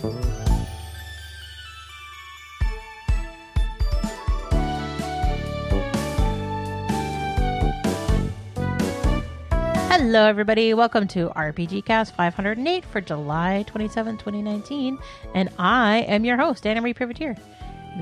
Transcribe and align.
Hello, 0.00 0.12
everybody. 10.26 10.72
Welcome 10.72 11.08
to 11.08 11.30
RPG 11.30 11.84
Cast 11.84 12.14
508 12.14 12.84
for 12.84 13.00
July 13.00 13.64
27, 13.66 14.18
2019. 14.18 14.98
And 15.34 15.48
I 15.58 15.98
am 16.02 16.24
your 16.24 16.36
host, 16.36 16.64
Anna 16.64 16.80
Marie 16.80 16.94
Privitere. 16.94 17.36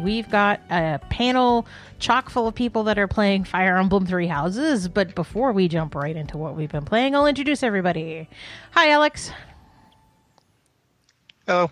We've 0.02 0.28
got 0.28 0.60
a 0.68 1.00
panel 1.08 1.66
chock 1.98 2.28
full 2.28 2.46
of 2.46 2.54
people 2.54 2.82
that 2.84 2.98
are 2.98 3.08
playing 3.08 3.44
Fire 3.44 3.78
Emblem 3.78 4.04
Three 4.04 4.26
Houses. 4.26 4.88
But 4.88 5.14
before 5.14 5.52
we 5.52 5.66
jump 5.66 5.94
right 5.94 6.14
into 6.14 6.36
what 6.36 6.56
we've 6.56 6.70
been 6.70 6.84
playing, 6.84 7.16
I'll 7.16 7.26
introduce 7.26 7.62
everybody. 7.62 8.28
Hi, 8.72 8.90
Alex. 8.90 9.30
Hello. 11.46 11.70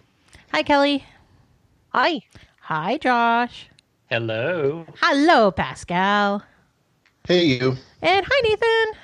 Hi, 0.54 0.62
Kelly. 0.62 1.04
Hi. 1.88 2.20
Hi, 2.60 2.96
Josh. 2.98 3.70
Hello. 4.08 4.86
Hello, 5.02 5.50
Pascal. 5.50 6.44
Hey, 7.26 7.46
you. 7.46 7.76
And 8.00 8.24
hi, 8.24 8.40
Nathan. 8.48 9.00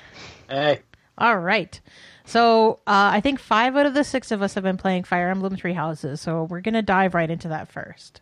Hey. 0.49 0.79
All 1.17 1.39
right. 1.39 1.77
So 2.23 2.79
uh, 2.87 3.11
I 3.11 3.19
think 3.19 3.37
five 3.37 3.75
out 3.75 3.85
of 3.85 3.93
the 3.93 4.05
six 4.05 4.31
of 4.31 4.41
us 4.41 4.53
have 4.53 4.63
been 4.63 4.77
playing 4.77 5.03
Fire 5.03 5.29
Emblem 5.29 5.57
Three 5.57 5.73
Houses. 5.73 6.21
So 6.21 6.45
we're 6.45 6.61
going 6.61 6.73
to 6.73 6.81
dive 6.81 7.13
right 7.13 7.29
into 7.29 7.49
that 7.49 7.69
first. 7.69 8.21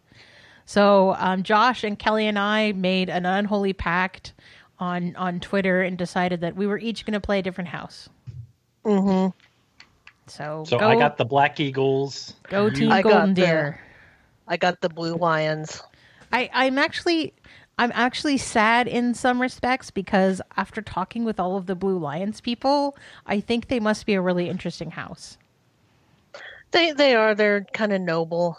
So 0.66 1.14
um, 1.20 1.44
Josh 1.44 1.84
and 1.84 2.00
Kelly 2.00 2.26
and 2.26 2.40
I 2.40 2.72
made 2.72 3.12
an 3.12 3.28
unholy 3.28 3.74
pact 3.74 4.34
on 4.80 5.16
on 5.16 5.40
Twitter 5.40 5.84
and 5.84 6.00
decided 6.00 6.42
that 6.42 6.56
we 6.56 6.66
were 6.66 6.80
each 6.80 7.06
going 7.06 7.14
to 7.14 7.22
play 7.22 7.38
a 7.38 7.44
different 7.44 7.68
house. 7.68 8.10
Mm-hmm. 8.84 9.38
So 10.30 10.64
So 10.68 10.78
go, 10.80 10.88
I 10.88 10.96
got 10.96 11.18
the 11.18 11.26
Black 11.26 11.60
Eagles. 11.60 12.34
go 12.50 12.70
team 12.70 12.92
I 12.92 13.02
got 13.02 13.12
Golden 13.12 13.34
the- 13.34 13.42
Deer. 13.42 13.82
I 14.48 14.58
got 14.58 14.82
the 14.82 14.90
blue 14.90 15.16
lions. 15.16 15.82
I, 16.32 16.50
I'm 16.54 16.78
actually 16.78 17.34
I'm 17.78 17.92
actually 17.96 18.38
sad 18.38 18.88
in 18.90 19.14
some 19.14 19.42
respects 19.42 19.90
because 19.90 20.42
after 20.58 20.82
talking 20.82 21.24
with 21.24 21.40
all 21.40 21.56
of 21.56 21.66
the 21.66 21.76
Blue 21.76 21.98
Lions 21.98 22.42
people, 22.42 22.98
I 23.26 23.40
think 23.40 23.68
they 23.70 23.80
must 23.80 24.06
be 24.06 24.16
a 24.16 24.22
really 24.22 24.50
interesting 24.50 24.92
house. 24.92 25.38
They 26.72 26.92
they 26.92 27.16
are 27.16 27.34
they're 27.34 27.64
kind 27.74 27.94
of 27.94 28.02
noble. 28.02 28.58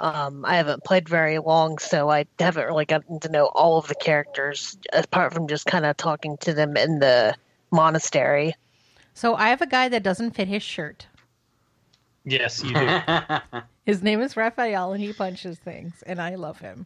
Um, 0.00 0.44
I 0.44 0.56
haven't 0.56 0.84
played 0.84 1.08
very 1.08 1.38
long, 1.38 1.78
so 1.78 2.10
I 2.10 2.26
haven't 2.38 2.66
really 2.66 2.84
gotten 2.84 3.20
to 3.20 3.28
know 3.30 3.46
all 3.46 3.78
of 3.78 3.86
the 3.88 3.94
characters 3.94 4.76
apart 4.92 5.32
from 5.32 5.46
just 5.46 5.66
kind 5.66 5.86
of 5.86 5.96
talking 5.96 6.36
to 6.38 6.52
them 6.52 6.76
in 6.76 6.98
the 6.98 7.34
monastery. 7.70 8.54
So 9.16 9.34
I 9.34 9.48
have 9.48 9.62
a 9.62 9.66
guy 9.66 9.88
that 9.88 10.02
doesn't 10.02 10.32
fit 10.32 10.46
his 10.46 10.62
shirt. 10.62 11.06
Yes, 12.26 12.62
you 12.62 12.74
do. 12.74 13.00
His 13.86 14.02
name 14.02 14.20
is 14.20 14.36
Raphael 14.36 14.92
and 14.92 15.02
he 15.02 15.14
punches 15.14 15.58
things 15.58 16.02
and 16.06 16.20
I 16.20 16.34
love 16.34 16.58
him. 16.58 16.84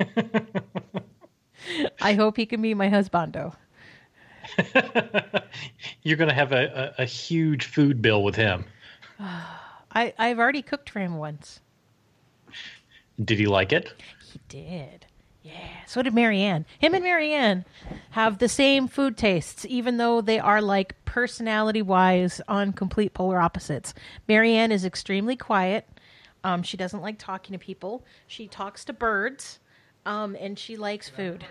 I 2.00 2.14
hope 2.14 2.38
he 2.38 2.46
can 2.46 2.62
be 2.62 2.72
my 2.72 2.88
husbando. 2.88 3.54
You're 6.02 6.16
going 6.16 6.30
to 6.30 6.34
have 6.34 6.52
a, 6.52 6.94
a, 6.98 7.02
a 7.02 7.04
huge 7.04 7.66
food 7.66 8.00
bill 8.00 8.24
with 8.24 8.36
him. 8.36 8.64
I, 9.20 10.14
I've 10.18 10.38
already 10.38 10.62
cooked 10.62 10.88
for 10.88 11.00
him 11.00 11.18
once. 11.18 11.60
Did 13.22 13.38
he 13.38 13.46
like 13.46 13.70
it? 13.70 13.92
He 14.32 14.40
did. 14.48 15.04
Yeah. 15.44 15.52
So 15.86 16.00
did 16.00 16.14
Marianne. 16.14 16.64
Him 16.78 16.94
and 16.94 17.04
Marianne 17.04 17.66
have 18.12 18.38
the 18.38 18.48
same 18.48 18.88
food 18.88 19.18
tastes, 19.18 19.66
even 19.68 19.98
though 19.98 20.22
they 20.22 20.38
are 20.38 20.62
like 20.62 20.96
personality 21.04 21.82
wise 21.82 22.40
on 22.48 22.72
complete 22.72 23.12
polar 23.12 23.38
opposites. 23.38 23.92
Marianne 24.26 24.72
is 24.72 24.86
extremely 24.86 25.36
quiet. 25.36 25.86
Um, 26.44 26.62
she 26.62 26.78
doesn't 26.78 27.02
like 27.02 27.18
talking 27.18 27.52
to 27.52 27.62
people. 27.62 28.04
She 28.26 28.48
talks 28.48 28.86
to 28.86 28.94
birds, 28.94 29.58
um, 30.06 30.34
and 30.40 30.58
she 30.58 30.78
likes 30.78 31.10
food. 31.10 31.44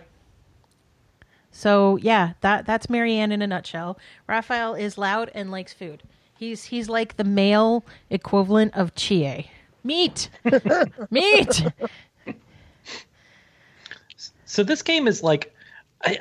So 1.51 1.97
yeah, 1.97 2.33
that 2.41 2.65
that's 2.65 2.89
Marianne 2.89 3.31
in 3.31 3.43
a 3.43 3.47
nutshell. 3.47 3.99
Raphael 4.27 4.73
is 4.73 4.97
loud 4.97 5.29
and 5.35 5.51
likes 5.51 5.71
food. 5.71 6.01
He's 6.35 6.65
he's 6.65 6.89
like 6.89 7.17
the 7.17 7.23
male 7.23 7.85
equivalent 8.09 8.75
of 8.75 8.95
Chie. 8.95 9.51
Meat, 9.83 10.29
meat. 11.11 11.63
So 14.53 14.63
this 14.63 14.81
game 14.81 15.07
is 15.07 15.23
like. 15.23 15.53
I, 16.03 16.19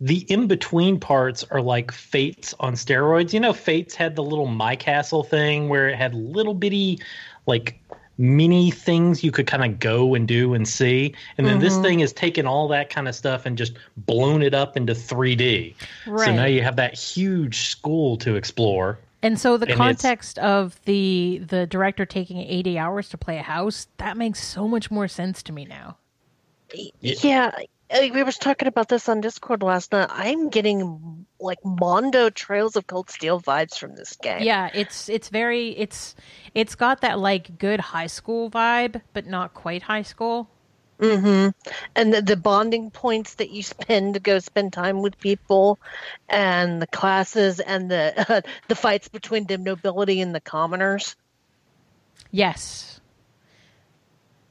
the 0.00 0.18
in 0.28 0.46
between 0.46 1.00
parts 1.00 1.44
are 1.50 1.60
like 1.60 1.90
Fates 1.90 2.54
on 2.60 2.74
steroids. 2.74 3.32
You 3.32 3.40
know, 3.40 3.52
Fates 3.52 3.96
had 3.96 4.14
the 4.14 4.22
little 4.22 4.46
My 4.46 4.76
Castle 4.76 5.24
thing 5.24 5.68
where 5.68 5.88
it 5.88 5.96
had 5.96 6.14
little 6.14 6.54
bitty, 6.54 7.00
like 7.46 7.80
mini 8.16 8.70
things 8.70 9.24
you 9.24 9.32
could 9.32 9.46
kind 9.46 9.64
of 9.64 9.80
go 9.80 10.14
and 10.14 10.28
do 10.28 10.54
and 10.54 10.68
see. 10.68 11.14
And 11.36 11.46
then 11.46 11.58
this 11.58 11.74
mm-hmm. 11.74 11.82
thing 11.82 12.00
is 12.00 12.12
taking 12.12 12.46
all 12.46 12.68
that 12.68 12.90
kind 12.90 13.08
of 13.08 13.14
stuff 13.14 13.46
and 13.46 13.58
just 13.58 13.74
blown 13.96 14.42
it 14.42 14.54
up 14.54 14.76
into 14.76 14.92
3D. 14.92 15.74
Right. 16.06 16.26
So 16.26 16.32
now 16.32 16.44
you 16.44 16.62
have 16.62 16.76
that 16.76 16.94
huge 16.94 17.68
school 17.68 18.16
to 18.18 18.36
explore. 18.36 18.98
And 19.22 19.38
so 19.38 19.56
the 19.56 19.66
And 19.66 19.76
context 19.76 20.38
of 20.38 20.80
the 20.84 21.42
the 21.44 21.66
director 21.66 22.06
taking 22.06 22.38
80 22.38 22.78
hours 22.78 23.08
to 23.08 23.18
play 23.18 23.38
a 23.38 23.42
house, 23.42 23.88
that 23.96 24.16
makes 24.16 24.44
so 24.44 24.68
much 24.68 24.92
more 24.92 25.08
sense 25.08 25.42
to 25.44 25.52
me 25.52 25.64
now. 25.64 25.96
Yeah. 26.74 27.14
Yeah, 27.20 27.50
uh, 27.90 28.08
we 28.12 28.22
were 28.22 28.32
talking 28.32 28.68
about 28.68 28.88
this 28.88 29.08
on 29.08 29.20
Discord 29.20 29.62
last 29.62 29.92
night. 29.92 30.08
I'm 30.10 30.50
getting 30.50 31.26
like 31.40 31.58
Mondo 31.64 32.28
Trails 32.28 32.76
of 32.76 32.86
Cold 32.86 33.08
Steel 33.10 33.40
vibes 33.40 33.78
from 33.78 33.94
this 33.94 34.16
game. 34.16 34.42
Yeah, 34.42 34.70
it's 34.74 35.08
it's 35.08 35.30
very 35.30 35.70
it's 35.70 36.14
it's 36.54 36.74
got 36.74 37.00
that 37.00 37.18
like 37.18 37.58
good 37.58 37.80
high 37.80 38.06
school 38.08 38.50
vibe, 38.50 39.00
but 39.14 39.26
not 39.26 39.54
quite 39.54 39.82
high 39.82 40.02
school. 40.02 40.50
Mm-hmm. 41.00 41.50
And 41.94 42.12
the, 42.12 42.22
the 42.22 42.36
bonding 42.36 42.90
points 42.90 43.34
that 43.34 43.50
you 43.50 43.62
spend 43.62 44.14
to 44.14 44.20
go 44.20 44.38
spend 44.40 44.72
time 44.72 45.00
with 45.00 45.18
people, 45.18 45.78
and 46.28 46.82
the 46.82 46.88
classes, 46.88 47.60
and 47.60 47.90
the 47.90 48.44
the 48.68 48.74
fights 48.74 49.08
between 49.08 49.46
the 49.46 49.56
nobility 49.56 50.20
and 50.20 50.34
the 50.34 50.40
commoners. 50.40 51.16
Yes. 52.30 53.00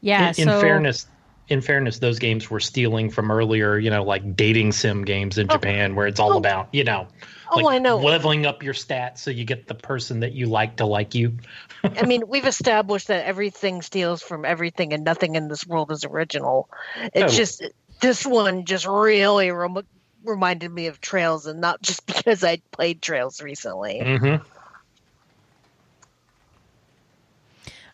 Yeah, 0.02 0.30
in, 0.30 0.44
in 0.44 0.48
so 0.48 0.62
fairness, 0.62 1.08
in 1.50 1.62
fairness, 1.62 2.00
those 2.00 2.20
games 2.20 2.50
were 2.50 2.60
stealing 2.60 3.10
from 3.10 3.32
earlier, 3.32 3.78
you 3.78 3.90
know, 3.90 4.04
like 4.04 4.36
dating 4.36 4.74
sim 4.74 5.06
games 5.06 5.38
in 5.38 5.48
Japan, 5.48 5.96
where 5.96 6.06
it's 6.08 6.20
all 6.20 6.34
oh. 6.34 6.38
about, 6.38 6.68
you 6.74 6.84
know, 6.84 7.08
Oh, 7.50 7.60
like 7.60 7.76
I 7.76 7.80
know. 7.80 7.98
leveling 7.98 8.46
up 8.46 8.62
your 8.62 8.74
stats 8.74 9.20
so 9.20 9.32
you 9.32 9.46
get 9.46 9.68
the 9.68 9.74
person 9.76 10.20
that 10.20 10.34
you 10.34 10.48
like 10.48 10.76
to 10.78 10.86
like 10.86 11.16
you. 11.16 11.38
I 11.84 12.06
mean, 12.06 12.24
we've 12.28 12.46
established 12.46 13.08
that 13.08 13.26
everything 13.26 13.82
steals 13.82 14.22
from 14.22 14.44
everything, 14.44 14.92
and 14.92 15.06
nothing 15.06 15.36
in 15.36 15.48
this 15.48 15.66
world 15.66 15.90
is 15.92 16.04
original. 16.04 16.70
It's 17.14 17.34
Oh. 17.34 17.38
just 17.38 17.64
this 18.02 18.26
one 18.26 18.66
just 18.66 18.86
really 18.86 19.50
rem- 19.52 19.88
reminded 20.26 20.70
me 20.72 20.88
of 20.88 21.00
Trails, 21.00 21.46
and 21.46 21.62
not 21.62 21.82
just 21.82 22.06
because 22.06 22.44
I 22.44 22.58
played 22.72 23.02
Trails 23.02 23.42
recently. 23.42 24.02
Mm-hmm. 24.04 24.44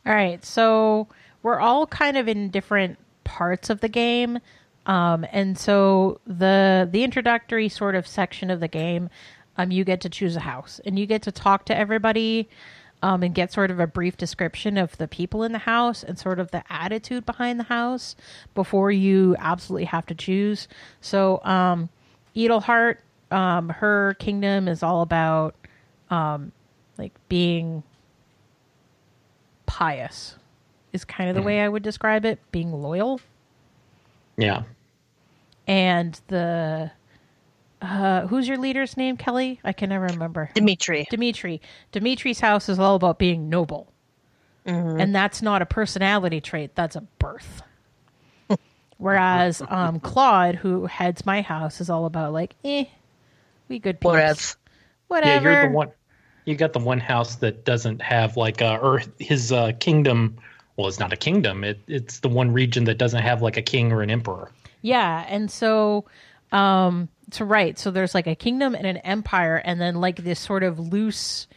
All 0.06 0.14
right, 0.16 0.44
so 0.44 1.08
we're 1.44 1.60
all 1.60 1.86
kind 1.86 2.18
of 2.18 2.28
in 2.28 2.50
different 2.50 2.98
parts 3.34 3.72
of 3.72 3.82
the 3.82 3.90
game, 3.90 4.38
um, 4.86 5.26
and 5.32 5.58
so 5.58 6.20
the 6.28 6.88
the 6.92 7.04
introductory 7.04 7.68
sort 7.68 7.96
of 7.96 8.06
section 8.06 8.52
of 8.52 8.60
the 8.60 8.68
game, 8.68 9.10
um, 9.58 9.72
you 9.72 9.84
get 9.84 10.02
to 10.02 10.10
choose 10.10 10.36
a 10.36 10.42
house 10.42 10.80
and 10.86 11.00
you 11.00 11.08
get 11.08 11.24
to 11.24 11.32
talk 11.32 11.66
to 11.66 11.76
everybody, 11.76 12.48
um, 13.02 13.24
and 13.24 13.34
get 13.34 13.52
sort 13.52 13.72
of 13.72 13.80
a 13.80 13.88
brief 13.88 14.18
description 14.18 14.78
of 14.78 14.96
the 14.98 15.08
people 15.08 15.44
in 15.44 15.52
the 15.52 15.58
house 15.58 16.04
and 16.04 16.18
sort 16.20 16.40
of 16.40 16.52
the 16.52 16.64
attitude 16.70 17.26
behind 17.26 17.60
the 17.60 17.66
house 17.66 18.16
before 18.54 18.92
you 18.92 19.36
absolutely 19.40 19.86
have 19.86 20.06
to 20.06 20.16
choose. 20.16 20.68
So, 21.02 21.44
um, 21.44 21.90
Edelgard, 22.36 22.98
um, 23.32 23.70
her 23.70 24.16
kingdom 24.20 24.68
is 24.68 24.84
all 24.84 25.02
about, 25.02 25.56
um, 26.10 26.52
like 26.98 27.14
being 27.28 27.84
pious 29.66 30.36
is 30.94 31.04
kind 31.04 31.30
of 31.30 31.36
the 31.36 31.42
way 31.42 31.60
I 31.60 31.68
would 31.68 31.84
describe 31.84 32.26
it, 32.26 32.40
being 32.52 32.72
loyal. 32.72 33.20
Yeah. 34.38 34.64
And 35.68 36.20
the 36.28 36.92
uh 37.82 38.28
who's 38.28 38.48
your 38.48 38.58
leader's 38.58 38.96
name, 38.96 39.18
Kelly? 39.18 39.60
I 39.64 39.74
can 39.74 39.90
never 39.90 40.06
remember. 40.08 40.50
Dimitri. 40.54 41.08
Dimitri. 41.10 41.62
Dimitri's 41.92 42.40
house 42.40 42.70
is 42.70 42.80
all 42.80 42.96
about 42.96 43.20
being 43.20 43.50
noble. 43.50 43.88
And 44.66 45.14
that's 45.14 45.42
not 45.42 45.62
a 45.62 45.66
personality 45.66 46.40
trait, 46.40 46.74
that's 46.74 46.96
a 46.96 47.02
birth. 47.20 47.62
Whereas 48.98 49.62
um 49.68 50.00
Claude, 50.00 50.56
who 50.56 50.86
heads 50.86 51.26
my 51.26 51.42
house, 51.42 51.82
is 51.82 51.90
all 51.90 52.06
about 52.06 52.32
like, 52.32 52.56
eh, 52.64 52.86
we 53.68 53.80
good 53.80 54.00
people. 54.00 54.12
Whereas, 54.12 54.56
Whatever. 55.14 55.52
Yeah, 55.52 55.62
you're 55.62 55.70
the 55.70 55.76
one. 55.76 55.92
You 56.46 56.56
got 56.56 56.74
the 56.74 56.80
one 56.80 57.00
house 57.00 57.36
that 57.36 57.66
doesn't 57.66 58.02
have 58.02 58.36
like 58.36 58.62
uh, 58.62 58.80
or 58.82 59.04
his 59.20 59.52
uh, 59.52 59.74
kingdom. 59.80 60.38
Well, 60.76 60.88
it's 60.88 61.00
not 61.00 61.14
a 61.14 61.18
kingdom. 61.18 61.64
It, 61.64 61.80
it's 61.88 62.20
the 62.20 62.30
one 62.30 62.52
region 62.52 62.86
that 62.86 62.98
doesn't 62.98 63.22
have 63.22 63.42
like 63.42 63.58
a 63.58 63.62
king 63.62 63.92
or 63.92 64.02
an 64.02 64.10
emperor. 64.10 64.52
Yeah, 64.82 65.26
and 65.28 65.50
so 65.52 66.06
um 66.52 67.10
so 67.32 67.46
right, 67.46 67.78
so 67.80 67.90
there's 67.92 68.14
like 68.14 68.28
a 68.28 68.36
kingdom 68.36 68.76
and 68.76 68.86
an 68.86 68.98
empire 68.98 69.56
and 69.56 69.80
then 69.80 69.96
like 69.96 70.18
this 70.18 70.40
sort 70.40 70.64
of 70.64 70.80
loose 70.80 71.48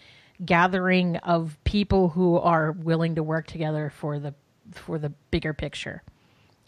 gathering 0.44 1.16
of 1.18 1.56
people 1.64 2.08
who 2.10 2.36
are 2.38 2.72
willing 2.72 3.14
to 3.16 3.22
work 3.22 3.46
together 3.46 3.90
for 3.94 4.18
the 4.18 4.34
for 4.72 4.98
the 4.98 5.10
bigger 5.30 5.54
picture. 5.54 6.02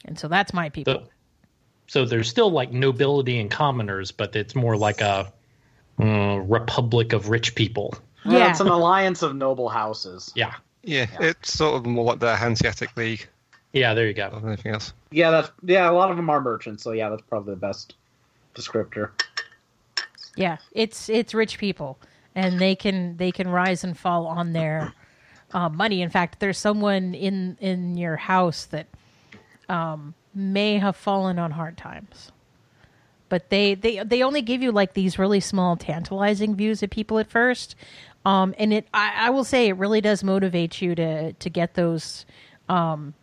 And 0.05 0.19
so 0.19 0.29
that's 0.29 0.55
my 0.55 0.69
people. 0.71 0.95
So, 0.95 1.09
so 1.87 2.05
there's 2.05 2.29
still 2.29 2.51
like 2.51 2.73
nobility 2.73 3.39
and 3.41 3.51
commoners, 3.51 4.11
but 4.13 4.35
it's 4.37 4.55
more 4.55 4.77
like 4.77 5.01
a 5.01 5.33
uh, 6.01 6.37
republic 6.47 7.13
of 7.13 7.29
rich 7.29 7.55
people. 7.55 7.95
Well, 8.25 8.39
Yeah. 8.39 8.51
it's 8.51 8.61
an 8.61 8.69
alliance 8.69 9.23
of 9.23 9.35
noble 9.35 9.69
houses. 9.69 10.31
Yeah. 10.35 10.55
Yeah, 10.89 11.07
it's 11.21 11.53
sort 11.53 11.75
of 11.77 11.85
more 11.87 12.05
like 12.05 12.19
the 12.19 12.35
Hanseatic 12.35 12.97
League 12.97 13.29
Yeah, 13.75 13.93
there 13.93 14.07
you 14.07 14.15
go. 14.15 14.41
anything 14.47 14.73
else. 14.73 14.95
Yeah, 15.11 15.31
that's 15.31 15.51
yeah. 15.63 15.91
A 15.91 15.93
lot 15.93 16.11
of 16.11 16.17
them 16.17 16.31
are 16.31 16.41
merchants, 16.41 16.83
so 16.83 16.93
yeah, 16.93 17.11
that's 17.11 17.23
probably 17.23 17.53
the 17.55 17.61
best 17.61 17.95
descriptor. 18.55 19.11
Yeah, 20.37 20.57
it's 20.73 21.09
it's 21.09 21.35
rich 21.35 21.59
people, 21.59 21.99
and 22.35 22.59
they 22.59 22.75
can 22.75 23.17
they 23.19 23.31
can 23.33 23.49
rise 23.49 23.85
and 23.85 23.97
fall 23.99 24.27
on 24.27 24.53
their 24.55 24.95
uh, 25.53 25.69
money. 25.69 26.01
In 26.01 26.11
fact, 26.11 26.41
there's 26.41 26.59
someone 26.59 27.15
in 27.15 27.59
in 27.61 27.97
your 27.99 28.17
house 28.17 28.65
that 28.67 28.87
um, 29.69 30.15
may 30.35 30.79
have 30.79 30.97
fallen 30.97 31.39
on 31.39 31.51
hard 31.51 31.77
times, 31.77 32.33
but 33.29 33.51
they 33.51 33.75
they 33.75 34.03
they 34.05 34.23
only 34.23 34.41
give 34.43 34.63
you 34.63 34.73
like 34.73 34.95
these 34.95 35.19
really 35.19 35.41
small, 35.41 35.77
tantalizing 35.77 36.55
views 36.55 36.83
of 36.83 36.91
people 36.91 37.19
at 37.19 37.29
first, 37.29 37.75
um, 38.29 38.55
and 38.59 38.75
it 38.75 38.87
I, 38.93 39.13
I 39.17 39.31
will 39.31 39.45
say 39.45 39.69
it 39.69 39.77
really 39.79 40.03
does 40.03 40.23
motivate 40.23 40.83
you 40.83 40.95
to 40.95 41.33
to 41.33 41.51
get 41.51 41.75
those 41.75 42.27
um, 42.69 43.15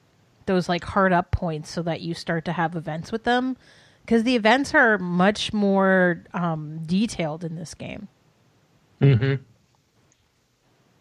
those 0.48 0.68
like 0.68 0.84
hard 0.84 1.14
up 1.14 1.30
points 1.30 1.70
so 1.70 1.84
that 1.84 2.02
you 2.02 2.16
start 2.16 2.46
to 2.46 2.52
have 2.52 2.76
events 2.76 3.12
with 3.12 3.24
them 3.24 3.56
because 4.02 4.24
the 4.24 4.36
events 4.36 4.74
are 4.74 4.98
much 4.98 5.54
more 5.54 6.24
um, 6.34 6.80
detailed 6.86 7.44
in 7.44 7.56
this 7.56 7.76
game. 7.76 8.08
Mm-hmm. 9.00 9.44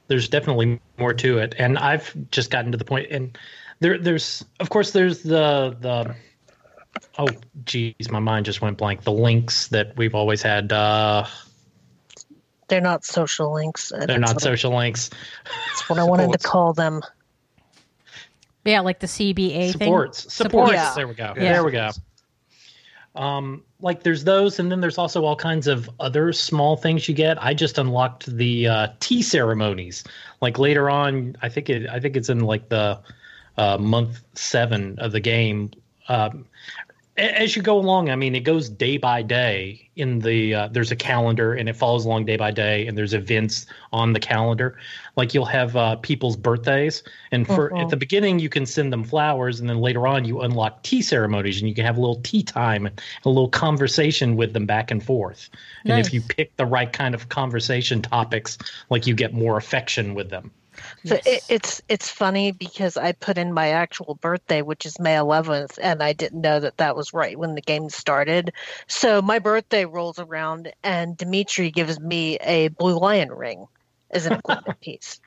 There's 0.08 0.28
definitely 0.28 0.80
more 0.98 1.14
to 1.14 1.38
it, 1.38 1.54
and 1.58 1.78
I've 1.78 2.14
just 2.30 2.50
gotten 2.50 2.72
to 2.72 2.78
the 2.78 2.84
point, 2.84 3.10
and 3.10 3.38
there, 3.80 3.96
there's, 3.96 4.44
of 4.60 4.68
course, 4.68 4.90
there's 4.90 5.22
the 5.22 5.74
the. 5.80 6.14
Oh, 7.18 7.28
geez, 7.64 8.10
my 8.10 8.18
mind 8.18 8.44
just 8.44 8.60
went 8.60 8.76
blank. 8.76 9.02
The 9.02 9.12
links 9.12 9.68
that 9.68 9.96
we've 9.96 10.14
always 10.14 10.42
had, 10.42 10.72
uh, 10.72 11.26
They're 12.75 12.81
not 12.81 13.05
social 13.05 13.55
links. 13.55 13.91
they're 13.91 14.05
that's 14.09 14.19
not 14.19 14.35
what, 14.35 14.43
social 14.43 14.75
links. 14.75 15.11
That's 15.69 15.88
what 15.88 16.00
I 16.00 16.03
wanted 16.03 16.32
to 16.32 16.38
call 16.38 16.73
them. 16.73 17.03
Yeah, 18.65 18.81
like 18.81 18.99
the 18.99 19.06
CBA 19.06 19.71
Supports, 19.71 20.23
thing. 20.23 20.31
supports. 20.31 20.73
Yeah. 20.73 20.93
There 20.97 21.06
we 21.06 21.15
go. 21.15 21.35
Yeah. 21.37 21.53
There 21.53 21.65
we 21.65 21.71
go. 21.71 21.91
Um, 23.15 23.62
like 23.81 24.03
there's 24.03 24.25
those, 24.25 24.59
and 24.59 24.73
then 24.73 24.81
there's 24.81 24.99
also 24.99 25.25
all 25.25 25.37
kinds 25.37 25.69
of 25.69 25.88
other 26.00 26.32
small 26.32 26.76
things 26.76 27.09
you 27.09 27.15
get. 27.15 27.41
I 27.41 27.55
just 27.55 27.79
unlocked 27.79 28.26
the 28.26 28.67
uh, 28.67 28.88
tea 28.99 29.23
ceremonies. 29.23 30.03
Like 30.41 30.59
later 30.59 30.91
on, 30.91 31.37
I 31.43 31.49
think 31.49 31.71
it, 31.71 31.88
I 31.88 32.00
think 32.00 32.17
it's 32.17 32.29
in 32.29 32.41
like 32.41 32.71
the 32.71 32.99
uh, 33.56 33.79
month 33.79 34.21
seven 34.35 34.99
of 34.99 35.12
the 35.12 35.21
game. 35.21 35.71
Um, 36.09 36.47
a- 36.83 36.83
as 37.16 37.55
you 37.55 37.62
go 37.62 37.78
along, 37.78 38.11
I 38.11 38.16
mean, 38.16 38.34
it 38.34 38.40
goes 38.40 38.69
day 38.69 38.96
by 38.96 39.22
day. 39.22 39.88
In 39.96 40.19
the 40.19 40.55
uh, 40.55 40.69
there's 40.69 40.90
a 40.90 40.96
calendar, 40.96 41.55
and 41.55 41.69
it 41.69 41.76
follows 41.76 42.05
along 42.05 42.25
day 42.25 42.37
by 42.37 42.50
day, 42.50 42.87
and 42.87 42.99
there's 42.99 43.14
events 43.14 43.66
on 43.93 44.12
the 44.12 44.19
calendar. 44.19 44.76
Like 45.16 45.32
you'll 45.34 45.44
have 45.44 45.76
uh, 45.76 45.96
people's 45.96 46.37
birthdays, 46.37 47.05
and 47.31 47.46
for 47.46 47.70
Mhm. 47.70 47.81
at 47.82 47.88
the 47.90 47.96
beginning 47.96 48.40
you 48.40 48.49
can 48.49 48.66
send 48.66 48.93
them 48.93 49.05
flowers, 49.05 49.61
and 49.61 49.69
then 49.70 49.78
later 49.78 50.06
on 50.08 50.25
you 50.25 50.40
unlock 50.40 50.82
tea 50.82 51.00
ceremonies, 51.02 51.61
and 51.61 51.69
you 51.69 51.75
can 51.75 51.84
have 51.84 51.96
a 51.96 52.00
little 52.00 52.20
tea 52.22 52.43
time 52.43 52.87
and 52.87 53.00
a 53.25 53.28
little 53.28 53.49
conversation 53.49 54.34
with 54.37 54.52
them 54.52 54.66
back 54.66 54.90
and 54.90 55.02
forth. 55.05 55.49
And 55.87 55.99
if 55.99 56.12
you 56.12 56.20
pick 56.22 56.56
the 56.56 56.66
right 56.66 56.93
kind 56.93 57.14
of 57.14 57.28
conversation 57.28 58.02
topics, 58.02 58.58
like 58.90 59.06
you 59.06 59.14
get 59.14 59.32
more 59.32 59.56
affection 59.56 60.14
with 60.14 60.31
them. 60.31 60.50
So 61.05 61.17
Yes. 61.17 61.26
it, 61.26 61.43
it's 61.49 61.82
it's 61.88 62.11
funny 62.11 62.53
because 62.53 62.97
I 62.97 63.12
put 63.12 63.38
in 63.38 63.53
my 63.53 63.69
actual 63.71 64.15
birthday, 64.17 64.62
which 64.62 64.87
is 64.87 64.99
May 64.99 65.15
11th, 65.17 65.79
and 65.82 66.03
I 66.03 66.12
didn't 66.12 66.41
know 66.41 66.61
that 66.61 66.79
that 66.79 66.97
was 66.97 67.12
right 67.12 67.38
when 67.38 67.55
the 67.55 67.62
game 67.62 67.88
started. 67.91 68.53
So 68.88 69.21
my 69.23 69.38
birthday 69.38 69.85
rolls 69.85 70.19
around, 70.19 70.73
and 70.82 71.17
Dimitri 71.17 71.71
gives 71.71 72.00
me 72.00 72.37
a 72.38 72.69
blue 72.69 72.99
lion 72.99 73.31
ring 73.31 73.67
as 74.11 74.26
an 74.26 74.35
equipment 74.35 74.81
piece. 74.81 75.21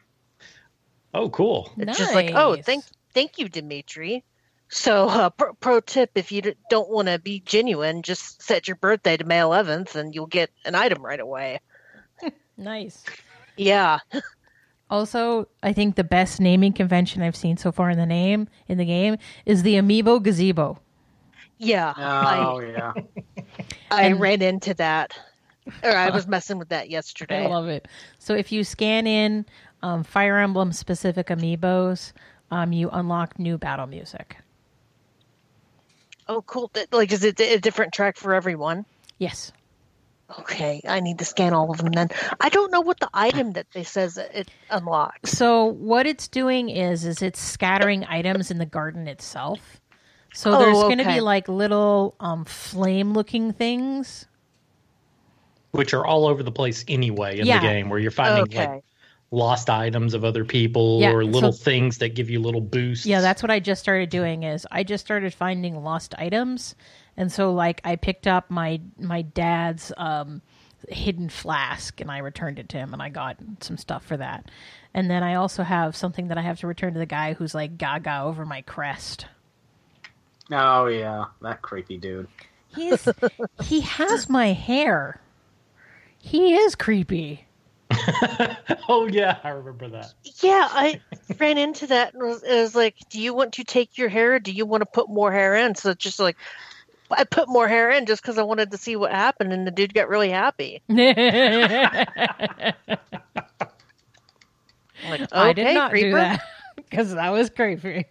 Oh, 1.14 1.30
cool! 1.30 1.72
It's 1.78 1.98
just 1.98 2.14
like, 2.14 2.32
oh, 2.36 2.58
thank 2.66 2.86
thank 3.14 3.38
you, 3.38 3.50
Dimitri. 3.50 4.24
So, 4.70 5.08
uh, 5.08 5.30
pro, 5.30 5.54
pro 5.56 5.80
tip: 5.82 6.12
if 6.16 6.32
you 6.32 6.42
don't 6.70 6.90
want 6.90 7.08
to 7.08 7.20
be 7.20 7.40
genuine, 7.40 8.02
just 8.04 8.42
set 8.42 8.68
your 8.68 8.78
birthday 8.78 9.18
to 9.18 9.26
May 9.26 9.40
11th, 9.40 9.96
and 9.96 10.14
you'll 10.14 10.28
get 10.28 10.50
an 10.66 10.76
item 10.76 11.04
right 11.04 11.20
away. 11.20 11.60
Nice. 12.58 13.04
Yeah, 13.58 14.00
Also, 14.89 15.48
I 15.62 15.74
think 15.74 15.95
the 15.95 16.04
best 16.04 16.39
naming 16.39 16.72
convention 16.74 17.22
I've 17.22 17.36
seen 17.36 17.57
so 17.57 17.72
far 17.72 17.89
in 17.89 17.98
the 17.98 18.06
name 18.06 18.48
in 18.68 18.78
the 18.78 18.86
game 18.86 19.18
is 19.45 19.63
the 19.63 19.75
Amiibo 19.75 20.22
Gazebo. 20.24 20.80
yeah. 21.57 21.94
Oh 21.98 22.60
yeah. 22.62 22.94
I, 23.92 24.04
I 24.04 24.04
and- 24.04 24.19
ran 24.19 24.42
into 24.42 24.74
that, 24.75 25.12
or 25.84 25.92
I 25.92 26.10
was 26.10 26.28
messing 26.28 26.57
with 26.57 26.69
that 26.69 26.89
yesterday. 26.98 27.44
I 27.45 27.48
love 27.48 27.68
it. 27.68 27.88
So 28.19 28.34
if 28.34 28.51
you 28.51 28.63
scan 28.63 29.07
in 29.07 29.45
um, 29.84 30.04
Fire 30.04 30.38
Emblem 30.38 30.72
specific 30.72 31.28
amiibos, 31.28 32.13
um, 32.51 32.72
you 32.72 32.89
unlock 32.92 33.38
new 33.38 33.57
battle 33.57 33.88
music. 33.88 34.38
Oh, 36.30 36.42
cool. 36.42 36.72
Like, 36.92 37.12
is 37.12 37.24
it 37.24 37.39
a 37.39 37.57
different 37.60 37.94
track 37.94 38.18
for 38.18 38.34
everyone? 38.34 38.86
Yes. 39.18 39.51
Okay, 40.39 40.81
I 40.88 41.00
need 41.00 41.19
to 41.19 41.25
scan 41.25 41.53
all 41.53 41.71
of 41.71 41.77
them 41.77 41.91
then. 41.94 42.09
I 42.41 42.50
don't 42.50 42.69
know 42.71 42.81
what 42.81 43.00
the 43.00 43.09
item 43.13 43.53
that 43.53 43.68
they 43.74 43.83
says 43.83 44.18
it 44.18 44.50
unlocks. 44.69 45.31
So 45.31 45.65
what 45.65 46.06
it's 46.06 46.27
doing 46.27 46.69
is 46.69 47.06
is 47.06 47.21
it's 47.21 47.39
scattering 47.39 48.03
items 48.06 48.51
in 48.51 48.57
the 48.57 48.65
garden 48.65 49.07
itself. 49.07 49.79
So 50.33 50.51
Oh, 50.53 50.59
there's 50.59 50.74
going 50.81 50.97
to 50.97 51.03
okay. 51.06 51.15
be 51.15 51.21
like 51.21 51.47
little 51.47 52.15
um, 52.19 52.44
flame 52.44 53.13
looking 53.13 53.53
things. 53.53 54.25
Which 55.71 55.94
are 55.94 56.06
all 56.06 56.27
over 56.27 56.44
the 56.44 56.51
place 56.51 56.83
anyway 56.88 57.39
in 57.39 57.45
Yeah. 57.45 57.59
the 57.59 57.65
game, 57.68 57.89
where 57.89 58.00
you're 58.00 58.12
finding 58.12 58.44
Okay. 58.44 58.68
like 58.68 58.83
lost 59.31 59.69
items 59.69 60.13
of 60.13 60.24
other 60.25 60.44
people 60.45 61.00
Yeah, 61.01 61.12
or 61.12 61.24
little 61.24 61.51
so- 61.53 61.63
things 61.63 61.97
that 62.00 62.15
give 62.15 62.29
you 62.29 62.39
little 62.41 62.62
boosts. 62.62 63.06
Yeah, 63.06 63.21
that's 63.21 63.41
what 63.41 63.51
I 63.51 63.59
just 63.59 63.81
started 63.81 64.09
doing 64.09 64.44
is 64.44 64.68
I 64.71 64.83
just 64.83 65.06
started 65.06 65.33
finding 65.33 65.83
lost 65.83 66.13
items. 66.18 66.75
And 67.18 67.31
so 67.31 67.52
like 67.52 67.81
I 67.84 67.96
picked 67.96 68.28
up 68.28 68.50
my 68.50 68.80
my 69.00 69.24
dad's 69.24 69.92
um 69.98 70.42
hidden 70.88 71.30
flask 71.30 72.00
and 72.00 72.12
I 72.12 72.19
returned 72.19 72.60
it 72.60 72.69
to 72.69 72.78
him 72.78 72.94
and 72.94 73.02
I 73.02 73.10
got 73.10 73.38
some 73.62 73.78
stuff 73.78 74.06
for 74.06 74.18
that. 74.18 74.50
And 74.94 75.10
then 75.10 75.24
I 75.24 75.36
also 75.36 75.64
have 75.64 75.96
something 75.96 76.30
that 76.30 76.38
I 76.38 76.42
have 76.42 76.60
to 76.60 76.68
return 76.68 76.94
to 76.94 77.00
the 77.00 77.06
guy 77.06 77.34
who's 77.34 77.54
like 77.56 77.78
gaga 77.78 78.22
over 78.22 78.46
my 78.46 78.62
crest. 78.62 79.25
Oh 80.51 80.86
yeah, 80.86 81.25
that 81.41 81.62
creepy 81.62 81.98
dude. 81.98 82.27
He's 82.75 83.08
he 83.63 83.82
has 83.82 84.30
my 84.30 84.53
hair. 84.53 85.20
He 86.20 86.56
is 86.56 86.75
creepy. 86.75 87.46
oh 88.89 89.08
yeah, 89.10 89.38
I 89.44 89.50
remember 89.50 89.89
that. 89.89 90.13
Yeah, 90.41 90.68
I 90.70 91.01
ran 91.39 91.58
into 91.58 91.88
that 91.88 92.13
and 92.13 92.24
was, 92.24 92.44
it 92.44 92.62
was 92.62 92.75
like, 92.75 92.96
do 93.10 93.20
you 93.20 93.34
want 93.34 93.53
to 93.53 93.63
take 93.63 93.98
your 93.98 94.10
hair 94.10 94.36
or 94.36 94.39
do 94.39 94.51
you 94.51 94.65
want 94.65 94.82
to 94.82 94.86
put 94.86 95.10
more 95.10 95.32
hair 95.32 95.56
in? 95.56 95.75
So 95.75 95.91
it's 95.91 96.03
just 96.03 96.20
like, 96.20 96.38
I 97.12 97.24
put 97.24 97.48
more 97.48 97.68
hair 97.68 97.90
in 97.92 98.06
just 98.06 98.22
because 98.22 98.38
I 98.38 98.44
wanted 98.44 98.72
to 98.72 98.78
see 98.78 98.96
what 98.96 99.12
happened, 99.12 99.54
and 99.54 99.66
the 99.66 99.72
dude 99.72 99.94
got 99.94 100.10
really 100.10 100.30
happy. 100.30 100.82
I'm 100.90 100.98
like, 105.10 105.28
I 105.32 105.54
did 105.54 105.74
not 105.74 105.92
creeper. 105.92 106.10
do 106.10 106.16
that 106.16 106.44
because 106.76 107.14
that 107.14 107.30
was 107.30 107.50
creepy. 107.50 108.06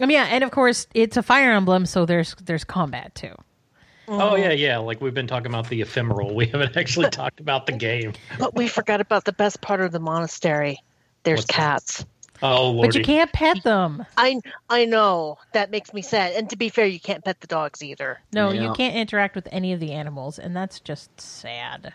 I 0.00 0.06
mean, 0.06 0.16
yeah, 0.16 0.28
and 0.30 0.44
of 0.44 0.50
course 0.50 0.86
it's 0.94 1.16
a 1.16 1.22
Fire 1.22 1.52
Emblem, 1.52 1.86
so 1.86 2.04
there's 2.06 2.34
there's 2.44 2.64
combat 2.64 3.14
too. 3.14 3.34
Oh 4.08 4.36
yeah, 4.36 4.52
yeah. 4.52 4.78
Like 4.78 5.00
we've 5.00 5.14
been 5.14 5.26
talking 5.26 5.46
about 5.46 5.68
the 5.68 5.80
ephemeral. 5.80 6.34
We 6.34 6.46
haven't 6.46 6.76
actually 6.76 7.10
talked 7.10 7.40
about 7.40 7.66
the 7.66 7.72
game. 7.72 8.12
But 8.38 8.54
we 8.54 8.68
forgot 8.68 9.00
about 9.00 9.24
the 9.24 9.32
best 9.32 9.60
part 9.60 9.80
of 9.80 9.92
the 9.92 10.00
monastery. 10.00 10.82
There's 11.22 11.40
What's 11.40 11.56
that? 11.56 12.06
Cats. 12.34 12.42
Oh 12.42 12.70
lordy. 12.70 12.88
But 12.88 12.94
you 12.94 13.04
can't 13.04 13.32
pet 13.32 13.62
them. 13.62 14.06
I 14.16 14.40
I 14.68 14.84
know 14.84 15.38
that 15.52 15.70
makes 15.70 15.92
me 15.92 16.02
sad. 16.02 16.34
And 16.34 16.48
to 16.50 16.56
be 16.56 16.68
fair, 16.68 16.86
you 16.86 17.00
can't 17.00 17.24
pet 17.24 17.40
the 17.40 17.46
dogs 17.46 17.82
either. 17.82 18.20
No, 18.32 18.50
Yeah. 18.50 18.62
you 18.62 18.72
can't 18.72 18.94
interact 18.94 19.34
with 19.34 19.48
any 19.52 19.72
of 19.72 19.80
the 19.80 19.92
animals, 19.92 20.38
and 20.38 20.54
that's 20.56 20.80
just 20.80 21.20
sad. 21.20 21.92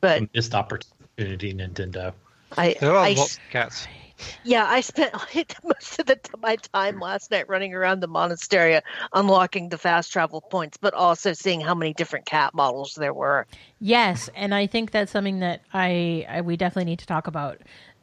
But 0.00 0.22
missed 0.34 0.54
opportunity, 0.54 1.52
Nintendo. 1.54 2.14
I, 2.56 2.76
There 2.80 2.92
are 2.92 3.04
I 3.04 3.14
lots 3.14 3.36
of 3.36 3.40
cats. 3.50 3.86
yeah, 4.44 4.64
I 4.66 4.80
spent 4.80 5.12
most 5.64 5.98
of 6.00 6.06
the, 6.06 6.18
my 6.40 6.56
time 6.56 6.98
last 7.00 7.30
night 7.30 7.48
running 7.48 7.74
around 7.74 8.00
the 8.00 8.08
monastery, 8.08 8.80
unlocking 9.12 9.68
the 9.68 9.78
fast 9.78 10.12
travel 10.12 10.40
points, 10.40 10.76
but 10.76 10.94
also 10.94 11.32
seeing 11.32 11.60
how 11.60 11.74
many 11.74 11.92
different 11.94 12.26
cat 12.26 12.54
models 12.54 12.94
there 12.94 13.14
were. 13.14 13.46
Yes, 13.80 14.28
and 14.34 14.54
I 14.54 14.66
think 14.66 14.90
that's 14.90 15.12
something 15.12 15.40
that 15.40 15.62
I, 15.72 16.26
I 16.28 16.40
we 16.40 16.56
definitely 16.56 16.90
need 16.90 16.98
to 17.00 17.06
talk 17.06 17.26
about. 17.26 17.58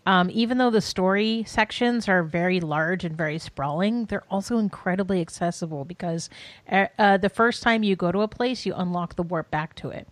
Um, 0.05 0.29
even 0.31 0.59
though 0.59 0.69
the 0.69 0.81
story 0.81 1.43
sections 1.47 2.07
are 2.07 2.21
very 2.21 2.59
large 2.59 3.03
and 3.03 3.17
very 3.17 3.39
sprawling, 3.39 4.05
they're 4.05 4.25
also 4.29 4.59
incredibly 4.59 5.19
accessible 5.19 5.83
because 5.83 6.29
uh, 6.71 6.87
uh, 6.99 7.17
the 7.17 7.29
first 7.29 7.63
time 7.63 7.81
you 7.81 7.95
go 7.95 8.11
to 8.11 8.21
a 8.21 8.27
place, 8.27 8.65
you 8.65 8.75
unlock 8.75 9.15
the 9.15 9.23
warp 9.23 9.49
back 9.49 9.73
to 9.75 9.89
it. 9.89 10.07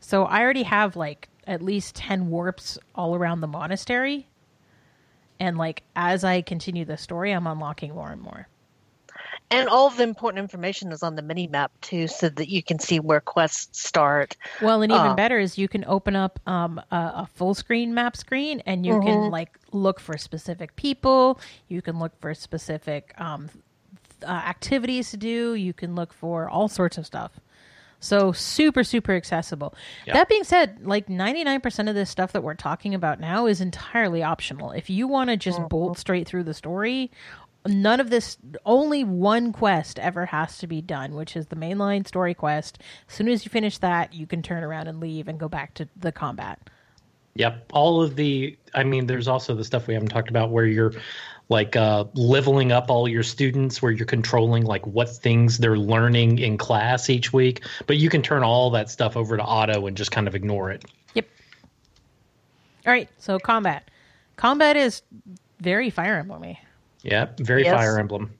So 0.00 0.24
I 0.24 0.40
already 0.40 0.62
have 0.62 0.96
like 0.96 1.28
at 1.46 1.60
least 1.60 1.94
10 1.96 2.30
warps 2.30 2.78
all 2.94 3.14
around 3.14 3.42
the 3.42 3.46
monastery. 3.46 4.28
And 5.38 5.58
like 5.58 5.82
as 5.94 6.24
I 6.24 6.40
continue 6.40 6.86
the 6.86 6.96
story, 6.96 7.32
I'm 7.32 7.46
unlocking 7.46 7.94
more 7.94 8.10
and 8.10 8.22
more. 8.22 8.48
And 9.54 9.68
all 9.68 9.86
of 9.86 9.96
the 9.96 10.02
important 10.02 10.40
information 10.40 10.92
is 10.92 11.02
on 11.02 11.14
the 11.16 11.22
mini 11.22 11.46
map 11.46 11.72
too, 11.80 12.08
so 12.08 12.28
that 12.28 12.48
you 12.48 12.62
can 12.62 12.78
see 12.78 13.00
where 13.00 13.20
quests 13.20 13.80
start. 13.80 14.36
Well, 14.60 14.82
and 14.82 14.92
even 14.92 15.06
Uh. 15.08 15.14
better 15.14 15.38
is 15.38 15.56
you 15.58 15.68
can 15.68 15.84
open 15.86 16.16
up 16.16 16.40
um, 16.46 16.80
a, 16.90 16.96
a 16.96 17.28
full 17.34 17.54
screen 17.54 17.94
map 17.94 18.16
screen, 18.16 18.62
and 18.66 18.84
you 18.84 19.00
can 19.00 19.30
like 19.30 19.58
look 19.72 20.00
for 20.00 20.16
specific 20.18 20.76
people. 20.76 21.38
You 21.68 21.82
can 21.82 21.98
look 21.98 22.18
for 22.20 22.34
specific 22.34 23.14
um, 23.18 23.48
uh, 24.22 24.30
activities 24.30 25.10
to 25.10 25.16
do. 25.16 25.54
You 25.54 25.72
can 25.72 25.94
look 25.94 26.12
for 26.12 26.48
all 26.48 26.68
sorts 26.68 26.98
of 26.98 27.06
stuff. 27.06 27.32
So 28.00 28.32
super 28.32 28.84
super 28.84 29.12
accessible. 29.14 29.74
Yeah. 30.06 30.12
That 30.12 30.28
being 30.28 30.44
said, 30.44 30.84
like 30.86 31.06
99% 31.06 31.88
of 31.88 31.94
this 31.94 32.10
stuff 32.10 32.32
that 32.32 32.42
we're 32.42 32.52
talking 32.54 32.94
about 32.94 33.18
now 33.18 33.46
is 33.46 33.62
entirely 33.62 34.22
optional. 34.22 34.72
If 34.72 34.90
you 34.90 35.08
want 35.08 35.30
to 35.30 35.38
just 35.38 35.58
bolt 35.70 35.96
straight 35.98 36.28
through 36.28 36.42
the 36.44 36.52
story, 36.52 37.10
none 37.66 38.00
of 38.00 38.10
this 38.10 38.36
only 38.66 39.04
one 39.04 39.52
quest 39.52 39.98
ever 39.98 40.26
has 40.26 40.58
to 40.58 40.66
be 40.66 40.82
done, 40.82 41.14
which 41.14 41.36
is 41.36 41.46
the 41.46 41.56
mainline 41.56 42.06
story 42.06 42.34
quest. 42.34 42.78
As 43.08 43.14
soon 43.14 43.28
as 43.28 43.44
you 43.44 43.50
finish 43.50 43.78
that, 43.78 44.12
you 44.12 44.26
can 44.26 44.42
turn 44.42 44.62
around 44.62 44.88
and 44.88 45.00
leave 45.00 45.28
and 45.28 45.38
go 45.38 45.48
back 45.48 45.74
to 45.74 45.88
the 45.96 46.12
combat. 46.12 46.58
Yep. 47.36 47.72
All 47.72 48.02
of 48.02 48.16
the, 48.16 48.56
I 48.74 48.84
mean, 48.84 49.06
there's 49.06 49.28
also 49.28 49.54
the 49.54 49.64
stuff 49.64 49.86
we 49.86 49.94
haven't 49.94 50.10
talked 50.10 50.28
about 50.28 50.50
where 50.50 50.66
you're 50.66 50.92
like 51.48 51.74
uh, 51.76 52.04
leveling 52.14 52.70
up 52.72 52.90
all 52.90 53.08
your 53.08 53.22
students, 53.22 53.82
where 53.82 53.92
you're 53.92 54.06
controlling 54.06 54.64
like 54.64 54.86
what 54.86 55.08
things 55.08 55.58
they're 55.58 55.78
learning 55.78 56.38
in 56.38 56.56
class 56.56 57.10
each 57.10 57.32
week. 57.32 57.64
But 57.86 57.96
you 57.96 58.08
can 58.08 58.22
turn 58.22 58.42
all 58.42 58.70
that 58.70 58.88
stuff 58.88 59.16
over 59.16 59.36
to 59.36 59.42
auto 59.42 59.86
and 59.86 59.96
just 59.96 60.10
kind 60.10 60.28
of 60.28 60.34
ignore 60.34 60.70
it. 60.70 60.84
Yep. 61.14 61.26
All 62.86 62.92
right, 62.92 63.08
so 63.18 63.38
combat. 63.38 63.90
Combat 64.36 64.76
is 64.76 65.02
very 65.60 65.90
Fire 65.90 66.18
Emblem 66.18 66.44
Yep. 67.04 67.40
Very 67.40 67.64
Yes. 67.64 67.72
Fire 67.74 67.98
Emblem. 67.98 68.32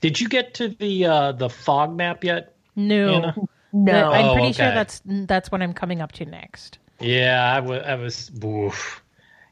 Did 0.00 0.20
you 0.20 0.28
get 0.28 0.54
to 0.54 0.68
the 0.68 1.06
uh, 1.06 1.32
the 1.32 1.48
fog 1.48 1.96
map 1.96 2.22
yet? 2.22 2.54
No. 2.76 3.14
Anna? 3.14 3.34
No, 3.72 4.10
I'm 4.12 4.24
Oh, 4.26 4.34
pretty 4.34 4.52
sure 4.52 4.70
that's 4.70 5.02
that's 5.04 5.50
what 5.50 5.60
I'm 5.60 5.72
coming 5.74 6.00
up 6.00 6.12
to 6.12 6.24
next. 6.24 6.78
Yeah, 7.00 7.52
I 7.54 7.60
wa- 7.60 7.74
I 7.76 7.94
was. 7.96 8.30
Oof. 8.44 9.02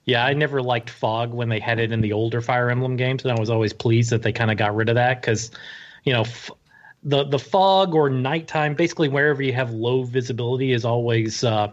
Yeah, 0.05 0.25
I 0.25 0.35
never 0.35 0.63
liked 0.63 0.89
fog 0.89 1.35
when 1.35 1.49
they 1.49 1.59
had 1.59 1.81
it 1.81 1.91
in 1.91 2.01
the 2.01 2.13
older 2.13 2.41
Fire 2.41 2.71
Emblem 2.71 2.97
games, 2.97 3.25
and 3.25 3.33
I 3.33 3.39
was 3.41 3.51
always 3.51 3.73
pleased 3.73 4.11
that 4.11 4.23
they 4.23 4.33
kind 4.33 4.51
of 4.53 4.57
got 4.57 4.75
rid 4.75 4.89
of 4.89 4.95
that 4.95 5.21
because, 5.21 5.51
you 6.05 6.13
know, 6.13 6.21
f- 6.21 6.51
the 7.03 7.25
the 7.25 7.39
fog 7.39 7.95
or 7.95 8.09
nighttime, 8.09 8.75
basically 8.75 9.09
wherever 9.09 9.43
you 9.43 9.53
have 9.53 9.73
low 9.73 10.05
visibility, 10.05 10.73
is 10.73 10.85
always. 10.85 11.43
Uh, 11.45 11.73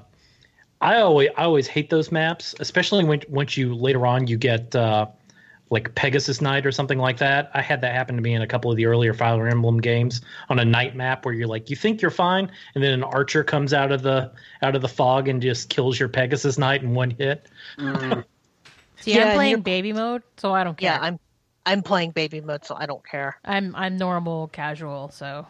I 0.82 0.98
always 0.98 1.30
I 1.38 1.44
always 1.44 1.68
hate 1.68 1.90
those 1.92 2.12
maps, 2.12 2.56
especially 2.60 3.04
when 3.06 3.22
once 3.30 3.56
you 3.56 3.74
later 3.76 4.06
on 4.06 4.28
you 4.28 4.36
get 4.38 4.76
uh, 4.76 5.06
like 5.74 5.94
Pegasus 5.96 6.40
Knight 6.40 6.66
or 6.66 6.72
something 6.72 7.00
like 7.00 7.18
that. 7.18 7.50
I 7.54 7.62
had 7.62 7.82
that 7.82 7.94
happen 7.94 8.16
to 8.16 8.22
me 8.22 8.34
in 8.36 8.42
a 8.44 8.48
couple 8.48 8.72
of 8.72 8.78
the 8.78 8.86
earlier 8.86 9.14
Fire 9.14 9.48
Emblem 9.48 9.82
games 9.82 10.22
on 10.50 10.60
a 10.60 10.66
night 10.66 10.96
map 10.96 11.26
where 11.26 11.34
you're 11.34 11.48
like 11.48 11.70
you 11.70 11.76
think 11.76 12.02
you're 12.02 12.12
fine, 12.12 12.52
and 12.76 12.84
then 12.84 12.94
an 12.94 13.04
archer 13.04 13.44
comes 13.44 13.74
out 13.74 13.92
of 13.92 14.04
the 14.04 14.32
out 14.62 14.76
of 14.76 14.82
the 14.82 14.88
fog 14.88 15.28
and 15.28 15.42
just 15.42 15.70
kills 15.70 16.00
your 16.00 16.10
Pegasus 16.10 16.58
Knight 16.58 16.84
in 16.84 16.94
one 16.94 17.10
hit. 17.10 17.48
See, 19.02 19.16
Yeah, 19.16 19.26
I'm 19.26 19.36
playing 19.36 19.62
baby 19.62 19.92
mode, 19.92 20.24
so 20.38 20.54
I 20.54 20.64
don't 20.64 20.78
care. 20.78 20.94
yeah, 20.94 21.00
I'm 21.02 21.20
I'm 21.66 21.82
playing 21.82 22.12
baby 22.12 22.40
mode, 22.40 22.64
so 22.64 22.76
I 22.78 22.86
don't 22.86 23.06
care. 23.06 23.38
I'm 23.44 23.76
I'm 23.76 23.98
normal 23.98 24.48
casual, 24.48 25.10
so 25.10 25.48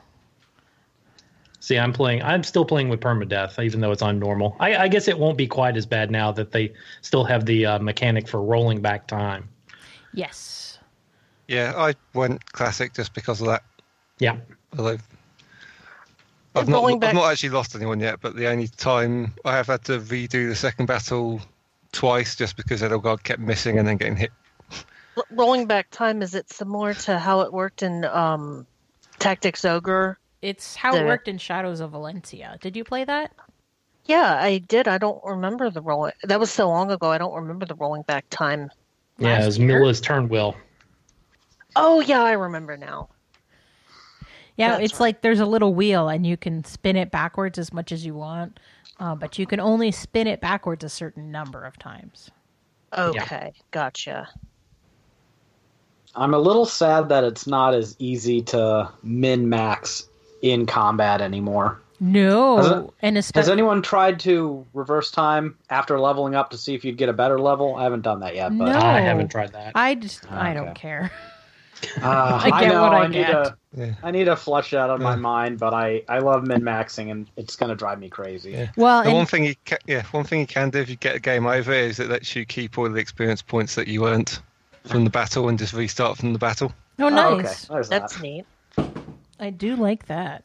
See, 1.60 1.80
I'm 1.80 1.94
playing. 1.94 2.22
I'm 2.24 2.44
still 2.44 2.66
playing 2.66 2.90
with 2.90 3.00
permadeath, 3.00 3.64
even 3.64 3.80
though 3.80 3.92
it's 3.92 4.02
on 4.02 4.20
normal. 4.20 4.58
I, 4.60 4.76
I 4.76 4.88
guess 4.90 5.08
it 5.08 5.18
won't 5.18 5.38
be 5.38 5.48
quite 5.48 5.78
as 5.78 5.86
bad 5.86 6.12
now 6.12 6.30
that 6.34 6.52
they 6.52 6.74
still 7.02 7.24
have 7.24 7.46
the 7.46 7.66
uh, 7.66 7.80
mechanic 7.80 8.28
for 8.28 8.42
rolling 8.42 8.82
back 8.82 9.08
time. 9.08 9.48
Yes. 10.14 10.80
Yeah, 11.48 11.74
I 11.76 11.96
went 12.14 12.52
classic 12.52 12.94
just 12.94 13.14
because 13.14 13.42
of 13.42 13.48
that. 13.48 13.64
Yeah, 14.20 14.38
Although 14.78 14.98
I've 16.56 16.68
not, 16.68 16.78
rolling 16.78 17.04
I've 17.04 17.16
not 17.16 17.32
actually 17.32 17.50
lost 17.50 17.76
anyone 17.76 18.00
yet, 18.00 18.20
but 18.22 18.36
the 18.36 18.48
only 18.48 18.68
time 18.68 19.34
I 19.44 19.56
have 19.56 19.68
had 19.68 19.84
to 19.86 20.00
redo 20.00 20.50
the 20.50 20.56
second 20.56 20.86
battle 20.86 21.42
twice 21.92 22.36
just 22.36 22.56
because 22.58 22.82
Edelgard 22.82 23.24
kept 23.24 23.40
missing 23.40 23.80
and 23.80 23.88
then 23.88 23.98
getting 23.98 24.16
hit. 24.16 24.32
Rolling 25.32 25.68
back 25.68 25.90
time 25.92 26.22
is 26.22 26.34
it 26.36 26.52
similar 26.52 26.94
to 26.94 27.20
how 27.20 27.42
it 27.42 27.54
worked 27.54 27.84
in 27.84 28.06
um, 28.06 28.66
Tactics 29.20 29.66
Ogre? 29.66 30.18
It's 30.42 30.76
how 30.76 30.96
it 30.96 31.06
worked 31.06 31.28
in 31.28 31.38
Shadows 31.38 31.80
of 31.80 31.92
Valentia. 31.92 32.60
Did 32.60 32.76
you 32.76 32.84
play 32.84 33.06
that? 33.06 33.32
Yeah, 34.06 34.38
I 34.42 34.58
did. 34.58 34.88
I 34.88 34.98
don't 34.98 35.24
remember 35.24 35.70
the 35.70 35.82
rolling. 35.82 36.12
That 36.24 36.40
was 36.40 36.52
so 36.52 36.68
long 36.68 36.92
ago. 36.92 37.10
I 37.10 37.18
don't 37.18 37.34
remember 37.34 37.66
the 37.66 37.76
rolling 37.76 38.02
back 38.02 38.26
time. 38.30 38.70
Yeah. 39.24 39.40
Last 39.40 39.44
It 39.44 39.46
was 39.46 39.60
year? 39.60 39.80
Mila's 39.80 40.02
turn 40.02 40.30
wheel. 40.30 40.56
Oh 41.76 42.00
yeah, 42.02 42.22
I 42.24 42.34
remember 42.34 42.78
now. 42.78 43.10
Yeah, 44.58 44.78
That's 44.78 44.84
it's 44.84 44.94
right. 44.96 45.00
like 45.00 45.22
there's 45.22 45.40
a 45.40 45.46
little 45.46 45.74
wheel 45.74 46.10
and 46.10 46.26
you 46.28 46.38
can 46.38 46.64
spin 46.64 46.96
it 46.96 47.10
backwards 47.12 47.58
as 47.58 47.74
much 47.74 47.92
as 47.92 48.06
you 48.06 48.14
want, 48.14 48.60
uh, 49.00 49.16
but 49.16 49.40
you 49.40 49.48
can 49.48 49.60
only 49.60 49.92
spin 49.92 50.28
it 50.28 50.42
backwards 50.42 50.84
a 50.84 50.90
certain 50.90 51.32
number 51.32 51.64
of 51.66 51.78
times. 51.80 52.30
Okay, 52.96 53.54
gotcha. 53.72 54.30
I'm 56.16 56.36
a 56.36 56.40
little 56.40 56.66
sad 56.66 57.10
that 57.10 57.24
it's 57.24 57.48
not 57.48 57.74
as 57.74 57.96
easy 58.00 58.42
to 58.44 58.92
min 59.02 59.50
max 59.50 60.08
in 60.44 60.68
combat 60.68 61.22
anymore. 61.22 61.82
No, 62.06 62.58
Has 62.58 62.68
it- 62.72 62.90
and 63.02 63.16
Has 63.16 63.50
anyone 63.50 63.82
tried 63.82 64.20
to 64.22 64.66
reverse 64.74 65.10
time 65.10 65.56
after 65.70 65.98
leveling 65.98 66.36
up 66.36 66.50
to 66.50 66.58
see 66.58 66.76
if 66.76 66.84
you'd 66.84 66.98
get 66.98 67.08
a 67.08 67.14
better 67.14 67.40
level? 67.40 67.76
I 67.78 67.84
haven't 67.84 68.02
done 68.02 68.20
that 68.20 68.36
yet, 68.36 68.50
but 68.58 68.66
No. 68.74 68.78
I 68.78 69.00
haven't 69.00 69.30
tried 69.30 69.54
that. 69.54 69.72
I 69.74 69.96
just 69.96 70.30
I 70.30 70.54
don't 70.54 70.76
care. 70.76 71.12
Uh, 72.02 72.42
I 72.52 72.60
get 72.66 72.74
know 72.74 72.82
what 72.82 72.94
I 72.94 73.04
I 73.04 73.08
need 73.08 73.14
get. 73.14 73.32
to. 73.32 73.58
Yeah. 73.76 73.94
I 74.04 74.12
need 74.12 74.26
to 74.26 74.36
flush 74.36 74.74
it 74.74 74.78
out 74.78 74.90
of 74.90 75.00
my 75.00 75.16
mind, 75.16 75.60
but 75.60 75.74
I 75.74 76.04
I 76.10 76.20
love 76.20 76.46
min 76.46 76.62
maxing, 76.62 77.10
and 77.10 77.26
it's 77.38 77.56
gonna 77.56 77.76
drive 77.76 78.00
me 78.00 78.10
crazy. 78.10 78.52
Yeah. 78.52 78.72
Well, 78.76 79.02
The 79.04 79.10
and, 79.10 79.18
one 79.18 79.26
thing 79.26 79.46
you 79.46 79.56
can, 79.64 79.78
yeah, 79.88 80.04
one 80.12 80.26
thing 80.26 80.42
you 80.42 80.48
can 80.48 80.72
do 80.72 80.80
if 80.80 80.90
you 80.90 80.98
get 80.98 81.16
a 81.16 81.20
game 81.20 81.46
over 81.48 81.72
is 81.72 82.00
it 82.00 82.10
lets 82.10 82.36
you 82.36 82.46
keep 82.46 82.78
all 82.78 82.90
the 82.90 83.00
experience 83.00 83.42
points 83.42 83.76
that 83.76 83.88
you 83.88 84.06
earned 84.08 84.40
from 84.86 85.06
the 85.06 85.10
battle 85.10 85.48
and 85.48 85.58
just 85.58 85.72
restart 85.74 86.18
from 86.18 86.34
the 86.34 86.40
battle. 86.40 86.74
oh 87.00 87.06
Oh, 87.06 87.34
okay, 87.36 87.44
nice. 87.44 87.66
That's 87.88 88.16
that. 88.18 88.22
neat. 88.22 88.46
I 89.40 89.50
do 89.50 89.76
like 89.78 90.06
that. 90.08 90.44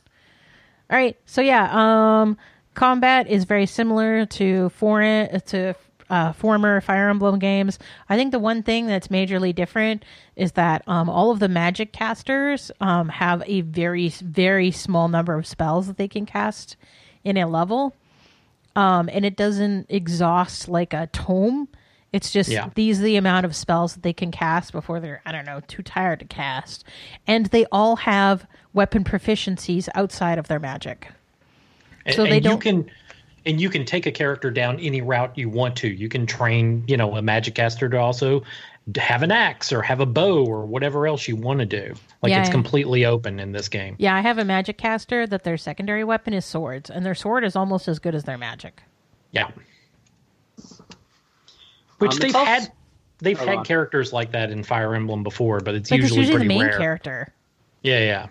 All 0.91 0.97
right, 0.97 1.19
so 1.27 1.43
yeah, 1.43 1.69
um, 1.71 2.39
combat 2.75 3.29
is 3.29 3.45
very 3.45 3.67
similar 3.67 4.25
to 4.25 4.71
foreign 4.71 5.41
to 5.43 5.75
uh, 6.09 6.33
former 6.33 6.81
Fire 6.81 7.11
Emblem 7.11 7.39
games. 7.39 7.79
I 8.09 8.17
think 8.17 8.33
the 8.33 8.39
one 8.39 8.63
thing 8.63 8.87
that's 8.87 9.09
majorly 9.09 9.55
different 9.55 10.05
is 10.35 10.53
that 10.53 10.83
um, 10.87 11.11
all 11.11 11.31
of 11.31 11.41
the 11.41 11.49
magic 11.49 11.93
casters 11.93 12.71
um, 12.81 13.11
have 13.11 13.43
a 13.47 13.61
very 13.61 14.09
very 14.09 14.71
small 14.71 15.09
number 15.09 15.35
of 15.35 15.47
spells 15.47 15.87
that 15.89 15.99
they 15.99 16.09
can 16.09 16.25
cast 16.25 16.77
in 17.23 17.37
a 17.37 17.47
level, 17.47 17.95
um, 18.75 19.11
and 19.13 19.27
it 19.27 19.37
doesn't 19.37 19.87
exhaust 19.91 20.69
like 20.69 20.95
a 20.95 21.09
tome. 21.09 21.69
It's 22.13 22.31
just 22.31 22.49
Yeah. 22.49 22.71
these 22.75 23.01
are 23.01 23.05
the 23.05 23.17
amount 23.17 23.45
of 23.47 23.55
spells 23.55 23.95
that 23.95 24.03
they 24.03 24.13
can 24.15 24.31
cast 24.31 24.73
before 24.73 24.99
they're 25.01 25.21
I 25.27 25.33
don't 25.33 25.45
know 25.45 25.61
too 25.69 25.83
tired 25.83 26.21
to 26.21 26.25
cast, 26.25 26.85
and 27.27 27.47
they 27.47 27.67
all 27.71 27.97
have 27.97 28.47
weapon 28.73 29.05
proficiencies 29.05 29.89
outside 29.95 30.39
of 30.39 30.49
their 30.49 30.59
magic. 30.61 31.09
And, 32.07 32.15
So 32.17 32.25
they 32.25 32.41
don't- 32.41 32.61
can 32.61 32.91
and 33.47 33.61
you 33.61 33.71
can 33.71 33.85
take 33.85 34.05
a 34.07 34.11
character 34.13 34.51
down 34.51 34.79
any 34.81 35.01
route 35.01 35.33
you 35.37 35.49
want 35.49 35.77
to. 35.77 35.89
You 35.89 36.09
can 36.09 36.27
train, 36.27 36.85
you 36.87 36.97
know, 36.97 37.17
a 37.17 37.23
magic 37.23 37.55
caster 37.55 37.89
to 37.89 37.99
also 37.99 38.43
have 38.97 39.23
an 39.23 39.31
axe 39.31 39.71
or 39.73 39.83
have 39.83 40.01
a 40.01 40.07
bow 40.07 40.45
or 40.47 40.65
whatever 40.67 41.07
else 41.07 41.29
you 41.29 41.37
want 41.37 41.61
to 41.61 41.67
do. 41.67 41.95
Like 42.23 42.31
Yeah, 42.31 42.41
it's 42.41 42.49
completely 42.51 43.05
open 43.05 43.39
in 43.39 43.53
this 43.53 43.69
game. 43.69 43.97
Yeah, 43.99 44.15
I 44.15 44.21
have 44.21 44.39
a 44.39 44.45
magic 44.45 44.77
caster 44.79 45.27
that 45.27 45.45
their 45.45 45.57
secondary 45.59 46.05
weapon 46.05 46.33
is 46.33 46.45
swords, 46.47 46.89
and 46.91 47.05
their 47.05 47.15
sword 47.15 47.45
is 47.45 47.55
almost 47.55 47.87
as 47.87 47.99
good 47.99 48.15
as 48.15 48.25
their 48.25 48.39
magic. 48.39 48.83
Yeah. 49.31 49.49
Which 51.99 52.13
Um, 52.15 52.19
they've 52.21 52.35
also- 52.37 52.47
had 52.47 52.73
they've 53.21 53.39
had 53.39 53.59
on. 53.59 53.65
characters 53.65 54.13
like 54.13 54.33
that 54.33 54.51
in 54.51 54.63
Fire 54.63 54.95
Emblem 54.95 55.23
before, 55.23 55.61
but 55.61 55.75
it's 55.75 55.91
But 55.91 55.99
it's 56.01 56.09
usually, 56.11 56.21
usually 56.27 56.39
the 56.41 56.49
main 56.49 56.61
rare. 56.63 56.79
character. 56.79 57.29
Yeah, 57.83 57.99
yeah. 58.01 58.27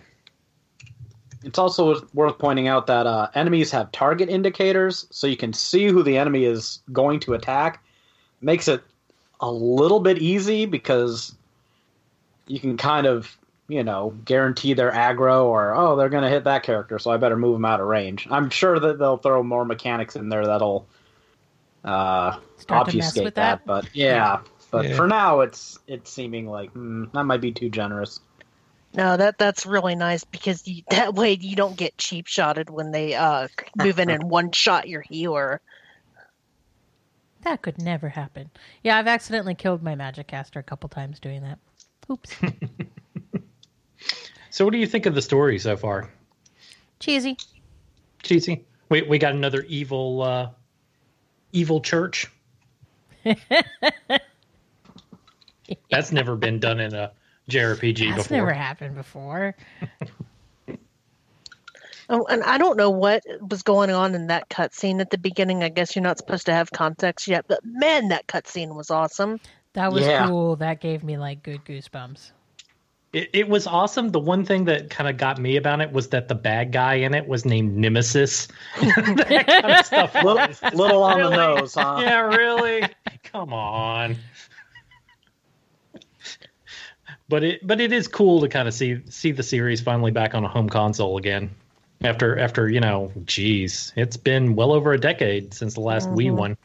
It's 1.43 1.59
also 1.59 2.01
worth 2.13 2.37
pointing 2.39 2.67
out 2.67 2.87
that 2.87 3.05
uh, 3.05 3.27
enemies 3.35 3.71
have 3.71 3.91
target 3.91 4.27
indicators, 4.29 5.05
so 5.11 5.27
you 5.27 5.37
can 5.37 5.53
see 5.53 5.87
who 5.87 6.03
the 6.03 6.17
enemy 6.17 6.45
is 6.45 6.79
going 6.91 7.19
to 7.21 7.33
attack. 7.33 7.83
Makes 8.41 8.67
it 8.67 8.81
a 9.39 9.51
little 9.51 9.99
bit 9.99 10.17
easy 10.17 10.65
because 10.65 11.35
you 12.47 12.59
can 12.59 12.75
kind 12.75 13.05
of, 13.07 13.37
you 13.67 13.83
know, 13.83 14.13
guarantee 14.25 14.73
their 14.73 14.91
aggro 14.91 15.43
or, 15.45 15.75
oh, 15.75 15.95
they're 15.95 16.09
going 16.09 16.23
to 16.23 16.29
hit 16.29 16.43
that 16.45 16.63
character, 16.63 16.97
so 16.99 17.11
I 17.11 17.17
better 17.17 17.37
move 17.37 17.53
them 17.53 17.65
out 17.65 17.79
of 17.79 17.87
range. 17.87 18.27
I'm 18.31 18.49
sure 18.49 18.79
that 18.79 18.97
they'll 18.99 19.17
throw 19.17 19.43
more 19.43 19.63
mechanics 19.65 20.15
in 20.15 20.29
there 20.29 20.45
that'll 20.45 20.87
uh, 21.83 22.39
Start 22.57 22.89
to 22.89 22.97
mess 22.97 23.15
obfuscate 23.15 23.25
with 23.25 23.35
that. 23.35 23.59
that? 23.59 23.65
But 23.65 23.85
yeah, 23.93 24.41
but 24.71 24.85
Yeah. 24.85 24.95
for 24.95 25.07
now, 25.07 25.41
it's 25.41 25.79
it's 25.87 26.11
seeming 26.11 26.47
like 26.47 26.73
mm, 26.73 27.11
that 27.13 27.23
might 27.23 27.41
be 27.41 27.51
too 27.51 27.69
generous. 27.69 28.19
No, 28.93 29.15
that 29.17 29.37
that's 29.37 29.65
really 29.65 29.95
nice 29.95 30.23
because 30.23 30.67
you, 30.67 30.83
that 30.89 31.13
way 31.13 31.37
you 31.39 31.55
don't 31.55 31.77
get 31.77 31.97
cheap 31.97 32.27
shotted 32.27 32.69
when 32.69 32.91
they 32.91 33.13
uh, 33.15 33.47
move 33.75 33.99
in 33.99 34.09
and 34.09 34.23
one 34.29 34.51
shot 34.51 34.87
your 34.87 35.01
healer. 35.01 35.61
that 37.43 37.61
could 37.61 37.81
never 37.81 38.09
happen. 38.09 38.49
Yeah, 38.83 38.97
I've 38.97 39.07
accidentally 39.07 39.55
killed 39.55 39.81
my 39.81 39.95
magic 39.95 40.27
caster 40.27 40.59
a 40.59 40.63
couple 40.63 40.89
times 40.89 41.19
doing 41.19 41.43
that. 41.43 41.59
Oops. 42.11 42.35
So, 44.49 44.65
what 44.65 44.71
do 44.71 44.79
you 44.79 44.87
think 44.87 45.05
of 45.05 45.13
the 45.13 45.21
story 45.21 45.59
so 45.59 45.77
far? 45.77 46.09
Cheesy. 46.99 47.37
Cheesy. 48.23 48.65
We 48.89 49.03
we 49.03 49.19
got 49.19 49.33
another 49.33 49.61
evil 49.63 50.23
uh, 50.23 50.49
evil 51.51 51.81
church. 51.81 52.27
That's 55.89 56.11
never 56.11 56.35
been 56.35 56.59
done 56.59 56.79
in 56.79 56.93
a 56.93 57.11
JRPG 57.49 58.09
That's 58.11 58.23
before. 58.23 58.37
never 58.37 58.53
happened 58.53 58.95
before. 58.95 59.55
Oh, 62.09 62.25
and 62.29 62.41
I 62.41 62.57
don't 62.57 62.77
know 62.77 62.89
what 62.89 63.21
was 63.49 63.63
going 63.63 63.89
on 63.89 64.15
in 64.15 64.27
that 64.27 64.47
cutscene 64.47 65.01
at 65.01 65.09
the 65.09 65.17
beginning. 65.17 65.61
I 65.61 65.67
guess 65.67 65.93
you're 65.93 66.03
not 66.03 66.17
supposed 66.17 66.45
to 66.45 66.53
have 66.53 66.71
context 66.71 67.27
yet, 67.27 67.43
but 67.49 67.59
man, 67.65 68.07
that 68.07 68.27
cutscene 68.27 68.73
was 68.75 68.89
awesome. 68.89 69.41
That 69.73 69.91
was 69.91 70.05
Yeah. 70.05 70.25
cool. 70.25 70.55
That 70.55 70.79
gave 70.79 71.03
me 71.03 71.17
like 71.17 71.43
good 71.43 71.65
goosebumps. 71.65 72.31
It, 73.13 73.29
it 73.33 73.49
was 73.49 73.67
awesome. 73.67 74.09
The 74.09 74.19
one 74.19 74.43
thing 74.43 74.65
that 74.65 74.89
kind 74.89 75.09
of 75.09 75.17
got 75.17 75.39
me 75.39 75.55
about 75.55 75.79
it 75.79 75.91
was 75.91 76.09
that 76.09 76.27
the 76.27 76.35
bad 76.35 76.71
guy 76.71 76.95
in 76.95 77.13
it 77.13 77.27
was 77.27 77.45
named 77.45 77.75
Nemesis. 77.77 78.47
that 78.81 79.45
kind 79.47 79.73
of 79.73 79.85
stuff. 79.85 80.13
little, 80.23 80.77
little 80.77 81.03
on 81.03 81.21
the 81.21 81.29
nose, 81.29 81.73
huh? 81.73 81.97
Yeah, 82.01 82.19
really? 82.19 82.83
Come 83.23 83.53
on. 83.53 84.17
But 87.29 87.43
it 87.43 87.67
but 87.67 87.81
it 87.81 87.91
is 87.91 88.07
cool 88.07 88.39
to 88.41 88.47
kind 88.47 88.69
of 88.69 88.73
see 88.73 89.01
see 89.09 89.33
the 89.33 89.43
series 89.43 89.81
finally 89.81 90.11
back 90.11 90.33
on 90.33 90.45
a 90.45 90.47
home 90.47 90.69
console 90.69 91.17
again. 91.17 91.51
After 92.01 92.37
after, 92.37 92.69
you 92.69 92.79
know, 92.79 93.11
geez, 93.25 93.91
it's 93.95 94.15
been 94.15 94.55
well 94.55 94.71
over 94.71 94.93
a 94.93 94.99
decade 94.99 95.53
since 95.53 95.73
the 95.73 95.81
last 95.81 96.07
Wii 96.09 96.27
mm-hmm. 96.27 96.37
one. 96.37 96.57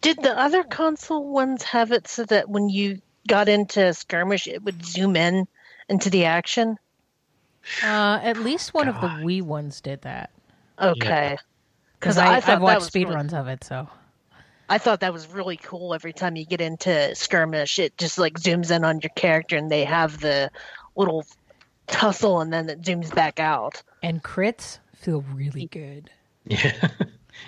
Did 0.00 0.22
the 0.22 0.38
other 0.38 0.62
console 0.62 1.28
ones 1.28 1.62
have 1.64 1.92
it 1.92 2.08
so 2.08 2.24
that 2.24 2.48
when 2.48 2.68
you 2.68 3.02
got 3.28 3.48
into 3.48 3.92
skirmish, 3.92 4.46
it 4.46 4.62
would 4.62 4.84
zoom 4.84 5.14
in 5.14 5.46
into 5.92 6.10
the 6.10 6.24
action? 6.24 6.76
Uh, 7.84 8.18
at 8.22 8.38
least 8.38 8.74
one 8.74 8.88
of 8.88 8.96
the 8.96 9.02
God. 9.08 9.20
Wii 9.22 9.42
ones 9.42 9.80
did 9.80 10.02
that. 10.02 10.30
Okay. 10.80 11.36
Because 12.00 12.16
Because 12.16 12.18
I, 12.18 12.36
I, 12.36 12.40
thought 12.40 12.54
I've 12.56 12.62
watched 12.62 12.78
was 12.80 12.86
speed 12.88 13.04
really- 13.04 13.14
runs 13.16 13.32
of 13.34 13.46
it, 13.48 13.62
so 13.62 13.88
I 14.68 14.78
thought 14.78 15.00
that 15.00 15.12
was 15.12 15.28
really 15.28 15.58
cool. 15.58 15.94
Every 15.94 16.12
time 16.12 16.34
you 16.34 16.44
get 16.46 16.60
into 16.60 17.14
skirmish, 17.14 17.78
it 17.78 17.96
just 17.98 18.18
like 18.18 18.34
zooms 18.40 18.74
in 18.74 18.84
on 18.84 19.00
your 19.00 19.10
character, 19.10 19.56
and 19.56 19.70
they 19.70 19.84
have 19.84 20.20
the 20.20 20.50
little 20.96 21.24
tussle, 21.86 22.40
and 22.40 22.52
then 22.52 22.68
it 22.70 22.80
zooms 22.82 23.14
back 23.14 23.38
out. 23.38 23.82
and 24.02 24.22
crits 24.24 24.78
feel 24.96 25.22
really 25.34 25.66
good. 25.66 26.10
Yeah. 26.46 26.72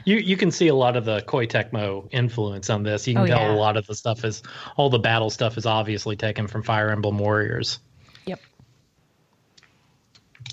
You 0.07 0.17
you 0.17 0.37
can 0.39 0.51
see 0.51 0.69
a 0.69 0.75
lot 0.75 0.97
of 0.97 1.05
the 1.05 1.21
Koei 1.23 1.47
Tecmo 1.47 2.09
influence 2.11 2.71
on 2.71 2.83
this. 2.85 3.07
You 3.07 3.15
can 3.15 3.25
Oh, 3.25 3.27
tell 3.27 3.41
yeah. 3.43 3.53
a 3.53 3.55
lot 3.55 3.77
of 3.77 3.87
the 3.87 3.95
stuff 3.95 4.25
is 4.25 4.43
all 4.77 4.89
the 4.89 4.99
battle 4.99 5.29
stuff 5.29 5.59
is 5.59 5.67
obviously 5.67 6.17
taken 6.17 6.47
from 6.49 6.63
Fire 6.63 6.89
Emblem 6.91 7.19
Warriors. 7.19 7.79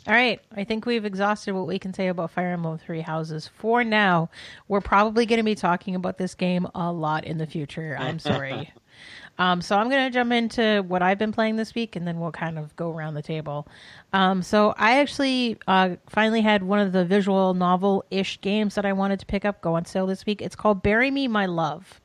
All 0.07 0.13
right, 0.13 0.41
I 0.55 0.63
think 0.63 0.87
we've 0.87 1.05
exhausted 1.05 1.53
what 1.53 1.67
we 1.67 1.77
can 1.77 1.93
say 1.93 2.07
about 2.07 2.31
Fire 2.31 2.53
Emblem 2.53 2.79
Three 2.79 3.01
Houses 3.01 3.47
for 3.47 3.83
now. 3.83 4.31
We're 4.67 4.81
probably 4.81 5.27
going 5.27 5.37
to 5.37 5.43
be 5.43 5.53
talking 5.53 5.93
about 5.93 6.17
this 6.17 6.33
game 6.33 6.67
a 6.73 6.91
lot 6.91 7.23
in 7.25 7.37
the 7.37 7.45
future. 7.45 7.95
I'm 7.99 8.17
sorry. 8.17 8.73
um, 9.37 9.61
so 9.61 9.77
I'm 9.77 9.89
going 9.89 10.05
to 10.05 10.09
jump 10.11 10.31
into 10.31 10.83
what 10.87 11.03
I've 11.03 11.19
been 11.19 11.31
playing 11.31 11.57
this 11.57 11.75
week, 11.75 11.95
and 11.95 12.07
then 12.07 12.19
we'll 12.19 12.31
kind 12.31 12.57
of 12.57 12.75
go 12.75 12.91
around 12.91 13.13
the 13.13 13.21
table. 13.21 13.67
Um, 14.11 14.41
so 14.41 14.73
I 14.75 14.99
actually 14.99 15.57
uh, 15.67 15.97
finally 16.09 16.41
had 16.41 16.63
one 16.63 16.79
of 16.79 16.93
the 16.93 17.05
visual 17.05 17.53
novel-ish 17.53 18.41
games 18.41 18.73
that 18.75 18.87
I 18.87 18.93
wanted 18.93 19.19
to 19.19 19.27
pick 19.27 19.45
up 19.45 19.61
go 19.61 19.75
on 19.75 19.85
sale 19.85 20.07
this 20.07 20.25
week. 20.25 20.41
It's 20.41 20.55
called 20.55 20.81
Bury 20.81 21.11
Me, 21.11 21.27
My 21.27 21.45
Love 21.45 22.01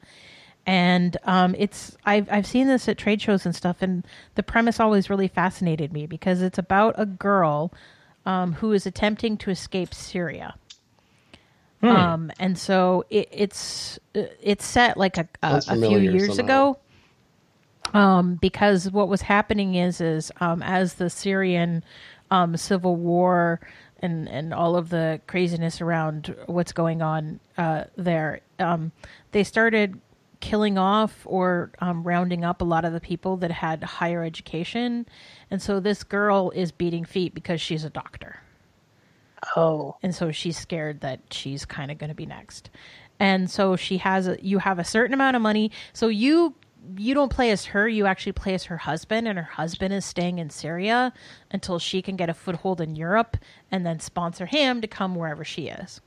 and 0.67 1.17
um, 1.25 1.55
it's 1.57 1.97
I've 2.05 2.29
I've 2.31 2.47
seen 2.47 2.67
this 2.67 2.89
at 2.89 2.99
trade 2.99 3.23
shows 3.23 3.47
and 3.47 3.55
stuff, 3.55 3.79
and 3.81 4.05
the 4.35 4.43
premise 4.43 4.81
always 4.81 5.09
really 5.09 5.29
fascinated 5.29 5.93
me 5.93 6.07
because 6.07 6.43
it's 6.43 6.59
about 6.59 6.95
a 6.99 7.07
girl 7.07 7.73
um, 8.27 8.55
who 8.55 8.73
is 8.73 8.85
attempting 8.87 9.37
to 9.39 9.51
escape 9.51 9.95
Syria. 9.95 10.57
Um, 11.83 12.33
and 12.41 12.59
so 12.59 13.05
it, 13.11 13.29
it's 13.31 13.99
it's 14.13 14.65
set 14.65 14.97
like 14.97 15.19
a, 15.19 15.29
a, 15.43 15.63
a 15.69 15.77
few 15.77 15.99
years 15.99 16.35
somehow. 16.37 16.73
ago. 16.73 16.79
Um, 17.95 18.35
because 18.35 18.91
what 18.91 19.09
was 19.09 19.23
happening 19.23 19.77
is 19.77 20.01
is 20.01 20.33
um, 20.41 20.63
as 20.63 20.95
the 20.95 21.09
Syrian 21.09 21.85
um, 22.33 22.57
civil 22.57 22.97
war 22.97 23.61
and 24.01 24.29
and 24.29 24.53
all 24.53 24.75
of 24.75 24.89
the 24.89 25.21
craziness 25.29 25.81
around 25.81 26.35
what's 26.47 26.73
going 26.73 27.03
on 27.03 27.39
uh, 27.57 27.85
there, 27.97 28.41
um, 28.59 28.91
they 29.31 29.45
started 29.45 30.01
killing 30.41 30.79
off 30.79 31.23
or 31.25 31.73
um, 31.81 32.03
rounding 32.03 32.45
up 32.45 32.61
a 32.61 32.65
lot 32.65 32.85
of 32.85 32.93
the 32.93 33.01
people 33.01 33.37
that 33.39 33.51
had 33.51 33.83
higher 33.83 34.23
education, 34.23 35.07
and 35.51 35.61
so 35.61 35.81
this 35.81 36.05
girl 36.05 36.51
is 36.51 36.73
beating 36.73 37.05
feet 37.05 37.35
because 37.35 37.61
she's 37.61 37.85
a 37.85 37.91
doctor. 37.91 38.41
Oh, 39.55 39.97
and 40.03 40.15
so 40.15 40.33
she's 40.33 40.59
scared 40.59 41.01
that 41.01 41.21
she's 41.31 41.65
kind 41.65 41.91
of 41.91 41.99
going 41.99 42.09
to 42.09 42.15
be 42.15 42.27
next. 42.27 42.71
And 43.19 43.51
so 43.51 43.77
she 43.77 43.99
has 43.99 44.27
a 44.27 44.39
you 44.43 44.59
have 44.59 44.79
a 44.79 44.85
certain 44.85 45.15
amount 45.15 45.37
of 45.37 45.43
money. 45.43 45.71
So 45.93 46.09
you 46.09 46.55
you 46.97 47.15
don't 47.15 47.33
play 47.33 47.51
as 47.51 47.67
her 47.67 47.89
you 47.89 48.07
actually 48.07 48.33
play 48.33 48.55
as 48.55 48.65
her 48.65 48.77
husband 48.77 49.27
and 49.27 49.39
her 49.39 49.45
husband 49.45 49.93
is 49.93 50.05
staying 50.05 50.39
in 50.39 50.49
syria 50.51 51.13
until 51.51 51.81
she 51.81 52.01
can 52.01 52.15
get 52.15 52.29
a 52.31 52.35
foothold 52.35 52.81
in 52.81 52.95
europe 52.95 53.37
and 53.73 53.85
then 53.85 53.99
sponsor 53.99 54.47
him 54.47 54.81
to 54.81 54.87
come 54.87 55.17
wherever 55.17 55.45
she 55.45 55.67
is. 55.67 56.01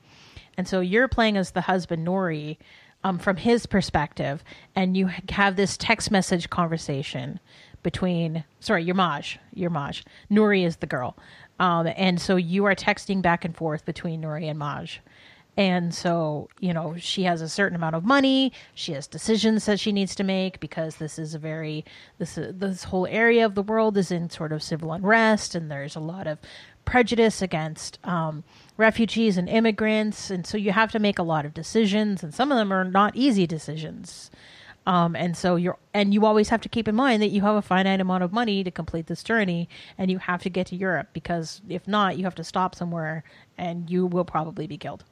And 0.57 0.67
so 0.67 0.79
you're 0.79 1.07
playing 1.07 1.37
as 1.37 1.51
the 1.51 1.61
husband 1.61 2.07
nori 2.07 2.57
um, 3.03 3.17
from 3.17 3.38
his 3.38 3.65
perspective 3.65 4.43
and 4.75 4.97
you 4.97 5.09
have 5.29 5.55
this 5.55 5.77
text 5.77 6.12
message 6.12 6.49
conversation 6.49 7.39
between 7.83 8.43
sorry 8.59 8.83
your 8.83 8.95
Majd 8.95 9.39
your 9.53 9.69
Majd 9.69 10.01
Nour 10.29 10.53
is 10.53 10.77
the 10.77 10.88
girl. 10.88 11.17
Um, 11.59 11.88
and 11.95 12.21
so 12.21 12.35
you 12.35 12.65
are 12.65 12.75
texting 12.75 13.21
back 13.21 13.43
and 13.43 13.55
forth 13.55 13.85
between 13.85 14.21
Nour 14.21 14.38
and 14.38 14.59
Majd. 14.59 14.91
And 15.57 15.93
so 15.93 16.49
you 16.59 16.73
know 16.73 16.95
she 16.97 17.23
has 17.23 17.41
a 17.41 17.49
certain 17.49 17.75
amount 17.75 17.95
of 17.95 18.03
money. 18.05 18.51
She 18.73 18.93
has 18.93 19.07
decisions 19.07 19.65
that 19.65 19.79
she 19.79 19.91
needs 19.91 20.15
to 20.15 20.23
make 20.23 20.59
because 20.59 20.97
this 20.97 21.17
is 21.17 21.33
a 21.33 21.39
very 21.39 21.85
this 22.17 22.35
this 22.35 22.85
whole 22.85 23.07
area 23.07 23.45
of 23.45 23.55
the 23.55 23.63
world 23.63 23.97
is 23.97 24.12
in 24.12 24.29
sort 24.29 24.51
of 24.51 24.63
civil 24.63 24.93
unrest 24.93 25.55
and 25.55 25.71
there's 25.71 25.95
a 25.95 26.01
lot 26.01 26.27
of 26.27 26.39
prejudice 26.89 27.43
against 27.43 27.99
um, 28.04 28.43
refugees 28.75 29.38
and 29.38 29.47
immigrants. 29.47 30.32
And 30.32 30.45
so 30.45 30.58
you 30.58 30.71
have 30.71 30.91
to 30.93 30.99
make 30.99 31.19
a 31.19 31.23
lot 31.23 31.45
of 31.45 31.54
decisions 31.54 32.23
and 32.23 32.34
some 32.34 32.52
of 32.52 32.58
them 32.58 32.73
are 32.73 32.84
not 32.84 33.15
easy 33.15 33.45
decisions. 33.45 34.32
Um, 34.88 35.15
and 35.15 35.38
so 35.38 35.56
you're 35.56 35.78
and 35.93 36.15
you 36.15 36.25
always 36.25 36.49
have 36.49 36.62
to 36.62 36.69
keep 36.69 36.88
in 36.88 36.95
mind 36.95 37.21
that 37.21 37.28
you 37.28 37.41
have 37.41 37.56
a 37.56 37.62
finite 37.62 38.02
amount 38.02 38.23
of 38.23 38.34
money 38.34 38.63
to 38.63 38.71
complete 38.71 39.06
this 39.06 39.21
journey 39.21 39.69
and 39.99 40.10
you 40.10 40.17
have 40.17 40.41
to 40.41 40.49
get 40.49 40.65
to 40.67 40.75
europe 40.75 41.10
because 41.13 41.62
if 41.69 41.88
not 41.88 42.17
you 42.17 42.23
have 42.23 42.34
to 42.36 42.43
stop 42.43 42.73
somewhere 42.73 43.23
and 43.56 43.89
you 43.89 44.08
will 44.08 44.25
probably 44.25 44.65
be 44.65 44.78
killed. 44.78 45.04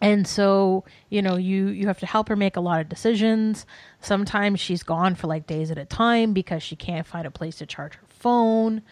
And 0.00 0.26
so 0.26 0.82
you 1.08 1.22
know 1.22 1.36
you 1.36 1.68
you 1.68 1.86
have 1.86 2.00
to 2.00 2.06
help 2.06 2.28
her 2.30 2.36
make 2.36 2.56
a 2.56 2.60
lot 2.60 2.80
of 2.80 2.88
decisions. 2.88 3.64
Sometimes 4.00 4.58
she's 4.58 4.82
gone 4.82 5.14
for 5.14 5.28
like 5.28 5.46
days 5.46 5.70
at 5.70 5.78
a 5.78 5.84
time 5.84 6.32
because 6.32 6.64
she 6.64 6.74
can't 6.74 7.06
find 7.06 7.28
a 7.28 7.30
place 7.30 7.58
to 7.58 7.66
charge 7.66 7.94
her 7.94 8.06
phone 8.08 8.82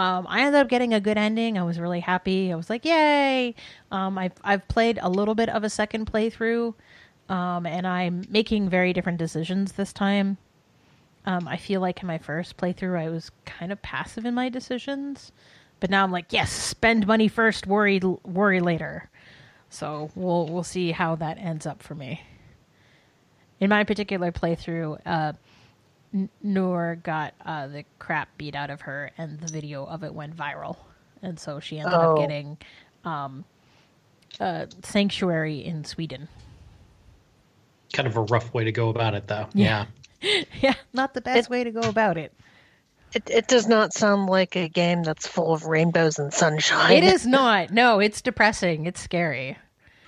um, 0.00 0.26
I 0.30 0.40
ended 0.40 0.58
up 0.58 0.68
getting 0.68 0.94
a 0.94 1.00
good 1.00 1.18
ending. 1.18 1.58
I 1.58 1.62
was 1.62 1.78
really 1.78 2.00
happy. 2.00 2.50
I 2.50 2.56
was 2.56 2.70
like, 2.70 2.86
"Yay!" 2.86 3.54
Um, 3.92 4.16
I've 4.16 4.32
I've 4.42 4.66
played 4.66 4.98
a 5.02 5.10
little 5.10 5.34
bit 5.34 5.50
of 5.50 5.62
a 5.62 5.68
second 5.68 6.10
playthrough, 6.10 6.72
um, 7.28 7.66
and 7.66 7.86
I'm 7.86 8.24
making 8.30 8.70
very 8.70 8.94
different 8.94 9.18
decisions 9.18 9.72
this 9.72 9.92
time. 9.92 10.38
Um, 11.26 11.46
I 11.46 11.58
feel 11.58 11.82
like 11.82 12.00
in 12.00 12.06
my 12.06 12.16
first 12.16 12.56
playthrough, 12.56 12.98
I 12.98 13.10
was 13.10 13.30
kind 13.44 13.70
of 13.72 13.82
passive 13.82 14.24
in 14.24 14.32
my 14.32 14.48
decisions, 14.48 15.32
but 15.80 15.90
now 15.90 16.02
I'm 16.02 16.12
like, 16.12 16.32
"Yes, 16.32 16.50
spend 16.50 17.06
money 17.06 17.28
first, 17.28 17.66
worry 17.66 18.00
worry 18.24 18.60
later." 18.60 19.10
So 19.68 20.10
we'll 20.14 20.46
we'll 20.46 20.64
see 20.64 20.92
how 20.92 21.14
that 21.16 21.36
ends 21.36 21.66
up 21.66 21.82
for 21.82 21.94
me. 21.94 22.22
In 23.60 23.68
my 23.68 23.84
particular 23.84 24.32
playthrough, 24.32 24.98
uh, 25.04 25.34
Nour 26.42 26.98
got 27.02 27.34
uh, 27.44 27.68
the 27.68 27.84
crap 27.98 28.28
beat 28.36 28.54
out 28.54 28.70
of 28.70 28.80
her, 28.82 29.10
and 29.16 29.38
the 29.40 29.52
video 29.52 29.84
of 29.86 30.02
it 30.04 30.12
went 30.12 30.36
viral, 30.36 30.76
and 31.22 31.38
so 31.38 31.60
she 31.60 31.78
ended 31.78 31.94
Oh. 31.94 32.12
up 32.14 32.18
getting 32.18 32.58
um, 33.04 33.44
uh, 34.40 34.66
sanctuary 34.82 35.64
in 35.64 35.84
Sweden. 35.84 36.28
Kind 37.92 38.06
of 38.08 38.16
a 38.16 38.22
rough 38.22 38.52
way 38.54 38.64
to 38.64 38.72
go 38.72 38.88
about 38.88 39.14
it, 39.14 39.26
though. 39.26 39.46
Yeah. 39.54 39.86
yeah, 40.60 40.74
not 40.92 41.14
the 41.14 41.20
best 41.20 41.48
way 41.50 41.64
to 41.64 41.70
go 41.70 41.80
about 41.80 42.16
it. 42.16 42.32
it 43.12 43.28
it 43.30 43.48
does 43.48 43.66
not 43.66 43.92
sound 43.92 44.28
like 44.28 44.54
a 44.56 44.68
game 44.68 45.02
that's 45.02 45.26
full 45.26 45.52
of 45.52 45.64
rainbows 45.66 46.18
and 46.18 46.32
sunshine. 46.32 46.92
It 46.92 47.04
is 47.04 47.26
not. 47.26 47.70
No, 47.70 47.98
it's 48.00 48.20
depressing. 48.20 48.86
It's 48.86 49.00
scary. 49.00 49.56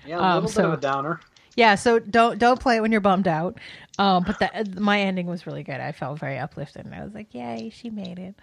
Yeah, 0.06 0.18
a 0.18 0.22
Um, 0.22 0.34
little 0.44 0.48
so- 0.50 0.62
bit 0.62 0.72
of 0.72 0.78
a 0.78 0.82
downer. 0.82 1.20
Yeah, 1.54 1.74
so 1.74 1.98
don't 1.98 2.38
don't 2.38 2.58
play 2.60 2.76
it 2.76 2.80
when 2.80 2.92
you're 2.92 3.00
bummed 3.00 3.28
out. 3.28 3.58
Um, 3.98 4.24
but 4.24 4.38
the, 4.38 4.80
my 4.80 5.00
ending 5.00 5.26
was 5.26 5.46
really 5.46 5.62
good. 5.62 5.80
I 5.80 5.92
felt 5.92 6.18
very 6.18 6.38
uplifted, 6.38 6.86
and 6.86 6.94
I 6.94 7.04
was 7.04 7.12
like, 7.12 7.34
"Yay, 7.34 7.70
she 7.70 7.90
made 7.90 8.18
it." 8.18 8.34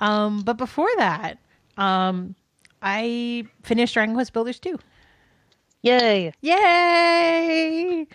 Um, 0.00 0.42
but 0.42 0.56
before 0.56 0.90
that, 0.96 1.38
um, 1.76 2.34
I 2.82 3.44
finished 3.62 3.94
Dragon 3.94 4.14
Quest 4.14 4.32
Builders 4.32 4.58
2. 4.58 4.78
Yay! 5.82 6.32
Yay! 6.40 8.06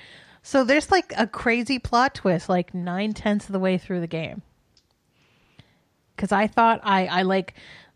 So 0.41 0.63
there's 0.63 0.91
like 0.91 1.13
a 1.17 1.27
crazy 1.27 1.79
plot 1.79 2.15
twist, 2.15 2.49
like 2.49 2.73
nine 2.73 3.13
tenths 3.13 3.45
of 3.45 3.53
the 3.53 3.59
way 3.59 3.77
through 3.77 4.01
the 4.01 4.07
game. 4.07 4.41
Because 6.15 6.31
I 6.31 6.47
thought 6.47 6.81
I, 6.83 7.07
I 7.07 7.21
like 7.23 7.55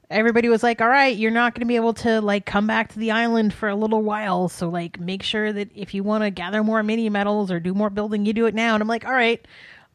everybody 0.10 0.50
was 0.50 0.63
like, 0.63 0.82
"All 0.82 0.88
right, 0.88 1.15
you're 1.15 1.32
not 1.32 1.54
going 1.54 1.62
to 1.62 1.67
be 1.67 1.76
able 1.76 1.93
to 1.96 2.22
like 2.22 2.46
come 2.46 2.67
back 2.67 2.89
to 2.93 3.00
the 3.00 3.12
island 3.12 3.54
for 3.54 3.70
a 3.70 3.76
little 3.76 4.04
while, 4.04 4.50
so 4.50 4.70
like 4.70 5.00
make 5.00 5.24
sure 5.24 5.52
that 5.54 5.70
if 5.76 5.93
you 5.93 6.04
want 6.04 6.24
to 6.24 6.30
gather 6.30 6.63
more 6.63 6.84
mini 6.84 7.10
medals 7.10 7.52
or 7.52 7.60
do 7.60 7.74
more 7.74 7.89
building, 7.89 8.26
you 8.26 8.34
do 8.34 8.46
it 8.46 8.56
now." 8.56 8.74
And 8.74 8.82
I'm 8.82 8.88
like, 8.88 9.06
"All 9.06 9.13
right, 9.13 9.46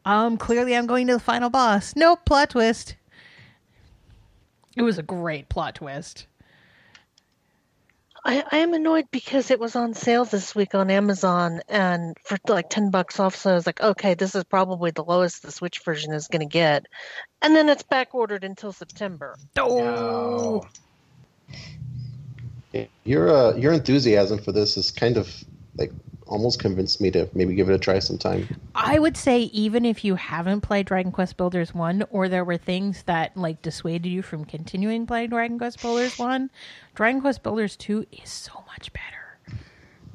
um, 0.05 0.37
clearly 0.37 0.75
I'm 0.75 0.85
going 0.85 1.07
to 1.07 1.13
the 1.13 1.19
final 1.19 1.49
boss." 1.49 1.95
Nope, 1.95 2.25
plot 2.25 2.51
twist. 2.51 2.95
It 4.75 4.81
was 4.81 4.97
a 4.97 5.03
great 5.03 5.49
plot 5.49 5.75
twist. 5.75 6.27
I, 8.25 8.43
I 8.51 8.57
am 8.59 8.73
annoyed 8.73 9.07
because 9.11 9.51
it 9.51 9.59
was 9.59 9.75
on 9.75 9.93
sale 9.93 10.23
this 10.23 10.55
week 10.55 10.75
on 10.75 10.89
Amazon 10.89 11.61
and 11.67 12.15
for 12.23 12.37
like 12.47 12.69
10 12.69 12.89
bucks 12.89 13.19
off. 13.19 13.35
So 13.35 13.51
I 13.51 13.53
was 13.53 13.65
like, 13.65 13.81
okay, 13.81 14.13
this 14.13 14.33
is 14.33 14.45
probably 14.45 14.91
the 14.91 15.03
lowest 15.03 15.43
the 15.43 15.51
Switch 15.51 15.81
version 15.83 16.13
is 16.13 16.29
going 16.29 16.47
to 16.47 16.51
get. 16.51 16.85
And 17.41 17.53
then 17.55 17.67
it's 17.67 17.83
back 17.83 18.15
ordered 18.15 18.45
until 18.45 18.71
September. 18.71 19.35
Oh, 19.57 20.63
Your 23.03 23.29
uh, 23.29 23.55
your 23.55 23.73
enthusiasm 23.73 24.39
for 24.39 24.53
this 24.53 24.77
is 24.77 24.91
kind 24.91 25.17
of 25.17 25.29
like 25.75 25.91
almost 26.27 26.59
convinced 26.59 27.01
me 27.01 27.11
to 27.11 27.29
maybe 27.33 27.53
give 27.55 27.69
it 27.69 27.73
a 27.73 27.79
try 27.79 27.99
sometime. 27.99 28.47
I 28.75 28.99
would 28.99 29.17
say 29.17 29.41
even 29.43 29.85
if 29.85 30.03
you 30.03 30.15
haven't 30.15 30.61
played 30.61 30.85
Dragon 30.85 31.11
Quest 31.11 31.37
Builders 31.37 31.73
1 31.73 32.05
or 32.09 32.29
there 32.29 32.43
were 32.43 32.57
things 32.57 33.03
that 33.03 33.35
like 33.37 33.61
dissuaded 33.61 34.11
you 34.11 34.21
from 34.21 34.45
continuing 34.45 35.05
playing 35.05 35.29
Dragon 35.29 35.57
Quest 35.57 35.81
Builders 35.81 36.17
1, 36.17 36.49
Dragon 36.95 37.21
Quest 37.21 37.43
Builders 37.43 37.75
2 37.75 38.07
is 38.11 38.29
so 38.29 38.63
much 38.67 38.91
better. 38.93 39.59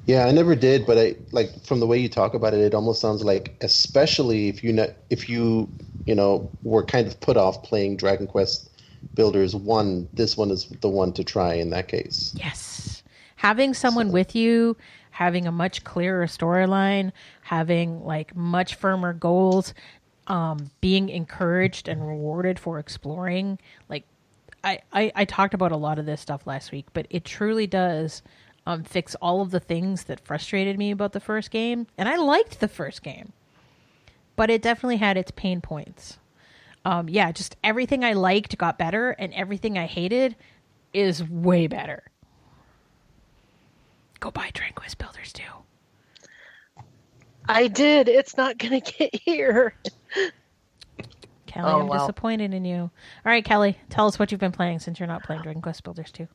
Yeah, 0.07 0.25
I 0.27 0.31
never 0.31 0.55
did, 0.55 0.87
but 0.87 0.97
I 0.97 1.16
like 1.33 1.51
from 1.64 1.81
the 1.81 1.87
way 1.87 1.99
you 1.99 2.09
talk 2.09 2.33
about 2.33 2.55
it, 2.55 2.61
it 2.61 2.75
almost 2.75 2.99
sounds 2.99 3.23
like, 3.23 3.55
especially 3.61 4.49
if 4.49 4.64
you 4.64 4.73
ne- 4.73 4.94
if 5.11 5.29
you 5.29 5.68
you 6.07 6.14
know 6.14 6.51
were 6.62 6.83
kind 6.83 7.07
of 7.07 7.21
put 7.21 7.37
off 7.37 7.62
playing 7.62 7.99
Dragon 7.99 8.27
Quest 8.27 8.71
Builders 9.14 9.55
one, 9.55 10.09
this 10.14 10.35
one 10.35 10.51
is 10.51 10.66
the 10.81 10.88
one 10.88 11.12
to 11.12 11.23
try 11.23 11.53
in 11.55 11.68
that 11.71 11.88
case. 11.88 12.35
Yes. 12.37 13.03
Having 13.37 13.75
someone 13.75 14.11
with 14.11 14.35
you, 14.35 14.77
having 15.18 15.48
a 15.48 15.50
much 15.52 15.83
clearer 15.83 16.26
storyline, 16.26 17.11
having 17.42 18.04
like 18.04 18.37
much 18.37 18.76
firmer 18.76 19.12
goals, 19.12 19.74
um, 20.28 20.70
being 20.81 21.09
encouraged 21.09 21.88
and 21.88 22.07
rewarded 22.07 22.57
for 22.57 22.78
exploring. 22.78 23.59
Like, 23.88 24.04
I, 24.62 24.78
I, 24.92 25.11
I 25.16 25.24
talked 25.24 25.54
about 25.54 25.72
a 25.72 25.76
lot 25.76 25.98
of 25.98 26.07
this 26.07 26.20
stuff 26.20 26.46
last 26.46 26.70
week, 26.70 26.87
but 26.92 27.09
it 27.11 27.24
truly 27.24 27.66
does 27.66 28.22
um, 28.64 28.85
fix 28.85 29.16
all 29.16 29.40
of 29.40 29.50
the 29.50 29.59
things 29.59 30.04
that 30.04 30.24
frustrated 30.24 30.78
me 30.78 30.92
about 30.92 31.14
the 31.14 31.18
first 31.18 31.50
game. 31.50 31.88
And 31.98 32.09
I 32.09 32.14
liked 32.14 32.61
the 32.61 32.68
first 32.68 33.02
game, 33.02 33.33
but 34.37 34.50
it 34.50 34.62
definitely 34.62 34.98
had 34.98 35.16
its 35.16 35.33
pain 35.33 35.61
points. 35.61 36.18
Um, 36.85 37.09
yeah, 37.09 37.33
just 37.33 37.57
everything 37.64 38.04
I 38.04 38.12
liked 38.12 38.57
got 38.57 38.78
better, 38.78 39.11
and 39.11 39.35
everything 39.35 39.76
I 39.78 39.87
hated 39.87 40.37
is 40.92 41.28
way 41.28 41.66
better. 41.66 42.04
Go 44.20 44.31
buy 44.31 44.50
Dragon 44.52 44.74
Quest 44.74 44.98
Builders 44.98 45.33
too. 45.33 45.42
I 47.48 47.68
did. 47.68 48.09
It's 48.09 48.37
not 48.37 48.59
going 48.59 48.81
to 48.81 48.92
get 48.92 49.14
here. 49.14 49.74
Kelly, 51.46 51.72
Oh, 51.72 51.81
I'm 51.81 51.87
wow. 51.87 51.98
disappointed 51.98 52.52
in 52.52 52.64
you. 52.64 52.78
All 52.83 52.90
right, 53.24 53.44
Kelly, 53.44 53.78
tell 53.90 54.07
us 54.07 54.18
what 54.18 54.31
you've 54.31 54.40
been 54.40 54.52
playing 54.52 54.81
since 54.81 55.00
you're 55.00 55.07
not 55.07 55.22
playing 55.24 55.42
Dragon 55.42 55.62
Quest 55.62 55.83
Builders 55.83 56.11
2. 56.12 56.28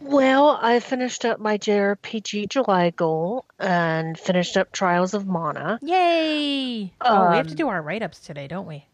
Well, 0.00 0.58
I 0.60 0.80
finished 0.80 1.24
up 1.24 1.38
my 1.38 1.58
JRPG 1.58 2.48
July 2.48 2.90
goal 2.90 3.44
and 3.60 4.18
finished 4.18 4.56
up 4.56 4.72
Trials 4.72 5.14
of 5.14 5.26
Mana. 5.28 5.78
Yay! 5.80 6.92
oh, 7.00 7.30
we 7.30 7.36
have 7.36 7.46
to 7.46 7.52
Um, 7.52 7.56
do 7.56 7.68
our 7.68 7.80
write 7.80 8.02
ups 8.02 8.18
today, 8.18 8.48
don't 8.48 8.66
we? 8.66 8.84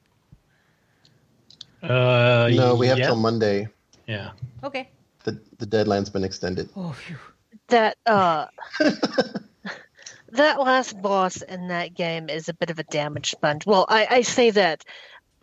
Uh, 1.82 2.50
no, 2.52 2.74
we 2.74 2.88
have 2.88 2.98
yeah. 2.98 3.06
till 3.06 3.16
Monday. 3.16 3.68
Yeah. 4.06 4.32
Okay. 4.64 4.88
The 5.24 5.40
the 5.58 5.66
deadline's 5.66 6.10
been 6.10 6.24
extended. 6.24 6.68
Oh, 6.76 6.92
phew. 6.92 7.16
That 7.68 7.96
uh 8.06 8.46
that 10.32 10.60
last 10.60 11.00
boss 11.00 11.42
in 11.42 11.68
that 11.68 11.94
game 11.94 12.28
is 12.28 12.48
a 12.48 12.54
bit 12.54 12.70
of 12.70 12.78
a 12.78 12.84
damage 12.84 13.30
sponge. 13.30 13.66
Well 13.66 13.86
i 13.88 14.06
i 14.10 14.20
say 14.22 14.50
that 14.50 14.84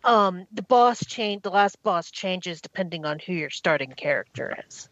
um 0.04 0.46
the 0.52 0.62
boss 0.62 1.04
change 1.04 1.42
the 1.42 1.50
last 1.50 1.82
boss 1.82 2.10
changes 2.10 2.60
depending 2.60 3.04
on 3.04 3.18
who 3.18 3.32
your 3.32 3.50
starting 3.50 3.92
character 3.92 4.56
is. 4.68 4.88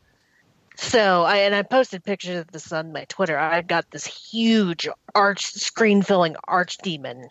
So 0.76 1.22
i 1.24 1.38
and 1.38 1.54
i 1.54 1.62
posted 1.62 2.04
pictures 2.04 2.40
of 2.40 2.50
this 2.50 2.72
on 2.72 2.92
my 2.92 3.04
twitter. 3.08 3.38
I 3.38 3.62
got 3.62 3.90
this 3.90 4.06
huge 4.06 4.88
arch 5.14 5.46
screen 5.46 6.02
filling 6.02 6.36
arch 6.48 6.78
demon 6.78 7.28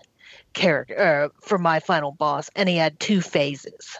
character 0.53 0.99
uh, 1.25 1.29
for 1.41 1.57
my 1.57 1.79
final 1.79 2.11
boss 2.11 2.49
and 2.55 2.69
he 2.69 2.77
had 2.77 2.99
two 2.99 3.21
phases 3.21 3.97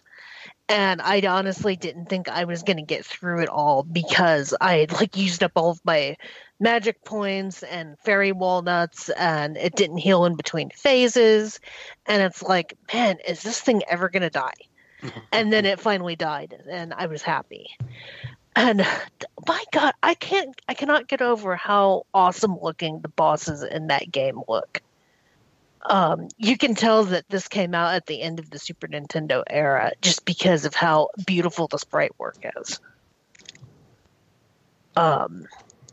and 0.70 1.02
I 1.02 1.22
honestly 1.28 1.76
didn't 1.76 2.06
think 2.06 2.30
I 2.30 2.46
was 2.46 2.64
going 2.64 2.78
to 2.78 2.84
get 2.84 3.06
through 3.06 3.42
it 3.42 3.50
all 3.50 3.84
because 3.84 4.54
I 4.60 4.78
had 4.78 4.92
like 4.94 5.18
used 5.18 5.44
up 5.44 5.52
all 5.56 5.72
of 5.72 5.82
my 5.84 6.18
magic 6.60 7.04
points 7.04 7.64
and 7.64 8.00
fairy 8.00 8.32
walnuts 8.32 9.10
and 9.10 9.58
it 9.58 9.76
didn't 9.76 9.98
heal 9.98 10.26
in 10.26 10.36
between 10.36 10.70
phases. 10.70 11.60
And 12.06 12.22
it's 12.22 12.42
like 12.42 12.76
man 12.94 13.18
is 13.28 13.44
this 13.44 13.60
thing 13.60 13.82
ever 13.88 14.10
going 14.10 14.24
to 14.24 14.30
die? 14.30 14.54
And 15.34 15.52
then 15.52 15.66
it 15.66 15.82
finally 15.82 16.16
died 16.16 16.56
and 16.72 16.94
I 16.94 17.08
was 17.08 17.22
happy. 17.22 17.68
And 18.56 18.88
my 19.46 19.64
god 19.74 19.94
I 20.02 20.14
can't 20.14 20.56
I 20.70 20.76
cannot 20.76 21.10
get 21.10 21.22
over 21.22 21.58
how 21.58 22.06
awesome 22.14 22.58
looking 22.62 23.02
the 23.02 23.10
bosses 23.10 23.64
in 23.64 23.88
that 23.88 24.10
game 24.12 24.42
look 24.48 24.82
um, 25.86 26.30
you 26.38 26.58
can 26.58 26.76
tell 26.76 27.06
that 27.06 27.28
this 27.30 27.48
came 27.48 27.76
out 27.76 27.94
at 27.94 28.06
the 28.06 28.22
end 28.22 28.40
of 28.40 28.50
the 28.50 28.60
Super 28.60 28.88
Nintendo 28.88 29.44
era 29.50 29.92
just 30.02 30.26
because 30.26 30.66
of 30.66 30.74
how 30.74 31.10
beautiful 31.26 31.68
the 31.68 31.78
sprite 31.78 32.18
work 32.18 32.38
is. 32.58 32.80
Um, 34.96 35.46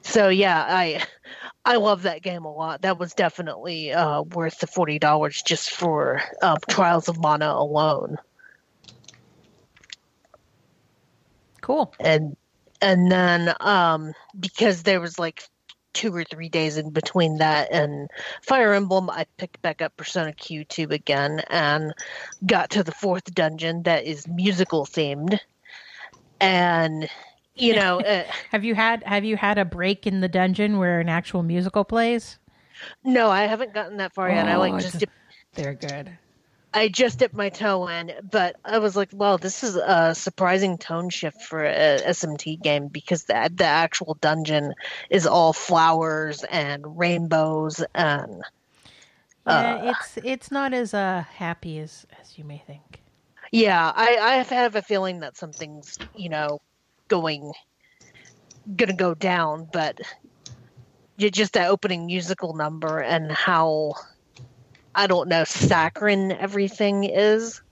so 0.02 0.28
yeah, 0.28 0.64
I 0.68 1.02
I 1.64 1.76
love 1.76 2.02
that 2.02 2.22
game 2.22 2.44
a 2.44 2.52
lot. 2.52 2.82
That 2.82 2.98
was 2.98 3.14
definitely 3.14 3.92
uh, 3.92 4.22
worth 4.22 4.58
the 4.60 4.66
forty 4.66 4.98
dollars 4.98 5.42
just 5.42 5.70
for 5.70 6.22
uh, 6.42 6.56
Trials 6.68 7.08
of 7.08 7.18
Mana 7.18 7.50
alone. 7.50 8.18
Cool. 11.60 11.94
and 12.00 12.36
and 12.82 13.12
then 13.12 13.54
um 13.60 14.12
because 14.38 14.82
there 14.82 15.00
was 15.00 15.18
like 15.18 15.44
two 15.92 16.14
or 16.14 16.24
three 16.24 16.48
days 16.48 16.76
in 16.76 16.90
between 16.90 17.38
that 17.38 17.72
and 17.72 18.08
fire 18.42 18.72
emblem 18.74 19.10
i 19.10 19.24
picked 19.38 19.60
back 19.62 19.82
up 19.82 19.96
persona 19.96 20.32
q2 20.32 20.90
again 20.92 21.40
and 21.50 21.92
got 22.46 22.70
to 22.70 22.82
the 22.84 22.92
fourth 22.92 23.34
dungeon 23.34 23.82
that 23.82 24.04
is 24.04 24.26
musical 24.28 24.86
themed 24.86 25.38
and 26.40 27.08
you 27.54 27.74
know 27.74 28.00
uh, 28.06 28.24
Have 28.50 28.64
you 28.64 28.74
had 28.74 29.02
have 29.04 29.24
you 29.24 29.36
had 29.36 29.58
a 29.58 29.64
break 29.64 30.06
in 30.06 30.20
the 30.20 30.28
dungeon 30.28 30.78
where 30.78 31.00
an 31.00 31.08
actual 31.08 31.42
musical 31.42 31.84
plays? 31.84 32.38
no 33.04 33.28
i 33.30 33.42
haven't 33.42 33.74
gotten 33.74 33.96
that 33.98 34.14
far 34.14 34.30
yet 34.30 34.46
i 34.48 34.54
Oh, 34.54 34.60
like 34.60 34.80
just 34.80 34.94
a- 34.96 34.98
dip, 34.98 35.10
They're 35.54 35.74
good. 35.74 36.16
I 36.72 36.88
just 36.88 37.18
dipped 37.18 37.34
my 37.34 37.48
toe 37.50 37.86
in 37.88 38.12
but 38.30 38.56
i 38.64 38.78
was 38.78 38.96
like 38.96 39.10
wow 39.12 39.36
this 39.36 39.62
is 39.64 39.76
a 39.76 40.14
surprising 40.14 40.78
tone 40.78 41.08
shift 41.10 41.42
for 41.42 41.64
a 41.64 42.00
smt 42.08 42.60
game 42.62 42.88
because 42.88 43.24
the, 43.24 43.50
the 43.54 43.64
actual 43.64 44.14
dungeon 44.20 44.74
is 45.10 45.26
all 45.26 45.52
flowers 45.52 46.44
and 46.44 46.98
rainbows 46.98 47.82
and 47.94 48.42
Yeah, 49.44 49.72
Uh, 49.72 49.78
it's 49.90 50.18
it's 50.22 50.50
not 50.50 50.72
as 50.74 50.94
uh 50.94 51.24
happy 51.36 51.78
as 51.78 52.06
as 52.20 52.38
you 52.38 52.44
may 52.44 52.58
think. 52.58 53.02
Yeah, 53.52 53.92
I, 53.94 54.16
I 54.16 54.54
have 54.54 54.76
a 54.76 54.82
feeling 54.82 55.20
that 55.20 55.36
something's, 55.36 55.98
you 56.14 56.28
know, 56.28 56.60
going, 57.08 57.52
gonna 58.76 58.94
go 58.94 59.14
down, 59.14 59.68
but 59.72 60.00
ju- 61.18 61.30
just 61.30 61.54
that 61.54 61.70
opening 61.70 62.06
musical 62.06 62.54
number 62.54 63.00
and 63.00 63.30
how, 63.30 63.94
I 64.94 65.06
don't 65.06 65.28
know, 65.28 65.44
saccharine 65.44 66.32
everything 66.32 67.04
is. 67.04 67.62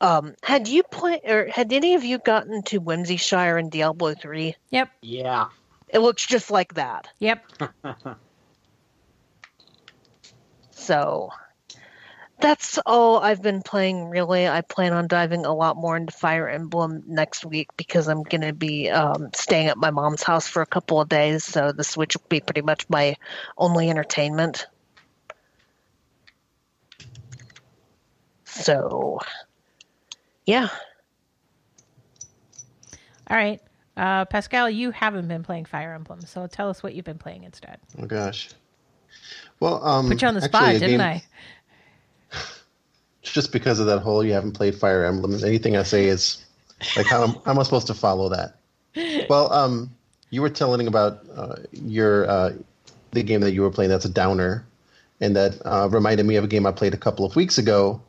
Um, 0.00 0.34
had 0.42 0.68
you 0.68 0.84
play 0.84 1.20
or 1.24 1.48
had 1.48 1.72
any 1.72 1.94
of 1.94 2.04
you 2.04 2.18
gotten 2.18 2.62
to 2.64 2.80
Whimsyshire 2.80 3.58
in 3.58 3.68
Diablo 3.68 4.14
3? 4.14 4.54
Yep. 4.70 4.90
Yeah. 5.02 5.46
It 5.88 5.98
looks 5.98 6.26
just 6.26 6.50
like 6.50 6.74
that. 6.74 7.08
Yep. 7.18 7.44
So 10.78 11.30
that's 12.40 12.78
all 12.86 13.18
I've 13.18 13.42
been 13.42 13.62
playing 13.62 14.08
really. 14.08 14.48
I 14.48 14.60
plan 14.60 14.92
on 14.92 15.08
diving 15.08 15.44
a 15.44 15.52
lot 15.52 15.76
more 15.76 15.96
into 15.96 16.12
Fire 16.12 16.48
Emblem 16.48 17.02
next 17.06 17.44
week 17.44 17.68
because 17.76 18.08
I'm 18.08 18.22
going 18.22 18.42
to 18.42 18.52
be 18.52 18.88
um, 18.88 19.28
staying 19.34 19.66
at 19.66 19.76
my 19.76 19.90
mom's 19.90 20.22
house 20.22 20.46
for 20.46 20.62
a 20.62 20.66
couple 20.66 21.00
of 21.00 21.08
days. 21.08 21.44
So 21.44 21.72
the 21.72 21.84
Switch 21.84 22.16
will 22.16 22.24
be 22.28 22.40
pretty 22.40 22.62
much 22.62 22.88
my 22.88 23.16
only 23.58 23.90
entertainment. 23.90 24.66
So, 28.58 29.20
yeah. 30.46 30.68
All 33.30 33.36
right. 33.36 33.60
Uh, 33.96 34.24
Pascal, 34.26 34.70
you 34.70 34.90
haven't 34.90 35.28
been 35.28 35.42
playing 35.42 35.64
Fire 35.64 35.92
Emblem, 35.94 36.24
so 36.24 36.46
tell 36.46 36.70
us 36.70 36.82
what 36.82 36.94
you've 36.94 37.04
been 37.04 37.18
playing 37.18 37.44
instead. 37.44 37.78
Oh 38.00 38.06
gosh. 38.06 38.50
Well, 39.60 39.84
um, 39.84 40.08
Put 40.08 40.22
you 40.22 40.28
on 40.28 40.34
the 40.34 40.44
actually, 40.44 40.58
spot, 40.58 40.68
a 40.74 40.78
didn't 40.78 40.90
game- 40.90 41.00
I? 41.00 41.22
Just 43.22 43.52
because 43.52 43.80
of 43.80 43.86
that 43.86 43.98
whole 43.98 44.24
you 44.24 44.32
haven't 44.32 44.52
played 44.52 44.74
Fire 44.76 45.04
Emblem, 45.04 45.34
anything 45.44 45.76
I 45.76 45.82
say 45.82 46.06
is 46.06 46.44
like 46.96 47.06
how 47.06 47.24
am, 47.24 47.30
how 47.44 47.50
am 47.50 47.58
I 47.58 47.62
supposed 47.64 47.88
to 47.88 47.94
follow 47.94 48.28
that? 48.30 48.54
Well, 49.28 49.52
um, 49.52 49.90
you 50.30 50.42
were 50.42 50.50
telling 50.50 50.86
about 50.86 51.24
uh, 51.36 51.56
your 51.72 52.28
uh, 52.28 52.52
the 53.12 53.22
game 53.22 53.40
that 53.42 53.52
you 53.52 53.62
were 53.62 53.70
playing. 53.70 53.90
That's 53.90 54.04
a 54.04 54.10
downer, 54.10 54.66
and 55.20 55.36
that 55.36 55.60
uh, 55.64 55.88
reminded 55.90 56.24
me 56.26 56.36
of 56.36 56.44
a 56.44 56.46
game 56.48 56.66
I 56.66 56.72
played 56.72 56.94
a 56.94 56.98
couple 56.98 57.24
of 57.24 57.36
weeks 57.36 57.58
ago 57.58 58.00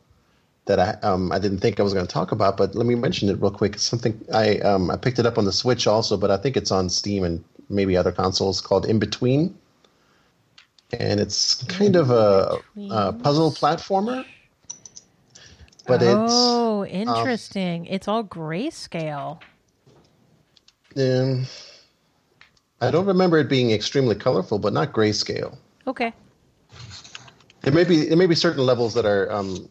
that 0.70 0.78
I 0.78 1.06
um, 1.06 1.32
I 1.32 1.40
didn't 1.40 1.58
think 1.58 1.80
I 1.80 1.82
was 1.82 1.92
going 1.92 2.06
to 2.06 2.12
talk 2.12 2.30
about, 2.30 2.56
but 2.56 2.76
let 2.76 2.86
me 2.86 2.94
mention 2.94 3.28
it 3.28 3.40
real 3.40 3.50
quick. 3.50 3.74
It's 3.74 3.82
something 3.82 4.18
I 4.32 4.58
um, 4.58 4.90
I 4.90 4.96
picked 4.96 5.18
it 5.18 5.26
up 5.26 5.36
on 5.36 5.44
the 5.44 5.52
Switch 5.52 5.86
also, 5.88 6.16
but 6.16 6.30
I 6.30 6.36
think 6.36 6.56
it's 6.56 6.70
on 6.70 6.88
Steam 6.88 7.24
and 7.24 7.44
maybe 7.68 7.96
other 7.96 8.12
consoles 8.12 8.60
called 8.60 8.86
In 8.86 9.00
Between, 9.00 9.58
and 10.92 11.18
it's 11.18 11.64
kind 11.64 11.96
of 11.96 12.10
a, 12.10 12.58
a 12.90 13.12
puzzle 13.12 13.50
platformer. 13.50 14.24
But 15.86 16.02
oh, 16.04 16.86
interesting. 16.86 17.86
it's 17.86 18.06
all 18.06 18.22
grayscale. 18.22 19.40
it's 20.94 21.20
um, 21.20 21.46
I 22.80 22.92
don't 22.92 23.06
remember 23.06 23.38
it 23.38 23.48
being 23.48 23.72
extremely 23.72 24.14
colorful, 24.14 24.60
but 24.60 24.72
not 24.72 24.92
grayscale. 24.92 25.56
Okay. 25.88 26.12
There 27.62 27.72
may 27.72 27.82
be 27.82 28.04
there 28.04 28.16
may 28.16 28.26
be 28.26 28.36
certain 28.36 28.64
levels 28.64 28.94
that 28.94 29.04
are 29.04 29.30
um, 29.32 29.68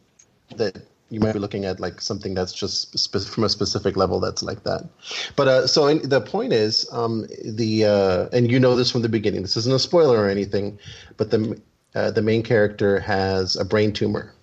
that 0.55 0.77
you 1.09 1.19
might 1.19 1.33
be 1.33 1.39
looking 1.39 1.65
at 1.65 1.79
like 1.79 2.01
something 2.01 2.33
that's 2.33 2.53
just 2.53 2.97
spe- 2.97 3.27
from 3.27 3.43
a 3.43 3.49
specific 3.49 3.97
level 3.97 4.19
that's 4.19 4.43
like 4.43 4.63
that. 4.63 4.87
But 5.35 5.47
uh, 5.47 5.67
so 5.67 5.87
in, 5.87 6.07
the 6.07 6.21
point 6.21 6.53
is 6.53 6.87
um, 6.91 7.25
the 7.43 7.85
uh, 7.85 8.29
and 8.31 8.51
you 8.51 8.59
know 8.59 8.75
this 8.75 8.91
from 8.91 9.01
the 9.01 9.09
beginning. 9.09 9.41
This 9.41 9.57
isn't 9.57 9.73
a 9.73 9.79
spoiler 9.79 10.19
or 10.19 10.29
anything, 10.29 10.77
but 11.17 11.31
the 11.31 11.59
uh, 11.95 12.11
the 12.11 12.21
main 12.21 12.43
character 12.43 12.99
has 12.99 13.55
a 13.55 13.65
brain 13.65 13.91
tumor, 13.91 14.33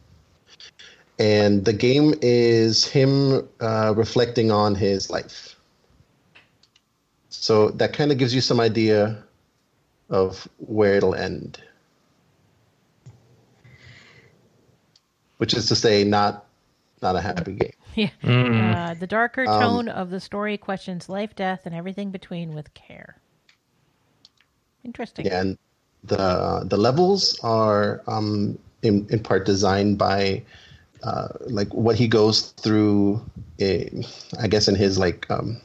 and 1.18 1.64
the 1.64 1.72
game 1.72 2.14
is 2.20 2.84
him 2.84 3.48
uh, 3.60 3.94
reflecting 3.96 4.50
on 4.50 4.74
his 4.74 5.10
life. 5.10 5.56
So 7.28 7.70
that 7.70 7.92
kind 7.92 8.10
of 8.10 8.18
gives 8.18 8.34
you 8.34 8.40
some 8.40 8.60
idea 8.60 9.22
of 10.10 10.48
where 10.58 10.94
it'll 10.94 11.14
end. 11.14 11.60
which 15.38 15.54
is 15.54 15.66
to 15.66 15.76
say, 15.76 16.04
not 16.04 16.45
not 17.02 17.16
a 17.16 17.20
happy 17.20 17.52
game. 17.54 17.72
Yeah. 17.94 18.10
Mm. 18.22 18.90
Uh, 18.90 18.94
the 18.94 19.06
darker 19.06 19.46
Um, 19.46 19.60
tone 19.60 19.88
of 19.88 20.10
the 20.10 20.20
story 20.20 20.58
questions 20.58 21.08
life, 21.08 21.34
death, 21.34 21.64
and 21.64 21.74
everything 21.74 22.10
between 22.10 22.54
with 22.54 22.74
care. 22.74 23.16
Interesting. 24.84 25.26
And 25.26 25.58
the 26.04 26.64
the 26.64 26.76
levels 26.76 27.38
are 27.42 28.02
um, 28.06 28.58
in 28.82 29.06
in 29.10 29.20
part 29.20 29.46
designed 29.46 29.98
by 29.98 30.42
uh, 31.02 31.28
like 31.46 31.72
what 31.74 31.96
he 31.96 32.06
goes 32.08 32.50
through. 32.52 33.20
eh, 33.60 33.88
I 34.38 34.46
guess 34.48 34.68
in 34.68 34.74
his 34.74 34.98
like 34.98 35.28
um, 35.30 35.56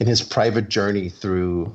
in 0.00 0.06
his 0.06 0.22
private 0.22 0.68
journey 0.68 1.08
through 1.10 1.74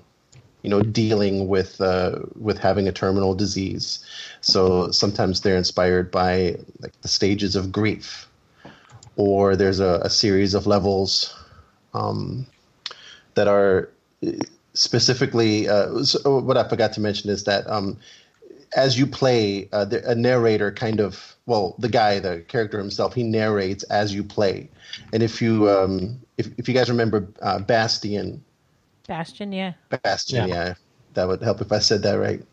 you 0.63 0.69
know 0.69 0.81
dealing 0.81 1.47
with 1.47 1.79
uh, 1.81 2.19
with 2.39 2.57
having 2.57 2.87
a 2.87 2.91
terminal 2.91 3.35
disease. 3.35 4.03
So 4.41 4.91
sometimes 4.91 5.41
they're 5.41 5.57
inspired 5.57 6.11
by 6.11 6.57
like 6.81 6.99
the 7.01 7.07
stages 7.07 7.55
of 7.55 7.71
grief, 7.71 8.24
or 9.15 9.55
there's 9.55 9.79
a, 9.79 10.01
a 10.03 10.09
series 10.09 10.53
of 10.53 10.67
levels 10.67 11.35
um, 11.93 12.45
that 13.35 13.47
are 13.47 13.89
eh, 14.23 14.37
specifically. 14.73 15.67
Uh, 15.67 16.03
so 16.03 16.39
what 16.39 16.57
I 16.57 16.67
forgot 16.67 16.93
to 16.93 17.01
mention 17.01 17.29
is 17.29 17.43
that 17.45 17.69
um, 17.69 17.97
as 18.75 18.99
you 18.99 19.07
play, 19.07 19.69
uh, 19.71 19.85
the, 19.85 20.07
a 20.09 20.15
narrator 20.15 20.71
kind 20.71 20.99
of 20.99 21.35
well, 21.45 21.75
the 21.77 21.89
guy, 21.89 22.19
the 22.19 22.43
character 22.47 22.79
himself, 22.79 23.13
he 23.13 23.23
narrates 23.23 23.83
as 23.83 24.13
you 24.13 24.23
play. 24.23 24.69
And 25.13 25.21
if 25.21 25.41
you 25.41 25.69
um, 25.69 26.19
if 26.37 26.47
if 26.57 26.67
you 26.67 26.73
guys 26.73 26.89
remember 26.89 27.27
uh, 27.41 27.59
Bastion, 27.59 28.43
Bastion, 29.07 29.51
yeah. 29.51 29.73
Bastion, 30.03 30.47
Yeah. 30.47 30.55
yeah. 30.55 30.73
that 31.13 31.27
would 31.27 31.41
help 31.41 31.61
if 31.61 31.71
I 31.71 31.79
said 31.79 32.01
that 32.03 32.15
right. 32.15 32.43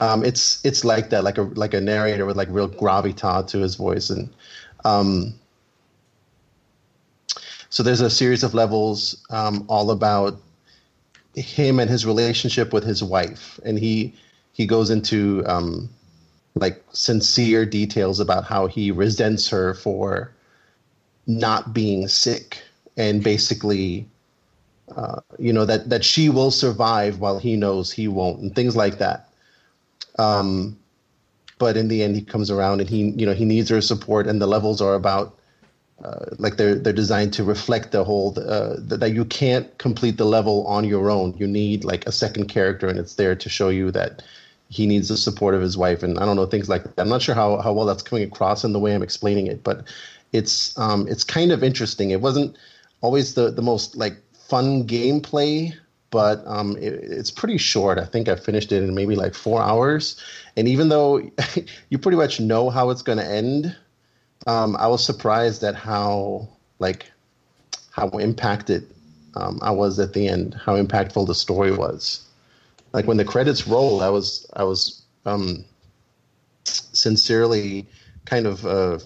Um, 0.00 0.24
it's 0.24 0.64
it's 0.64 0.84
like 0.84 1.10
that, 1.10 1.24
like 1.24 1.38
a 1.38 1.42
like 1.42 1.74
a 1.74 1.80
narrator 1.80 2.24
with 2.24 2.36
like 2.36 2.48
real 2.50 2.68
gravitas 2.68 3.48
to 3.48 3.58
his 3.58 3.74
voice, 3.74 4.10
and 4.10 4.30
um, 4.84 5.34
so 7.70 7.82
there's 7.82 8.00
a 8.00 8.10
series 8.10 8.42
of 8.42 8.54
levels 8.54 9.24
um, 9.30 9.64
all 9.68 9.90
about 9.90 10.40
him 11.34 11.78
and 11.78 11.90
his 11.90 12.06
relationship 12.06 12.72
with 12.72 12.84
his 12.84 13.02
wife, 13.02 13.60
and 13.64 13.78
he 13.78 14.14
he 14.52 14.66
goes 14.66 14.90
into 14.90 15.44
um, 15.46 15.88
like 16.54 16.82
sincere 16.92 17.64
details 17.64 18.20
about 18.20 18.44
how 18.44 18.66
he 18.66 18.90
resents 18.90 19.48
her 19.48 19.74
for 19.74 20.32
not 21.26 21.72
being 21.72 22.08
sick 22.08 22.62
and 22.96 23.22
basically 23.22 24.08
uh, 24.96 25.20
you 25.38 25.52
know 25.52 25.64
that 25.64 25.90
that 25.90 26.04
she 26.04 26.28
will 26.28 26.50
survive 26.50 27.20
while 27.20 27.38
he 27.38 27.56
knows 27.56 27.92
he 27.92 28.08
won't 28.08 28.40
and 28.40 28.54
things 28.54 28.74
like 28.74 28.98
that. 28.98 29.28
Um 30.18 30.78
but 31.58 31.76
in 31.76 31.88
the 31.88 32.02
end 32.02 32.16
he 32.16 32.22
comes 32.22 32.50
around 32.50 32.80
and 32.80 32.88
he 32.88 33.10
you 33.10 33.26
know 33.26 33.34
he 33.34 33.44
needs 33.44 33.68
her 33.68 33.80
support 33.80 34.26
and 34.26 34.40
the 34.40 34.46
levels 34.46 34.80
are 34.80 34.94
about 34.94 35.37
uh, 36.04 36.26
like 36.38 36.56
they're 36.56 36.76
they're 36.76 36.92
designed 36.92 37.32
to 37.32 37.42
reflect 37.42 37.90
the 37.90 38.04
whole 38.04 38.32
uh, 38.38 38.76
that 38.78 39.12
you 39.12 39.24
can't 39.24 39.76
complete 39.78 40.16
the 40.16 40.24
level 40.24 40.66
on 40.66 40.84
your 40.84 41.10
own. 41.10 41.34
You 41.36 41.46
need 41.46 41.84
like 41.84 42.06
a 42.06 42.12
second 42.12 42.46
character 42.46 42.86
and 42.88 42.98
it's 42.98 43.14
there 43.14 43.34
to 43.34 43.48
show 43.48 43.68
you 43.68 43.90
that 43.90 44.22
he 44.68 44.86
needs 44.86 45.08
the 45.08 45.16
support 45.16 45.54
of 45.54 45.62
his 45.62 45.76
wife. 45.76 46.02
And 46.02 46.18
i 46.18 46.24
don't 46.24 46.36
know 46.36 46.46
things 46.46 46.68
like 46.68 46.84
that. 46.84 46.94
I'm 46.98 47.08
not 47.08 47.22
sure 47.22 47.34
how, 47.34 47.56
how 47.58 47.72
well 47.72 47.86
that's 47.86 48.02
coming 48.02 48.24
across 48.24 48.64
in 48.64 48.72
the 48.72 48.78
way 48.78 48.94
i'm 48.94 49.02
explaining 49.02 49.46
it 49.48 49.64
but 49.64 49.84
it's 50.32 50.76
um 50.78 51.08
it's 51.08 51.24
kind 51.24 51.50
of 51.52 51.64
interesting. 51.64 52.10
It 52.10 52.20
wasn't 52.20 52.56
always 53.00 53.34
the 53.34 53.50
the 53.50 53.62
most 53.62 53.96
like 53.96 54.16
fun 54.32 54.86
gameplay 54.86 55.72
but 56.10 56.42
um 56.46 56.76
it, 56.76 56.94
it's 56.94 57.30
pretty 57.30 57.58
short. 57.58 57.98
I 57.98 58.04
think 58.04 58.28
i 58.28 58.36
finished 58.36 58.70
it 58.70 58.84
in 58.84 58.94
maybe 58.94 59.16
like 59.16 59.34
four 59.34 59.60
hours. 59.60 60.22
And 60.56 60.68
even 60.68 60.90
though 60.90 61.18
you 61.88 61.98
pretty 61.98 62.18
much 62.18 62.38
know 62.38 62.70
how 62.70 62.90
it's 62.90 63.02
going 63.02 63.18
to 63.18 63.26
end 63.26 63.74
um 64.48 64.76
i 64.76 64.86
was 64.86 65.04
surprised 65.04 65.62
at 65.62 65.74
how 65.74 66.48
like 66.80 67.10
how 67.90 68.08
impacted 68.08 68.82
um, 69.36 69.58
i 69.62 69.70
was 69.70 69.98
at 70.00 70.12
the 70.12 70.26
end 70.26 70.54
how 70.54 70.74
impactful 70.76 71.26
the 71.26 71.34
story 71.34 71.70
was 71.70 72.26
like 72.92 73.06
when 73.06 73.16
the 73.16 73.24
credits 73.24 73.68
rolled 73.68 74.02
i 74.02 74.10
was 74.10 74.50
i 74.56 74.64
was 74.64 75.02
um 75.26 75.64
sincerely 76.64 77.86
kind 78.24 78.46
of 78.46 78.66
uh 78.66 78.98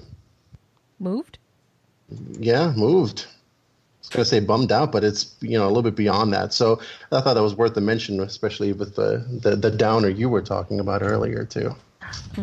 Moved? 0.98 1.38
yeah, 2.38 2.72
moved. 2.76 3.26
I 3.26 3.98
was 4.00 4.08
going 4.08 4.24
to 4.24 4.28
say 4.28 4.40
bummed 4.40 4.70
out, 4.70 4.92
but 4.92 5.02
it's 5.02 5.34
you 5.40 5.58
know 5.58 5.66
a 5.66 5.68
little 5.68 5.82
bit 5.82 5.96
beyond 5.96 6.32
that. 6.32 6.52
So 6.52 6.80
I 7.10 7.20
thought 7.20 7.34
that 7.34 7.42
was 7.42 7.56
worth 7.56 7.74
the 7.74 7.80
mention, 7.80 8.20
especially 8.20 8.72
with 8.72 8.94
the 8.94 9.26
the, 9.42 9.56
the 9.56 9.70
downer 9.70 10.08
you 10.08 10.28
were 10.28 10.42
talking 10.42 10.78
about 10.78 11.02
earlier 11.02 11.44
too. 11.44 11.74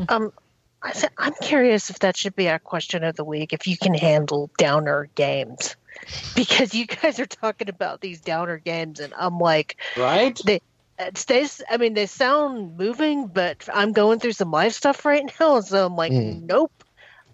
Um, 0.10 0.34
I 0.82 0.92
th- 0.92 1.12
I'm 1.18 1.34
curious 1.42 1.90
if 1.90 2.00
that 2.00 2.18
should 2.18 2.36
be 2.36 2.50
our 2.50 2.60
question 2.60 3.04
of 3.04 3.16
the 3.16 3.24
week. 3.26 3.54
If 3.54 3.68
you 3.68 3.78
can 3.78 3.94
handle 3.94 4.50
downer 4.58 5.10
games, 5.16 5.76
because 6.36 6.74
you 6.74 6.86
guys 6.86 7.20
are 7.20 7.26
talking 7.26 7.70
about 7.70 8.02
these 8.02 8.22
downer 8.22 8.58
games, 8.60 9.00
and 9.00 9.14
I'm 9.18 9.40
like, 9.40 9.76
Right? 9.98 10.40
they 10.46 10.60
it 10.98 11.18
stays. 11.18 11.62
I 11.70 11.78
mean, 11.78 11.94
they 11.94 12.06
sound 12.06 12.78
moving, 12.78 13.28
but 13.28 13.68
I'm 13.74 13.92
going 13.94 14.20
through 14.20 14.34
some 14.34 14.52
life 14.52 14.74
stuff 14.74 15.06
right 15.06 15.24
now, 15.40 15.60
so 15.62 15.86
I'm 15.86 15.96
like, 15.96 16.14
Mm. 16.14 16.44
nope. 16.48 16.72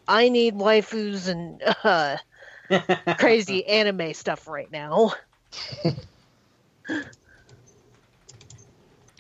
I 0.08 0.30
need 0.30 0.56
waifus 0.56 1.28
and 1.28 1.62
uh, 1.84 2.18
crazy 3.18 3.66
anime 3.68 4.14
stuff 4.14 4.48
right 4.48 4.70
now. 4.72 5.14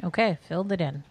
Okay, 0.03 0.37
filled 0.47 0.71
it 0.71 0.81
in. 0.81 1.03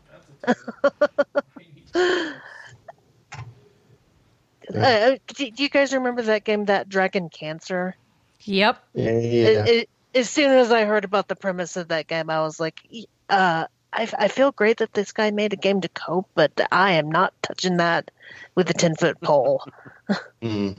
Uh, 4.83 5.17
do, 5.35 5.51
do 5.51 5.63
you 5.63 5.69
guys 5.69 5.93
remember 5.93 6.23
that 6.23 6.45
game, 6.45 6.65
that 6.67 6.89
Dragon 6.89 7.29
Cancer? 7.29 7.97
Yep. 8.43 8.83
Yeah, 8.95 9.11
It- 9.11 9.69
it- 9.69 9.89
as 10.15 10.31
soon 10.31 10.51
as 10.53 10.71
I 10.71 10.85
heard 10.85 11.05
about 11.05 11.27
the 11.29 11.35
premise 11.37 11.77
of 11.77 11.89
that 11.89 12.07
game, 12.07 12.31
I 12.31 12.41
was 12.43 12.61
like, 12.61 12.81
uh, 13.29 13.67
I, 13.93 14.09
I 14.19 14.29
feel 14.29 14.53
great 14.53 14.79
that 14.79 14.93
this 14.93 15.13
guy 15.13 15.31
made 15.33 15.53
a 15.53 15.57
game 15.57 15.81
to 15.81 15.89
cope, 15.89 16.29
but 16.35 16.53
I 16.71 16.93
am 16.93 17.11
not 17.11 17.33
touching 17.43 17.79
that 17.79 18.11
with 18.55 18.71
a 18.71 18.75
10 18.75 18.97
foot 18.97 19.21
pole. 19.21 19.65
Mm. 20.43 20.77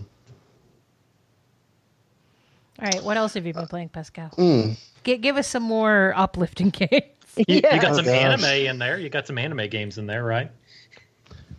All 2.79 2.85
right, 2.85 3.03
what 3.03 3.17
else 3.17 3.33
have 3.35 3.45
you 3.45 3.53
been 3.53 3.67
playing, 3.67 3.89
Pascal? 3.89 4.29
Mm. 4.37 4.77
G- 5.03 5.17
give 5.17 5.37
us 5.37 5.47
some 5.47 5.63
more 5.63 6.13
uplifting 6.15 6.69
games. 6.71 6.91
You, 7.37 7.45
you 7.55 7.61
got 7.61 7.85
Oh, 7.91 7.95
some 7.95 8.05
gosh. 8.05 8.13
anime 8.15 8.43
in 8.67 8.77
there. 8.79 8.97
You 8.99 9.09
got 9.09 9.27
some 9.27 9.37
anime 9.37 9.67
games 9.69 9.97
in 9.97 10.07
there, 10.07 10.23
right? 10.23 10.51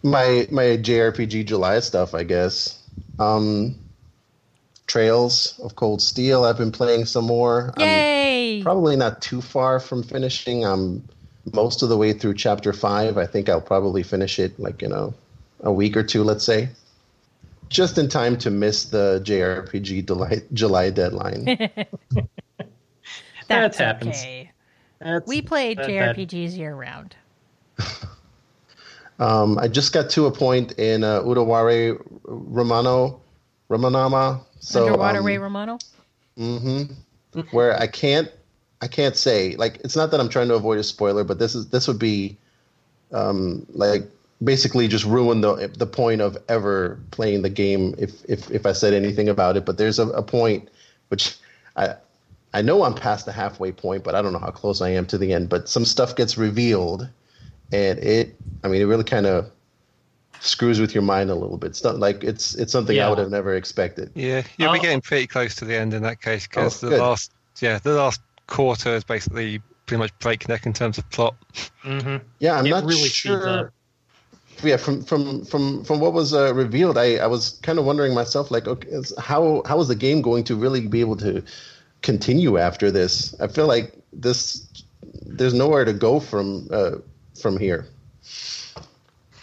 My 0.06 0.46
my 0.52 0.62
JRPG 0.78 1.46
July 1.46 1.80
stuff, 1.80 2.14
I 2.14 2.22
guess. 2.22 2.80
Um, 3.18 3.74
Trails 4.86 5.58
of 5.62 5.74
Cold 5.74 6.00
Steel. 6.00 6.44
I've 6.44 6.58
been 6.58 6.70
playing 6.70 7.06
some 7.06 7.24
more. 7.24 7.74
I'm 7.76 7.82
Yay! 7.82 8.62
probably 8.62 8.94
not 8.94 9.20
too 9.20 9.42
far 9.42 9.80
from 9.80 10.04
finishing. 10.04 10.64
I'm 10.64 11.02
most 11.52 11.82
of 11.82 11.88
the 11.88 11.96
way 11.96 12.12
through 12.12 12.34
chapter 12.34 12.72
five. 12.72 13.18
I 13.18 13.26
think 13.26 13.48
I'll 13.48 13.60
probably 13.60 14.04
finish 14.04 14.38
it 14.38 14.58
like 14.60 14.80
you 14.80 14.88
know 14.88 15.12
a 15.60 15.72
week 15.72 15.96
or 15.96 16.04
two, 16.04 16.22
let's 16.22 16.44
say, 16.44 16.68
just 17.68 17.98
in 17.98 18.08
time 18.08 18.36
to 18.38 18.50
miss 18.50 18.84
the 18.84 19.20
JRPG 19.24 20.06
July, 20.06 20.40
July 20.52 20.90
deadline. 20.90 21.44
That's 23.48 23.78
That 23.78 23.78
happens. 23.78 24.16
okay. 24.20 24.52
That's, 25.00 25.26
We 25.26 25.42
played 25.42 25.78
that- 25.78 25.88
that- 25.88 26.16
JRPGs 26.16 26.56
year 26.56 26.76
round. 26.76 27.16
Um, 29.18 29.59
I 29.59 29.68
just 29.68 29.92
got 29.92 30.11
to 30.11 30.26
a 30.26 30.31
point 30.31 30.72
in 30.72 31.02
uh, 31.02 31.22
Udaware 31.22 32.00
Romano, 32.24 33.20
Ramanama. 33.70 34.40
So 34.61 34.87
Underwater 34.87 35.18
um, 35.20 35.26
Ray 35.26 35.38
Romano. 35.38 35.79
hmm 36.37 36.83
where 37.50 37.79
I 37.79 37.87
can't 37.87 38.31
I 38.81 38.88
can't 38.88 39.16
say 39.16 39.57
like 39.57 39.76
it's 39.85 39.96
not 39.96 40.11
that 40.11 40.20
I'm 40.20 40.29
trying 40.29 40.48
to 40.48 40.55
avoid 40.55 40.79
a 40.79 40.83
spoiler, 40.83 41.24
but 41.24 41.38
this 41.38 41.55
is 41.55 41.68
this 41.68 41.88
would 41.88 41.98
be 41.98 42.37
um, 43.12 43.66
like 43.70 44.02
basically 44.42 44.88
just 44.88 45.05
ruin 45.05 45.40
the 45.40 45.68
the 45.76 45.87
point 45.87 46.20
of 46.20 46.37
ever 46.48 46.98
playing 47.11 47.42
the 47.42 47.50
game 47.50 47.94
if 47.98 48.24
if 48.29 48.50
if 48.50 48.66
I 48.66 48.72
said 48.72 48.94
anything 48.94 49.29
about 49.29 49.57
it. 49.57 49.64
But 49.64 49.79
there's 49.79 49.98
a, 49.98 50.09
a 50.09 50.22
point 50.22 50.68
which 51.09 51.37
I 51.76 51.94
I 52.52 52.62
know 52.62 52.85
I'm 52.85 52.94
past 52.94 53.26
the 53.26 53.33
halfway 53.33 53.72
point, 53.72 54.05
but 54.05 54.14
I 54.14 54.22
don't 54.22 54.33
know 54.33 54.38
how 54.38 54.50
close 54.50 54.81
I 54.81 54.90
am 54.90 55.07
to 55.07 55.18
the 55.18 55.33
end. 55.33 55.48
But 55.48 55.68
some 55.68 55.85
stuff 55.85 56.16
gets 56.16 56.38
revealed, 56.38 57.09
and 57.72 57.98
it 57.98 58.37
I 58.64 58.68
mean 58.68 58.81
it 58.81 58.85
really 58.85 59.05
kind 59.05 59.26
of 59.26 59.50
screws 60.40 60.81
with 60.81 60.94
your 60.94 61.02
mind 61.02 61.31
a 61.31 61.35
little 61.35 61.57
bit. 61.57 61.68
It's 61.68 61.85
not 61.85 61.98
like 61.98 62.22
it's 62.22 62.55
it's 62.55 62.72
something 62.72 62.98
I 63.00 63.09
would 63.09 63.18
have 63.18 63.31
never 63.31 63.55
expected. 63.55 64.11
Yeah, 64.14 64.42
you'll 64.59 64.72
be 64.72 64.79
Oh. 64.79 64.83
getting 64.83 65.00
pretty 65.00 65.26
close 65.26 65.55
to 65.57 65.64
the 65.64 65.76
end 65.76 65.94
in 65.94 66.02
that 66.02 66.20
case 66.20 66.46
because 66.46 66.83
Oh, 66.83 66.88
the 66.88 66.96
good. 66.96 67.02
last, 67.02 67.33
yeah, 67.61 67.79
the 67.79 67.94
last 67.94 68.20
quarter 68.46 68.90
is 68.94 69.05
basically 69.05 69.61
pretty 69.87 69.98
much 69.98 70.12
breakneck 70.18 70.66
in 70.66 70.72
terms 70.72 70.98
of 70.98 71.09
plot. 71.11 71.35
Mhm. 71.85 72.20
Yeah, 72.38 72.59
I'm 72.59 72.66
It 72.66 72.70
not 72.70 72.85
really 72.85 73.09
sure. 73.09 73.72
Yeah, 74.62 74.76
from 74.79 75.02
from 75.02 75.44
from 75.44 75.85
from 75.85 76.00
what 76.00 76.12
was 76.14 76.33
uh, 76.33 76.55
revealed, 76.55 76.96
I, 76.96 77.16
I 77.16 77.26
was 77.26 77.59
kind 77.62 77.79
of 77.79 77.85
wondering 77.85 78.14
myself, 78.14 78.50
like, 78.50 78.66
okay, 78.66 78.88
is- 78.88 79.12
how 79.18 79.62
how 79.66 79.81
is 79.81 79.88
the 79.88 79.94
game 79.94 80.22
going 80.22 80.44
to 80.44 80.57
really 80.57 80.81
be 80.87 81.00
able 81.00 81.16
to 81.16 81.42
continue 82.02 82.57
after 82.59 82.90
this? 82.90 83.35
I 83.40 83.48
feel 83.48 83.66
like 83.66 83.94
this 84.12 84.66
there's 85.26 85.52
nowhere 85.55 85.85
to 85.85 85.92
go 85.92 86.20
from 86.20 86.68
uh, 86.70 86.92
from 87.40 87.59
here. 87.59 87.87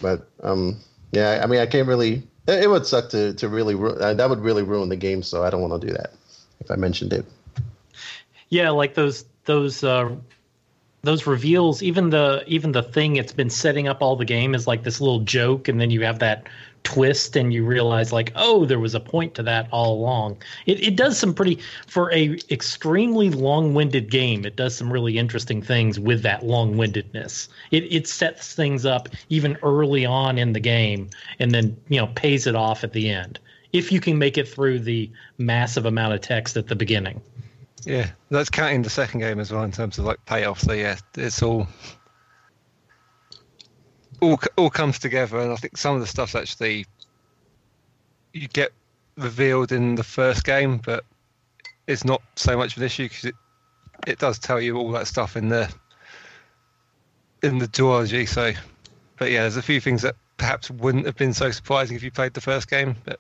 But 0.02 0.28
um, 0.44 0.78
yeah, 1.12 1.42
I 1.44 1.48
mean, 1.48 1.60
I 1.60 1.66
can't 1.66 1.88
really. 1.88 2.28
It, 2.48 2.64
it 2.64 2.70
would 2.70 2.86
suck 2.86 3.10
to 3.10 3.34
to 3.36 3.48
really 3.50 3.76
ru- 3.76 3.96
uh, 3.96 4.14
that 4.14 4.30
would 4.30 4.40
really 4.40 4.64
ruin 4.64 4.90
the 4.90 4.96
game. 4.98 5.24
So 5.24 5.44
I 5.44 5.50
don't 5.50 5.62
want 5.62 5.80
to 5.82 5.88
do 5.88 5.94
that. 5.94 6.14
If 6.60 6.72
I 6.72 6.76
mentioned 6.76 7.14
it, 7.14 7.26
Yeah, 8.50 8.70
like 8.70 8.94
those 8.96 9.26
those 9.46 9.84
uh, 9.84 10.16
those 11.04 11.28
reveals. 11.28 11.82
Even 11.84 12.10
the 12.10 12.44
even 12.48 12.72
the 12.72 12.84
thing 12.84 13.16
it's 13.18 13.34
been 13.34 13.50
setting 13.50 13.88
up 13.88 14.02
all 14.02 14.16
the 14.16 14.26
game 14.26 14.56
is 14.56 14.68
like 14.68 14.84
this 14.84 15.02
little 15.02 15.20
joke, 15.22 15.68
and 15.68 15.80
then 15.80 15.92
you 15.92 16.02
have 16.02 16.20
that 16.20 16.48
twist, 16.84 17.36
and 17.36 17.54
you 17.54 17.65
realize 17.65 18.12
like, 18.12 18.32
oh, 18.36 18.65
there 18.65 18.80
was 18.80 18.96
a 18.96 19.00
point 19.00 19.34
to 19.36 19.43
that 19.43 19.67
all 19.72 19.93
along. 19.93 20.38
It 20.65 20.82
it 20.84 20.96
does 20.96 21.17
some 21.17 21.34
pretty 21.34 21.60
for 21.88 22.12
a 22.13 22.38
extremely 22.52 23.30
long 23.30 23.74
winded 23.74 24.12
game. 24.12 24.46
It 24.46 24.56
does 24.56 24.76
some 24.76 24.91
really 24.91 25.17
interesting 25.17 25.62
things 25.62 26.00
with 26.00 26.22
that 26.24 26.46
long 26.46 26.78
windedness. 26.78 27.50
It 27.72 27.84
it 27.91 28.08
sets 28.08 28.54
things 28.54 28.86
up 28.86 29.10
even 29.30 29.58
early 29.63 30.06
on 30.06 30.38
in 30.38 30.54
the 30.54 30.60
game, 30.60 31.10
and 31.39 31.52
then 31.52 31.76
you 31.89 32.00
know 32.00 32.08
pays 32.15 32.48
it 32.48 32.56
off 32.56 32.84
at 32.84 32.93
the 32.93 33.10
end. 33.10 33.39
If 33.72 33.91
you 33.91 34.00
can 34.00 34.17
make 34.17 34.38
it 34.38 34.48
through 34.48 34.80
the 34.80 35.10
massive 35.38 35.86
amount 35.86 36.13
of 36.13 36.22
text 36.22 36.58
at 36.58 36.67
the 36.67 36.76
beginning. 36.76 37.22
Yeah, 37.86 38.10
that's 38.30 38.50
counting 38.50 38.82
the 38.82 38.89
second 38.89 39.19
game 39.19 39.39
as 39.39 39.52
well 39.52 39.63
in 39.63 39.72
terms 39.72 39.98
of 39.98 40.06
like 40.06 40.24
payoff. 40.26 40.60
So 40.62 40.74
yeah, 40.74 40.98
it's 41.15 41.41
all 41.41 41.67
all 44.24 44.40
all 44.58 44.70
comes 44.70 45.00
together, 45.00 45.40
and 45.40 45.52
I 45.52 45.56
think 45.56 45.78
some 45.78 45.96
of 45.96 46.02
the 46.02 46.08
stuff's 46.08 46.34
actually 46.34 46.86
you 48.32 48.48
get 48.48 48.72
revealed 49.18 49.72
in 49.72 49.96
the 49.96 50.04
first 50.04 50.44
game, 50.44 50.78
but 50.78 51.04
it's 51.88 52.06
not 52.06 52.22
so 52.36 52.58
much 52.58 52.76
of 52.76 52.82
an 52.82 52.86
issue 52.86 53.04
because 53.04 53.26
it 53.26 53.36
it 54.08 54.20
does 54.20 54.40
tell 54.40 54.60
you 54.60 54.78
all 54.78 54.92
that 54.92 55.08
stuff 55.08 55.36
in 55.36 55.50
the 55.50 55.72
in 57.44 57.58
the 57.58 57.68
duology. 57.68 58.28
So, 58.28 58.54
but 59.18 59.30
yeah, 59.30 59.42
there's 59.42 59.58
a 59.58 59.62
few 59.62 59.82
things 59.82 60.02
that 60.04 60.16
perhaps 60.38 60.72
wouldn't 60.72 61.06
have 61.06 61.16
been 61.16 61.34
so 61.34 61.52
surprising 61.52 61.96
if 61.96 62.04
you 62.04 62.12
played 62.12 62.34
the 62.34 62.42
first 62.42 62.70
game, 62.70 62.96
but. 63.04 63.20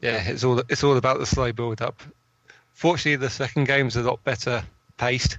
Yeah, 0.00 0.22
it's 0.28 0.44
all 0.44 0.60
it's 0.68 0.84
all 0.84 0.98
about 0.98 1.18
the 1.18 1.24
slow 1.24 1.50
build 1.52 1.80
up. 1.80 2.02
Fortunately, 2.74 3.16
the 3.16 3.30
second 3.30 3.64
game's 3.64 3.96
a 3.96 4.02
lot 4.02 4.22
better 4.22 4.62
paced, 4.98 5.38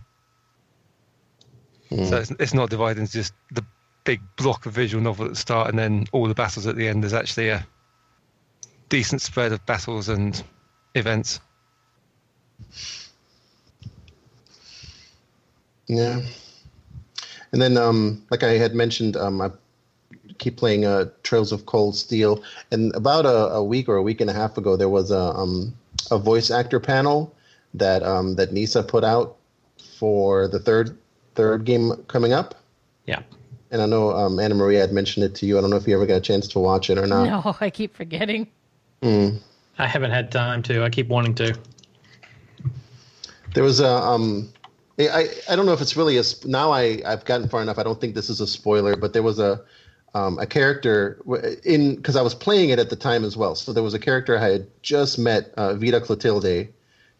Hmm. 1.96 2.06
so 2.06 2.18
it's, 2.18 2.32
it's 2.40 2.54
not 2.54 2.70
divided 2.70 3.00
into 3.00 3.14
just 3.14 3.34
the 3.52 3.66
big 4.04 4.22
block 4.36 4.66
of 4.66 4.74
visual 4.74 5.04
novel 5.04 5.26
at 5.26 5.32
the 5.32 5.38
start 5.38 5.70
and 5.70 5.80
then 5.80 6.06
all 6.12 6.28
the 6.28 6.34
battles 6.34 6.68
at 6.68 6.76
the 6.76 6.88
end. 6.88 7.04
There's 7.04 7.14
actually 7.14 7.50
a 7.50 7.66
decent 8.90 9.22
spread 9.22 9.52
of 9.52 9.66
battles 9.66 10.10
and 10.10 10.42
events. 10.94 11.40
Yeah. 15.88 16.22
And 17.52 17.62
then, 17.62 17.78
um, 17.78 18.26
like 18.30 18.44
I 18.44 18.54
had 18.54 18.76
mentioned, 18.76 19.16
um, 19.16 19.42
I 19.42 19.52
keep 20.38 20.58
playing 20.58 20.86
uh, 20.86 21.06
Trails 21.24 21.52
of 21.52 21.66
Cold 21.66 21.96
Steel. 21.96 22.44
And 22.72 22.94
about 22.96 23.26
a, 23.26 23.54
a 23.54 23.64
week 23.64 23.88
or 23.88 23.96
a 23.96 24.04
week 24.04 24.22
and 24.22 24.30
a 24.30 24.34
half 24.34 24.58
ago, 24.58 24.76
there 24.76 24.90
was 24.90 25.12
a 25.12 25.20
um, 25.20 25.76
a 26.12 26.18
voice 26.18 26.52
actor 26.52 26.80
panel 26.80 27.34
that 27.74 28.04
um, 28.04 28.36
that 28.36 28.52
Nisa 28.52 28.84
put 28.84 29.04
out 29.04 29.38
for 29.98 30.48
the 30.48 30.60
third 30.60 30.98
third 31.36 31.66
game 31.66 31.92
coming 32.08 32.34
up. 32.34 32.56
Yeah. 33.06 33.22
And 33.72 33.82
I 33.82 33.86
know 33.86 34.12
um, 34.12 34.40
Anna 34.40 34.56
Maria 34.56 34.80
had 34.82 34.92
mentioned 34.94 35.26
it 35.26 35.36
to 35.36 35.46
you. 35.46 35.58
I 35.58 35.62
don't 35.62 35.70
know 35.70 35.76
if 35.76 35.88
you 35.88 35.96
ever 35.96 36.06
got 36.06 36.16
a 36.16 36.22
chance 36.22 36.48
to 36.50 36.60
watch 36.60 36.90
it 36.90 36.98
or 36.98 37.08
not. 37.08 37.26
No, 37.46 37.56
I 37.62 37.70
keep 37.70 37.96
forgetting. 37.96 38.48
Mm. 39.02 39.40
I 39.78 39.88
haven't 39.88 40.12
had 40.12 40.32
time 40.32 40.64
to. 40.64 40.84
I 40.84 40.90
keep 40.90 41.08
wanting 41.10 41.36
to. 41.36 41.58
There 43.54 43.64
was 43.64 43.80
a 43.80 43.88
um, 43.90 44.52
I 45.00 45.30
I 45.50 45.56
don't 45.56 45.66
know 45.66 45.74
if 45.74 45.82
it's 45.82 45.96
really 45.98 46.18
a 46.18 46.24
sp- 46.24 46.46
now 46.48 46.72
I 46.72 47.02
I've 47.06 47.26
gotten 47.26 47.48
far 47.50 47.62
enough. 47.62 47.78
I 47.78 47.84
don't 47.84 48.00
think 48.00 48.16
this 48.16 48.30
is 48.30 48.42
a 48.42 48.48
spoiler, 48.48 48.96
but 48.96 49.14
there 49.14 49.24
was 49.24 49.40
a 49.40 49.62
um, 50.14 50.40
a 50.40 50.46
character 50.46 51.22
in 51.66 51.96
because 51.96 52.16
I 52.16 52.22
was 52.22 52.34
playing 52.34 52.70
it 52.70 52.80
at 52.80 52.90
the 52.90 52.96
time 52.96 53.24
as 53.26 53.36
well. 53.36 53.56
So 53.56 53.74
there 53.74 53.84
was 53.84 53.94
a 53.94 54.00
character 54.00 54.38
I 54.38 54.48
had 54.48 54.68
just 54.82 55.20
met, 55.20 55.54
uh, 55.58 55.74
Vita 55.76 56.00
Clotilde. 56.00 56.70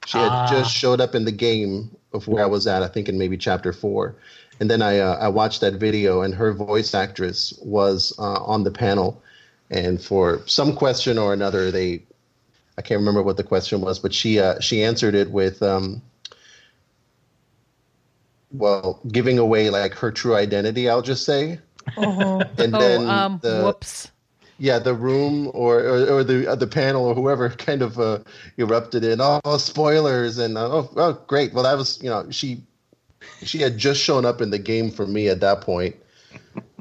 She 0.06 0.18
had 0.18 0.30
Ah. 0.32 0.48
just 0.50 0.74
showed 0.74 1.02
up 1.02 1.16
in 1.16 1.26
the 1.26 1.32
game 1.32 1.90
of 2.16 2.28
where 2.28 2.44
I 2.44 2.48
was 2.48 2.68
at. 2.68 2.84
I 2.84 2.88
think 2.88 3.10
in 3.10 3.18
maybe 3.20 3.38
chapter 3.38 3.74
four, 3.74 4.16
and 4.60 4.70
then 4.72 4.82
I 4.82 5.00
uh, 5.00 5.18
I 5.20 5.30
watched 5.30 5.62
that 5.62 5.76
video, 5.76 6.22
and 6.24 6.34
her 6.36 6.54
voice 6.54 6.94
actress 6.96 7.54
was 7.64 8.14
uh, 8.20 8.44
on 8.44 8.64
the 8.64 8.72
panel, 8.72 9.22
and 9.72 10.02
for 10.02 10.42
some 10.48 10.76
question 10.76 11.18
or 11.20 11.34
another, 11.34 11.72
they 11.72 12.04
I 12.78 12.82
can't 12.82 13.00
remember 13.00 13.24
what 13.24 13.38
the 13.38 13.44
question 13.44 13.82
was, 13.82 14.00
but 14.00 14.14
she 14.14 14.40
uh, 14.40 14.60
she 14.60 14.84
answered 14.84 15.16
it 15.16 15.32
with. 15.32 15.62
Um, 15.64 16.02
well, 18.52 19.02
giving 19.12 19.38
away 19.40 19.70
like 19.70 19.94
her 19.96 20.12
true 20.12 20.36
identity, 20.36 20.90
I'll 20.90 21.02
just 21.02 21.26
say, 21.26 21.60
Mhm. 21.98 22.50
and 22.58 22.74
Oh, 22.74 22.80
then 22.80 23.02
um, 23.08 23.42
the 23.42 23.58
whoops. 23.64 24.12
Yeah 24.58 24.80
the 24.80 24.94
room 24.94 25.50
or 25.54 25.80
or, 25.80 26.10
or 26.20 26.24
the 26.24 26.48
uh, 26.52 26.56
the 26.56 26.68
panel 26.68 27.06
or 27.06 27.16
whoever 27.16 27.50
kind 27.68 27.82
of 27.82 28.00
uh, 28.00 28.20
erupted 28.58 29.04
in 29.04 29.20
oh 29.22 29.58
spoilers 29.58 30.38
and 30.38 30.58
uh, 30.58 30.66
oh, 30.72 30.90
oh 30.96 31.14
great 31.28 31.54
well 31.54 31.64
that 31.64 31.78
was 31.78 32.02
you 32.02 32.10
know 32.10 32.30
she 32.32 32.64
she 33.44 33.60
had 33.62 33.78
just 33.78 34.02
shown 34.02 34.26
up 34.26 34.42
in 34.42 34.52
the 34.52 34.60
game 34.60 34.92
for 34.92 35.08
me 35.08 35.30
at 35.30 35.42
that 35.42 35.62
point 35.62 35.96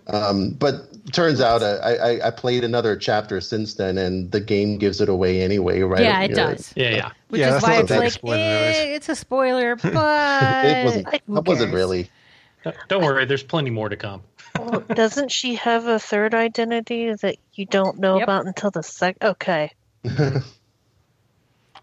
um, 0.09 0.51
but 0.53 1.13
turns 1.13 1.41
out 1.41 1.63
uh, 1.63 1.79
I, 1.83 1.95
I 1.97 2.29
I 2.29 2.31
played 2.31 2.65
another 2.65 2.97
chapter 2.97 3.41
since 3.41 3.75
then 3.75 3.99
and 3.99 4.31
the 4.33 4.41
game 4.41 4.79
gives 4.79 5.01
it 5.01 5.09
away 5.09 5.43
anyway 5.43 5.81
right 5.83 6.03
Yeah, 6.03 6.23
it 6.23 6.33
You 6.33 6.37
know, 6.37 6.57
does. 6.57 6.73
Yeah, 6.77 6.91
yeah. 6.91 7.13
Which 7.29 7.47
Yeah, 7.47 7.47
is 7.47 7.61
why 7.61 7.77
it's 7.77 7.95
like, 7.95 8.13
spoiler, 8.13 8.49
there 8.49 8.65
is. 8.69 8.87
eh, 8.87 8.95
it's 8.97 9.09
a 9.09 9.15
spoiler, 9.17 9.77
but 9.77 9.93
it 10.63 10.81
wasn't 10.81 11.09
who 11.27 11.41
that 11.43 11.45
wasn't 11.47 11.73
really 11.73 12.11
Don't 12.88 13.02
worry, 13.02 13.25
there's 13.25 13.42
plenty 13.42 13.71
more 13.71 13.88
to 13.88 13.96
come. 13.96 14.23
Well, 14.58 14.85
doesn't 14.94 15.31
she 15.31 15.54
have 15.56 15.87
a 15.87 15.98
third 15.98 16.35
identity 16.35 17.12
that 17.23 17.37
you 17.54 17.67
don't 17.67 17.98
know 17.98 18.19
Yep. 18.19 18.25
about 18.25 18.46
until 18.46 18.71
the 18.71 18.83
sec? 18.83 19.17
Okay. 19.23 19.71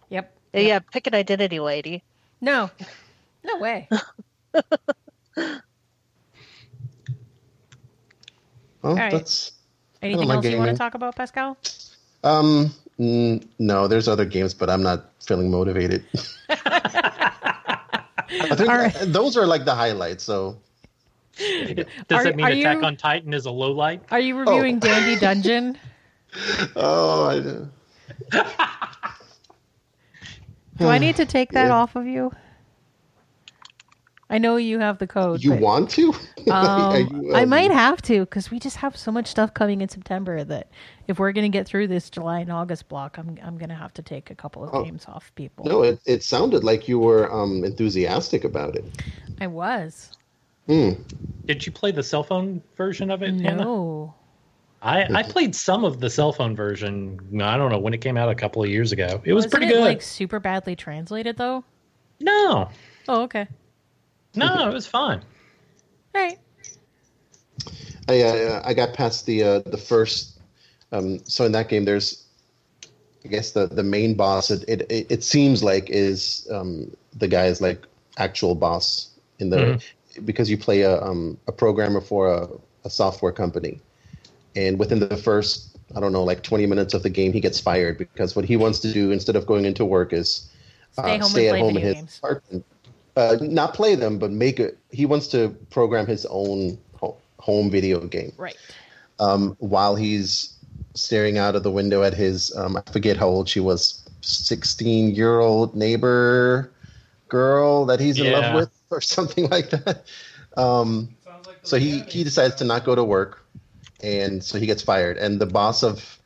Yep. 0.09 0.37
Yeah, 0.53 0.59
yeah, 0.59 0.79
pick 0.91 1.07
an 1.07 1.15
identity, 1.15 1.61
lady. 1.61 2.03
No. 2.41 2.69
No 3.45 3.59
way. 3.59 3.87
well 8.81 8.95
right. 8.95 9.11
that's 9.11 9.51
Anything 10.01 10.27
like 10.27 10.37
else 10.37 10.45
you 10.45 10.57
want 10.57 10.71
to 10.71 10.77
talk 10.77 10.95
about, 10.95 11.15
Pascal? 11.15 11.57
Um, 12.23 12.73
mm, 12.99 13.45
no, 13.59 13.87
there's 13.87 14.07
other 14.07 14.25
games, 14.25 14.53
but 14.53 14.69
I'm 14.69 14.83
not 14.83 15.11
feeling 15.23 15.49
motivated. 15.49 16.03
I 16.49 18.55
think 18.55 18.69
All 18.69 18.77
right. 18.77 18.93
those 19.05 19.37
are 19.37 19.45
like 19.45 19.65
the 19.65 19.75
highlights. 19.75 20.23
So 20.23 20.57
Does 21.75 21.85
Are- 22.11 22.23
that 22.23 22.35
mean 22.35 22.45
Attack 22.45 22.77
you- 22.77 22.83
on 22.85 22.95
Titan 22.97 23.33
is 23.33 23.45
a 23.45 23.51
low 23.51 23.71
light? 23.71 24.01
Are 24.11 24.19
you 24.19 24.37
reviewing 24.37 24.79
Dandy 24.79 25.19
Dungeon? 25.19 25.77
oh, 26.75 27.23
I, 27.25 27.39
Do 27.39 27.69
do 30.77 30.87
I 30.87 30.97
need 30.97 31.15
to 31.17 31.25
take 31.25 31.51
that 31.51 31.67
Yeah. 31.67 31.75
off 31.75 31.95
of 31.95 32.05
you? 32.05 32.31
I 34.29 34.37
know 34.37 34.55
you 34.55 34.79
have 34.79 34.97
the 34.97 35.07
code. 35.07 35.43
You 35.43 35.51
but, 35.51 35.59
want 35.59 35.89
to? 35.91 36.13
Um, 36.49 37.25
you, 37.25 37.35
I 37.35 37.43
um, 37.43 37.49
might 37.49 37.69
have 37.69 38.01
to 38.03 38.21
because 38.21 38.49
we 38.49 38.57
just 38.57 38.77
have 38.77 38.97
so 38.97 39.11
much 39.11 39.27
stuff 39.27 39.53
coming 39.53 39.79
in 39.81 39.89
September 39.89 40.43
that 40.43 40.71
if 41.07 41.19
we're 41.19 41.33
going 41.33 41.43
to 41.43 41.55
get 41.55 41.67
through 41.67 41.85
this 41.87 42.09
July 42.09 42.39
and 42.39 42.51
August 42.51 42.87
block, 42.89 43.19
I'm 43.19 43.37
I'm 43.43 43.59
going 43.59 43.69
to 43.69 43.75
have 43.75 43.93
to 43.93 44.01
take 44.01 44.31
a 44.31 44.35
couple 44.35 44.63
of 44.63 44.73
Oh. 44.73 44.83
games 44.83 45.05
off 45.07 45.31
people. 45.35 45.65
No, 45.65 45.83
it, 45.83 45.99
it 46.07 46.23
sounded 46.23 46.63
like 46.63 46.87
you 46.87 46.97
were 46.97 47.31
um, 47.31 47.63
enthusiastic 47.63 48.43
about 48.43 48.75
it. 48.75 48.83
I 49.39 49.45
was. 49.45 50.13
Hmm. 50.67 50.91
Did 51.45 51.65
you 51.65 51.71
play 51.71 51.91
the 51.91 52.03
cell 52.03 52.23
phone 52.23 52.61
version 52.77 53.09
of 53.11 53.23
it? 53.23 53.31
Hannah? 53.41 53.63
No. 53.63 54.13
I, 54.83 55.03
I 55.13 55.23
played 55.23 55.53
some 55.55 55.83
of 55.83 55.99
the 55.99 56.09
cell 56.09 56.33
phone 56.33 56.55
version. 56.55 57.19
I 57.41 57.55
don't 57.57 57.71
know 57.71 57.77
when 57.77 57.93
it 57.93 58.01
came 58.01 58.17
out 58.17 58.29
a 58.29 58.35
couple 58.35 58.63
of 58.63 58.69
years 58.69 58.91
ago. 58.91 59.21
It 59.23 59.33
was 59.33 59.45
Wasn't 59.45 59.51
pretty 59.53 59.67
it 59.67 59.77
good. 59.77 59.81
like 59.83 60.01
super 60.01 60.39
badly 60.39 60.75
translated 60.75 61.37
though? 61.37 61.63
no, 62.19 62.69
Oh, 63.07 63.23
okay. 63.23 63.47
no, 64.35 64.67
it 64.69 64.73
was 64.73 64.87
fine. 64.87 65.21
All 66.15 66.21
right. 66.21 66.39
I 68.07 68.21
uh, 68.21 68.61
I 68.65 68.73
got 68.73 68.93
past 68.93 69.25
the 69.25 69.43
uh, 69.43 69.59
the 69.59 69.77
first. 69.77 70.39
Um, 70.91 71.19
so 71.25 71.45
in 71.45 71.51
that 71.53 71.69
game, 71.69 71.85
there's, 71.85 72.25
I 73.23 73.27
guess 73.27 73.51
the 73.51 73.67
the 73.67 73.83
main 73.83 74.15
boss. 74.15 74.49
It 74.51 74.63
it, 74.67 75.07
it 75.09 75.23
seems 75.23 75.63
like 75.63 75.89
is 75.89 76.47
um, 76.51 76.95
the 77.15 77.27
guy's 77.27 77.61
like 77.61 77.85
actual 78.17 78.55
boss 78.55 79.09
in 79.39 79.49
the 79.49 79.81
because 80.25 80.49
you 80.49 80.57
play 80.57 80.81
a 80.81 81.01
um, 81.01 81.37
a 81.47 81.51
programmer 81.51 82.01
for 82.01 82.31
a, 82.33 82.47
a 82.85 82.89
software 82.89 83.31
company, 83.31 83.79
and 84.55 84.77
within 84.79 84.99
the 84.99 85.17
first 85.17 85.77
I 85.95 85.99
don't 85.99 86.11
know 86.13 86.23
like 86.23 86.41
20 86.43 86.65
minutes 86.67 86.93
of 86.93 87.03
the 87.03 87.09
game, 87.09 87.33
he 87.33 87.39
gets 87.41 87.59
fired 87.59 87.97
because 87.97 88.35
what 88.35 88.45
he 88.45 88.55
wants 88.57 88.79
to 88.79 88.93
do 88.93 89.11
instead 89.11 89.35
of 89.35 89.45
going 89.45 89.65
into 89.65 89.83
work 89.85 90.13
is 90.13 90.49
Stay 90.93 91.01
uh, 91.01 91.05
home 91.07 91.21
and 91.21 91.25
stay 91.25 91.49
at 91.49 91.59
home 91.59 91.75
in 91.77 91.81
his 91.83 91.93
games. 91.95 92.17
apartment. 92.17 92.65
Uh, 93.15 93.37
not 93.41 93.73
play 93.73 93.95
them, 93.95 94.17
but 94.17 94.31
make 94.31 94.59
it. 94.59 94.77
He 94.91 95.05
wants 95.05 95.27
to 95.29 95.49
program 95.69 96.05
his 96.07 96.25
own 96.27 96.77
home 97.39 97.69
video 97.71 97.99
game 98.05 98.31
Right. 98.37 98.55
um, 99.19 99.55
while 99.59 99.95
he's 99.95 100.55
staring 100.93 101.37
out 101.39 101.55
of 101.55 101.63
the 101.63 101.71
window 101.71 102.03
at 102.03 102.13
his 102.13 102.55
um, 102.55 102.77
I 102.77 102.83
forget 102.91 103.17
how 103.17 103.27
old 103.27 103.49
she 103.49 103.59
was, 103.59 104.07
sixteen 104.21 105.15
year 105.15 105.39
old 105.39 105.75
neighbor 105.75 106.71
girl 107.31 107.87
that 107.87 108.01
he's 108.01 108.21
in 108.21 108.27
Yeah. 108.27 108.33
love 108.33 108.51
with 108.51 108.71
or 108.91 109.01
something 109.17 109.49
like 109.49 109.71
that. 109.71 110.05
Um, 110.57 111.17
so 111.63 111.77
he 111.79 112.01
he 112.09 112.23
decides 112.23 112.55
to 112.57 112.65
not 112.65 112.85
go 112.85 112.95
to 112.95 113.03
work, 113.03 113.45
and 114.03 114.43
so 114.43 114.59
he 114.59 114.67
gets 114.67 114.83
fired. 114.83 115.17
And 115.17 115.41
the 115.41 115.47
boss 115.47 115.83
of 115.83 116.19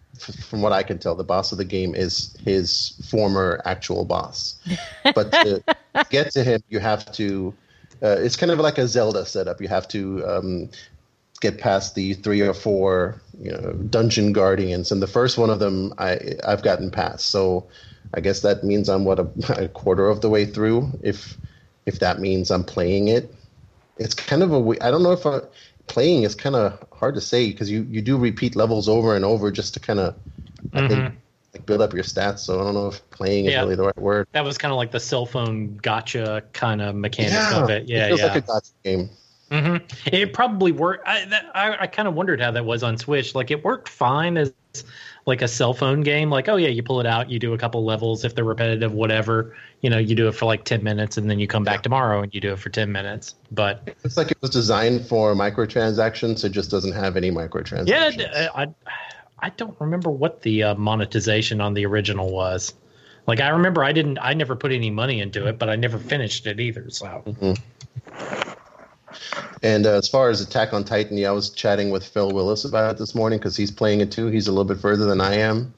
from 0.49 0.61
what 0.61 0.73
I 0.73 0.83
can 0.83 0.99
tell, 0.99 1.15
the 1.15 1.25
boss 1.25 1.53
of 1.53 1.59
the 1.59 1.65
game 1.65 1.95
is 1.95 2.35
his 2.43 2.99
former 3.09 3.61
actual 3.65 4.05
boss. 4.05 4.57
But 5.15 5.33
to 5.43 5.63
get 6.09 6.31
to 6.33 6.43
him, 6.43 6.61
you 6.69 6.79
have 6.79 7.11
to. 7.13 7.55
Uh, 8.03 8.17
it's 8.19 8.35
kind 8.37 8.51
of 8.51 8.59
like 8.59 8.77
a 8.77 8.87
Zelda 8.87 9.25
setup. 9.25 9.61
You 9.61 9.69
have 9.69 9.87
to 9.89 10.25
um, 10.27 10.69
get 11.41 11.59
past 11.59 11.95
the 11.95 12.13
three 12.15 12.41
or 12.41 12.53
four 12.53 13.21
you 13.39 13.51
know, 13.51 13.73
dungeon 13.89 14.33
guardians, 14.33 14.91
and 14.91 15.01
the 15.01 15.07
first 15.07 15.37
one 15.37 15.49
of 15.49 15.59
them 15.59 15.93
I 15.97 16.35
I've 16.47 16.63
gotten 16.63 16.91
past. 16.91 17.29
So 17.29 17.67
I 18.15 18.21
guess 18.21 18.39
that 18.41 18.63
means 18.63 18.89
I'm 18.89 19.05
what 19.05 19.19
a, 19.19 19.27
a 19.65 19.67
quarter 19.67 20.07
of 20.07 20.21
the 20.21 20.29
way 20.29 20.45
through. 20.45 20.91
If 21.03 21.37
if 21.85 21.99
that 21.99 22.19
means 22.19 22.49
I'm 22.49 22.63
playing 22.63 23.09
it, 23.09 23.33
it's 23.97 24.15
kind 24.15 24.41
of 24.41 24.51
a. 24.53 24.83
I 24.83 24.89
don't 24.89 25.03
know 25.03 25.11
if 25.11 25.25
I, 25.25 25.41
playing 25.87 26.23
is 26.23 26.33
kind 26.33 26.55
of 26.55 26.79
hard 26.91 27.15
to 27.15 27.21
say 27.21 27.51
because 27.51 27.69
you 27.69 27.83
you 27.89 28.01
do 28.01 28.17
repeat 28.17 28.55
levels 28.55 28.89
over 28.89 29.15
and 29.15 29.25
over 29.25 29.51
just 29.51 29.73
to 29.75 29.79
kind 29.79 29.99
of 29.99 30.15
I 30.73 30.87
think 30.87 30.91
mm-hmm. 30.91 31.15
like 31.53 31.65
build 31.65 31.81
up 31.81 31.93
your 31.93 32.03
stats. 32.03 32.39
So 32.39 32.59
I 32.59 32.63
don't 32.63 32.73
know 32.73 32.87
if 32.87 33.07
playing 33.11 33.45
is 33.45 33.55
really 33.55 33.75
the 33.75 33.83
right 33.83 33.97
word. 33.97 34.27
That 34.31 34.43
was 34.43 34.57
kind 34.57 34.71
of 34.71 34.77
like 34.77 34.91
the 34.91 34.99
cell 34.99 35.25
phone 35.25 35.77
gotcha 35.77 36.43
kind 36.53 36.81
of 36.81 36.95
mechanic 36.95 37.53
of 37.53 37.69
it. 37.69 37.87
Yeah, 37.87 38.05
it 38.05 38.07
feels 38.07 38.19
yeah. 38.21 38.27
like 38.27 38.35
a 38.37 38.41
gotcha 38.41 38.71
game. 38.83 39.09
Hmm 39.61 39.77
It 40.05 40.33
probably 40.33 40.71
worked. 40.71 41.07
I, 41.07 41.25
that, 41.25 41.51
I, 41.53 41.77
I 41.81 41.87
kind 41.87 42.07
of 42.07 42.13
wondered 42.13 42.41
how 42.41 42.51
that 42.51 42.65
was 42.65 42.83
on 42.83 42.97
Switch. 42.97 43.35
Like 43.35 43.51
it 43.51 43.63
worked 43.63 43.89
fine 43.89 44.37
as 44.37 44.53
like 45.25 45.41
a 45.41 45.47
cell 45.47 45.73
phone 45.73 46.01
game. 46.01 46.29
Like, 46.29 46.47
oh 46.49 46.55
yeah, 46.55 46.69
you 46.69 46.83
pull 46.83 46.99
it 46.99 47.05
out, 47.05 47.29
you 47.29 47.39
do 47.39 47.53
a 47.53 47.57
couple 47.57 47.83
levels. 47.83 48.23
If 48.23 48.35
they're 48.35 48.43
repetitive, 48.43 48.93
whatever, 48.93 49.55
you 49.81 49.89
know, 49.89 49.97
you 49.97 50.15
do 50.15 50.27
it 50.27 50.33
for 50.33 50.45
like 50.45 50.63
ten 50.63 50.83
minutes, 50.83 51.17
and 51.17 51.29
then 51.29 51.39
you 51.39 51.47
come 51.47 51.63
back 51.63 51.83
tomorrow 51.83 52.21
and 52.21 52.33
you 52.33 52.41
do 52.41 52.53
it 52.53 52.59
for 52.59 52.69
ten 52.69 52.91
minutes. 52.91 53.35
But 53.51 53.95
It's 54.03 54.17
like 54.17 54.31
it 54.31 54.37
was 54.41 54.51
designed 54.51 55.07
for 55.07 55.33
microtransactions. 55.33 56.43
It 56.43 56.49
just 56.49 56.69
doesn't 56.69 56.93
have 56.93 57.17
any 57.17 57.31
microtransactions. 57.31 58.17
yeah, 58.17 58.49
I 58.55 58.67
I 59.39 59.49
don't 59.49 59.79
remember 59.79 60.09
what 60.09 60.41
the 60.41 60.63
uh, 60.63 60.75
monetization 60.75 61.61
on 61.61 61.73
the 61.73 61.85
original 61.85 62.31
was. 62.31 62.73
Like 63.27 63.39
I 63.39 63.49
remember 63.49 63.83
I 63.83 63.91
didn't 63.91 64.19
I 64.21 64.33
never 64.33 64.55
put 64.55 64.71
any 64.71 64.91
money 64.91 65.19
into 65.19 65.47
it, 65.47 65.57
but 65.57 65.69
I 65.69 65.75
never 65.75 65.97
finished 65.97 66.45
it 66.45 66.59
either. 66.59 66.89
So 66.89 67.23
And 69.63 69.85
uh, 69.85 69.97
as 69.97 70.07
far 70.07 70.29
as 70.29 70.41
Attack 70.41 70.73
on 70.73 70.83
Titan, 70.83 71.17
yeah, 71.17 71.29
I 71.29 71.31
was 71.31 71.49
chatting 71.49 71.89
with 71.89 72.05
Phil 72.05 72.31
Willis 72.31 72.65
about 72.65 72.95
it 72.95 72.97
this 72.97 73.15
morning 73.15 73.39
because 73.39 73.55
he's 73.55 73.71
playing 73.71 74.01
it 74.01 74.11
too. 74.11 74.27
He's 74.27 74.47
a 74.47 74.51
little 74.51 74.65
bit 74.65 74.79
further 74.79 75.05
than 75.05 75.21
I 75.21 75.35
am, 75.35 75.73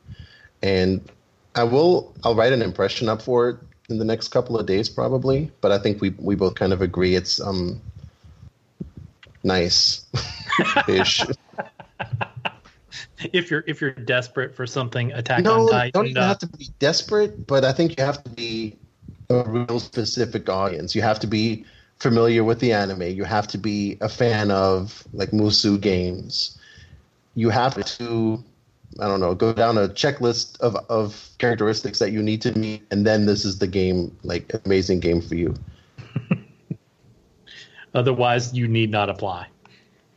and 0.62 1.10
I 1.56 1.64
will. 1.64 2.14
I'll 2.24 2.36
write 2.36 2.54
an 2.54 2.62
impression 2.62 3.10
up 3.10 3.22
for 3.22 3.50
it 3.50 3.58
in 3.90 3.98
the 3.98 4.06
next 4.06 4.30
couple 4.30 4.58
of 4.58 4.66
days, 4.66 4.90
probably. 4.90 5.52
But 5.62 5.72
I 5.72 5.78
think 5.78 6.02
we 6.02 6.12
we 6.18 6.36
both 6.36 6.56
kind 6.56 6.74
of 6.74 6.82
agree 6.82 7.16
it's 7.16 7.40
um 7.40 7.82
nice 9.44 10.06
ish. 10.88 11.24
if 13.34 13.50
you're 13.50 13.64
if 13.68 13.82
you're 13.82 13.92
desperate 13.92 14.56
for 14.56 14.68
something 14.68 15.12
Attack 15.14 15.44
no, 15.44 15.62
on 15.62 15.72
Titan, 15.72 15.92
don't 15.94 16.08
even 16.08 16.24
uh, 16.24 16.28
have 16.28 16.40
to 16.40 16.48
be 16.48 16.70
desperate, 16.80 17.48
but 17.48 17.64
I 17.64 17.72
think 17.72 17.98
you 17.98 18.06
have 18.06 18.24
to 18.24 18.30
be 18.30 18.78
a 19.30 19.44
real 19.44 19.80
specific 19.80 20.50
audience. 20.50 20.96
You 20.96 21.02
have 21.02 21.20
to 21.22 21.28
be 21.28 21.66
familiar 22.00 22.44
with 22.44 22.60
the 22.60 22.74
anime. 22.74 23.04
You 23.04 23.24
have 23.24 23.48
to 23.48 23.58
be 23.58 23.98
a 24.02 24.10
fan 24.10 24.52
of 24.52 25.04
like 25.14 25.32
Musou 25.32 25.80
games. 25.80 26.58
You 27.36 27.50
have 27.50 27.84
to, 27.98 28.44
I 29.00 29.08
don't 29.08 29.20
know, 29.20 29.36
go 29.36 29.54
down 29.54 29.78
a 29.78 29.88
checklist 29.88 30.60
of 30.60 30.76
of 30.90 31.30
characteristics 31.38 32.00
that 32.00 32.12
you 32.12 32.22
need 32.24 32.42
to 32.44 32.58
meet, 32.58 32.84
and 32.92 33.06
then 33.06 33.26
this 33.26 33.46
is 33.46 33.60
the 33.60 33.68
game, 33.68 34.16
like 34.24 34.52
amazing 34.66 35.00
game 35.00 35.22
for 35.22 35.36
you. 35.36 35.56
otherwise 37.94 38.54
you 38.54 38.68
need 38.68 38.92
not 38.92 39.10
apply. 39.10 39.48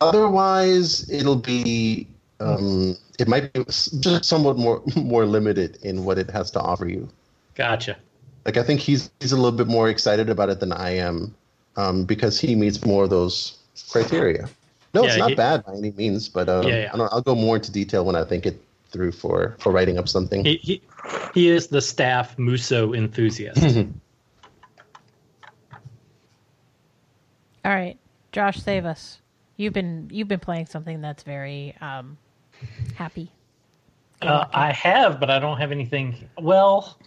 Otherwise, 0.01 1.09
it'll 1.11 1.37
be. 1.37 2.07
Um, 2.41 2.97
it 3.19 3.29
might 3.29 3.53
be 3.53 3.65
just 3.67 4.25
somewhat 4.25 4.57
more 4.57 4.83
more 4.97 5.27
limited 5.27 5.79
in 5.83 6.05
what 6.05 6.19
it 6.19 6.31
has 6.31 6.51
to 6.53 6.61
offer 6.61 6.89
you. 6.89 7.09
Gotcha. 7.55 7.99
like 8.47 8.57
I 8.57 8.63
think 8.63 8.81
he's 8.81 9.11
he's 9.21 9.33
a 9.33 9.37
little 9.37 9.53
bit 9.57 9.67
more 9.67 9.91
excited 9.91 10.31
about 10.31 10.49
it 10.49 10.61
than 10.61 10.73
I 10.73 10.97
am, 10.97 11.35
um, 11.77 12.05
because 12.05 12.41
he 12.41 12.55
meets 12.55 12.85
more 12.85 13.05
of 13.05 13.11
those 13.11 13.59
criteria. 13.91 14.49
No, 14.93 15.05
it's 15.05 15.17
not 15.17 15.31
he- 15.31 15.35
bad 15.37 15.65
by 15.65 15.75
any 15.75 15.93
means, 15.93 16.29
but 16.29 16.49
um, 16.49 16.67
Yeah, 16.67 16.81
yeah. 16.81 16.91
I 16.93 16.97
don't, 16.97 17.13
I'll 17.13 17.23
go 17.23 17.35
more 17.35 17.57
into 17.57 17.71
detail 17.71 18.05
when 18.05 18.17
I 18.17 18.25
think 18.25 18.47
it 18.47 18.61
through 18.91 19.13
for 19.13 19.57
for 19.61 19.73
writing 19.73 19.99
up 19.99 20.09
something. 20.09 20.45
He, 20.45 20.57
he, 20.57 20.83
he 21.33 21.49
is 21.49 21.69
the 21.69 21.81
staff 21.81 22.37
Musou 22.37 22.97
enthusiast. 22.97 23.63
All 27.65 27.73
right, 27.73 27.99
Josh, 28.33 28.59
save 28.61 28.85
us. 28.85 29.21
You've 29.57 29.75
been 29.75 30.09
you've 30.11 30.29
been 30.29 30.41
playing 30.41 30.67
something 30.67 31.01
that's 31.01 31.23
very 31.23 31.77
um, 31.81 32.19
happy. 32.95 33.31
uh, 34.23 34.47
I 34.53 34.73
have, 34.73 35.21
but 35.21 35.31
I 35.31 35.39
don't 35.39 35.59
have 35.59 35.71
anything. 35.71 36.29
Well, 36.39 36.99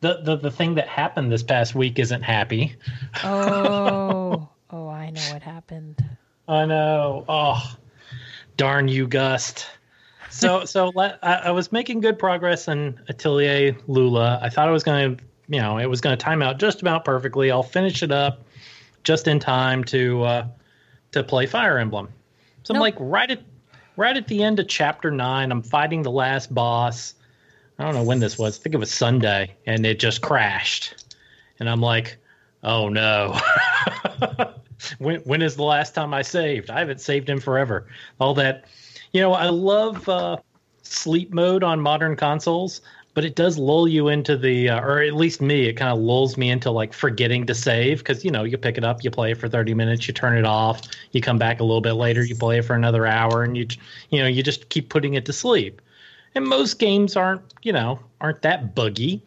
the, 0.00 0.20
the 0.22 0.36
the 0.36 0.50
thing 0.50 0.74
that 0.74 0.88
happened 0.88 1.32
this 1.32 1.42
past 1.42 1.74
week 1.74 1.98
isn't 1.98 2.22
happy. 2.22 2.76
Oh, 3.24 4.48
oh, 4.70 4.88
I 4.88 5.10
know 5.10 5.32
what 5.32 5.42
happened. 5.42 6.04
I 6.46 6.64
know. 6.66 7.24
Oh, 7.28 7.76
darn 8.56 8.88
you, 8.88 9.06
Gust. 9.06 9.66
So 10.30 10.64
so 10.64 10.92
le- 10.94 11.18
I, 11.22 11.34
I 11.34 11.50
was 11.50 11.72
making 11.72 12.00
good 12.00 12.18
progress 12.18 12.68
in 12.68 13.00
Atelier 13.08 13.72
Lulua. 13.88 14.42
I 14.42 14.48
thought 14.48 14.68
I 14.68 14.72
was 14.72 14.84
going 14.84 15.16
to, 15.16 15.24
you 15.48 15.60
know, 15.60 15.78
it 15.78 15.86
was 15.86 16.00
going 16.00 16.16
to 16.16 16.22
time 16.22 16.42
out 16.42 16.58
just 16.58 16.80
about 16.80 17.04
perfectly. 17.04 17.50
I'll 17.50 17.62
finish 17.62 18.02
it 18.02 18.12
up 18.12 18.44
just 19.04 19.26
in 19.26 19.40
time 19.40 19.84
to 19.84 20.22
uh, 20.22 20.46
to 21.12 21.24
play 21.24 21.46
Fire 21.46 21.78
Emblem. 21.78 22.08
So 22.62 22.74
I'm 22.74 22.80
like 22.80 22.96
right 22.98 23.30
at 23.30 23.40
right 23.96 24.16
at 24.16 24.28
the 24.28 24.42
end 24.42 24.60
of 24.60 24.68
chapter 24.68 25.10
nine. 25.10 25.50
I'm 25.50 25.62
fighting 25.62 26.02
the 26.02 26.10
last 26.10 26.54
boss. 26.54 27.14
I 27.78 27.84
don't 27.84 27.94
know 27.94 28.02
when 28.02 28.18
this 28.18 28.38
was. 28.38 28.58
I 28.58 28.62
think 28.62 28.74
it 28.74 28.78
was 28.78 28.92
Sunday, 28.92 29.54
and 29.66 29.86
it 29.86 29.98
just 29.98 30.20
crashed. 30.20 31.04
And 31.60 31.68
I'm 31.70 31.80
like, 31.80 32.16
oh 32.64 32.88
no. 32.88 33.38
when 34.98 35.20
when 35.20 35.42
is 35.42 35.56
the 35.56 35.62
last 35.62 35.94
time 35.94 36.12
I 36.12 36.22
saved? 36.22 36.70
I 36.70 36.80
haven't 36.80 37.00
saved 37.00 37.30
in 37.30 37.40
forever. 37.40 37.86
All 38.20 38.34
that, 38.34 38.64
you 39.12 39.20
know, 39.20 39.32
I 39.32 39.48
love 39.48 40.08
uh, 40.08 40.38
sleep 40.82 41.32
mode 41.32 41.62
on 41.62 41.80
modern 41.80 42.16
consoles, 42.16 42.80
but 43.14 43.24
it 43.24 43.36
does 43.36 43.58
lull 43.58 43.86
you 43.86 44.08
into 44.08 44.36
the, 44.36 44.70
uh, 44.70 44.80
or 44.80 45.00
at 45.02 45.14
least 45.14 45.40
me, 45.40 45.66
it 45.66 45.74
kind 45.74 45.92
of 45.92 45.98
lulls 45.98 46.36
me 46.36 46.50
into 46.50 46.70
like 46.70 46.92
forgetting 46.92 47.46
to 47.46 47.54
save 47.54 47.98
because 47.98 48.24
you 48.24 48.30
know 48.30 48.44
you 48.44 48.58
pick 48.58 48.76
it 48.76 48.84
up, 48.84 49.04
you 49.04 49.10
play 49.10 49.32
it 49.32 49.38
for 49.38 49.48
thirty 49.48 49.74
minutes, 49.74 50.08
you 50.08 50.14
turn 50.14 50.36
it 50.36 50.44
off, 50.44 50.82
you 51.12 51.20
come 51.20 51.38
back 51.38 51.60
a 51.60 51.64
little 51.64 51.80
bit 51.80 51.94
later, 51.94 52.24
you 52.24 52.34
play 52.34 52.58
it 52.58 52.64
for 52.64 52.74
another 52.74 53.06
hour, 53.06 53.44
and 53.44 53.56
you 53.56 53.66
you 54.10 54.20
know 54.20 54.26
you 54.26 54.42
just 54.42 54.68
keep 54.68 54.88
putting 54.88 55.14
it 55.14 55.24
to 55.26 55.32
sleep. 55.32 55.80
And 56.38 56.46
most 56.46 56.78
games 56.78 57.16
aren't 57.16 57.42
you 57.62 57.72
know 57.72 57.98
aren't 58.20 58.42
that 58.42 58.72
buggy 58.76 59.24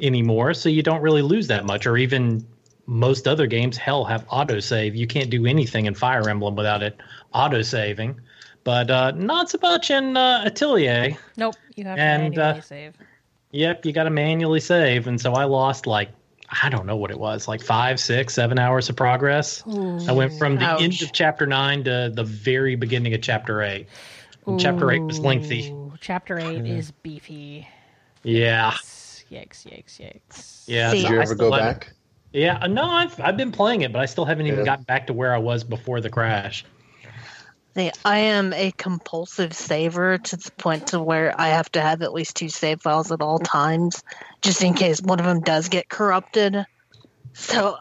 anymore, 0.00 0.52
so 0.52 0.68
you 0.68 0.82
don't 0.82 1.00
really 1.00 1.22
lose 1.22 1.46
that 1.46 1.64
much, 1.64 1.86
or 1.86 1.96
even 1.96 2.44
most 2.86 3.28
other 3.28 3.46
games, 3.46 3.76
hell, 3.76 4.04
have 4.04 4.26
autosave. 4.26 4.96
You 4.96 5.06
can't 5.06 5.30
do 5.30 5.46
anything 5.46 5.86
in 5.86 5.94
Fire 5.94 6.28
Emblem 6.28 6.56
without 6.56 6.82
it 6.82 6.98
autosaving. 7.32 8.16
But 8.64 8.90
uh, 8.90 9.12
not 9.12 9.48
so 9.48 9.58
much 9.62 9.92
in 9.92 10.16
uh, 10.16 10.42
Atelier. 10.44 11.16
Nope, 11.36 11.54
you 11.76 11.84
have 11.84 11.96
to 11.96 12.02
And, 12.02 12.34
manually 12.34 12.58
uh, 12.58 12.62
save. 12.62 12.94
Yep, 13.52 13.86
you 13.86 13.92
got 13.92 14.04
to 14.04 14.10
manually 14.10 14.58
save, 14.58 15.06
and 15.06 15.20
so 15.20 15.34
I 15.34 15.44
lost 15.44 15.86
like 15.86 16.10
I 16.64 16.68
don't 16.68 16.84
know 16.84 16.96
what 16.96 17.12
it 17.12 17.20
was, 17.20 17.46
like 17.46 17.62
five, 17.62 18.00
six, 18.00 18.34
seven 18.34 18.58
hours 18.58 18.88
of 18.88 18.96
progress. 18.96 19.62
I 20.08 20.10
went 20.10 20.36
from 20.36 20.56
the 20.56 20.68
end 20.80 21.00
of 21.00 21.12
chapter 21.12 21.46
nine 21.46 21.84
to 21.84 22.10
the 22.12 22.24
very 22.24 22.74
beginning 22.74 23.14
of 23.14 23.22
chapter 23.22 23.62
eight. 23.62 23.86
And 24.48 24.58
chapter 24.58 24.90
eight 24.90 25.02
was 25.02 25.20
lengthy. 25.20 25.72
Ooh, 26.00 26.02
Chapter 26.02 26.38
eight 26.38 26.66
is 26.66 26.90
beefy. 26.90 27.68
Yeah, 28.22 28.72
Yikes! 28.72 29.24
Yikes! 29.30 30.00
Yikes! 30.00 30.64
yeah. 30.66 30.90
See, 30.90 31.02
Did 31.02 31.10
you 31.10 31.20
ever 31.20 31.34
go 31.34 31.52
haven't- 31.52 31.80
back? 31.80 31.92
Yeah, 32.32 32.58
uh, 32.62 32.68
no, 32.68 32.84
I've 32.84 33.18
I've 33.20 33.36
been 33.36 33.50
playing 33.52 33.82
it, 33.82 33.92
but 33.92 34.00
I 34.00 34.06
still 34.06 34.24
haven't 34.24 34.46
even 34.46 34.60
Yeah. 34.60 34.64
gotten 34.64 34.84
back 34.84 35.08
to 35.08 35.12
where 35.12 35.34
I 35.34 35.38
was 35.38 35.64
before 35.64 36.00
the 36.00 36.10
crash. 36.10 36.64
See, 37.76 37.90
I 38.04 38.18
am 38.18 38.52
a 38.52 38.72
compulsive 38.72 39.52
saver 39.52 40.18
to 40.18 40.36
the 40.36 40.50
point 40.52 40.88
to 40.88 41.00
where 41.00 41.34
I 41.40 41.48
have 41.48 41.70
to 41.72 41.80
have 41.80 42.02
at 42.02 42.12
least 42.12 42.36
two 42.36 42.48
save 42.48 42.82
files 42.82 43.10
at 43.12 43.20
all 43.20 43.38
times, 43.38 44.02
just 44.42 44.62
in 44.62 44.74
case 44.74 45.00
one 45.02 45.18
of 45.20 45.26
them 45.26 45.40
does 45.40 45.68
get 45.68 45.88
corrupted. 45.88 46.64
So 47.32 47.76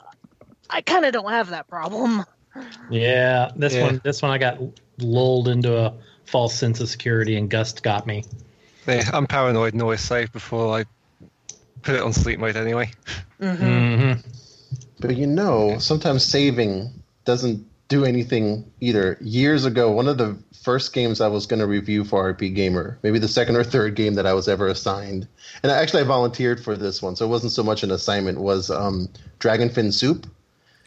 I 0.70 0.82
kind 0.82 1.06
of 1.06 1.14
don't 1.14 1.30
have 1.32 1.50
that 1.52 1.68
problem. 1.68 2.24
Yeah, 2.90 3.52
this 3.56 3.74
Yeah. 3.74 3.84
one 3.84 4.02
this 4.04 4.22
one 4.22 4.32
I 4.32 4.38
got 4.40 4.58
lulled 5.00 5.48
into 5.48 5.78
a 5.78 5.94
false 6.30 6.54
sense 6.54 6.80
of 6.80 6.90
security, 6.90 7.36
and 7.36 7.50
Gust 7.50 7.84
got 7.84 8.06
me. 8.06 8.24
Yeah, 8.88 9.10
I'm 9.14 9.28
paranoid 9.28 9.74
and 9.74 9.82
always 9.82 10.02
save 10.02 10.32
before 10.32 10.78
I 10.78 10.86
put 11.82 11.96
it 11.96 12.02
on 12.02 12.14
sleep 12.14 12.40
mode 12.40 12.56
anyway. 12.56 12.92
hmm 13.40 14.14
But 15.00 15.18
you 15.18 15.28
know, 15.28 15.80
sometimes 15.80 16.24
saving 16.24 16.92
doesn't 17.26 17.66
do 17.88 18.06
anything 18.06 18.72
either. 18.80 19.18
Years 19.20 19.66
ago, 19.66 19.92
one 19.92 20.08
of 20.08 20.18
the 20.18 20.38
first 20.62 20.94
games 20.94 21.22
I 21.22 21.28
was 21.28 21.48
going 21.48 21.60
to 21.60 21.66
review 21.66 22.04
for 22.04 22.34
RPGamer, 22.34 22.98
maybe 23.02 23.18
the 23.18 23.28
second 23.28 23.56
or 23.56 23.64
third 23.64 23.96
game 23.96 24.16
that 24.16 24.28
I 24.28 24.34
was 24.34 24.48
ever 24.48 24.68
assigned, 24.68 25.28
and 25.64 25.72
actually 25.72 26.04
I 26.04 26.06
volunteered 26.06 26.64
for 26.64 26.76
this 26.76 27.02
one, 27.02 27.16
so 27.16 27.26
it 27.26 27.30
wasn't 27.30 27.54
so 27.54 27.64
much 27.64 27.84
an 27.84 27.92
assignment. 27.92 28.40
Was 28.40 28.70
um, 28.70 29.10
Dragon 29.40 29.70
Fin 29.70 29.92
Soup, 29.92 30.28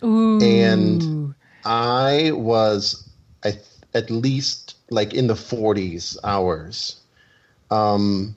Ooh. 0.04 0.40
and 0.40 1.34
I 1.64 2.30
was 2.32 3.08
I 3.44 3.52
th- 3.52 3.64
at 3.94 4.10
least 4.10 4.76
like 4.90 5.14
in 5.14 5.26
the 5.26 5.34
40s 5.34 6.16
hours. 6.24 6.96
Um, 7.70 8.34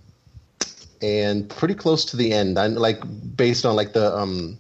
and 1.02 1.50
pretty 1.50 1.76
close 1.76 2.06
to 2.06 2.18
the 2.18 2.32
end. 2.34 2.58
I 2.58 2.68
like 2.68 3.02
based 3.36 3.66
on 3.66 3.76
like 3.76 3.94
the 3.94 4.16
um 4.16 4.58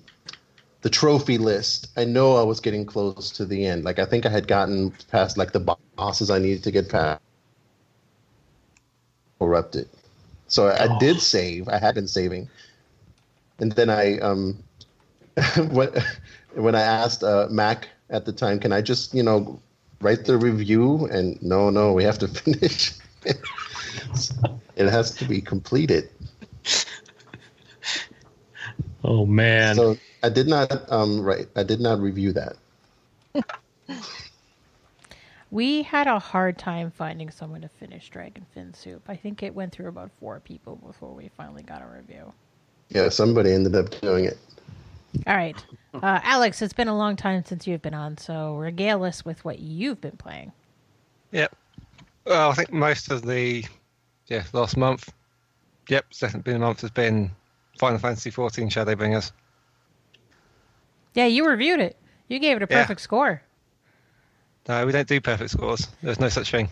the 0.82 0.89
trophy 0.89 1.38
list. 1.38 1.88
I 1.98 2.06
know 2.06 2.36
I 2.36 2.43
was 2.43 2.60
getting 2.60 2.86
close 2.86 3.32
to 3.32 3.46
the 3.46 3.66
end. 3.66 3.84
Like 3.84 4.00
I 4.00 4.06
think 4.06 4.26
I 4.26 4.30
had 4.30 4.48
gotten 4.48 4.91
past 5.10 5.38
like 5.38 5.52
the 5.52 5.78
bosses 5.96 6.30
I 6.30 6.39
needed 6.39 6.64
to 6.64 6.72
get 6.72 6.89
past. 6.89 7.22
Corrupted. 9.39 9.89
So 10.48 10.68
I, 10.68 10.84
I 10.84 11.00
did 11.00 11.20
save. 11.20 11.68
I 11.68 11.80
had 11.80 11.96
been 11.96 12.08
saving, 12.08 12.48
and 13.60 13.72
then 13.72 13.89
I 13.89 14.20
um 14.20 14.62
when 15.72 15.89
when 16.54 16.76
I 16.76 16.82
asked 16.82 17.24
uh, 17.24 17.48
Mac 17.50 17.89
at 18.10 18.26
the 18.26 18.32
time, 18.32 18.60
can 18.60 18.72
I 18.72 18.82
just 18.82 19.14
you 19.14 19.24
know 19.24 19.60
write 20.06 20.26
the 20.26 20.38
review? 20.38 21.08
And 21.08 21.41
no, 21.41 21.70
no, 21.72 21.91
we 21.93 22.03
have 22.03 22.20
to 22.20 22.28
finish. 22.43 22.93
it 24.76 24.88
has 24.89 25.12
to 25.18 25.26
be 25.26 25.41
completed. 25.41 26.10
Oh 29.03 29.26
man, 29.26 29.76
So 29.76 29.97
I 30.24 30.30
did 30.30 30.47
not 30.47 30.72
um 30.91 31.22
write. 31.22 31.47
I 31.56 31.64
did 31.64 31.80
not 31.82 31.99
review 31.99 32.34
that. 32.34 32.58
We 35.51 35.84
had 35.84 36.08
a 36.08 36.20
hard 36.20 36.58
time 36.58 36.91
finding 36.91 37.30
someone 37.32 37.62
to 37.62 37.70
finish 37.70 38.10
Dragon 38.10 38.45
Fin 38.53 38.74
Soup. 38.74 39.01
I 39.08 39.16
think 39.16 39.41
it 39.41 39.56
went 39.56 39.72
through 39.72 39.88
about 39.88 40.12
four 40.20 40.39
people 40.39 40.76
before 40.76 41.14
we 41.14 41.30
finally 41.38 41.64
got 41.64 41.82
a 41.82 41.86
review. 41.86 42.34
Yeah, 42.89 43.10
somebody 43.10 43.51
ended 43.53 43.76
up 43.76 43.89
doing 44.01 44.26
it. 44.26 44.38
All 45.28 45.36
right. 45.36 45.64
Uh, 46.02 46.20
Alex, 46.24 46.62
it's 46.62 46.74
been 46.74 46.88
a 46.88 46.98
long 46.98 47.16
time 47.16 47.43
since 47.46 47.66
you've 47.68 47.82
been 47.82 47.93
on, 47.93 48.18
so 48.18 48.56
regale 48.56 49.04
us 49.04 49.24
with 49.26 49.43
what 49.46 49.60
you've 49.60 50.02
been 50.02 50.18
playing. 50.18 50.52
Yep. 51.32 51.56
Well, 52.26 52.52
I 52.52 52.54
think 52.54 52.72
most 52.74 53.12
of 53.12 53.22
the 53.24 53.64
yeah 54.28 54.43
last 54.54 54.78
month. 54.78 55.12
Yep, 55.89 56.06
definitely 56.20 56.52
been 56.54 56.62
a 56.62 56.66
month. 56.66 56.82
Has 56.82 56.91
been 56.91 57.32
Final 57.78 58.00
Fantasy 58.00 58.32
XIV 58.32 58.70
Shadowbringers. 58.72 59.32
Yeah, 61.14 61.26
you 61.28 61.48
reviewed 61.48 61.80
it. 61.80 61.96
You 62.28 62.39
gave 62.39 62.58
it 62.58 62.64
a 62.64 62.68
Yeah. 62.70 62.82
perfect 62.82 63.02
score. 63.02 63.41
No, 64.68 64.86
we 64.86 64.91
don't 64.91 65.08
do 65.08 65.22
perfect 65.22 65.52
scores. 65.52 65.88
There's 66.02 66.20
no 66.20 66.30
such 66.30 66.50
thing. 66.52 66.70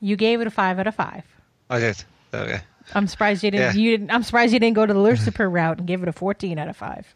You 0.00 0.16
gave 0.16 0.40
it 0.40 0.46
a 0.46 0.50
five 0.50 0.78
out 0.78 0.86
of 0.86 0.94
five. 0.94 1.24
I 1.70 1.78
did. 1.78 2.02
There 2.30 2.44
we 2.44 2.52
go. 2.52 2.58
I'm 2.94 3.06
surprised 3.06 3.42
you 3.42 3.50
didn't. 3.50 3.74
Yeah. 3.76 3.80
You 3.80 3.90
didn't. 3.92 4.10
I'm 4.10 4.22
surprised 4.22 4.52
you 4.52 4.58
didn't 4.60 4.76
go 4.76 4.84
to 4.86 4.92
the 4.92 5.00
Lucifer 5.00 5.48
route 5.48 5.78
and 5.78 5.86
give 5.86 6.02
it 6.02 6.08
a 6.08 6.12
14 6.12 6.58
out 6.58 6.68
of 6.68 6.76
five. 6.76 7.14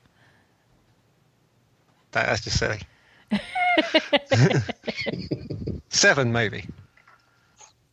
That, 2.12 2.26
that's 2.26 2.42
just 2.42 2.58
silly. 2.58 2.80
Seven, 5.88 6.32
maybe. 6.32 6.66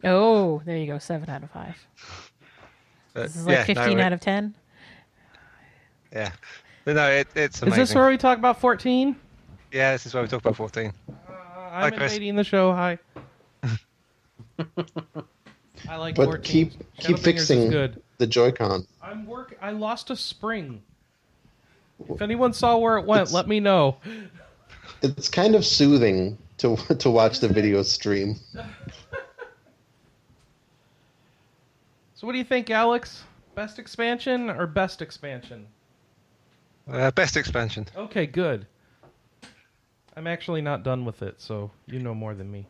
Oh, 0.03 0.61
there 0.65 0.77
you 0.77 0.85
go, 0.87 0.99
seven 0.99 1.29
out 1.29 1.43
of 1.43 1.51
five. 1.51 1.75
But, 3.13 3.23
This 3.23 3.35
is 3.35 3.45
like 3.47 3.53
yeah, 3.55 3.63
15 3.65 3.97
no, 3.97 4.03
out 4.03 4.13
of 4.13 4.19
10. 4.21 4.53
Yeah. 6.13 6.31
But 6.85 6.95
no, 6.95 7.09
it, 7.09 7.27
it's 7.35 7.57
Is 7.57 7.63
amazing. 7.63 7.79
this 7.81 7.95
where 7.95 8.07
we 8.07 8.17
talk 8.17 8.37
about 8.37 8.59
14? 8.61 9.15
Yeah, 9.71 9.91
this 9.93 10.05
is 10.05 10.13
where 10.13 10.21
we 10.23 10.29
talk 10.29 10.39
about 10.39 10.55
14. 10.55 10.93
Uh, 11.09 11.13
I'm 11.71 11.93
Chris. 11.93 12.13
invading 12.13 12.35
the 12.35 12.43
show. 12.43 12.71
Hi. 12.73 12.99
I 15.89 15.95
like 15.97 16.15
But 16.15 16.25
14. 16.25 16.41
keep 16.43 16.71
keep 16.97 17.17
Shadowbringers 17.17 17.23
fixing 17.23 17.69
good. 17.69 18.01
the 18.19 18.27
Joy-Con. 18.27 18.85
I'm 19.01 19.25
work. 19.25 19.57
I 19.61 19.71
lost 19.71 20.09
a 20.11 20.15
spring. 20.15 20.81
If 22.09 22.21
anyone 22.21 22.53
saw 22.53 22.77
where 22.77 22.97
it 22.97 23.05
went, 23.05 23.23
It's- 23.23 23.33
let 23.33 23.47
me 23.47 23.59
know. 23.59 23.97
It's 25.01 25.29
kind 25.29 25.55
of 25.55 25.65
soothing 25.65 26.37
to 26.59 26.75
to 26.99 27.09
watch 27.09 27.39
the 27.39 27.47
video 27.47 27.83
stream. 27.83 28.35
So, 32.15 32.25
what 32.25 32.31
do 32.33 32.39
you 32.39 32.43
think, 32.43 32.69
Alex? 32.69 33.23
Best 33.53 33.79
expansion 33.79 34.49
or 34.49 34.65
best 34.67 35.01
expansion? 35.01 35.67
Uh, 36.91 37.11
best 37.11 37.37
expansion. 37.37 37.85
Okay, 37.95 38.25
good. 38.25 38.65
I'm 40.15 40.25
actually 40.25 40.61
not 40.61 40.83
done 40.83 41.05
with 41.05 41.21
it, 41.21 41.39
so 41.39 41.69
you 41.85 41.99
know 41.99 42.15
more 42.15 42.33
than 42.33 42.49
me. 42.49 42.67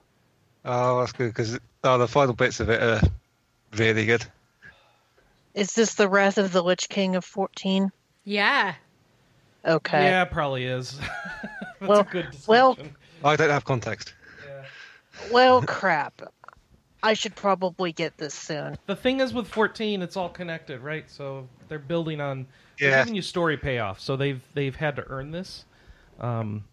Oh, 0.66 1.00
that's 1.00 1.14
good 1.14 1.30
because 1.30 1.58
oh, 1.84 1.98
the 1.98 2.08
final 2.08 2.34
bits 2.34 2.60
of 2.60 2.70
it 2.70 2.82
are 2.82 3.02
really 3.78 4.06
good. 4.06 4.26
Is 5.54 5.74
this 5.74 5.94
the 5.94 6.10
Wrath 6.10 6.38
of 6.38 6.52
the 6.52 6.62
Lich 6.62 6.90
King 6.90 7.16
of 7.16 7.24
14? 7.24 7.90
Yeah. 8.26 8.76
Okay. 9.66 10.04
Yeah, 10.06 10.26
probably 10.26 10.66
is. 10.66 11.00
That's 11.80 11.88
Well- 11.90 12.00
a 12.02 12.04
good 12.04 12.28
well- 12.48 12.78
I 13.24 13.36
don't 13.36 13.50
have 13.50 13.66
context. 13.66 14.14
Well, 15.32 15.62
crap. 15.64 16.22
I 17.04 17.14
should 17.14 17.36
probably 17.36 17.92
get 17.92 18.18
this 18.18 18.34
soon. 18.34 18.78
The 18.86 18.96
thing 18.96 19.20
is 19.20 19.34
with 19.34 19.48
14, 19.48 20.02
it's 20.02 20.16
all 20.18 20.30
connected, 20.30 20.82
right? 20.82 21.10
So 21.10 21.48
they're 21.68 21.80
building 21.80 22.22
on 22.22 22.46
they're 22.80 22.90
Yeah. 22.92 23.00
giving 23.02 23.16
you 23.16 23.22
story 23.24 23.58
payoff. 23.58 24.00
So 24.00 24.16
they've 24.16 24.42
they've 24.54 24.76
had 24.76 24.96
to 24.98 25.04
earn 25.08 25.32
this. 25.32 25.66
Um, 26.20 26.64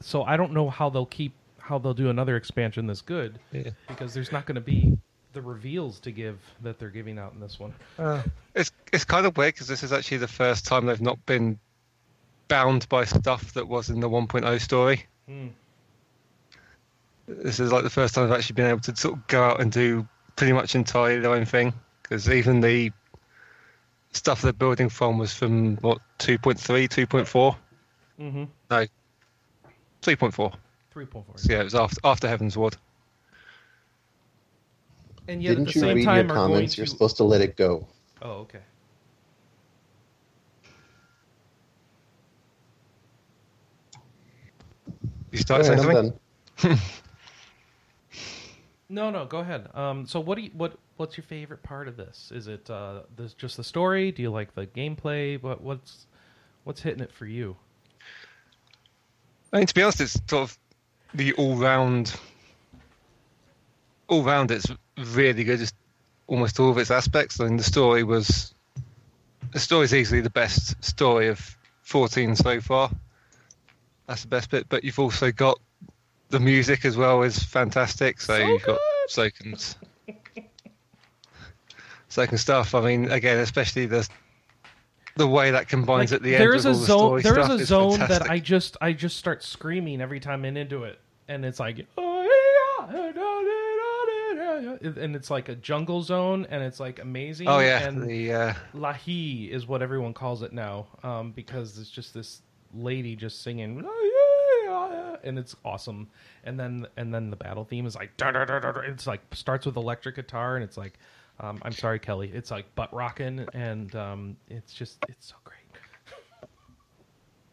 so 0.00 0.24
I 0.24 0.36
don't 0.36 0.52
know 0.52 0.68
how 0.68 0.90
they'll 0.90 1.06
keep 1.06 1.32
how 1.58 1.78
they'll 1.78 1.94
do 1.94 2.10
another 2.10 2.36
expansion 2.36 2.86
this 2.86 3.00
good 3.00 3.38
Yeah. 3.52 3.70
because 3.88 4.12
there's 4.12 4.32
not 4.32 4.44
going 4.46 4.56
to 4.56 4.60
be 4.60 4.98
the 5.32 5.40
reveals 5.40 6.00
to 6.00 6.10
give 6.10 6.38
that 6.62 6.78
they're 6.78 6.90
giving 6.90 7.18
out 7.18 7.32
in 7.32 7.40
this 7.40 7.58
one. 7.58 7.72
Uh, 7.98 8.22
it's 8.54 8.72
it's 8.92 9.04
kind 9.04 9.24
of 9.26 9.36
weird 9.38 9.54
because 9.54 9.68
this 9.68 9.82
is 9.82 9.92
actually 9.92 10.18
the 10.18 10.28
first 10.28 10.66
time 10.66 10.84
they've 10.86 11.00
not 11.00 11.24
been 11.24 11.58
bound 12.48 12.88
by 12.88 13.04
stuff 13.04 13.52
that 13.54 13.66
was 13.68 13.90
in 13.90 14.00
the 14.00 14.08
1.0 14.08 14.60
story. 14.60 15.06
Hmm. 15.26 15.48
This 17.28 17.60
is 17.60 17.72
like 17.72 17.84
the 17.84 17.90
first 17.90 18.14
time 18.14 18.24
I've 18.24 18.38
actually 18.38 18.54
been 18.54 18.66
able 18.66 18.80
to 18.80 18.96
sort 18.96 19.14
of 19.14 19.26
go 19.26 19.42
out 19.42 19.60
and 19.60 19.70
do 19.70 20.06
pretty 20.36 20.52
much 20.52 20.74
entirely 20.74 21.20
their 21.20 21.32
own 21.32 21.44
thing. 21.44 21.72
Because 22.02 22.28
even 22.28 22.60
the 22.60 22.90
stuff 24.12 24.42
they're 24.42 24.52
building 24.52 24.88
from 24.88 25.18
was 25.18 25.32
from 25.32 25.76
what 25.76 25.98
2.3, 26.18 26.88
2.4? 26.88 27.56
Mm-hmm. 28.20 28.44
No, 28.70 28.86
3.4. 30.02 30.52
Three 30.92 31.06
point 31.06 31.24
four. 31.24 31.34
So 31.36 31.52
yeah, 31.52 31.60
it 31.60 31.64
was 31.64 31.74
after 31.74 31.98
after 32.04 32.28
Heavensward. 32.28 32.74
And 35.26 35.42
yet 35.42 35.52
at 35.52 35.56
Didn't 35.56 35.68
the 35.68 35.72
you 35.74 35.80
same 35.80 35.96
read 35.96 36.04
time 36.04 36.26
your 36.26 36.36
comments? 36.36 36.74
to. 36.74 36.80
You're 36.80 36.86
supposed 36.86 37.16
to 37.16 37.24
let 37.24 37.40
it 37.40 37.56
go. 37.56 37.88
Oh, 38.20 38.30
okay. 38.40 38.58
You 45.32 45.38
Go 45.38 45.42
start 45.42 45.64
saying 45.64 45.78
something? 45.80 46.78
No, 48.92 49.08
no, 49.08 49.24
go 49.24 49.38
ahead. 49.38 49.68
Um, 49.74 50.06
so 50.06 50.20
what 50.20 50.36
do 50.36 50.42
you, 50.42 50.50
what 50.52 50.74
what's 50.98 51.16
your 51.16 51.24
favorite 51.24 51.62
part 51.62 51.88
of 51.88 51.96
this? 51.96 52.30
Is 52.30 52.46
it 52.46 52.68
uh, 52.68 53.00
this 53.16 53.32
just 53.32 53.56
the 53.56 53.64
story? 53.64 54.12
Do 54.12 54.20
you 54.20 54.30
like 54.30 54.54
the 54.54 54.66
gameplay? 54.66 55.42
What 55.42 55.62
what's 55.62 56.06
what's 56.64 56.82
hitting 56.82 57.00
it 57.00 57.10
for 57.10 57.24
you? 57.24 57.56
I 59.50 59.58
mean, 59.58 59.66
to 59.66 59.74
be 59.74 59.82
honest, 59.82 60.02
it's 60.02 60.20
sort 60.28 60.42
of 60.42 60.58
the 61.14 61.32
all-round, 61.34 62.14
all-round. 64.08 64.50
It's 64.50 64.66
really 64.98 65.44
good. 65.44 65.58
Just 65.58 65.74
almost 66.26 66.60
all 66.60 66.70
of 66.70 66.76
its 66.76 66.90
aspects. 66.90 67.40
I 67.40 67.44
mean, 67.46 67.56
the 67.56 67.64
story 67.64 68.02
was, 68.02 68.54
the 69.52 69.58
story 69.58 69.84
is 69.84 69.94
easily 69.94 70.20
the 70.20 70.30
best 70.30 70.82
story 70.84 71.28
of 71.28 71.56
14 71.82 72.36
so 72.36 72.60
far. 72.60 72.90
That's 74.12 74.20
the 74.20 74.28
best 74.28 74.50
bit. 74.50 74.68
But 74.68 74.84
you've 74.84 74.98
also 74.98 75.32
got 75.32 75.58
the 76.28 76.38
music 76.38 76.84
as 76.84 76.98
well 76.98 77.22
is 77.22 77.42
fantastic. 77.42 78.20
So, 78.20 78.36
So 78.36 78.46
you've 78.46 78.62
got 78.62 78.78
Soken's, 79.08 79.76
Soken 82.10 82.38
stuff. 82.38 82.74
I 82.74 82.82
mean, 82.82 83.10
again, 83.10 83.38
especially 83.38 83.86
the 83.86 84.06
the 85.16 85.26
way 85.26 85.50
that 85.52 85.66
combines 85.66 86.10
Like, 86.12 86.18
at 86.18 86.22
the 86.24 86.34
end. 86.34 86.42
there 86.42 86.54
is 86.54 86.66
a 86.66 86.70
the 86.70 86.74
zone. 86.74 87.22
There 87.22 87.38
is 87.38 87.48
a 87.48 87.64
zone 87.64 88.00
that. 88.00 88.28
I 88.30 88.38
just 88.38 88.76
I 88.82 88.92
just 88.92 89.16
start 89.16 89.42
screaming 89.42 90.02
every 90.02 90.20
time 90.20 90.44
I'm 90.44 90.58
into 90.58 90.84
it, 90.84 91.00
and 91.28 91.46
it's 91.46 91.58
like, 91.58 91.86
"Oh, 91.96 92.18
and 94.82 95.16
it's 95.16 95.30
like 95.30 95.48
a 95.48 95.54
jungle 95.54 96.02
zone, 96.02 96.46
and 96.50 96.62
it's 96.62 96.80
like 96.80 96.98
amazing. 96.98 97.48
Oh 97.48 97.60
yeah, 97.60 97.88
and 97.88 98.02
the 98.02 98.30
uh, 98.34 98.54
Lahi 98.74 99.48
is 99.48 99.66
what 99.66 99.80
everyone 99.80 100.12
calls 100.12 100.42
it 100.42 100.52
now, 100.52 100.86
um, 101.02 101.32
because 101.32 101.78
it's 101.78 101.88
just 101.88 102.12
this 102.12 102.42
lady 102.74 103.16
just 103.16 103.42
singing, 103.42 103.84
and 105.24 105.38
it's 105.38 105.54
awesome. 105.64 106.08
And 106.44 106.58
then 106.58 106.86
and 106.96 107.14
then 107.14 107.30
the 107.30 107.36
battle 107.36 107.64
theme 107.64 107.86
is 107.86 107.94
like, 107.94 108.10
it's 108.20 109.06
like 109.06 109.20
starts 109.34 109.66
with 109.66 109.76
electric 109.76 110.16
guitar, 110.16 110.56
and 110.56 110.64
it's 110.64 110.76
like, 110.76 110.98
um, 111.40 111.60
I'm 111.62 111.72
sorry, 111.72 111.98
Kelly, 111.98 112.30
it's 112.32 112.50
like 112.50 112.74
butt 112.74 112.92
rocking, 112.92 113.46
and 113.52 113.94
um, 113.94 114.36
it's 114.48 114.72
just 114.72 115.04
it's 115.08 115.28
so 115.28 115.36
great. 115.44 115.58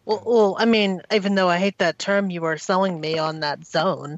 Well, 0.10 0.24
well, 0.26 0.56
I 0.58 0.66
mean, 0.66 1.04
even 1.14 1.36
though 1.36 1.50
I 1.50 1.60
hate 1.60 1.78
that 1.78 2.00
term, 2.00 2.32
you 2.32 2.44
are 2.46 2.58
selling 2.58 3.00
me 3.00 3.20
on 3.20 3.42
that 3.42 3.64
zone. 3.64 4.18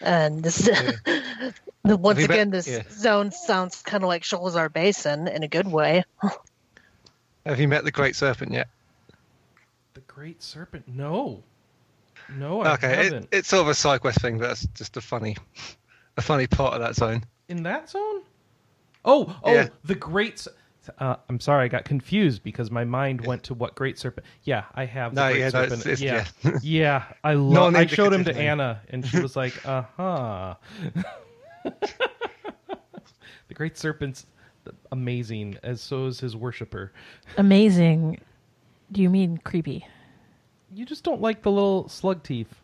And 0.00 0.42
this, 0.42 0.56
the, 1.84 1.96
once 1.98 2.20
Have 2.20 2.30
again, 2.30 2.48
met- 2.48 2.64
this 2.64 2.68
yeah. 2.68 2.82
zone 2.90 3.30
sounds 3.30 3.82
kind 3.82 4.02
of 4.02 4.08
like 4.08 4.22
Sholazar 4.22 4.72
Basin 4.72 5.28
in 5.28 5.42
a 5.42 5.48
good 5.48 5.70
way. 5.70 6.04
have 7.46 7.60
you 7.60 7.68
met 7.68 7.84
the 7.84 7.90
Great 7.90 8.16
Serpent 8.16 8.52
yet? 8.52 8.68
The 9.94 10.00
Great 10.02 10.42
Serpent, 10.42 10.88
no, 10.88 11.42
no, 12.36 12.62
I 12.62 12.72
Okay, 12.74 13.04
haven't. 13.04 13.28
it's 13.32 13.48
sort 13.48 13.62
of 13.62 13.68
a 13.68 13.74
side 13.74 14.00
quest 14.00 14.20
thing, 14.20 14.38
but 14.38 14.48
that's 14.48 14.66
just 14.74 14.96
a 14.96 15.00
funny, 15.00 15.36
a 16.16 16.20
funny 16.22 16.46
part 16.48 16.74
of 16.74 16.80
that 16.80 16.96
zone. 16.96 17.22
in 17.48 17.62
that 17.62 17.88
zone? 17.90 18.22
Oh, 19.04 19.36
oh, 19.44 19.52
Yeah. 19.52 19.68
the 19.84 19.94
Great. 19.94 20.46
Uh, 20.98 21.16
I'm 21.28 21.38
sorry, 21.40 21.64
I 21.64 21.68
got 21.68 21.84
confused 21.84 22.42
because 22.42 22.70
my 22.70 22.84
mind 22.84 23.24
went 23.24 23.42
to 23.44 23.54
what 23.54 23.74
Great 23.74 23.98
Serpent. 23.98 24.26
Yeah, 24.42 24.64
I 24.74 24.84
have 24.84 25.14
the 25.14 25.20
No, 25.22 25.30
Great 25.30 25.38
yeah, 25.40 25.44
no, 25.46 25.50
Serpent. 25.68 25.86
it's- 25.86 26.02
it's- 26.02 26.30
yeah, 26.42 26.58
yeah, 26.62 27.04
I 27.24 27.34
No 27.34 27.40
love. 27.44 27.74
I 27.76 27.86
showed 27.86 28.12
him 28.12 28.24
to 28.24 28.30
because 28.30 28.40
Anna, 28.42 28.80
and 28.90 29.06
she 29.06 29.20
was 29.20 29.36
like, 29.36 29.54
"Uh 29.66 29.82
huh." 29.96 30.54
the 31.62 33.54
Great 33.54 33.78
Serpent's 33.78 34.26
amazing, 34.92 35.56
as 35.62 35.80
so 35.80 36.06
is 36.06 36.18
his 36.20 36.34
worshiper. 36.36 36.92
Amazing. 37.38 38.18
Do 38.94 39.02
you 39.02 39.10
mean 39.10 39.38
creepy? 39.38 39.86
You 40.72 40.86
just 40.86 41.02
don't 41.02 41.20
like 41.20 41.42
the 41.42 41.50
little 41.50 41.88
slug 41.88 42.22
teeth. 42.22 42.54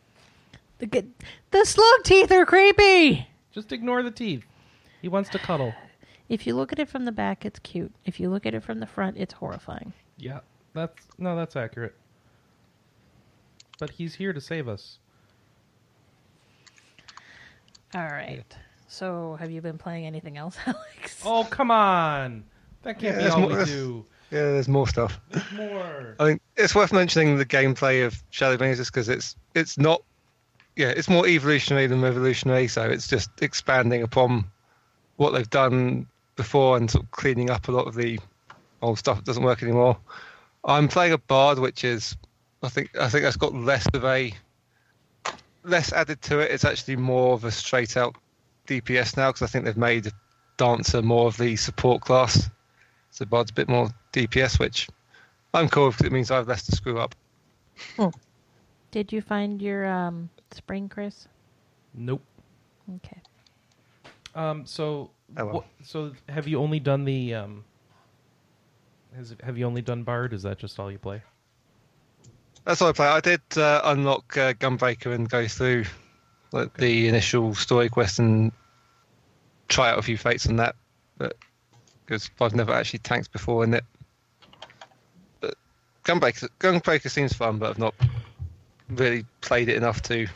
The, 0.78 0.86
g- 0.86 1.10
the 1.50 1.64
slug 1.64 2.04
teeth 2.04 2.30
are 2.30 2.46
creepy. 2.46 3.26
Just 3.52 3.72
ignore 3.72 4.02
the 4.04 4.12
teeth. 4.12 4.44
He 5.02 5.08
wants 5.08 5.28
to 5.30 5.38
cuddle. 5.40 5.74
If 6.28 6.46
you 6.46 6.54
look 6.54 6.72
at 6.72 6.78
it 6.78 6.88
from 6.88 7.04
the 7.04 7.10
back, 7.12 7.44
it's 7.44 7.58
cute. 7.58 7.92
If 8.04 8.20
you 8.20 8.30
look 8.30 8.46
at 8.46 8.54
it 8.54 8.62
from 8.62 8.78
the 8.78 8.86
front, 8.86 9.16
it's 9.16 9.34
horrifying. 9.34 9.92
Yeah, 10.18 10.40
that's 10.72 10.94
no, 11.18 11.34
that's 11.34 11.56
accurate. 11.56 11.96
But 13.80 13.90
he's 13.90 14.14
here 14.14 14.32
to 14.32 14.40
save 14.40 14.68
us. 14.68 14.98
All 17.94 18.04
right. 18.06 18.44
So, 18.86 19.36
have 19.40 19.50
you 19.50 19.60
been 19.60 19.78
playing 19.78 20.06
anything 20.06 20.36
else, 20.36 20.56
Alex? 20.66 21.20
Oh 21.24 21.44
come 21.50 21.72
on, 21.72 22.44
that 22.82 22.98
can't 23.00 23.16
Yeah, 23.20 23.24
be 23.24 23.30
all 23.30 23.40
more- 23.48 23.58
we 23.58 23.64
do. 23.64 24.06
Yeah, 24.30 24.42
there's 24.42 24.68
more 24.68 24.86
stuff. 24.86 25.20
More. 25.54 26.16
I 26.20 26.24
mean, 26.24 26.40
it's 26.56 26.74
worth 26.74 26.92
mentioning 26.92 27.36
the 27.36 27.46
gameplay 27.46 28.06
of 28.06 28.22
Shadowbringers 28.30 28.76
just 28.76 28.92
because 28.92 29.08
it's 29.08 29.34
it's 29.54 29.76
not, 29.76 30.02
yeah, 30.76 30.88
it's 30.88 31.08
more 31.08 31.26
evolutionary 31.26 31.88
than 31.88 32.00
revolutionary. 32.00 32.68
So 32.68 32.88
it's 32.88 33.08
just 33.08 33.30
expanding 33.42 34.02
upon 34.02 34.44
what 35.16 35.32
they've 35.32 35.50
done 35.50 36.06
before 36.36 36.76
and 36.76 36.90
sort 36.90 37.04
of 37.04 37.10
cleaning 37.10 37.50
up 37.50 37.68
a 37.68 37.72
lot 37.72 37.86
of 37.86 37.94
the 37.94 38.18
old 38.82 38.98
stuff 38.98 39.16
that 39.16 39.24
doesn't 39.24 39.42
work 39.42 39.62
anymore. 39.62 39.98
I'm 40.64 40.88
playing 40.88 41.12
a 41.12 41.18
bard, 41.18 41.58
which 41.58 41.84
is, 41.84 42.16
I 42.62 42.68
think, 42.68 42.96
I 42.98 43.08
think 43.08 43.24
that's 43.24 43.36
got 43.36 43.54
less 43.54 43.86
of 43.94 44.04
a, 44.04 44.32
less 45.64 45.92
added 45.92 46.22
to 46.22 46.38
it. 46.38 46.50
It's 46.50 46.64
actually 46.64 46.96
more 46.96 47.34
of 47.34 47.44
a 47.44 47.50
straight 47.50 47.96
out 47.96 48.14
DPS 48.66 49.16
now 49.16 49.30
because 49.30 49.42
I 49.42 49.46
think 49.46 49.64
they've 49.64 49.76
made 49.76 50.10
dancer 50.56 51.02
more 51.02 51.26
of 51.26 51.36
the 51.36 51.56
support 51.56 52.02
class. 52.02 52.48
So 53.20 53.26
bard's 53.26 53.50
a 53.50 53.54
bit 53.54 53.68
more 53.68 53.90
DPS, 54.14 54.58
which 54.58 54.88
I'm 55.52 55.68
cool 55.68 55.90
because 55.90 56.06
it 56.06 56.12
means 56.12 56.30
I 56.30 56.36
have 56.36 56.48
less 56.48 56.64
to 56.64 56.72
screw 56.72 56.98
up. 56.98 57.14
Did 58.92 59.12
you 59.12 59.20
find 59.20 59.60
your 59.60 59.86
um, 59.86 60.30
spring, 60.52 60.88
Chris? 60.88 61.28
Nope. 61.92 62.22
Okay. 62.96 63.20
Um. 64.34 64.64
So. 64.64 65.10
Oh, 65.36 65.44
well. 65.44 65.54
wha- 65.54 65.64
so 65.84 66.12
have 66.30 66.48
you 66.48 66.58
only 66.58 66.80
done 66.80 67.04
the 67.04 67.34
um? 67.34 67.62
Has 69.14 69.36
have 69.42 69.58
you 69.58 69.66
only 69.66 69.82
done 69.82 70.02
Bard? 70.02 70.32
Is 70.32 70.42
that 70.44 70.56
just 70.56 70.80
all 70.80 70.90
you 70.90 70.98
play? 70.98 71.20
That's 72.64 72.80
all 72.80 72.88
I 72.88 72.92
play. 72.92 73.06
I 73.06 73.20
did 73.20 73.42
uh, 73.54 73.82
unlock 73.84 74.34
uh, 74.38 74.54
Gunbreaker 74.54 75.14
and 75.14 75.28
go 75.28 75.46
through 75.46 75.84
like, 76.52 76.74
the 76.78 77.06
initial 77.06 77.54
story 77.54 77.90
quest 77.90 78.18
and 78.18 78.50
try 79.68 79.90
out 79.90 79.98
a 79.98 80.02
few 80.02 80.16
fates 80.16 80.46
on 80.46 80.56
that, 80.56 80.74
but 81.18 81.36
because 82.10 82.28
I've 82.40 82.56
never 82.56 82.72
actually 82.72 82.98
tanked 82.98 83.30
before 83.30 83.62
in 83.62 83.72
it. 83.72 83.84
But 85.40 85.54
Gunbreaker, 86.04 86.48
Gunbreaker 86.58 87.08
seems 87.08 87.32
fun, 87.32 87.58
but 87.58 87.70
I've 87.70 87.78
not 87.78 87.94
really 88.88 89.24
played 89.42 89.68
it 89.68 89.76
enough 89.76 90.02
to 90.02 90.26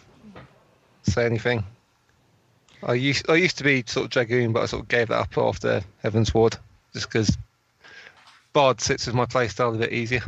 say 1.03 1.27
anything. 1.27 1.65
I 2.85 2.95
used 2.95 3.29
I 3.29 3.35
used 3.35 3.59
to 3.59 3.65
be 3.65 3.83
sort 3.87 4.05
of 4.05 4.11
Dragoon, 4.11 4.53
but 4.53 4.63
I 4.63 4.67
sort 4.67 4.83
of 4.83 4.89
gave 4.89 5.09
that 5.09 5.19
up 5.19 5.37
after 5.37 5.83
Heavensward, 6.05 6.57
just 6.93 7.09
because 7.09 7.37
Bard 8.53 8.81
sits 8.81 9.07
with 9.07 9.17
my 9.17 9.27
playstyle 9.27 9.75
a 9.75 9.79
bit 9.79 9.93
easier. 9.93 10.23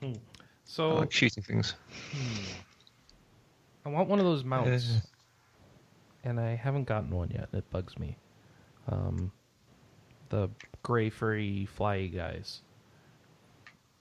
Hmm. 0.00 0.12
I 0.12 0.18
So 0.64 0.94
like 0.94 1.12
shooting 1.12 1.42
things. 1.42 1.74
Hmm. 2.12 2.44
I 3.84 3.88
want 3.90 4.08
one 4.08 4.18
of 4.18 4.24
those 4.24 4.44
mounts. 4.44 5.02
And 6.26 6.38
I 6.40 6.54
haven't 6.56 6.84
gotten 6.84 7.10
one 7.10 7.30
yet. 7.30 7.48
It 7.52 7.68
bugs 7.70 7.98
me. 7.98 8.16
Um, 8.88 9.32
the 10.28 10.48
gray 10.82 11.08
furry 11.10 11.68
flyy 11.78 12.14
guys, 12.14 12.60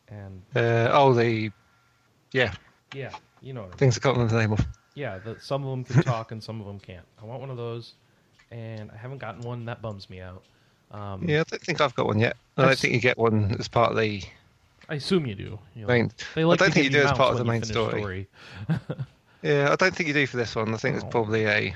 and 0.08 0.42
Uh, 0.56 0.90
oh, 0.92 1.14
the 1.14 1.52
yeah 2.32 2.54
yeah, 2.94 3.12
you 3.42 3.54
know 3.54 3.62
what 3.62 3.68
I 3.68 3.70
mean. 3.72 3.78
things 3.78 3.98
I 3.98 4.02
can't 4.02 4.16
remember 4.18 4.34
the 4.36 4.42
name 4.42 4.52
of. 4.54 4.66
Yeah, 4.96 5.18
the, 5.20 5.38
some 5.40 5.64
of 5.66 5.70
them 5.72 5.84
can 5.84 6.04
talk 6.04 6.32
and 6.32 6.42
some 6.44 6.62
of 6.62 6.68
them 6.68 6.80
can't. 6.80 7.06
I 7.22 7.26
want 7.26 7.42
one 7.42 7.50
of 7.50 7.58
those, 7.58 7.94
and 8.52 8.90
I 8.92 8.98
haven't 8.98 9.18
gotten 9.20 9.42
one. 9.42 9.66
That 9.66 9.82
bums 9.82 10.10
me 10.10 10.22
out. 10.22 10.44
Um, 10.92 11.28
Yeah, 11.28 11.42
I 11.42 11.44
don't 11.44 11.62
think 11.62 11.82
I've 11.82 11.94
got 11.96 12.06
one 12.06 12.20
yet. 12.20 12.38
I 12.58 12.62
I've 12.62 12.66
don't 12.68 12.72
s- 12.74 12.82
think 12.82 12.94
you 12.94 13.00
get 13.02 13.18
one 13.18 13.56
as 13.60 13.68
part 13.68 13.92
of 13.92 13.98
the 13.98 14.24
I 14.88 14.96
assume 14.96 15.26
you 15.26 15.36
do. 15.36 15.60
You 15.76 15.82
know, 15.82 15.88
main. 15.88 16.12
they 16.36 16.44
I 16.44 16.56
don't 16.56 16.72
think 16.74 16.86
you 16.86 16.90
do 16.92 17.02
as 17.04 17.12
part 17.12 17.32
of 17.34 17.38
the 17.40 17.44
main 17.46 17.62
finish 17.62 17.72
story. 17.74 18.28
Yeah, 19.42 19.70
I 19.72 19.76
don't 19.76 19.94
think 19.96 20.08
you 20.08 20.14
do 20.14 20.26
for 20.26 20.38
this 20.38 20.56
one. 20.56 20.74
I 20.74 20.78
think 20.78 20.96
it's 20.96 21.06
Oh. 21.06 21.10
probably 21.10 21.46
a. 21.46 21.76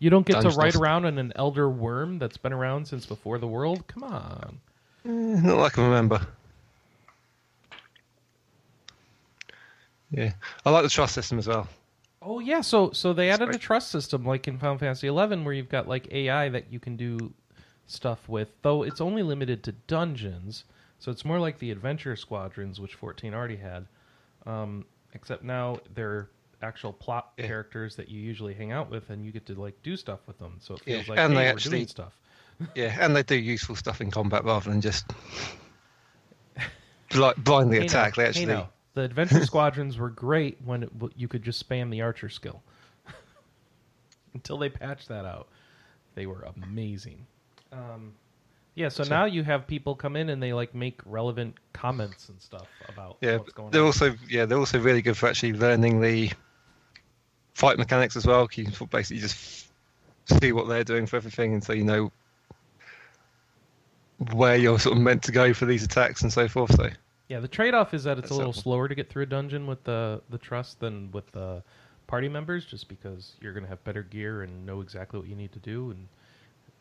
You 0.00 0.10
don't 0.10 0.26
get 0.26 0.40
to 0.40 0.48
ride 0.56 0.74
around 0.74 1.04
on 1.04 1.18
an 1.18 1.32
elder 1.36 1.68
worm 1.68 2.18
that's 2.18 2.36
been 2.38 2.52
around 2.52 2.86
since 2.86 3.06
before 3.06 3.38
the 3.38 3.46
world. 3.46 3.86
Come 3.86 4.02
on. 4.02 4.60
eh, 5.04 5.08
Not 5.08 5.58
like 5.58 5.78
I 5.78 5.84
remember. 5.84 6.26
Yeah, 10.10 10.32
I 10.66 10.70
like 10.70 10.82
the 10.82 10.88
trust 10.88 11.14
system 11.14 11.38
as 11.38 11.46
well. 11.46 11.68
Oh 12.22 12.40
yeah, 12.40 12.60
so 12.60 12.90
so 12.92 13.12
they 13.12 13.30
added 13.30 13.50
a 13.54 13.58
trust 13.58 13.90
system 13.90 14.24
like 14.26 14.48
in 14.48 14.58
Final 14.58 14.78
Fantasy 14.78 15.06
Eleven, 15.06 15.44
where 15.44 15.54
you've 15.54 15.68
got 15.68 15.86
like 15.88 16.10
AI 16.12 16.48
that 16.48 16.72
you 16.72 16.80
can 16.80 16.96
do 16.96 17.32
stuff 17.86 18.28
with. 18.28 18.48
Though 18.62 18.82
it's 18.82 19.00
only 19.00 19.22
limited 19.22 19.62
to 19.64 19.72
dungeons, 19.86 20.64
so 20.98 21.10
it's 21.10 21.24
more 21.24 21.38
like 21.38 21.58
the 21.58 21.70
adventure 21.70 22.16
squadrons, 22.16 22.80
which 22.80 22.94
fourteen 22.94 23.34
already 23.34 23.56
had. 23.56 23.86
Um, 24.46 24.84
except 25.14 25.44
now 25.44 25.78
they're 25.94 26.28
actual 26.62 26.92
plot 26.92 27.32
Yeah. 27.38 27.46
characters 27.46 27.96
that 27.96 28.08
you 28.08 28.20
usually 28.20 28.54
hang 28.54 28.72
out 28.72 28.90
with, 28.90 29.10
and 29.10 29.24
you 29.24 29.32
get 29.32 29.46
to 29.46 29.54
like 29.54 29.80
do 29.82 29.96
stuff 29.96 30.20
with 30.26 30.38
them. 30.38 30.56
So 30.60 30.74
it 30.74 30.82
Yeah, 30.86 30.94
feels 30.96 31.08
like 31.08 31.18
and 31.18 31.32
hey, 31.32 31.38
they 31.38 31.44
we're 31.46 31.50
actually- 31.50 31.78
doing 31.78 31.88
stuff. 31.88 32.12
Yeah, 32.74 32.94
and 33.00 33.16
they 33.16 33.22
do 33.22 33.36
useful 33.36 33.74
stuff 33.76 34.00
in 34.02 34.10
combat 34.10 34.44
rather 34.44 34.68
than 34.70 34.80
just 34.82 35.06
bli- 37.10 37.32
blindly 37.38 37.78
Hey, 37.80 37.86
attack. 37.86 38.14
They 38.16 38.22
hey, 38.24 38.28
actually. 38.28 38.46
now, 38.46 38.68
the 38.94 39.02
adventure 39.02 39.44
squadrons 39.46 39.96
were 39.98 40.10
great 40.10 40.58
when 40.64 40.82
it, 40.82 40.90
you 41.16 41.28
could 41.28 41.42
just 41.42 41.66
spam 41.66 41.90
the 41.90 42.02
archer 42.02 42.28
skill. 42.28 42.62
Until 44.34 44.58
they 44.58 44.68
patched 44.68 45.08
that 45.08 45.24
out, 45.24 45.48
they 46.14 46.26
were 46.26 46.42
amazing. 46.62 47.26
Um, 47.72 48.12
Yeah, 48.74 48.88
so, 48.88 49.04
now 49.04 49.24
you 49.24 49.42
have 49.44 49.66
people 49.66 49.94
come 49.94 50.16
in 50.16 50.28
and 50.28 50.42
they 50.42 50.52
like 50.52 50.74
make 50.74 51.00
relevant 51.06 51.56
comments 51.72 52.28
and 52.28 52.40
stuff 52.40 52.68
about 52.88 53.16
Yeah, 53.20 53.36
what's 53.38 53.52
going 53.52 53.70
they're 53.70 53.80
on. 53.82 53.86
also 53.86 54.14
yeah 54.28 54.44
they're 54.44 54.58
also 54.58 54.78
really 54.80 55.02
good 55.02 55.16
for 55.16 55.28
actually 55.28 55.52
learning 55.54 56.00
the 56.00 56.30
fight 57.54 57.78
mechanics 57.78 58.16
as 58.16 58.26
well. 58.26 58.48
You 58.54 58.66
can 58.66 58.86
basically 58.88 59.20
just 59.20 59.68
see 60.40 60.52
what 60.52 60.68
they're 60.68 60.84
doing 60.84 61.06
for 61.06 61.16
everything, 61.16 61.54
and 61.54 61.62
so 61.64 61.72
you 61.72 61.84
know 61.84 62.12
where 64.32 64.56
you're 64.56 64.78
sort 64.78 64.96
of 64.96 65.02
meant 65.02 65.22
to 65.24 65.32
go 65.32 65.52
for 65.54 65.66
these 65.66 65.82
attacks 65.82 66.22
and 66.22 66.32
so 66.32 66.48
forth. 66.48 66.74
So 66.76 66.90
Yeah, 67.28 67.40
the 67.40 67.48
trade-off 67.48 67.94
is 67.94 68.04
that 68.04 68.18
it's 68.18 68.24
That's 68.24 68.30
a 68.30 68.34
little 68.34 68.52
helpful. 68.52 68.62
slower 68.62 68.88
to 68.88 68.94
get 68.94 69.08
through 69.08 69.22
a 69.22 69.26
dungeon 69.26 69.66
with 69.66 69.84
the 69.84 70.22
the 70.28 70.38
trust 70.38 70.80
than 70.80 71.10
with 71.12 71.30
the 71.32 71.62
party 72.06 72.28
members, 72.28 72.66
just 72.66 72.88
because 72.88 73.36
you're 73.40 73.52
going 73.52 73.62
to 73.64 73.68
have 73.70 73.82
better 73.84 74.02
gear 74.02 74.42
and 74.42 74.66
know 74.66 74.80
exactly 74.80 75.18
what 75.20 75.28
you 75.28 75.36
need 75.36 75.52
to 75.52 75.58
do 75.60 75.90
and 75.92 76.08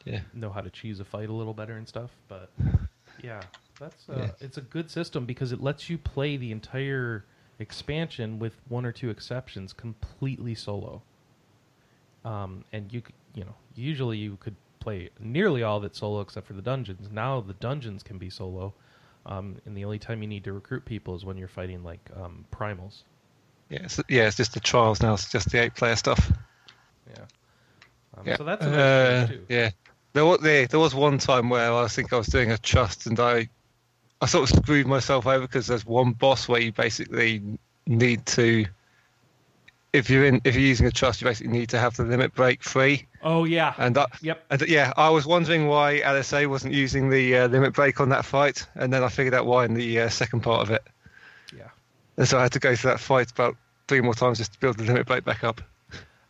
yeah, 0.06 0.22
know 0.34 0.50
how 0.50 0.62
to 0.62 0.70
choose 0.70 1.00
a 1.00 1.06
fight 1.06 1.30
a 1.30 1.34
little 1.34 1.54
better 1.54 1.76
and 1.78 1.88
stuff. 1.88 2.12
But 2.28 2.52
yeah, 3.22 3.46
that's 3.80 4.10
uh, 4.10 4.16
Yeah. 4.18 4.32
it's 4.42 4.58
a 4.58 4.62
good 4.62 4.90
system 4.90 5.26
because 5.26 5.52
it 5.52 5.62
lets 5.62 5.90
you 5.90 5.98
play 5.98 6.38
the 6.38 6.52
entire 6.52 7.26
expansion 7.60 8.40
with 8.40 8.56
one 8.70 8.86
or 8.86 8.92
two 8.92 9.10
exceptions 9.10 9.74
completely 9.74 10.56
solo. 10.56 11.02
Um, 12.26 12.66
and 12.74 12.92
you 12.92 13.02
you 13.34 13.44
know 13.44 13.56
usually 13.76 14.18
you 14.18 14.38
could 14.40 14.56
play 14.80 15.10
nearly 15.20 15.64
all 15.64 15.78
of 15.78 15.84
it 15.84 15.96
solo 15.96 16.22
except 16.22 16.48
for 16.48 16.54
the 16.54 16.62
dungeons. 16.62 17.10
Now 17.12 17.42
the 17.42 17.54
dungeons 17.54 18.04
can 18.04 18.18
be 18.18 18.30
solo, 18.30 18.74
um, 19.26 19.58
and 19.66 19.76
the 19.76 19.86
only 19.86 20.00
time 20.00 20.22
you 20.22 20.28
need 20.28 20.44
to 20.46 20.54
recruit 20.54 20.86
people 20.86 21.16
is 21.16 21.24
when 21.26 21.38
you're 21.38 21.48
fighting 21.48 21.84
like 21.84 22.10
um, 22.16 22.46
primals. 22.52 23.04
yeah, 23.70 23.80
it's, 23.84 24.00
yeah. 24.10 24.28
It's 24.28 24.38
just 24.38 24.54
the 24.54 24.60
trials 24.60 25.02
now. 25.02 25.14
It's 25.14 25.30
just 25.32 25.50
the 25.52 25.60
eight 25.64 25.76
player 25.76 25.96
stuff. 25.96 26.32
Yeah. 27.10 27.26
Um, 28.18 28.28
Yeah, 28.28 28.38
So 28.38 28.44
that's 28.44 28.66
nice 28.66 28.74
uh, 28.76 29.28
too. 29.28 29.46
yeah. 29.50 29.70
There 30.14 30.26
was 30.26 30.40
there, 30.42 30.66
there 30.68 30.80
was 30.80 30.96
one 30.96 31.18
time 31.20 31.50
where 31.50 31.72
I 31.74 31.88
think 31.88 32.12
I 32.12 32.18
was 32.18 32.28
doing 32.28 32.52
a 32.52 32.58
trust 32.58 33.06
and 33.06 33.20
I 33.20 33.48
I 34.22 34.26
sort 34.26 34.50
of 34.50 34.58
screwed 34.58 34.88
myself 34.88 35.26
over 35.28 35.42
because 35.48 35.68
there's 35.68 35.86
one 35.86 36.12
boss 36.14 36.48
where 36.48 36.62
you 36.62 36.72
basically 36.72 37.42
need 37.88 38.26
to 38.28 38.66
if 39.94 40.10
you're 40.10 40.26
in 40.26 40.42
if 40.44 40.56
you're 40.56 40.64
using 40.64 40.86
a 40.86 40.92
trust 40.92 41.22
you 41.22 41.26
basically 41.26 41.52
need 41.52 41.70
to 41.70 41.80
have 41.80 41.96
the 41.96 42.04
limit 42.04 42.34
break 42.36 42.64
free 42.64 43.08
Oh 43.22 43.44
yeah. 43.44 43.74
and 43.78 43.98
I, 43.98 44.06
Yep. 44.22 44.46
and 44.50 44.62
yeah 44.68 44.94
I 44.98 45.10
was 45.10 45.26
wondering 45.26 45.68
why 45.68 46.00
Alisaie 46.02 46.48
wasn't 46.48 46.74
using 46.74 47.10
the 47.10 47.36
uh, 47.38 47.48
limit 47.48 47.74
break 47.74 48.00
on 48.00 48.10
that 48.10 48.26
fight 48.26 48.66
and 48.76 48.94
then 48.94 49.04
I 49.04 49.10
figured 49.10 49.34
out 49.34 49.46
why 49.46 49.66
in 49.66 49.74
the 49.74 50.02
uh, 50.02 50.10
second 50.10 50.42
part 50.42 50.62
of 50.62 50.72
it 50.72 50.84
Yeah. 51.56 51.70
and 52.18 52.28
so 52.28 52.38
I 52.38 52.44
had 52.44 52.52
to 52.54 52.60
go 52.60 52.76
through 52.76 52.92
that 52.92 53.00
fight 53.00 53.32
about 53.32 53.56
three 53.88 54.02
more 54.02 54.14
times 54.14 54.38
just 54.38 54.54
to 54.54 54.60
build 54.60 54.78
the 54.78 54.84
limit 54.84 55.08
break 55.08 55.24
back 55.26 55.44
up 55.44 55.62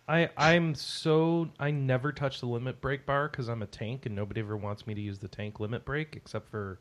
I 0.07 0.29
I'm 0.37 0.73
so 0.75 1.49
I 1.59 1.71
never 1.71 2.11
touch 2.11 2.39
the 2.39 2.47
limit 2.47 2.81
break 2.81 3.05
bar 3.05 3.27
because 3.29 3.47
I'm 3.47 3.61
a 3.61 3.67
tank 3.67 4.05
and 4.05 4.15
nobody 4.15 4.41
ever 4.41 4.57
wants 4.57 4.87
me 4.87 4.93
to 4.95 5.01
use 5.01 5.19
the 5.19 5.27
tank 5.27 5.59
limit 5.59 5.85
break 5.85 6.15
except 6.15 6.49
for 6.49 6.79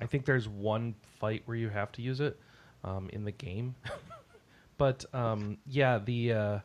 I 0.00 0.06
think 0.06 0.24
there's 0.24 0.48
one 0.48 0.94
fight 1.18 1.42
where 1.46 1.56
you 1.56 1.68
have 1.68 1.92
to 1.92 2.02
use 2.02 2.20
it 2.20 2.38
um, 2.84 3.08
in 3.12 3.24
the 3.24 3.32
game. 3.32 3.74
but 4.78 5.04
um, 5.14 5.58
yeah, 5.66 5.98
the 5.98 6.32
uh, 6.32 6.58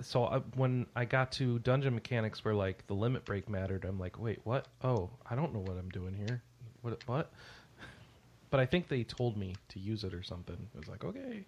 so 0.00 0.24
I, 0.24 0.38
when 0.56 0.86
I 0.96 1.04
got 1.04 1.32
to 1.32 1.58
dungeon 1.60 1.94
mechanics 1.94 2.44
where 2.44 2.54
like 2.54 2.86
the 2.86 2.94
limit 2.94 3.24
break 3.24 3.48
mattered, 3.48 3.84
I'm 3.84 3.98
like, 3.98 4.18
wait, 4.18 4.40
what? 4.44 4.66
Oh, 4.82 5.10
I 5.28 5.34
don't 5.34 5.52
know 5.52 5.60
what 5.60 5.76
I'm 5.78 5.88
doing 5.90 6.14
here. 6.14 6.42
What? 6.82 7.00
What? 7.06 7.32
But 8.50 8.60
I 8.60 8.66
think 8.66 8.86
they 8.86 9.02
told 9.02 9.36
me 9.36 9.56
to 9.70 9.80
use 9.80 10.04
it 10.04 10.14
or 10.14 10.22
something. 10.22 10.54
It 10.54 10.78
was 10.78 10.86
like, 10.86 11.02
okay. 11.02 11.44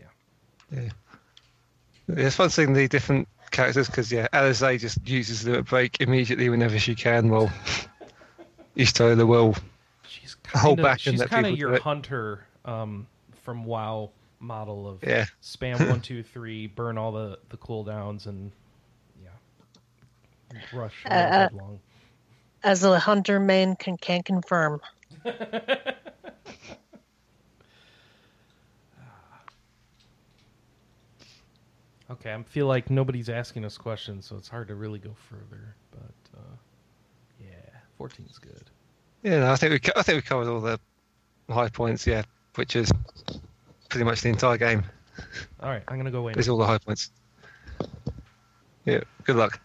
Yeah. 0.00 0.06
Yeah. 0.72 0.88
It's 2.08 2.34
fun 2.34 2.50
seeing 2.50 2.72
the 2.72 2.88
different 2.88 3.28
characters 3.52 3.86
because, 3.86 4.10
yeah, 4.10 4.26
Alisaie 4.32 4.80
just 4.80 5.06
uses 5.08 5.46
limit 5.46 5.66
break 5.66 6.00
immediately 6.00 6.48
whenever 6.48 6.76
she 6.80 6.96
can, 6.96 7.30
while 8.74 8.84
Y'shtola 8.86 9.26
will. 9.26 9.54
She's 10.06 10.36
Hold 10.54 10.78
kind 10.78 10.80
of 10.80 10.82
back 10.84 11.00
she's 11.00 11.20
let 11.20 11.30
kind 11.30 11.46
of 11.46 11.56
your 11.58 11.78
hunter 11.80 12.46
um, 12.64 13.06
from 13.42 13.64
WoW 13.64 14.10
model 14.40 14.88
of 14.88 15.02
Yeah. 15.02 15.26
spam 15.42 15.88
one 15.88 16.00
two 16.00 16.22
three, 16.22 16.66
burn 16.66 16.98
all 16.98 17.12
the 17.12 17.38
the 17.48 17.56
cooldowns, 17.56 18.26
and 18.26 18.50
yeah, 19.22 19.30
rush 20.72 21.04
Uh, 21.06 21.14
uh, 21.14 21.30
headlong. 21.44 21.80
As 22.62 22.84
a 22.84 22.98
hunter 22.98 23.40
main 23.40 23.76
can 23.76 23.96
can 23.96 24.22
confirm. 24.22 24.80
Okay, 32.10 32.34
I 32.34 32.42
feel 32.42 32.66
like 32.66 32.90
nobody's 32.90 33.30
asking 33.30 33.64
us 33.64 33.78
questions, 33.78 34.26
so 34.26 34.36
it's 34.36 34.48
hard 34.48 34.68
to 34.68 34.74
really 34.74 34.98
go 34.98 35.14
further. 35.14 35.74
But 37.98 38.04
uh, 38.04 38.08
yeah, 38.18 38.24
14's 38.26 38.38
good. 38.38 38.70
Yeah, 39.22 39.38
no, 39.40 39.52
I 39.52 39.56
think 39.56 39.72
we 39.72 39.78
co- 39.78 39.92
I 39.96 40.02
think 40.02 40.16
we 40.16 40.22
covered 40.22 40.48
all 40.48 40.60
the 40.60 40.78
high 41.48 41.68
points. 41.68 42.06
Yeah, 42.06 42.22
which 42.56 42.76
is 42.76 42.90
pretty 43.88 44.04
much 44.04 44.20
the 44.20 44.28
entire 44.28 44.58
game. 44.58 44.84
All 45.60 45.70
right, 45.70 45.82
I'm 45.88 45.96
gonna 45.96 46.10
go 46.10 46.18
away. 46.20 46.34
There's 46.34 46.48
all 46.48 46.58
the 46.58 46.66
high 46.66 46.78
points. 46.78 47.10
Yeah, 48.84 49.00
good 49.24 49.36
luck. 49.36 49.60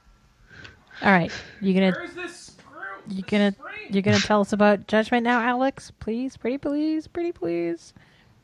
All 1.02 1.12
right, 1.12 1.32
you 1.62 1.74
gonna 1.74 1.92
Where's 1.92 2.14
this 2.14 2.56
you 3.10 3.24
gonna 3.24 3.54
you 3.90 4.02
gonna 4.02 4.20
tell 4.20 4.42
us 4.42 4.54
about 4.54 4.88
Judgment 4.88 5.24
now, 5.24 5.42
Alex? 5.42 5.92
Please, 6.00 6.38
pretty 6.38 6.58
please, 6.58 7.08
pretty 7.08 7.32
please. 7.32 7.94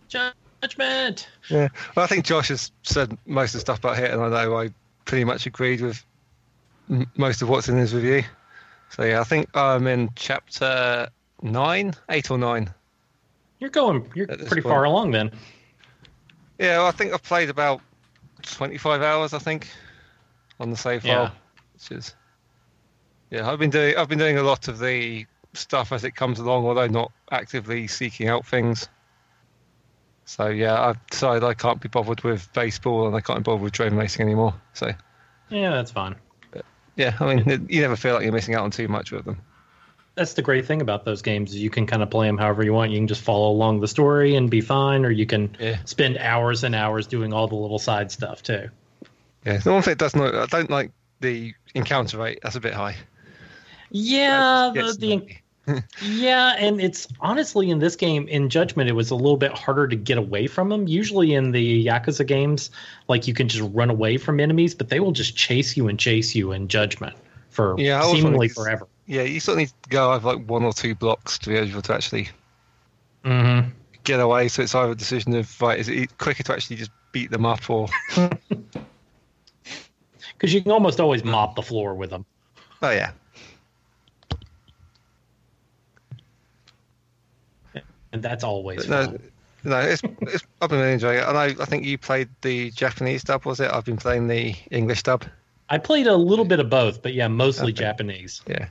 Judgment. 0.07 1.27
Yeah, 1.49 1.67
well, 1.95 2.03
I 2.03 2.07
think 2.07 2.25
Josh 2.25 2.47
has 2.49 2.71
said 2.83 3.17
most 3.25 3.49
of 3.49 3.53
the 3.53 3.59
stuff 3.61 3.79
about 3.79 3.99
it, 3.99 4.11
and 4.11 4.21
I 4.21 4.29
know 4.29 4.57
I 4.57 4.69
pretty 5.05 5.23
much 5.23 5.45
agreed 5.45 5.81
with 5.81 6.03
m- 6.89 7.09
most 7.15 7.41
of 7.41 7.49
what's 7.49 7.69
in 7.69 7.77
his 7.77 7.93
review. 7.93 8.23
So 8.89 9.03
yeah, 9.03 9.19
I 9.19 9.23
think 9.23 9.49
I'm 9.55 9.87
in 9.87 10.09
chapter 10.15 11.07
nine, 11.41 11.93
eight 12.09 12.31
or 12.31 12.37
nine. 12.37 12.73
You're 13.59 13.69
going. 13.69 14.09
You're 14.15 14.27
pretty 14.27 14.61
point. 14.61 14.63
far 14.65 14.83
along 14.85 15.11
then. 15.11 15.31
Yeah, 16.59 16.77
well, 16.77 16.87
I 16.87 16.91
think 16.91 17.13
I've 17.13 17.23
played 17.23 17.49
about 17.49 17.81
25 18.43 19.01
hours. 19.01 19.33
I 19.33 19.39
think 19.39 19.67
on 20.59 20.69
the 20.69 20.77
save 20.77 21.03
Yeah. 21.03 21.27
file, 21.27 21.35
which 21.73 21.91
is 21.91 22.15
yeah. 23.31 23.49
I've 23.49 23.59
been 23.59 23.69
doing 23.69 23.97
I've 23.97 24.07
been 24.09 24.19
doing 24.19 24.37
a 24.37 24.43
lot 24.43 24.67
of 24.67 24.79
the 24.79 25.25
stuff 25.53 25.91
as 25.91 26.03
it 26.03 26.15
comes 26.15 26.39
along, 26.39 26.65
although 26.65 26.87
not 26.87 27.11
actively 27.31 27.87
seeking 27.87 28.27
out 28.27 28.45
things. 28.45 28.87
So 30.25 30.47
yeah, 30.47 30.81
I've 30.81 31.05
decided 31.07 31.43
I 31.43 31.53
can't 31.53 31.79
be 31.81 31.89
bothered 31.89 32.23
with 32.23 32.51
baseball 32.53 33.07
and 33.07 33.15
I 33.15 33.21
can't 33.21 33.39
be 33.39 33.43
bothered 33.43 33.61
with 33.61 33.73
train 33.73 33.95
racing 33.95 34.25
anymore. 34.25 34.53
So 34.73 34.91
Yeah, 35.49 35.71
that's 35.71 35.91
fine. 35.91 36.15
Yeah, 36.95 37.15
I 37.19 37.35
mean, 37.35 37.67
you 37.69 37.81
never 37.81 37.95
feel 37.95 38.13
like 38.15 38.23
you're 38.23 38.31
missing 38.33 38.55
out 38.55 38.63
on 38.63 38.71
too 38.71 38.87
much 38.87 39.11
with 39.11 39.25
them. 39.25 39.37
That's 40.15 40.33
the 40.33 40.41
great 40.41 40.65
thing 40.65 40.81
about 40.81 41.03
those 41.03 41.21
games. 41.21 41.51
is 41.51 41.57
You 41.57 41.69
can 41.69 41.85
kind 41.85 42.01
of 42.01 42.09
play 42.09 42.27
them 42.27 42.37
however 42.37 42.63
you 42.63 42.73
want. 42.73 42.91
You 42.91 42.97
can 42.99 43.07
just 43.07 43.21
follow 43.21 43.51
along 43.51 43.81
the 43.81 43.87
story 43.87 44.35
and 44.35 44.49
be 44.49 44.61
fine, 44.61 45.03
or 45.05 45.11
you 45.11 45.25
can 45.25 45.55
Yeah. 45.59 45.77
spend 45.83 46.17
hours 46.17 46.63
and 46.63 46.73
hours 46.73 47.05
doing 47.05 47.33
all 47.33 47.47
the 47.47 47.55
little 47.55 47.79
side 47.79 48.11
stuff 48.11 48.41
too. 48.41 48.69
Yeah, 49.45 49.57
the 49.57 49.73
one 49.73 49.81
thing 49.81 49.91
it 49.91 49.97
does 49.97 50.15
not, 50.15 50.33
I 50.33 50.45
don't 50.45 50.69
like 50.69 50.91
the 51.19 51.53
encounter 51.73 52.17
rate. 52.17 52.39
That's 52.43 52.55
a 52.55 52.61
bit 52.61 52.73
high. 52.73 52.95
Yeah, 53.91 54.71
the, 54.73 54.95
the. 54.97 55.35
Yeah, 56.01 56.55
and 56.57 56.79
it's 56.79 57.07
honestly 57.19 57.69
in 57.69 57.79
this 57.79 57.95
game 57.95 58.27
in 58.27 58.49
Judgment, 58.49 58.89
it 58.89 58.93
was 58.93 59.11
a 59.11 59.15
little 59.15 59.37
bit 59.37 59.51
harder 59.51 59.87
to 59.87 59.95
get 59.95 60.17
away 60.17 60.47
from 60.47 60.69
them. 60.69 60.87
Usually 60.87 61.33
in 61.33 61.51
the 61.51 61.85
Yakuza 61.85 62.25
games, 62.25 62.71
like 63.07 63.27
you 63.27 63.33
can 63.33 63.47
just 63.47 63.67
run 63.73 63.89
away 63.89 64.17
from 64.17 64.39
enemies, 64.39 64.75
but 64.75 64.89
they 64.89 64.99
will 64.99 65.11
just 65.11 65.35
chase 65.35 65.75
you 65.75 65.87
and 65.87 65.99
chase 65.99 66.35
you 66.35 66.51
in 66.51 66.67
Judgment 66.67 67.15
for 67.49 67.75
Yeah, 67.79 68.01
seemingly 68.11 68.47
forever. 68.49 68.87
Yeah, 69.07 69.21
you 69.23 69.39
sort 69.39 69.55
of 69.55 69.59
need 69.59 69.69
to 69.83 69.89
go 69.89 70.13
over 70.13 70.35
like 70.35 70.45
one 70.47 70.63
or 70.63 70.73
two 70.73 70.95
blocks 70.95 71.37
to 71.39 71.49
be 71.49 71.55
able 71.55 71.81
to 71.81 71.93
actually 71.93 72.29
Mm-hmm. 73.23 73.69
get 74.03 74.19
away. 74.19 74.47
So 74.49 74.61
it's 74.61 74.75
either 74.75 74.91
a 74.91 74.95
decision 74.95 75.35
of 75.35 75.61
right, 75.61 75.79
is 75.79 75.89
it 75.89 76.15
quicker 76.19 76.43
to 76.43 76.53
actually 76.53 76.75
just 76.75 76.91
beat 77.11 77.31
them 77.31 77.45
up, 77.45 77.67
or 77.69 77.87
Because 80.33 80.53
you 80.53 80.61
can 80.61 80.71
almost 80.71 80.99
always 80.99 81.23
mop 81.23 81.55
the 81.55 81.61
floor 81.63 81.95
with 81.95 82.09
them. 82.09 82.25
oh 82.81 82.91
yeah, 82.91 83.11
and 88.15 88.23
that's 88.23 88.45
always 88.45 88.87
no, 88.87 89.03
fun. 89.03 89.19
no, 89.65 89.79
it's, 89.79 90.01
it's 90.21 90.45
I've 90.61 90.69
been 90.69 90.79
really 90.79 90.93
enjoying 90.93 91.19
it. 91.19 91.27
And 91.27 91.37
I, 91.37 91.47
I 91.47 91.65
think 91.65 91.83
you 91.83 91.97
played 91.97 92.29
the 92.41 92.71
Japanese 92.71 93.25
dub, 93.25 93.45
was 93.45 93.59
it? 93.59 93.69
I've 93.71 93.83
been 93.83 93.97
playing 93.97 94.27
the 94.27 94.55
English 94.71 95.03
dub. 95.03 95.25
I 95.69 95.79
played 95.79 96.07
a 96.07 96.15
little 96.15 96.45
bit 96.45 96.61
of 96.61 96.69
both, 96.69 97.01
but 97.01 97.13
yeah, 97.13 97.27
mostly 97.27 97.73
Okay. 97.73 97.83
Japanese. 97.83 98.41
Yeah, 98.47 98.67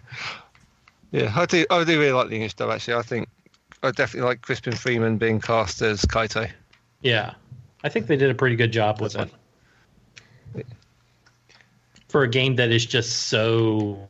yeah, 1.13 1.31
I 1.37 1.45
do. 1.45 1.67
I 1.69 1.85
do 1.85 2.01
really 2.01 2.13
like 2.13 2.29
the 2.29 2.37
English 2.37 2.55
dub. 2.55 2.71
Actually, 2.71 2.95
I 2.95 3.03
think 3.03 3.29
I 3.83 3.91
definitely 3.91 4.29
like 4.29 4.41
Crispin 4.41 4.75
Freeman 4.75 5.19
being 5.19 5.41
cast 5.41 5.83
as 5.83 6.03
Kaito. 6.07 6.51
Yeah, 7.03 7.35
I 7.83 7.91
think 7.91 8.07
they 8.07 8.17
did 8.17 8.31
a 8.31 8.35
pretty 8.35 8.57
good 8.57 8.73
job 8.73 9.01
with 9.03 9.13
That's 9.13 9.31
it. 10.57 10.67
For 12.09 12.23
a 12.23 12.29
game 12.29 12.57
that 12.57 12.71
is 12.71 12.87
just 12.87 13.25
so, 13.25 14.09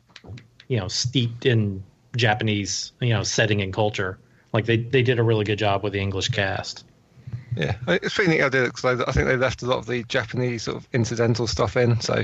you 0.69 0.77
know, 0.77 0.87
steeped 0.87 1.45
in 1.45 1.83
Japanese, 2.15 2.93
you 3.01 3.09
know, 3.09 3.23
setting 3.23 3.61
and 3.61 3.73
culture, 3.73 4.17
like 4.55 4.65
they 4.65 4.77
they 4.77 5.03
did 5.03 5.19
a 5.19 5.23
really 5.23 5.43
good 5.43 5.59
job 5.59 5.83
with 5.83 5.91
the 5.91 5.99
English 5.99 6.29
cast. 6.29 6.85
Yeah, 7.57 7.75
it's 7.87 8.15
pretty 8.15 8.31
neat 8.31 8.41
I 8.41 8.47
did 8.47 8.63
it 8.63 8.73
because 8.73 8.85
I, 8.85 9.03
I 9.03 9.11
think 9.11 9.27
they 9.27 9.35
left 9.35 9.61
a 9.63 9.65
lot 9.65 9.79
of 9.79 9.85
the 9.85 10.03
Japanese 10.05 10.63
sort 10.63 10.77
of 10.77 10.87
incidental 10.93 11.45
stuff 11.45 11.75
in, 11.75 11.99
so 11.99 12.23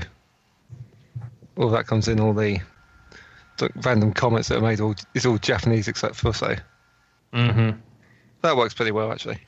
all 1.57 1.69
that 1.69 1.87
comes 1.87 2.07
in, 2.07 2.21
all 2.21 2.33
the 2.33 2.61
random 3.83 4.13
comments 4.13 4.47
that 4.47 4.57
are 4.57 4.61
made 4.61 4.79
all 4.79 4.95
is 5.13 5.25
all 5.25 5.37
Japanese 5.37 5.89
except 5.89 6.15
for 6.15 6.33
say. 6.33 6.57
Mm-hmm. 7.33 7.77
That 8.41 8.55
works 8.55 8.73
pretty 8.73 8.91
well 8.91 9.11
actually. 9.11 9.39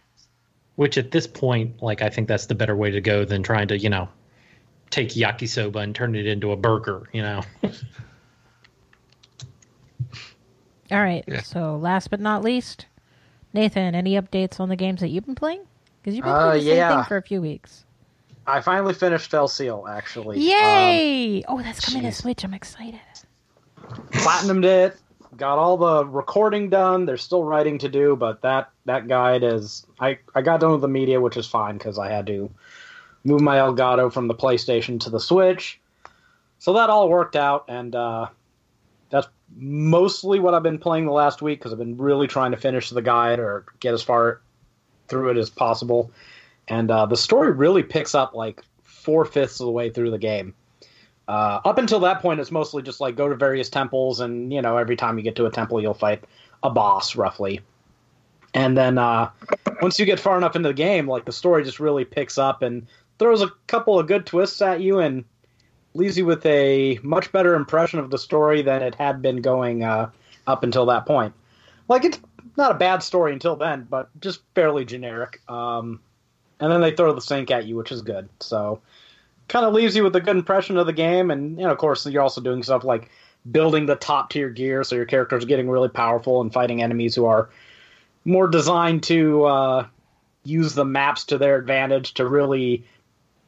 Which 0.76 0.98
at 0.98 1.12
this 1.12 1.26
point, 1.26 1.82
like 1.82 2.02
I 2.02 2.10
think 2.10 2.28
that's 2.28 2.48
the 2.48 2.56
better 2.56 2.76
way 2.76 2.92
to 2.92 3.00
go 3.00 3.24
than 3.24 3.44
trying 3.44 3.70
to, 3.70 3.78
you 3.78 3.90
know, 3.90 4.10
take 4.90 5.10
yakisoba 5.10 5.82
and 5.82 5.96
turn 5.96 6.16
it 6.16 6.28
into 6.28 6.52
a 6.52 6.58
burger. 6.58 7.08
You 7.14 7.22
know. 7.22 7.44
All 10.92 11.02
right. 11.02 11.24
Yeah. 11.28 11.42
So 11.42 11.78
last 11.78 12.10
but 12.10 12.20
not 12.20 12.44
least, 12.44 12.86
Nathan, 13.54 13.96
any 13.96 14.14
updates 14.14 14.60
on 14.60 14.70
the 14.70 14.76
games 14.76 15.02
that 15.02 15.10
you've 15.10 15.26
been 15.26 15.36
playing? 15.36 15.62
Because 16.02 16.16
you've 16.16 16.24
been 16.26 16.34
Uh, 16.34 16.50
playing 16.52 16.64
the 16.64 16.70
same 16.70 16.78
yeah. 16.78 16.96
thing 16.98 17.06
for 17.08 17.18
a 17.18 17.22
few 17.22 17.42
weeks. 17.42 17.86
I 18.46 18.60
finally 18.60 18.94
finished 18.94 19.32
Fell 19.32 19.48
Seal, 19.48 19.86
actually. 19.90 20.36
Um, 20.38 20.42
Yay! 20.44 21.44
oh, 21.48 21.62
that's 21.62 21.80
coming 21.80 22.04
to. 22.04 22.12
Switch. 22.12 22.44
I'm 22.44 22.54
excited. 22.54 23.00
platinumed 24.12 24.66
it. 24.66 24.98
Got 25.38 25.58
all 25.58 25.78
the 25.78 26.06
recording 26.06 26.70
done. 26.70 27.06
There's 27.06 27.24
still 27.24 27.44
writing 27.44 27.80
to 27.80 27.90
do, 27.90 28.16
but 28.16 28.42
that 28.42 28.70
that 28.86 29.08
guide 29.08 29.44
is. 29.44 29.86
I 30.00 30.20
I 30.36 30.42
got 30.44 30.60
done 30.60 30.74
with 30.74 30.82
the 30.82 30.88
media, 30.88 31.20
which 31.22 31.38
is 31.38 31.48
fine 31.48 31.78
because 31.78 31.98
I 31.98 32.10
had 32.10 32.28
to 32.28 32.52
move 33.24 33.42
my 33.42 33.58
Elgato 33.58 34.12
from 34.14 34.28
the 34.28 34.36
PlayStation 34.36 35.00
to 35.02 35.10
the 35.10 35.20
Switch. 35.20 35.80
So 36.60 36.74
that 36.74 36.90
all 36.92 37.10
worked 37.10 37.36
out, 37.36 37.66
and 37.68 37.96
uh, 37.96 38.28
that's 38.28 38.34
mostly 39.56 40.40
what 40.40 40.54
I've 40.54 40.64
been 40.64 40.80
playing 40.80 41.06
the 41.06 41.12
last 41.12 41.42
week 41.42 41.60
because 41.60 41.72
I've 41.72 41.80
been 41.80 41.98
really 41.98 42.28
trying 42.28 42.52
to 42.52 42.58
finish 42.58 42.90
the 42.90 43.02
guide 43.02 43.40
or 43.40 43.66
get 43.80 43.94
as 43.94 44.02
far 44.02 44.42
through 45.08 45.32
it 45.32 45.38
as 45.38 45.50
possible. 45.50 46.12
And 46.68 46.90
uh, 46.90 47.06
the 47.06 47.18
story 47.18 47.52
really 47.52 47.84
picks 47.84 48.16
up 48.16 48.34
like 48.34 48.62
four 48.84 49.26
fifths 49.26 49.60
of 49.60 49.66
the 49.66 49.72
way 49.72 49.90
through 49.90 50.12
the 50.12 50.18
game. 50.18 50.54
Uh, 51.28 51.60
up 51.64 51.78
until 51.78 52.00
that 52.02 52.22
point, 52.22 52.40
it's 52.40 52.52
mostly 52.52 52.84
just 52.84 53.00
like 53.00 53.16
go 53.16 53.30
to 53.30 53.36
various 53.36 53.70
temples, 53.70 54.20
and 54.20 54.52
you 54.52 54.62
know, 54.62 54.78
every 54.78 54.96
time 54.96 55.18
you 55.18 55.24
get 55.24 55.36
to 55.38 55.46
a 55.46 55.52
temple, 55.52 55.82
you'll 55.82 55.94
fight 55.94 56.24
a 56.64 56.70
boss, 56.70 57.16
roughly. 57.16 57.62
And 58.54 58.78
then 58.78 58.98
uh, 58.98 59.30
once 59.82 59.98
you 59.98 60.06
get 60.06 60.20
far 60.20 60.38
enough 60.38 60.56
into 60.56 60.70
the 60.70 60.74
game, 60.74 61.08
like 61.08 61.26
the 61.26 61.32
story 61.32 61.64
just 61.64 61.80
really 61.80 62.06
picks 62.06 62.38
up 62.38 62.62
and 62.62 62.86
throws 63.20 63.42
a 63.42 63.52
couple 63.68 63.98
of 63.98 64.08
good 64.08 64.26
twists 64.26 64.62
at 64.62 64.82
you, 64.82 65.00
and 65.00 65.24
leaves 65.94 66.18
you 66.18 66.26
with 66.26 66.46
a 66.46 67.00
much 67.04 67.32
better 67.32 67.56
impression 67.56 68.00
of 68.00 68.10
the 68.10 68.18
story 68.18 68.62
than 68.62 68.82
it 68.82 68.96
had 68.96 69.22
been 69.22 69.38
going 69.38 69.84
uh, 69.84 70.10
up 70.48 70.64
until 70.64 70.86
that 70.88 71.06
point. 71.06 71.34
Like 71.88 72.06
it's 72.06 72.20
not 72.58 72.72
a 72.72 72.76
bad 72.76 73.04
story 73.04 73.34
until 73.34 73.56
then, 73.56 73.88
but 73.90 74.10
just 74.20 74.42
fairly 74.56 74.86
generic. 74.86 75.42
Um, 75.50 76.00
and 76.60 76.72
then 76.72 76.82
they 76.82 76.96
throw 76.96 77.14
the 77.14 77.22
sink 77.22 77.52
at 77.52 77.66
you, 77.66 77.76
which 77.76 77.92
is 77.92 78.02
good. 78.02 78.30
So 78.40 78.82
kind 79.48 79.66
of 79.66 79.74
leaves 79.74 79.96
you 79.96 80.04
with 80.04 80.16
a 80.16 80.22
good 80.22 80.38
impression 80.38 80.78
of 80.78 80.86
the 80.86 80.94
game. 80.94 81.30
And 81.30 81.58
know, 81.58 81.72
of 81.72 81.78
course, 81.78 82.06
you're 82.06 82.22
also 82.22 82.42
doing 82.42 82.64
stuff 82.64 82.84
like 82.84 83.10
building 83.52 83.86
the 83.86 83.96
top 83.96 84.30
tier 84.30 84.50
gear, 84.50 84.84
so 84.84 84.96
your 84.96 85.06
characters 85.06 85.44
are 85.44 85.48
getting 85.48 85.70
really 85.70 85.90
powerful 85.90 86.42
and 86.42 86.54
fighting 86.54 86.82
enemies 86.82 87.14
who 87.16 87.26
are 87.26 87.50
more 88.26 88.48
designed 88.48 89.04
to 89.04 89.44
uh, 89.44 89.88
use 90.46 90.74
the 90.74 90.86
maps 90.86 91.26
to 91.26 91.38
their 91.38 91.58
advantage 91.58 92.14
to 92.14 92.26
really 92.26 92.86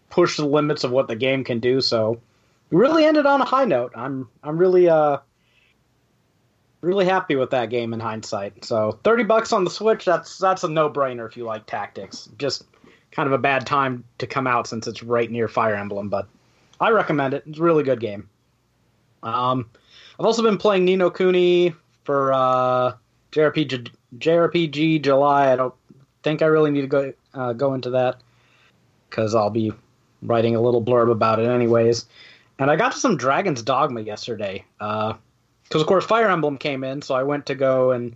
push 0.10 0.38
the 0.38 0.46
limits 0.46 0.84
of 0.84 0.92
what 0.92 1.08
the 1.08 1.16
game 1.16 1.44
can 1.44 1.60
do. 1.60 1.80
So 1.80 2.20
really 2.76 3.06
ended 3.06 3.26
on 3.26 3.42
a 3.42 3.46
high 3.46 3.66
note. 3.66 3.94
I'm 3.96 4.30
I'm 4.44 4.58
really 4.58 4.90
uh 4.90 5.18
really 6.82 7.06
happy 7.06 7.36
with 7.36 7.50
that 7.52 7.70
game 7.70 7.94
in 7.94 8.00
hindsight. 8.00 8.64
So 8.64 9.00
30 9.04 9.24
bucks 9.24 9.52
on 9.54 9.64
the 9.64 9.70
Switch, 9.70 10.06
that's 10.06 10.38
that's 10.38 10.64
a 10.64 10.70
no-brainer 10.70 11.28
if 11.28 11.36
you 11.36 11.46
like 11.46 11.66
tactics. 11.66 12.30
Just 12.38 12.66
kind 13.12 13.28
of 13.28 13.34
a 13.34 13.38
bad 13.38 13.66
time 13.66 14.04
to 14.18 14.28
come 14.28 14.46
out 14.46 14.68
since 14.68 14.88
it's 14.88 15.02
right 15.02 15.32
near 15.32 15.48
Fire 15.48 15.76
Emblem, 15.76 16.10
but 16.10 16.28
I 16.80 16.90
recommend 16.90 17.34
it. 17.34 17.44
It's 17.48 17.60
a 17.60 17.64
really 17.64 17.84
good 17.84 18.00
game. 18.00 18.30
Um 19.24 19.70
I've 20.20 20.26
also 20.26 20.44
been 20.44 20.58
playing 20.58 20.86
Ni 20.86 20.96
no 20.96 21.10
Kuni 21.10 21.74
for 22.04 22.34
uh 22.34 22.94
JRPG 23.32 23.90
JRPG 24.18 25.02
July. 25.02 25.52
I 25.52 25.56
don't 25.56 25.74
think 26.24 26.42
I 26.42 26.46
really 26.48 26.72
need 26.72 26.82
to 26.82 26.88
go 26.88 27.14
uh, 27.34 27.54
go 27.54 27.74
into 27.74 27.92
that 27.92 28.22
cuz 29.10 29.34
I'll 29.34 29.50
be 29.50 29.72
writing 30.22 30.56
a 30.56 30.62
little 30.62 30.84
blurb 30.84 31.12
about 31.12 31.40
it 31.40 31.48
anyways. 31.48 32.06
And 32.58 32.72
I 32.72 32.76
got 32.76 32.94
to 32.94 33.00
some 33.00 33.18
Dragon's 33.18 33.62
Dogma 33.62 34.02
yesterday. 34.02 34.66
Uh 34.80 35.14
because 35.64 35.82
of 35.82 35.88
course 35.88 36.06
Fire 36.06 36.30
Emblem 36.30 36.58
came 36.58 36.84
in, 36.84 37.02
so 37.02 37.16
I 37.16 37.24
went 37.24 37.48
to 37.48 37.56
go 37.56 37.92
and 37.92 38.16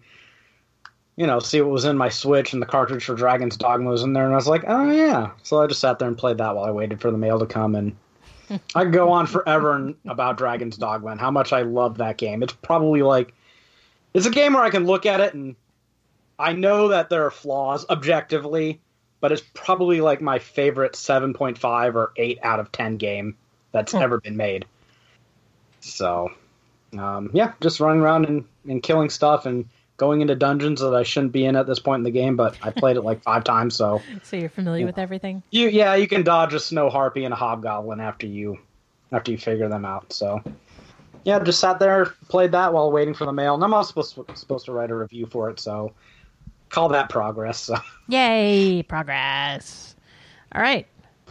you 1.16 1.28
know 1.28 1.40
see 1.40 1.62
what 1.62 1.72
was 1.72 1.86
in 1.86 1.98
my 1.98 2.10
Switch, 2.10 2.54
and 2.54 2.62
the 2.62 2.68
cartridge 2.68 3.06
for 3.06 3.16
Dragon's 3.16 3.58
Dogma 3.58 3.90
was 3.90 4.04
in 4.04 4.14
there, 4.14 4.26
and 4.26 4.34
I 4.34 4.38
was 4.38 4.48
like, 4.48 4.64
oh 4.68 4.90
yeah. 4.92 5.32
So 5.44 5.62
I 5.62 5.68
just 5.68 5.82
sat 5.82 6.00
there 6.00 6.08
and 6.08 6.18
played 6.18 6.38
that 6.38 6.56
while 6.56 6.66
I 6.66 6.72
waited 6.72 7.02
for 7.02 7.12
the 7.12 7.18
mail 7.18 7.40
to 7.40 7.46
come, 7.46 7.76
and 7.76 7.96
I 8.76 8.84
could 8.84 8.94
go 8.94 9.12
on 9.12 9.28
forever 9.28 9.94
about 10.06 10.38
Dragon's 10.38 10.78
Dogma 10.78 11.12
and 11.12 11.20
how 11.20 11.32
much 11.32 11.54
I 11.54 11.64
love 11.64 11.98
that 11.98 12.18
game. 12.18 12.44
It's 12.44 12.54
probably 12.54 13.02
like 13.02 13.34
it's 14.14 14.26
a 14.26 14.32
game 14.32 14.54
where 14.54 14.64
I 14.64 14.70
can 14.70 14.86
look 14.86 15.06
at 15.06 15.20
it 15.20 15.34
and 15.34 15.56
I 16.40 16.54
know 16.54 16.88
that 16.88 17.10
there 17.10 17.26
are 17.26 17.32
flaws 17.32 17.86
objectively, 17.90 18.80
but 19.20 19.32
it's 19.32 19.44
probably 19.54 20.02
like 20.02 20.22
my 20.22 20.40
favorite 20.40 20.94
7.5 20.94 21.96
or 21.96 22.14
8 22.16 22.40
out 22.42 22.60
of 22.60 22.72
10 22.72 22.98
game 22.98 23.36
that's 23.72 23.94
ever 23.94 24.20
been 24.20 24.38
made. 24.38 24.66
So, 25.82 26.30
um, 26.98 27.32
yeah, 27.34 27.54
just 27.62 27.80
running 27.80 28.02
around 28.02 28.26
and, 28.26 28.46
and 28.68 28.82
killing 28.84 29.10
stuff 29.10 29.46
and 29.46 29.66
going 29.98 30.22
into 30.22 30.34
dungeons 30.34 30.82
that 30.82 30.96
I 30.96 31.04
shouldn't 31.04 31.34
be 31.34 31.46
in 31.46 31.56
at 31.56 31.68
this 31.68 31.80
point 31.80 32.00
in 32.00 32.04
the 32.04 32.12
game, 32.12 32.36
but 32.36 32.58
I 32.64 32.72
played 32.72 32.96
it 32.96 33.02
like 33.02 33.22
five 33.22 33.44
times, 33.44 33.76
so 33.76 34.02
So 34.24 34.38
you're 34.38 34.50
familiar 34.50 34.86
with 34.86 34.98
everything. 34.98 35.44
you 35.52 35.70
yeah, 35.70 35.96
you 35.96 36.08
can 36.08 36.24
dodge 36.24 36.54
a 36.54 36.60
snow 36.60 36.90
harpy 36.90 37.26
and 37.26 37.34
a 37.34 37.38
hobgoblin 37.38 38.00
after 38.00 38.26
you 38.26 38.58
after 39.12 39.32
you 39.32 39.38
figure 39.38 39.70
them 39.70 39.86
out. 39.86 40.12
So 40.14 40.42
yeah, 41.26 41.40
just 41.40 41.60
sat 41.60 41.80
there, 41.80 42.06
played 42.30 42.54
that 42.54 42.74
while 42.74 42.92
waiting 42.92 43.14
for 43.14 43.26
the 43.26 43.34
mail, 43.34 43.54
and 43.54 43.64
I'm 43.64 43.74
also 43.74 43.90
supposed 43.90 44.16
to, 44.16 44.26
supposed 44.38 44.66
to 44.66 44.72
write 44.72 44.90
a 44.90 44.96
review 44.96 45.26
for 45.26 45.50
it, 45.50 45.60
so 45.60 45.94
call 46.70 46.90
that 46.90 47.10
progress. 47.10 47.60
So 47.60 47.76
Yay! 48.08 48.84
Progress. 48.84 49.96
All 50.56 50.62
right. 50.62 50.88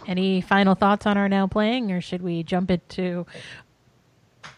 Any 0.07 0.41
final 0.41 0.75
thoughts 0.75 1.07
on 1.07 1.17
our 1.19 1.29
now 1.29 1.47
playing, 1.47 1.93
or 1.93 2.01
should 2.01 2.23
we 2.23 2.43
jump 2.43 2.71
into 2.71 3.27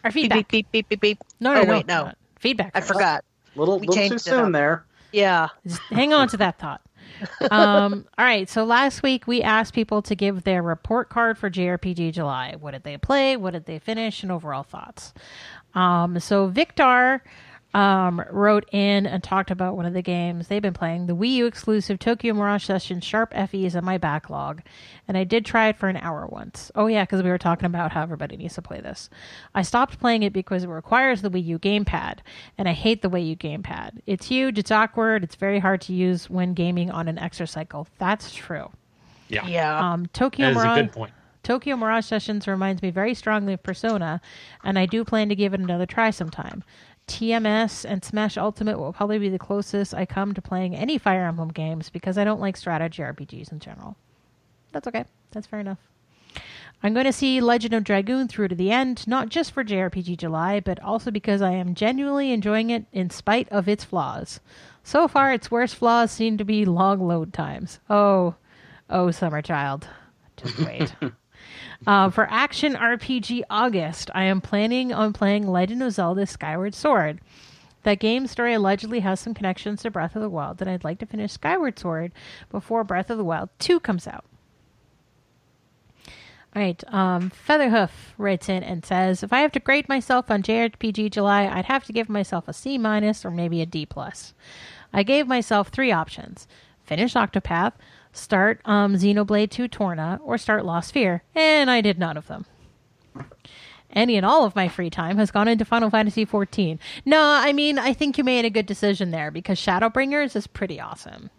our 0.05 0.11
feedback? 0.11 0.49
beep, 0.49 0.71
beep, 0.71 0.71
beep, 0.71 0.89
beep, 0.89 1.01
beep. 1.01 1.19
No, 1.41 1.55
no, 1.55 1.61
Oh, 1.61 1.65
no, 1.65 1.73
wait, 1.73 1.87
no. 1.87 2.13
Feedback. 2.39 2.73
I 2.75 2.81
first. 2.81 2.93
forgot. 2.93 3.25
little 3.57 3.79
We 3.79 3.87
little 3.89 4.09
too 4.09 4.19
soon 4.19 4.53
there. 4.53 4.85
Yeah. 5.13 5.49
Just 5.67 5.81
hang 5.91 6.13
on 6.13 6.29
to 6.29 6.37
that 6.39 6.59
thought. 6.59 6.81
Um, 7.51 8.07
all 8.19 8.25
right. 8.25 8.49
So 8.49 8.65
last 8.65 9.03
week 9.03 9.27
we 9.27 9.43
asked 9.43 9.75
people 9.75 10.03
to 10.03 10.15
give 10.15 10.45
their 10.45 10.63
report 10.63 11.09
card 11.09 11.37
for 11.37 11.51
JRPG 11.51 12.13
July. 12.13 12.55
What 12.59 12.71
did 12.71 12.85
they 12.85 12.97
play? 12.97 13.37
What 13.37 13.53
did 13.53 13.67
they 13.67 13.79
finish? 13.81 14.23
And 14.23 14.31
overall 14.31 14.63
thoughts. 14.63 15.13
Um, 15.75 16.21
so 16.21 16.47
Victor 16.47 17.23
um, 17.73 18.23
wrote 18.31 18.69
in 18.73 19.07
and 19.07 19.23
talked 19.23 19.51
about 19.51 19.77
one 19.77 19.87
of 19.87 19.93
the 19.93 20.03
games 20.03 20.49
they've 20.49 20.61
been 20.61 20.75
playing, 20.75 21.07
the 21.07 21.15
Wii 21.15 21.31
U 21.35 21.47
exclusive 21.47 21.99
Tokyo 21.99 22.35
Mirage 22.35 22.65
Session 22.65 23.01
Sharp 23.01 23.33
FE 23.33 23.65
is 23.65 23.75
in 23.77 23.85
my 23.85 23.97
backlog, 23.97 24.63
and 25.07 25.17
I 25.17 25.25
did 25.25 25.45
try 25.45 25.69
it 25.69 25.77
for 25.77 25.89
an 25.89 25.97
hour 25.99 26.27
once. 26.27 26.73
Oh 26.75 26.89
yeah, 26.89 27.05
because 27.05 27.23
we 27.23 27.31
were 27.31 27.39
talking 27.39 27.67
about 27.67 27.93
how 27.93 28.03
everybody 28.03 28.37
needs 28.37 28.55
to 28.55 28.63
play 28.63 28.81
this. 28.81 29.09
I 29.55 29.63
stopped 29.63 30.01
playing 30.01 30.25
it 30.25 30.33
because 30.33 30.65
it 30.65 30.69
requires 30.69 31.23
the 31.23 31.31
Wii 31.31 31.45
U 31.47 31.59
gamepad, 31.59 32.19
and 32.59 32.69
I 32.69 32.73
hate 32.73 33.03
the 33.03 33.11
Wii 33.11 33.29
U 33.29 33.37
gamepad. 33.37 34.01
It's 34.07 34.27
huge, 34.27 34.59
it's 34.59 34.71
awkward, 34.73 35.23
it's 35.23 35.37
very 35.37 35.61
hard 35.61 35.81
to 35.83 35.93
use 35.93 36.29
when 36.29 36.55
gaming 36.55 36.91
on 36.91 37.07
an 37.07 37.17
exercycle. 37.19 37.87
That's 37.99 38.35
true. 38.35 38.71
Yeah. 39.29 39.47
Yeah. 39.47 39.93
Um, 39.93 40.07
Tokyo 40.07 40.47
That 40.47 40.51
is 40.53 40.57
a 40.57 40.61
Mirage. 40.67 40.81
good 40.81 40.93
point. 40.93 41.13
Tokyo 41.43 41.75
Mirage 41.77 42.05
Sessions 42.05 42.47
reminds 42.47 42.83
me 42.83 42.91
very 42.91 43.15
strongly 43.15 43.55
of 43.55 43.63
Persona, 43.63 44.21
and 44.63 44.79
I 44.79 44.85
do 44.85 45.05
plan 45.05 45.31
to 45.31 45.35
give 45.35 45.55
it 45.55 45.61
another 45.61 45.87
try 45.87 46.11
sometime. 46.11 46.63
TMS 47.11 47.85
and 47.85 48.05
Smash 48.05 48.39
Ultimate 48.39 48.79
will 48.79 48.93
probably 48.93 49.19
be 49.19 49.29
the 49.29 49.39
closest 49.39 49.93
I 49.93 50.07
come 50.07 50.33
to 50.33 50.41
playing 50.41 50.77
any 50.77 50.97
Fire 50.97 51.27
Emblem 51.27 51.49
games 51.49 51.91
because 51.91 52.17
I 52.17 52.23
don't 52.23 52.41
like 52.41 52.57
strategy 52.57 53.03
RPGs 53.03 53.51
in 53.51 53.59
general. 53.59 53.97
That's 54.71 54.87
okay. 54.87 55.05
That's 55.33 55.49
fair 55.49 55.59
enough. 55.59 55.79
I'm 56.85 56.95
going 56.95 57.07
to 57.07 57.13
see 57.13 57.41
Legend 57.41 57.75
of 57.75 57.83
Dragoon 57.83 58.29
through 58.29 58.49
to 58.49 58.55
the 58.55 58.71
end, 58.71 59.09
not 59.09 59.29
just 59.29 59.51
for 59.51 59.65
JRPG 59.65 60.19
July, 60.19 60.61
but 60.61 60.81
also 60.85 61.11
because 61.11 61.43
I 61.43 61.51
am 61.51 61.75
genuinely 61.75 62.31
enjoying 62.31 62.71
it 62.71 62.87
in 62.93 63.11
spite 63.11 63.49
of 63.49 63.69
its 63.69 63.83
flaws. 63.83 64.39
So 64.85 65.09
far, 65.09 65.33
its 65.33 65.51
worst 65.51 65.75
flaws 65.75 66.13
seem 66.13 66.39
to 66.39 66.45
be 66.45 66.65
long 66.65 67.01
load 67.01 67.33
times. 67.33 67.81
Oh, 67.91 68.37
oh, 68.89 69.11
Summer 69.11 69.43
Child. 69.43 69.89
Just 70.37 70.59
wait. 70.61 70.95
Uh, 71.87 72.11
for 72.11 72.29
Action 72.31 72.75
RPG 72.75 73.43
August, 73.49 74.11
I 74.15 74.25
am 74.25 74.41
planning 74.41 74.93
on 74.93 75.15
playing 75.15 75.47
Legend 75.47 75.83
of 75.83 75.93
Zelda 75.93 76.27
Skyward 76.27 76.75
Sword. 76.75 77.21
That 77.85 78.01
game 78.01 78.27
story 78.27 78.53
allegedly 78.53 79.01
has 79.01 79.21
some 79.21 79.33
connections 79.33 79.83
to 79.83 79.91
Breath 79.91 80.15
of 80.15 80.21
the 80.21 80.29
Wild, 80.29 80.61
and 80.61 80.71
I'd 80.71 80.85
like 80.85 80.99
to 80.99 81.07
finish 81.07 81.33
Skyward 81.33 81.79
Sword 81.79 82.13
before 82.51 82.85
Breath 82.85 83.09
of 83.09 83.17
the 83.17 83.25
Wild 83.25 83.49
2 83.61 83.81
comes 83.81 84.07
out. 84.07 84.27
All 86.55 86.61
right, 86.61 86.83
um, 86.93 87.31
Featherhoof 87.31 88.13
writes 88.19 88.49
in 88.49 88.63
and 88.63 88.85
says, 88.85 89.23
"If 89.23 89.33
I 89.33 89.39
have 89.39 89.53
to 89.53 89.61
grade 89.61 89.89
myself 89.89 90.31
on 90.31 90.43
JRPG 90.43 91.09
July, 91.09 91.47
I'd 91.47 91.67
have 91.67 91.85
to 91.85 91.93
give 91.93 92.09
myself 92.09 92.49
a 92.49 92.53
C 92.53 92.77
minus 92.77 93.25
or 93.25 93.31
maybe 93.31 93.63
a 93.63 93.67
D 93.67 93.87
plus. 93.87 94.35
I 94.93 95.05
gave 95.05 95.29
myself 95.29 95.69
three 95.69 95.93
options: 95.93 96.49
finish 96.83 97.15
Octopath, 97.15 97.75
start 98.13 98.61
um, 98.65 98.95
Xenoblade 98.95 99.51
2 99.51 99.69
Torna, 99.69 100.21
or 100.23 100.39
start 100.39 100.65
Lost 100.65 100.95
Sphear, 100.95 101.21
and 101.35 101.71
I 101.71 101.81
did 101.81 101.99
none 101.99 102.17
of 102.17 102.27
them. 102.27 102.47
any 103.93 104.17
and 104.17 104.27
all 104.27 104.45
of 104.45 104.55
my 104.57 104.69
free 104.69 104.91
time 104.91 105.19
has 105.19 105.31
gone 105.31 105.49
into 105.49 105.65
Final 105.65 105.91
Fantasy 105.91 106.25
XIV. 106.27 106.79
No, 107.05 107.21
I 107.23 107.53
mean, 107.53 107.79
I 107.79 107.93
think 107.93 108.19
you 108.19 108.25
made 108.25 108.45
a 108.45 108.51
good 108.51 108.67
decision 108.67 109.11
there 109.11 109.31
because 109.31 109.59
Shadowbringers 109.59 110.37
is 110.37 110.47
pretty 110.47 110.81
awesome. 110.81 111.31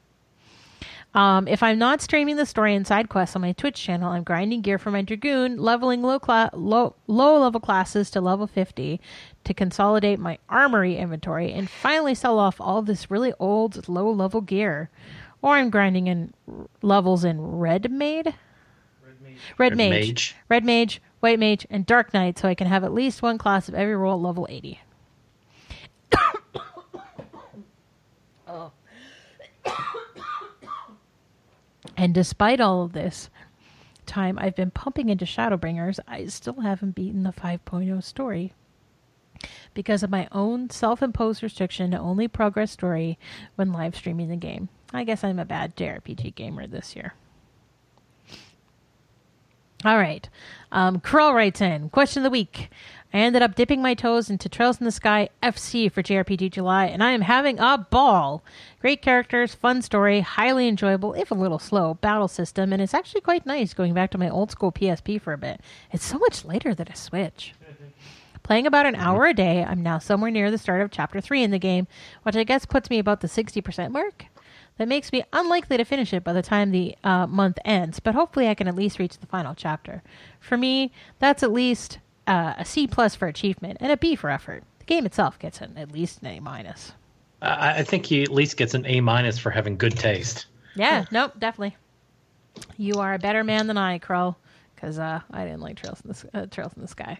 Um, 1.13 1.45
if 1.49 1.61
I'm 1.61 1.77
not 1.77 2.01
streaming 2.01 2.37
the 2.37 2.45
story 2.45 2.73
and 2.73 2.87
side 2.87 3.09
quests 3.09 3.35
on 3.35 3.41
my 3.41 3.51
Twitch 3.51 3.75
channel, 3.81 4.11
I'm 4.11 4.23
grinding 4.23 4.61
gear 4.61 4.77
for 4.77 4.91
my 4.91 5.01
Dragoon, 5.01 5.57
leveling 5.57 6.01
low, 6.01 6.19
cla- 6.19 6.51
low, 6.53 6.95
low 7.07 7.37
level 7.37 7.59
classes 7.59 8.09
to 8.11 8.21
level 8.21 8.47
50 8.47 9.01
to 9.43 9.53
consolidate 9.53 10.19
my 10.19 10.37
armory 10.47 10.95
inventory 10.97 11.51
and 11.51 11.69
finally 11.69 12.15
sell 12.15 12.39
off 12.39 12.61
all 12.61 12.81
this 12.81 13.11
really 13.11 13.33
old 13.39 13.89
low 13.89 14.09
level 14.09 14.39
gear. 14.39 14.89
Or 15.41 15.55
I'm 15.55 15.69
grinding 15.69 16.07
in 16.07 16.33
levels 16.81 17.23
in 17.23 17.41
Red 17.41 17.91
Mage? 17.91 18.27
Red 18.27 18.35
Red 19.57 19.77
Mage. 19.77 20.07
Mage. 20.07 20.35
Red 20.49 20.63
Mage, 20.63 21.01
White 21.19 21.39
Mage, 21.39 21.65
and 21.69 21.85
Dark 21.85 22.13
Knight 22.13 22.37
so 22.37 22.47
I 22.47 22.55
can 22.55 22.67
have 22.67 22.83
at 22.83 22.93
least 22.93 23.21
one 23.21 23.37
class 23.37 23.67
of 23.67 23.73
every 23.73 23.95
role 23.95 24.19
at 24.19 24.23
level 24.23 24.47
80. 24.49 24.79
And 32.01 32.15
despite 32.15 32.59
all 32.59 32.81
of 32.81 32.93
this 32.93 33.29
time 34.07 34.39
I've 34.39 34.55
been 34.55 34.71
pumping 34.71 35.09
into 35.09 35.23
Shadowbringers, 35.23 35.99
I 36.07 36.25
still 36.25 36.61
haven't 36.61 36.95
beaten 36.95 37.21
the 37.21 37.31
5.0 37.31 38.03
story. 38.03 38.53
Because 39.75 40.01
of 40.01 40.09
my 40.09 40.27
own 40.31 40.71
self 40.71 41.03
imposed 41.03 41.43
restriction 41.43 41.91
to 41.91 41.99
only 41.99 42.27
progress 42.27 42.71
story 42.71 43.19
when 43.55 43.71
live 43.71 43.95
streaming 43.95 44.29
the 44.29 44.35
game. 44.35 44.69
I 44.93 45.03
guess 45.03 45.23
I'm 45.23 45.39
a 45.39 45.45
bad 45.45 45.75
JRPG 45.75 46.35
gamer 46.35 46.67
this 46.67 46.95
year. 46.95 47.13
All 49.83 49.97
right. 49.97 50.29
Um, 50.71 50.99
Krull 50.99 51.33
writes 51.33 51.59
in 51.59 51.89
Question 51.89 52.21
of 52.21 52.23
the 52.25 52.29
week. 52.29 52.69
I 53.13 53.17
ended 53.17 53.41
up 53.41 53.55
dipping 53.55 53.81
my 53.81 53.93
toes 53.93 54.29
into 54.29 54.47
Trails 54.47 54.79
in 54.79 54.85
the 54.85 54.91
Sky 54.91 55.29
FC 55.43 55.91
for 55.91 56.01
JRPG 56.01 56.51
July, 56.51 56.85
and 56.85 57.03
I 57.03 57.11
am 57.11 57.21
having 57.21 57.59
a 57.59 57.77
ball. 57.77 58.41
Great 58.79 59.01
characters, 59.01 59.53
fun 59.53 59.81
story, 59.81 60.21
highly 60.21 60.67
enjoyable, 60.67 61.13
if 61.13 61.29
a 61.29 61.35
little 61.35 61.59
slow, 61.59 61.95
battle 61.95 62.29
system, 62.29 62.71
and 62.71 62.81
it's 62.81 62.93
actually 62.93 63.21
quite 63.21 63.45
nice 63.45 63.73
going 63.73 63.93
back 63.93 64.11
to 64.11 64.17
my 64.17 64.29
old 64.29 64.51
school 64.51 64.71
PSP 64.71 65.19
for 65.19 65.33
a 65.33 65.37
bit. 65.37 65.59
It's 65.91 66.05
so 66.05 66.19
much 66.19 66.45
later 66.45 66.73
than 66.73 66.87
a 66.87 66.95
Switch. 66.95 67.53
Playing 68.43 68.65
about 68.65 68.85
an 68.85 68.95
hour 68.95 69.25
a 69.25 69.33
day, 69.33 69.63
I'm 69.63 69.83
now 69.83 69.99
somewhere 69.99 70.31
near 70.31 70.49
the 70.49 70.57
start 70.57 70.81
of 70.81 70.91
Chapter 70.91 71.19
3 71.19 71.43
in 71.43 71.51
the 71.51 71.59
game, 71.59 71.87
which 72.23 72.37
I 72.37 72.43
guess 72.45 72.65
puts 72.65 72.89
me 72.89 72.97
about 72.97 73.19
the 73.19 73.27
60% 73.27 73.91
mark. 73.91 74.25
That 74.81 74.87
makes 74.87 75.11
me 75.11 75.23
unlikely 75.31 75.77
to 75.77 75.85
finish 75.85 76.11
it 76.11 76.23
by 76.23 76.33
the 76.33 76.41
time 76.41 76.71
the 76.71 76.95
uh, 77.03 77.27
month 77.27 77.59
ends, 77.63 77.99
but 77.99 78.15
hopefully 78.15 78.47
I 78.47 78.55
can 78.55 78.67
at 78.67 78.73
least 78.73 78.97
reach 78.97 79.15
the 79.15 79.27
final 79.27 79.53
chapter. 79.53 80.01
For 80.39 80.57
me, 80.57 80.91
that's 81.19 81.43
at 81.43 81.51
least 81.51 81.99
uh, 82.25 82.55
a 82.57 82.65
C 82.65 82.87
plus 82.87 83.13
for 83.13 83.27
achievement 83.27 83.77
and 83.79 83.91
a 83.91 83.97
B 83.97 84.15
for 84.15 84.31
effort. 84.31 84.63
The 84.79 84.85
game 84.85 85.05
itself 85.05 85.37
gets 85.37 85.61
an, 85.61 85.77
at 85.77 85.91
least 85.91 86.23
an 86.23 86.29
A 86.29 86.39
minus. 86.39 86.93
I, 87.43 87.81
I 87.81 87.83
think 87.83 88.07
he 88.07 88.23
at 88.23 88.31
least 88.31 88.57
gets 88.57 88.73
an 88.73 88.87
A 88.87 89.01
minus 89.01 89.37
for 89.37 89.51
having 89.51 89.77
good 89.77 89.95
taste. 89.95 90.47
Yeah, 90.73 91.05
nope, 91.11 91.33
definitely. 91.37 91.77
You 92.75 92.95
are 92.95 93.13
a 93.13 93.19
better 93.19 93.43
man 93.43 93.67
than 93.67 93.77
I, 93.77 93.99
Crow, 93.99 94.35
because 94.73 94.97
uh, 94.97 95.19
I 95.29 95.45
didn't 95.45 95.61
like 95.61 95.79
Trails 95.79 96.01
in 96.03 96.09
the 96.09 96.41
uh, 96.41 96.45
Trails 96.47 96.73
in 96.75 96.81
the 96.81 96.87
Sky. 96.87 97.19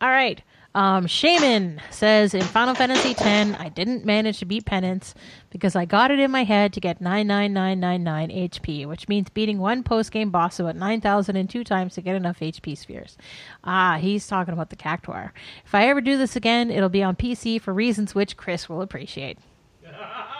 All 0.00 0.10
right, 0.10 0.42
um, 0.76 1.06
Shaman 1.06 1.80
says 1.90 2.34
in 2.34 2.42
Final 2.42 2.74
Fantasy 2.74 3.16
X, 3.18 3.20
I 3.58 3.70
didn't 3.70 4.04
manage 4.04 4.40
to 4.40 4.44
beat 4.44 4.66
Penance 4.66 5.14
because 5.48 5.74
I 5.74 5.86
got 5.86 6.10
it 6.10 6.20
in 6.20 6.30
my 6.30 6.44
head 6.44 6.74
to 6.74 6.80
get 6.80 7.00
99999 7.00 8.50
HP, 8.50 8.86
which 8.86 9.08
means 9.08 9.30
beating 9.30 9.58
one 9.58 9.82
post 9.82 10.12
game 10.12 10.28
boss 10.30 10.60
at 10.60 10.76
9,002 10.76 11.64
times 11.64 11.94
to 11.94 12.02
get 12.02 12.14
enough 12.14 12.40
HP 12.40 12.76
spheres. 12.76 13.16
Ah, 13.64 13.96
he's 13.98 14.26
talking 14.26 14.52
about 14.52 14.68
the 14.68 14.76
Cactuar. 14.76 15.30
If 15.64 15.74
I 15.74 15.88
ever 15.88 16.02
do 16.02 16.18
this 16.18 16.36
again, 16.36 16.70
it'll 16.70 16.90
be 16.90 17.02
on 17.02 17.16
PC 17.16 17.58
for 17.58 17.72
reasons 17.72 18.14
which 18.14 18.36
Chris 18.36 18.68
will 18.68 18.82
appreciate. 18.82 19.38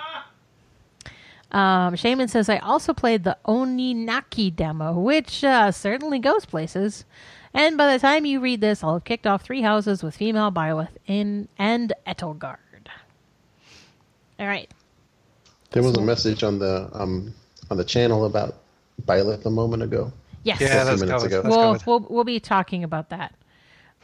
Um, 1.57 1.97
Shaman 1.97 2.29
says, 2.29 2.51
I 2.51 2.59
also 2.59 2.93
played 2.93 3.25
the 3.25 3.39
Oninaki 3.47 4.55
demo, 4.55 4.93
which 4.93 5.43
uh, 5.43 5.73
certainly 5.73 6.19
goes 6.19 6.45
places. 6.45 7.07
And 7.55 7.79
by 7.79 7.95
the 7.95 7.99
time 7.99 8.27
you 8.27 8.41
read 8.41 8.61
this, 8.61 8.85
I'll 8.85 8.95
have 8.95 9.05
kicked 9.05 9.27
off 9.27 9.43
three 9.43 9.63
houses 9.63 10.03
with 10.03 10.15
female 10.15 10.53
Byleth 10.53 10.91
in 11.07 11.49
and 11.59 11.95
Edelgard. 12.07 12.59
All 14.39 14.47
right. 14.47 14.71
There 15.71 15.83
was 15.83 15.97
a 15.97 16.03
message 16.03 16.43
on 16.43 16.59
the 16.59 16.91
um 16.93 17.33
on 17.71 17.79
the 17.79 17.85
channel 17.85 18.27
about 18.27 18.57
Byleth 19.07 19.47
a 19.47 19.51
moment 19.51 19.83
ago. 19.83 20.13
Yes. 20.43 20.61
Yeah, 20.61 20.69
few 20.69 20.85
that's 20.85 21.01
minutes 21.01 21.25
ago. 21.25 21.43
That's 21.43 21.57
we'll, 21.87 22.01
we'll 22.01 22.07
we'll 22.11 22.25
be 22.25 22.39
talking 22.39 22.85
about 22.85 23.09
that. 23.09 23.35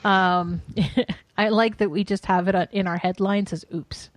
Um, 0.04 0.62
I 1.36 1.50
like 1.50 1.76
that 1.78 1.90
we 1.90 2.02
just 2.02 2.24
have 2.26 2.48
it 2.48 2.68
in 2.72 2.86
our 2.86 2.96
headlines 2.96 3.52
as 3.52 3.66
"oops." 3.74 4.08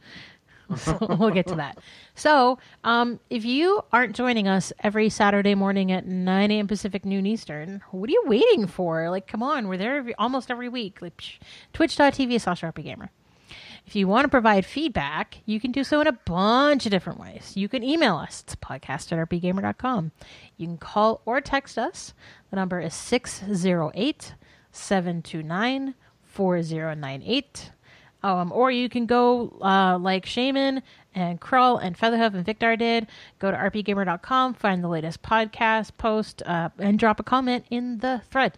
So 0.78 0.98
we'll 1.20 1.32
get 1.32 1.48
to 1.48 1.56
that. 1.56 1.78
So, 2.16 2.58
um, 2.84 3.20
if 3.30 3.46
you 3.46 3.82
aren't 3.92 4.16
joining 4.16 4.48
us 4.48 4.74
every 4.80 5.10
Saturday 5.10 5.56
morning 5.56 5.92
at 5.92 6.06
9 6.06 6.52
a.m. 6.52 6.68
Pacific, 6.68 7.06
noon 7.06 7.26
Eastern, 7.26 7.82
what 7.92 8.10
are 8.10 8.14
you 8.14 8.24
waiting 8.26 8.68
for? 8.68 9.10
Like, 9.10 9.28
come 9.28 9.44
on, 9.44 9.68
we're 9.68 9.78
there 9.78 9.98
every, 9.98 10.16
almost 10.16 10.50
every 10.50 10.70
week. 10.70 11.02
Like, 11.02 11.22
twitch.tv 11.74 12.42
slash 12.42 12.62
RPGamer. 12.62 13.10
If 13.86 13.96
you 13.96 14.08
want 14.08 14.26
to 14.26 14.30
provide 14.30 14.66
feedback, 14.66 15.38
you 15.46 15.60
can 15.60 15.72
do 15.72 15.84
so 15.84 16.02
in 16.02 16.08
a 16.08 16.12
bunch 16.12 16.86
of 16.86 16.92
different 16.92 17.20
ways. 17.20 17.54
You 17.56 17.70
can 17.70 17.84
email 17.84 18.16
us. 18.16 18.42
It's 18.42 18.56
podcast 18.56 19.12
at 19.12 19.30
rpgamer.com. 19.30 20.12
You 20.58 20.68
can 20.68 20.78
call 20.78 21.22
or 21.26 21.40
text 21.40 21.78
us. 21.78 22.14
The 22.50 22.56
number 22.56 22.80
is 22.80 22.96
608 22.96 24.34
729 24.72 25.94
4098. 26.24 27.72
Um, 28.26 28.52
or 28.52 28.72
you 28.72 28.90
can 28.90 29.06
go 29.06 29.56
uh, 29.62 30.00
like 30.00 30.26
Shaman 30.26 30.82
and 31.14 31.40
Krull 31.40 31.80
and 31.80 31.96
Featherhoof 31.96 32.34
and 32.34 32.44
Victor 32.44 32.76
did. 32.76 33.06
Go 33.38 33.52
to 33.52 33.58
rpgamer.com, 33.58 34.56
find 34.56 34.84
the 34.84 34.88
latest 34.88 35.22
podcast 35.22 35.92
post, 36.00 36.42
uh, 36.44 36.70
and 36.80 36.98
drop 36.98 37.20
a 37.20 37.24
comment 37.24 37.66
in 37.70 38.00
the 38.00 38.24
thread. 38.32 38.58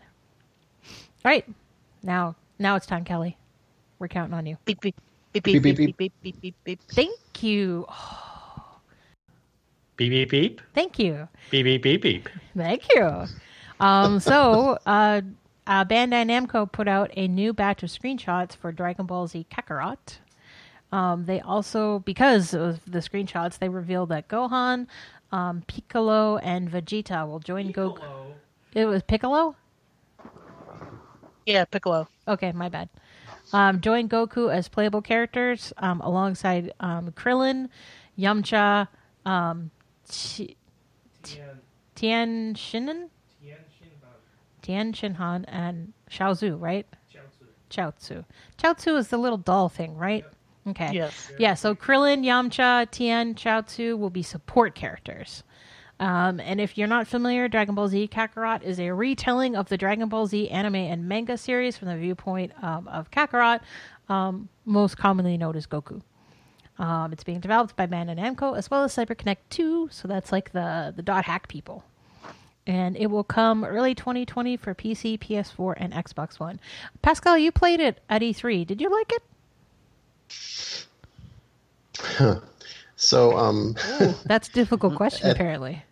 All 0.86 1.32
right. 1.32 1.46
Now, 2.02 2.38
now 2.58 2.78
it's 2.78 2.86
time, 2.86 3.04
Kelly. 3.04 3.36
We're 4.00 4.08
counting 4.08 4.34
on 4.36 4.46
you. 4.46 4.56
Beep 4.64 4.80
beep 4.80 4.96
beep 5.34 5.44
beep 5.44 5.62
Beep, 5.62 5.64
beep 5.64 5.78
beep, 5.78 5.98
beep 5.98 6.14
beep 6.22 6.42
beep 6.42 6.56
beep. 6.64 6.80
Thank 6.92 7.44
you. 7.44 7.86
Beep 9.98 10.12
beep 10.12 10.30
beep. 10.30 10.62
Thank 10.74 10.98
you. 10.98 11.28
Beep 11.52 11.66
beep 11.66 11.84
beep 11.84 12.02
beep. 12.02 12.30
Thank 12.56 12.84
you. 12.96 13.26
Um, 13.82 14.22
so, 14.22 14.78
uh, 14.86 15.22
uh, 15.68 15.86
Bandai 15.86 16.26
Namco 16.26 16.72
put 16.72 16.88
out 16.88 17.12
a 17.16 17.28
new 17.28 17.54
batch 17.54 17.84
of 17.84 17.90
screenshots 17.90 18.56
for 18.56 18.72
Dragon 18.72 19.06
Ball 19.06 19.28
Z 19.28 19.46
Kakarot. 19.52 20.18
Um, 20.92 21.26
they 21.26 21.42
also, 21.42 22.00
because 22.00 22.54
of 22.54 22.80
the 22.90 23.00
screenshots, 23.00 23.60
they 23.60 23.68
revealed 23.68 24.10
that 24.10 24.30
Gohan, 24.30 24.88
um, 25.32 25.64
Piccolo, 25.68 26.38
and 26.38 26.72
Vegeta 26.72 27.28
will 27.28 27.40
join 27.40 27.74
Goku. 27.74 28.02
It 28.74 28.86
was 28.86 29.04
Piccolo? 29.04 29.56
Yeah, 31.46 31.66
Piccolo. 31.66 32.08
Okay, 32.28 32.52
my 32.54 32.70
bad. 32.70 32.90
Um, 33.54 33.82
join 33.82 34.10
Goku 34.10 34.54
as 34.54 34.68
playable 34.68 35.02
characters 35.02 35.74
um, 35.78 36.02
alongside 36.02 36.74
um, 36.80 37.12
Krillin, 37.12 37.70
Yamcha, 38.18 38.88
um, 39.26 39.72
Chi- 40.10 40.56
Tian 41.96 42.54
Shinan? 42.54 43.10
Tian 44.68 44.92
Shinhan 44.92 45.46
and 45.48 45.94
Chaozu, 46.12 46.60
right? 46.60 46.86
Chaozu. 47.70 48.26
Chaozu 48.58 48.98
is 48.98 49.08
the 49.08 49.18
little 49.18 49.38
doll 49.38 49.70
thing, 49.70 49.96
right? 49.96 50.26
Okay. 50.68 50.92
Yes. 50.94 51.32
Yeah, 51.40 51.54
so 51.54 51.74
Krillin, 51.74 52.26
Yamcha, 52.26 52.92
Tian, 52.92 53.34
Chaozu 53.34 53.98
will 53.98 54.10
be 54.10 54.22
support 54.22 54.76
characters. 54.76 55.44
Um, 56.02 56.42
and 56.42 56.60
if 56.60 56.78
you're 56.78 56.90
not 56.90 57.08
familiar, 57.08 57.48
Dragon 57.48 57.76
Ball 57.76 57.88
Z 57.88 58.10
Kakarot 58.10 58.62
is 58.62 58.78
a 58.78 58.92
retelling 58.92 59.56
of 59.56 59.70
the 59.70 59.78
Dragon 59.78 60.10
Ball 60.10 60.28
Z 60.28 60.50
anime 60.50 60.76
and 60.76 61.08
manga 61.08 61.38
series 61.38 61.78
from 61.78 61.88
the 61.88 61.96
viewpoint 61.96 62.52
um, 62.62 62.90
of 62.90 63.10
Kakarot, 63.10 63.62
um, 64.10 64.50
most 64.66 64.98
commonly 64.98 65.38
known 65.38 65.56
as 65.56 65.66
Goku. 65.66 66.02
Um, 66.78 67.14
it's 67.14 67.24
being 67.24 67.40
developed 67.40 67.78
by 67.78 67.88
Bandai 67.88 68.20
Namco 68.20 68.58
as 68.58 68.70
well 68.70 68.84
as 68.84 68.94
CyberConnect 68.94 69.38
2, 69.50 69.88
so 69.92 70.10
that's 70.10 70.34
like 70.34 70.52
the 70.52 70.94
the 70.94 71.02
dot 71.02 71.24
hack 71.24 71.48
people. 71.48 71.86
And 72.68 72.96
it 72.98 73.08
will 73.08 73.24
come 73.24 73.64
early 73.64 73.96
2020 73.96 74.58
for 74.58 74.76
PC, 74.76 75.18
PS4, 75.18 75.74
and 75.78 75.94
Xbox 75.94 76.40
One. 76.40 76.60
Pascal, 77.02 77.38
you 77.38 77.52
played 77.52 77.80
it 77.80 78.00
at 78.10 78.22
E3. 78.22 78.68
Did 78.68 78.82
you 78.82 78.92
like 78.92 79.14
it? 79.14 79.24
So 82.98 83.38
um 83.38 83.76
Ooh, 84.02 84.14
that's 84.26 84.50
a 84.50 84.52
difficult 84.52 84.96
question, 85.02 85.30
apparently. 85.30 85.84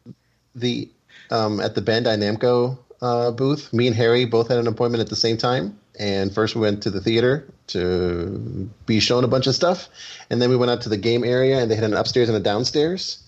the 0.56 0.90
um, 1.32 1.60
at 1.60 1.76
the 1.76 1.82
Bandai 1.82 2.18
Namco 2.18 2.78
uh, 3.02 3.32
booth, 3.32 3.72
me 3.74 3.88
and 3.88 3.96
Harry 3.96 4.26
both 4.26 4.48
had 4.48 4.58
an 4.58 4.68
appointment 4.68 5.02
at 5.02 5.10
the 5.10 5.16
same 5.16 5.38
time. 5.38 5.80
And 5.98 6.34
first 6.34 6.56
we 6.56 6.62
went 6.62 6.84
to 6.84 6.90
the 6.90 7.00
theater 7.00 7.52
to 7.68 8.70
be 8.86 9.00
shown 9.00 9.24
a 9.24 9.28
bunch 9.28 9.48
of 9.48 9.56
stuff, 9.56 9.88
and 10.30 10.42
then 10.42 10.50
we 10.50 10.58
went 10.58 10.70
out 10.72 10.82
to 10.82 10.90
the 10.90 10.98
game 10.98 11.24
area, 11.24 11.60
and 11.60 11.72
they 11.72 11.76
had 11.76 11.86
an 11.86 11.94
upstairs 11.94 12.28
and 12.28 12.38
a 12.38 12.42
downstairs. 12.42 13.20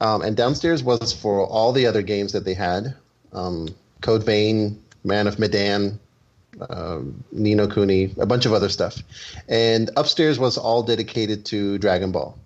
Um, 0.00 0.22
and 0.22 0.36
downstairs 0.36 0.82
was 0.82 1.12
for 1.12 1.46
all 1.46 1.72
the 1.72 1.86
other 1.86 2.02
games 2.02 2.32
that 2.32 2.44
they 2.44 2.54
had: 2.54 2.94
um, 3.32 3.68
Code 4.00 4.24
Vein, 4.24 4.82
Man 5.04 5.26
of 5.26 5.38
Medan, 5.38 5.98
um, 6.68 7.24
Ni 7.32 7.54
no 7.54 7.66
Kuni, 7.66 8.14
a 8.18 8.26
bunch 8.26 8.46
of 8.46 8.52
other 8.52 8.68
stuff, 8.68 9.02
and 9.48 9.90
upstairs 9.96 10.38
was 10.38 10.58
all 10.58 10.82
dedicated 10.82 11.44
to 11.46 11.78
Dragon 11.78 12.12
Ball. 12.12 12.36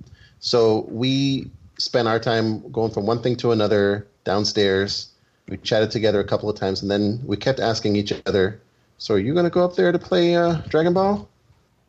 So 0.40 0.86
we 0.88 1.50
spent 1.78 2.08
our 2.08 2.18
time 2.18 2.70
going 2.70 2.92
from 2.92 3.06
one 3.06 3.22
thing 3.22 3.36
to 3.36 3.52
another 3.52 4.06
downstairs. 4.24 5.08
We 5.48 5.56
chatted 5.56 5.90
together 5.90 6.20
a 6.20 6.24
couple 6.24 6.50
of 6.50 6.56
times, 6.56 6.82
and 6.82 6.90
then 6.90 7.20
we 7.24 7.36
kept 7.36 7.60
asking 7.60 7.96
each 7.96 8.12
other, 8.26 8.60
"So 8.98 9.14
are 9.14 9.18
you 9.18 9.32
going 9.32 9.44
to 9.44 9.50
go 9.50 9.64
up 9.64 9.76
there 9.76 9.92
to 9.92 9.98
play 9.98 10.36
uh, 10.36 10.56
Dragon 10.68 10.92
Ball? 10.92 11.28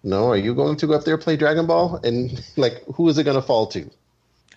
No, 0.04 0.30
are 0.30 0.38
you 0.38 0.56
going 0.56 0.78
to 0.78 0.88
go 0.88 0.94
up 0.94 1.04
there 1.04 1.18
play 1.18 1.36
Dragon 1.36 1.68
Ball? 1.68 2.00
And 2.04 2.42
like, 2.58 2.84
who 2.96 3.10
is 3.10 3.18
it 3.18 3.24
going 3.24 3.36
to 3.36 3.42
fall 3.42 3.68
to?" 3.68 3.90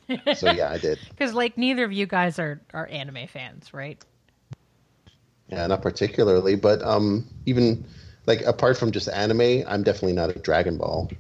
So 0.35 0.51
yeah, 0.51 0.71
I 0.71 0.79
did. 0.79 0.99
Because 1.11 1.35
like 1.35 1.57
neither 1.57 1.85
of 1.85 1.93
you 1.93 2.07
guys 2.07 2.39
are 2.39 2.61
are 2.75 2.87
anime 2.89 3.27
fans, 3.29 3.73
right? 3.73 4.03
Yeah, 5.49 5.67
not 5.67 5.83
particularly, 5.83 6.57
but 6.57 6.83
um, 6.83 7.27
even 7.47 7.85
like 8.27 8.43
apart 8.43 8.79
from 8.79 8.91
just 8.91 9.09
anime, 9.09 9.65
I'm 9.67 9.83
definitely 9.83 10.15
not 10.15 10.31
a 10.31 10.39
Dragon 10.39 10.79
Ball 10.79 11.11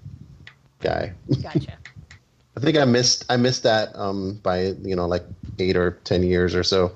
guy. 0.80 1.12
Gotcha. 1.42 1.78
I 2.56 2.60
think 2.60 2.76
I 2.76 2.84
missed 2.84 3.24
I 3.30 3.36
missed 3.36 3.62
that 3.62 3.96
um, 3.96 4.40
by 4.42 4.74
you 4.82 4.94
know 4.94 5.06
like 5.06 5.24
eight 5.58 5.76
or 5.76 5.92
ten 6.04 6.22
years 6.22 6.54
or 6.54 6.62
so. 6.62 6.94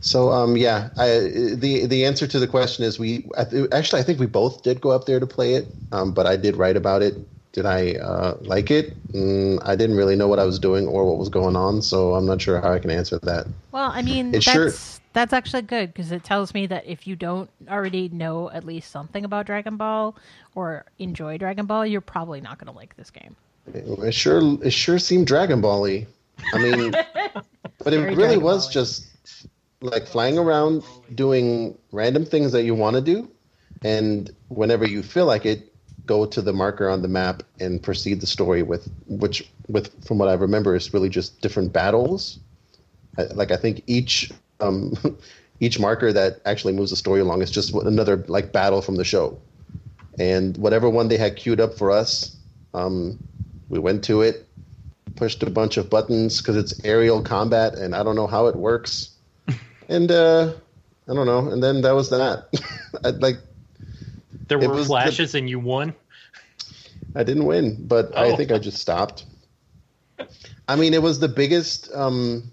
So 0.00 0.30
um, 0.30 0.56
yeah, 0.56 0.90
I, 0.96 1.06
the 1.54 1.86
the 1.86 2.04
answer 2.04 2.26
to 2.26 2.38
the 2.38 2.46
question 2.46 2.84
is 2.84 2.98
we 2.98 3.28
actually 3.72 4.00
I 4.00 4.04
think 4.04 4.20
we 4.20 4.26
both 4.26 4.62
did 4.62 4.80
go 4.80 4.90
up 4.90 5.06
there 5.06 5.20
to 5.20 5.26
play 5.26 5.54
it, 5.54 5.68
um, 5.92 6.12
but 6.12 6.26
I 6.26 6.36
did 6.36 6.56
write 6.56 6.76
about 6.76 7.02
it. 7.02 7.16
Did 7.56 7.64
I 7.64 7.92
uh, 7.92 8.36
like 8.42 8.70
it? 8.70 8.94
Mm, 9.12 9.60
I 9.64 9.76
didn't 9.76 9.96
really 9.96 10.14
know 10.14 10.28
what 10.28 10.38
I 10.38 10.44
was 10.44 10.58
doing 10.58 10.86
or 10.86 11.06
what 11.06 11.16
was 11.16 11.30
going 11.30 11.56
on, 11.56 11.80
so 11.80 12.14
I'm 12.14 12.26
not 12.26 12.42
sure 12.42 12.60
how 12.60 12.74
I 12.74 12.78
can 12.78 12.90
answer 12.90 13.18
that. 13.20 13.46
Well, 13.72 13.90
I 13.90 14.02
mean, 14.02 14.28
It 14.28 14.44
that's 14.44 14.44
sure- 14.44 15.00
that's 15.14 15.32
actually 15.32 15.62
good 15.62 15.94
because 15.94 16.12
it 16.12 16.22
tells 16.22 16.52
me 16.52 16.66
that 16.66 16.84
if 16.86 17.06
you 17.06 17.16
don't 17.16 17.48
already 17.66 18.10
know 18.10 18.50
at 18.50 18.64
least 18.66 18.90
something 18.90 19.24
about 19.24 19.46
Dragon 19.46 19.78
Ball 19.78 20.14
or 20.54 20.84
enjoy 20.98 21.38
Dragon 21.38 21.64
Ball, 21.64 21.86
you're 21.86 22.02
probably 22.02 22.42
not 22.42 22.58
going 22.58 22.70
to 22.70 22.78
like 22.78 22.94
this 22.98 23.08
game. 23.10 23.34
It 23.72 24.12
sure 24.12 24.62
it 24.62 24.74
sure 24.74 24.98
seemed 24.98 25.26
Dragon 25.26 25.62
Ball-y. 25.62 26.06
I 26.52 26.58
mean, 26.58 26.90
but 27.78 27.94
it 27.94 28.00
Very 28.00 28.14
really 28.14 28.36
was 28.36 28.68
just 28.68 29.06
like 29.80 30.06
flying 30.06 30.36
around 30.36 30.82
doing 31.14 31.78
random 31.90 32.26
things 32.26 32.52
that 32.52 32.64
you 32.64 32.74
want 32.74 32.96
to 32.96 33.00
do, 33.00 33.30
and 33.80 34.30
whenever 34.48 34.86
you 34.86 35.02
feel 35.02 35.24
like 35.24 35.46
it, 35.46 35.72
go 36.06 36.26
to 36.26 36.40
the 36.42 36.52
marker 36.52 36.88
on 36.88 37.02
the 37.02 37.08
map 37.08 37.42
and 37.60 37.82
proceed 37.82 38.20
the 38.20 38.26
story 38.26 38.62
with 38.62 38.88
which 39.06 39.50
with 39.68 39.90
from 40.04 40.18
what 40.18 40.28
I 40.28 40.34
remember 40.34 40.74
is 40.76 40.92
really 40.94 41.08
just 41.08 41.40
different 41.40 41.72
battles. 41.72 42.38
I- 43.18 43.24
Like 43.34 43.50
I 43.50 43.56
think 43.56 43.82
each 43.86 44.30
um, 44.60 44.94
each 45.60 45.78
marker 45.80 46.12
that 46.12 46.40
actually 46.44 46.74
moves 46.74 46.90
the 46.90 46.96
story 46.96 47.20
along 47.20 47.42
is 47.42 47.50
just 47.50 47.74
another 47.74 48.16
like 48.28 48.52
battle 48.52 48.82
from 48.82 48.96
the 48.96 49.04
show, 49.04 49.38
and 50.18 50.56
whatever 50.58 50.88
one 50.88 51.08
they 51.08 51.16
had 51.18 51.36
queued 51.36 51.60
up 51.60 51.74
for 51.74 51.90
us, 51.90 52.36
um, 52.74 53.18
we 53.68 53.78
went 53.78 54.04
to 54.04 54.22
it, 54.22 54.46
pushed 55.16 55.42
a 55.42 55.50
bunch 55.50 55.76
of 55.76 55.90
buttons 55.90 56.40
because 56.40 56.56
it's 56.56 56.74
aerial 56.84 57.22
combat, 57.22 57.74
and 57.74 57.94
I 57.94 58.02
don't 58.02 58.16
know 58.16 58.26
how 58.26 58.46
it 58.46 58.56
works. 58.56 59.10
and 59.88 60.10
uh, 60.10 60.52
I 61.08 61.14
don't 61.14 61.26
know. 61.26 61.50
And 61.50 61.62
then 61.62 61.82
that 61.82 61.92
was 61.92 62.10
that. 62.10 62.46
Like 63.20 63.36
There 64.48 64.58
were 64.58 64.68
was 64.68 64.86
the- 64.86 64.92
flashes 64.92 65.34
and 65.34 65.48
you 65.50 65.58
won. 65.58 65.94
I 67.14 67.22
didn't 67.24 67.44
win, 67.46 67.86
but 67.86 68.16
I 68.16 68.30
Oh. 68.30 68.36
think 68.36 68.50
I 68.52 68.58
just 68.58 68.78
stopped. 68.78 69.24
I 70.68 70.76
mean, 70.76 70.94
it 70.94 71.02
was 71.02 71.18
the 71.20 71.28
biggest 71.28 71.90
um, 71.94 72.50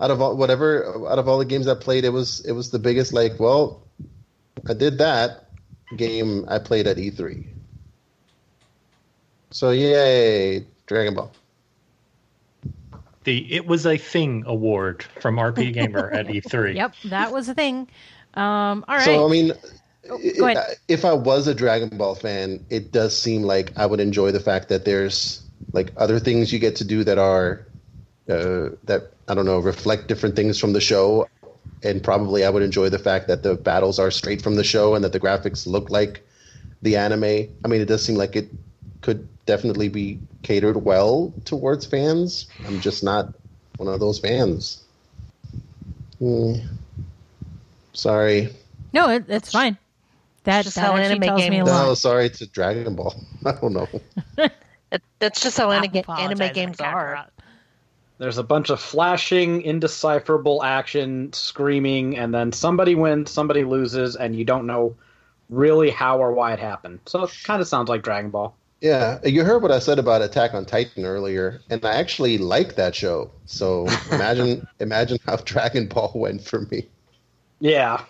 out 0.00 0.10
of 0.10 0.20
all 0.20 0.36
whatever 0.36 1.08
out 1.08 1.18
of 1.18 1.28
all 1.28 1.38
the 1.38 1.44
games 1.44 1.66
I 1.68 1.74
played. 1.74 2.04
It 2.04 2.10
was 2.10 2.40
it 2.40 2.52
was 2.52 2.70
the 2.70 2.78
biggest. 2.78 3.12
Like, 3.12 3.38
well, 3.38 3.82
I 4.68 4.74
did 4.74 4.98
that 4.98 5.46
game 5.96 6.44
I 6.48 6.58
played 6.58 6.86
at 6.86 6.96
E3. 6.96 7.46
So 9.50 9.70
yay, 9.70 10.66
Dragon 10.86 11.14
Ball. 11.14 11.30
The 13.24 13.54
It 13.54 13.66
Was 13.66 13.86
a 13.86 13.96
Thing 13.96 14.42
award 14.46 15.04
from 15.20 15.36
RP 15.36 15.72
Gamer 15.72 16.10
at 16.10 16.28
E 16.30 16.40
E3. 16.40 16.74
Yep, 16.76 16.94
that 17.06 17.32
was 17.32 17.48
a 17.48 17.54
thing. 17.54 17.88
Um, 18.34 18.84
all 18.88 18.96
right. 18.96 19.04
So 19.04 19.24
I 19.26 19.30
mean, 19.30 19.52
Oh, 20.10 20.18
if 20.88 21.04
I 21.04 21.12
was 21.12 21.46
a 21.46 21.54
Dragon 21.54 21.96
Ball 21.96 22.14
fan, 22.14 22.64
it 22.68 22.92
does 22.92 23.16
seem 23.18 23.42
like 23.42 23.72
I 23.76 23.86
would 23.86 24.00
enjoy 24.00 24.32
the 24.32 24.40
fact 24.40 24.68
that 24.68 24.84
there's 24.84 25.42
like 25.72 25.92
other 25.96 26.18
things 26.18 26.52
you 26.52 26.58
get 26.58 26.76
to 26.76 26.84
do 26.84 27.04
that 27.04 27.18
are 27.18 27.66
uh, 28.28 28.70
that 28.84 29.12
I 29.28 29.34
don't 29.34 29.46
know 29.46 29.58
reflect 29.58 30.08
different 30.08 30.36
things 30.36 30.58
from 30.58 30.72
the 30.72 30.80
show, 30.80 31.28
and 31.82 32.02
probably 32.02 32.44
I 32.44 32.50
would 32.50 32.62
enjoy 32.62 32.88
the 32.90 32.98
fact 32.98 33.28
that 33.28 33.42
the 33.42 33.54
battles 33.54 33.98
are 33.98 34.10
straight 34.10 34.42
from 34.42 34.56
the 34.56 34.64
show 34.64 34.94
and 34.94 35.04
that 35.04 35.12
the 35.12 35.20
graphics 35.20 35.66
look 35.66 35.90
like 35.90 36.26
the 36.82 36.96
anime. 36.96 37.48
I 37.64 37.68
mean, 37.68 37.80
it 37.80 37.86
does 37.86 38.04
seem 38.04 38.16
like 38.16 38.36
it 38.36 38.48
could 39.00 39.26
definitely 39.46 39.88
be 39.88 40.18
catered 40.42 40.84
well 40.84 41.32
towards 41.44 41.86
fans. 41.86 42.46
I'm 42.66 42.80
just 42.80 43.02
not 43.02 43.32
one 43.76 43.92
of 43.92 44.00
those 44.00 44.18
fans. 44.18 44.82
Hmm. 46.18 46.54
Sorry. 47.92 48.50
no, 48.92 49.08
it, 49.08 49.24
it's 49.28 49.50
fine. 49.50 49.78
That, 50.44 50.64
just 50.64 50.76
that 50.76 50.82
how 50.82 50.96
actually 50.96 51.16
anime 51.16 51.22
tells 51.22 51.40
me 51.40 51.46
a 51.46 51.50
games- 51.50 51.68
lot. 51.68 51.86
No, 51.86 51.94
sorry 51.94 52.30
to 52.30 52.46
Dragon 52.46 52.94
Ball. 52.94 53.14
I 53.44 53.52
don't 53.52 53.72
know. 53.72 53.88
It, 54.92 55.02
that's 55.18 55.40
just 55.42 55.58
how 55.58 55.72
anime, 55.72 56.04
anime 56.08 56.52
games 56.52 56.78
are. 56.78 57.26
There's 58.18 58.38
a 58.38 58.44
bunch 58.44 58.70
of 58.70 58.78
flashing, 58.78 59.62
indecipherable 59.62 60.62
action, 60.62 61.32
screaming, 61.32 62.16
and 62.16 62.32
then 62.32 62.52
somebody 62.52 62.94
wins, 62.94 63.32
somebody 63.32 63.64
loses, 63.64 64.14
and 64.14 64.36
you 64.36 64.44
don't 64.44 64.66
know 64.66 64.94
really 65.50 65.90
how 65.90 66.18
or 66.18 66.32
why 66.32 66.52
it 66.52 66.60
happened. 66.60 67.00
So 67.06 67.24
it 67.24 67.36
kind 67.42 67.60
of 67.60 67.66
sounds 67.66 67.88
like 67.88 68.04
Dragon 68.04 68.30
Ball. 68.30 68.56
Yeah, 68.80 69.18
you 69.24 69.42
heard 69.44 69.62
what 69.62 69.72
I 69.72 69.80
said 69.80 69.98
about 69.98 70.22
Attack 70.22 70.54
on 70.54 70.64
Titan 70.64 71.04
earlier, 71.04 71.60
and 71.70 71.84
I 71.84 71.94
actually 71.94 72.38
like 72.38 72.76
that 72.76 72.94
show. 72.94 73.32
So 73.46 73.86
imagine, 74.12 74.64
imagine 74.78 75.18
how 75.26 75.36
Dragon 75.36 75.88
Ball 75.88 76.12
went 76.14 76.44
for 76.44 76.60
me. 76.60 76.86
Yeah. 77.58 78.04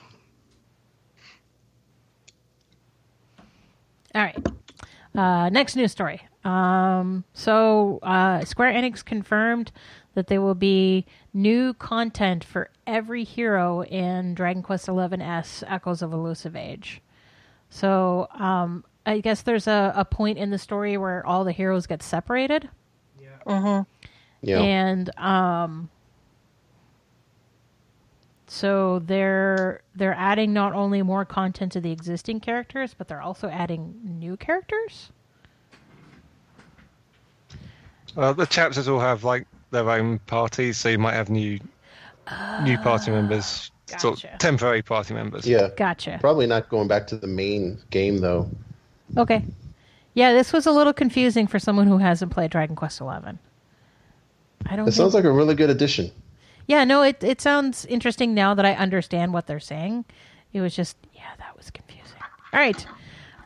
All 4.15 4.23
right. 4.23 4.47
Uh, 5.15 5.49
next 5.51 5.77
news 5.77 5.93
story. 5.93 6.21
Um, 6.45 7.25
so 7.33 7.99
uh, 8.03 8.45
Square 8.45 8.73
Enix 8.75 9.05
confirmed 9.05 9.73
that 10.15 10.27
there 10.27 10.41
will 10.41 10.55
be 10.55 11.07
new 11.33 11.75
content 11.75 12.45
for 12.45 12.71
every 12.87 13.25
hero 13.25 13.83
in 13.85 14.35
Dragon 14.35 14.62
Quest 14.62 14.87
XI 14.87 14.93
S 15.21 15.65
Echoes 15.67 16.03
of 16.03 16.12
Elusive 16.12 16.55
Age. 16.55 17.01
So 17.71 18.29
um, 18.39 18.85
I 19.07 19.21
guess 19.21 19.43
there's 19.43 19.66
a, 19.66 19.93
a 19.97 20.05
point 20.05 20.39
in 20.39 20.51
the 20.51 20.59
story 20.59 20.97
where 20.97 21.27
all 21.27 21.45
the 21.45 21.53
heroes 21.53 21.86
get 21.86 22.03
separated. 22.03 22.69
Yeah. 23.20 23.61
hmm 23.61 23.81
Yeah, 24.43 24.61
and 24.61 25.16
um 25.19 25.91
so 28.55 29.01
they're 29.01 29.81
they're 29.97 30.14
adding 30.14 30.52
not 30.52 30.72
only 30.74 31.02
more 31.02 31.24
content 31.24 31.72
to 31.72 31.81
the 31.81 31.90
existing 31.90 32.39
characters 32.40 32.94
but 32.97 33.09
they're 33.09 33.20
also 33.22 33.48
adding 33.48 33.94
new 34.05 34.36
characters 34.36 35.10
Well, 38.16 38.32
the 38.32 38.47
chapters 38.47 38.86
all 38.86 39.01
have 39.01 39.24
like 39.24 39.44
their 39.72 39.90
own 39.90 40.20
parties, 40.20 40.76
so 40.76 40.89
you 40.89 40.98
might 40.98 41.14
have 41.14 41.31
new 41.31 41.59
new 42.62 42.78
party 42.78 43.10
ah, 43.10 43.14
members, 43.14 43.72
sort 43.98 44.14
gotcha. 44.22 44.32
of 44.35 44.39
temporary 44.39 44.82
party 44.82 45.14
members. 45.14 45.47
yeah. 45.47 45.68
gotcha 45.76 46.18
Probably 46.20 46.47
not 46.47 46.68
going 46.68 46.86
back 46.89 47.06
to 47.09 47.16
the 47.16 47.26
main 47.26 47.78
game 47.90 48.18
though. 48.18 48.48
okay 49.18 49.44
yeah 50.14 50.32
this 50.32 50.52
was 50.52 50.64
a 50.66 50.70
little 50.70 50.93
confusing 50.93 51.47
for 51.48 51.59
someone 51.59 51.86
who 51.89 51.98
hasn't 51.98 52.31
played 52.31 52.51
dragon 52.52 52.76
quest 52.76 53.01
11 53.01 53.39
i 54.66 54.70
don't 54.76 54.81
It 54.81 54.85
think- 54.85 54.94
sounds 54.94 55.12
like 55.14 55.24
a 55.24 55.32
really 55.32 55.55
good 55.56 55.70
addition. 55.70 56.10
Yeah 56.66 56.85
no 56.85 57.03
it, 57.03 57.23
it 57.23 57.41
sounds 57.41 57.85
interesting 57.86 58.35
now 58.35 58.55
that 58.55 58.65
i 58.65 58.74
understand 58.74 59.32
what 59.32 59.47
they're 59.47 59.61
saying 59.61 60.05
it 60.53 60.61
was 60.61 60.74
just 60.74 60.97
yeah 61.12 61.23
that 61.39 61.57
was 61.57 61.70
confusing 61.70 62.20
all 62.53 62.61
right 62.61 62.86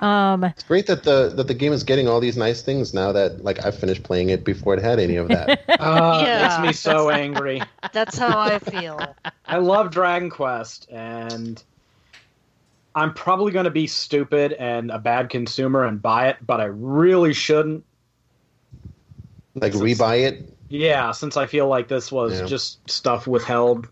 um 0.00 0.44
It's 0.44 0.62
great 0.62 0.86
that 0.86 1.02
the 1.02 1.30
that 1.30 1.48
the 1.48 1.54
game 1.54 1.72
is 1.72 1.82
getting 1.82 2.06
all 2.06 2.20
these 2.20 2.36
nice 2.36 2.62
things 2.62 2.94
now 2.94 3.10
that 3.10 3.42
like 3.42 3.64
I 3.66 3.72
finished 3.72 4.04
playing 4.04 4.30
it 4.30 4.44
before 4.44 4.74
it 4.74 4.80
had 4.80 5.00
any 5.00 5.16
of 5.16 5.26
that. 5.28 5.64
Uh, 5.80 6.22
Yeah. 6.24 6.60
Makes 6.60 6.60
me 6.60 6.72
so 6.92 7.10
angry. 7.10 7.62
That's 7.92 8.16
how 8.16 8.38
I 8.38 8.58
feel. 8.60 9.00
I 9.46 9.58
love 9.58 9.90
Dragon 9.90 10.28
Quest, 10.30 10.88
and 10.90 11.62
I'm 12.94 13.12
probably 13.14 13.52
going 13.52 13.64
to 13.64 13.70
be 13.70 13.86
stupid 13.88 14.52
and 14.52 14.90
a 14.90 14.98
bad 14.98 15.30
consumer 15.30 15.84
and 15.84 16.00
buy 16.02 16.28
it, 16.28 16.36
but 16.44 16.60
I 16.60 16.64
really 16.64 17.32
shouldn't. 17.32 17.84
like 19.54 19.72
rebuy 19.72 20.28
it. 20.28 20.57
Yeah, 20.68 21.12
since 21.12 21.36
I 21.36 21.46
feel 21.46 21.66
like 21.68 21.88
this 21.88 22.12
was 22.12 22.40
Yeah. 22.40 22.46
just 22.46 22.88
stuff 22.90 23.26
withheld. 23.26 23.88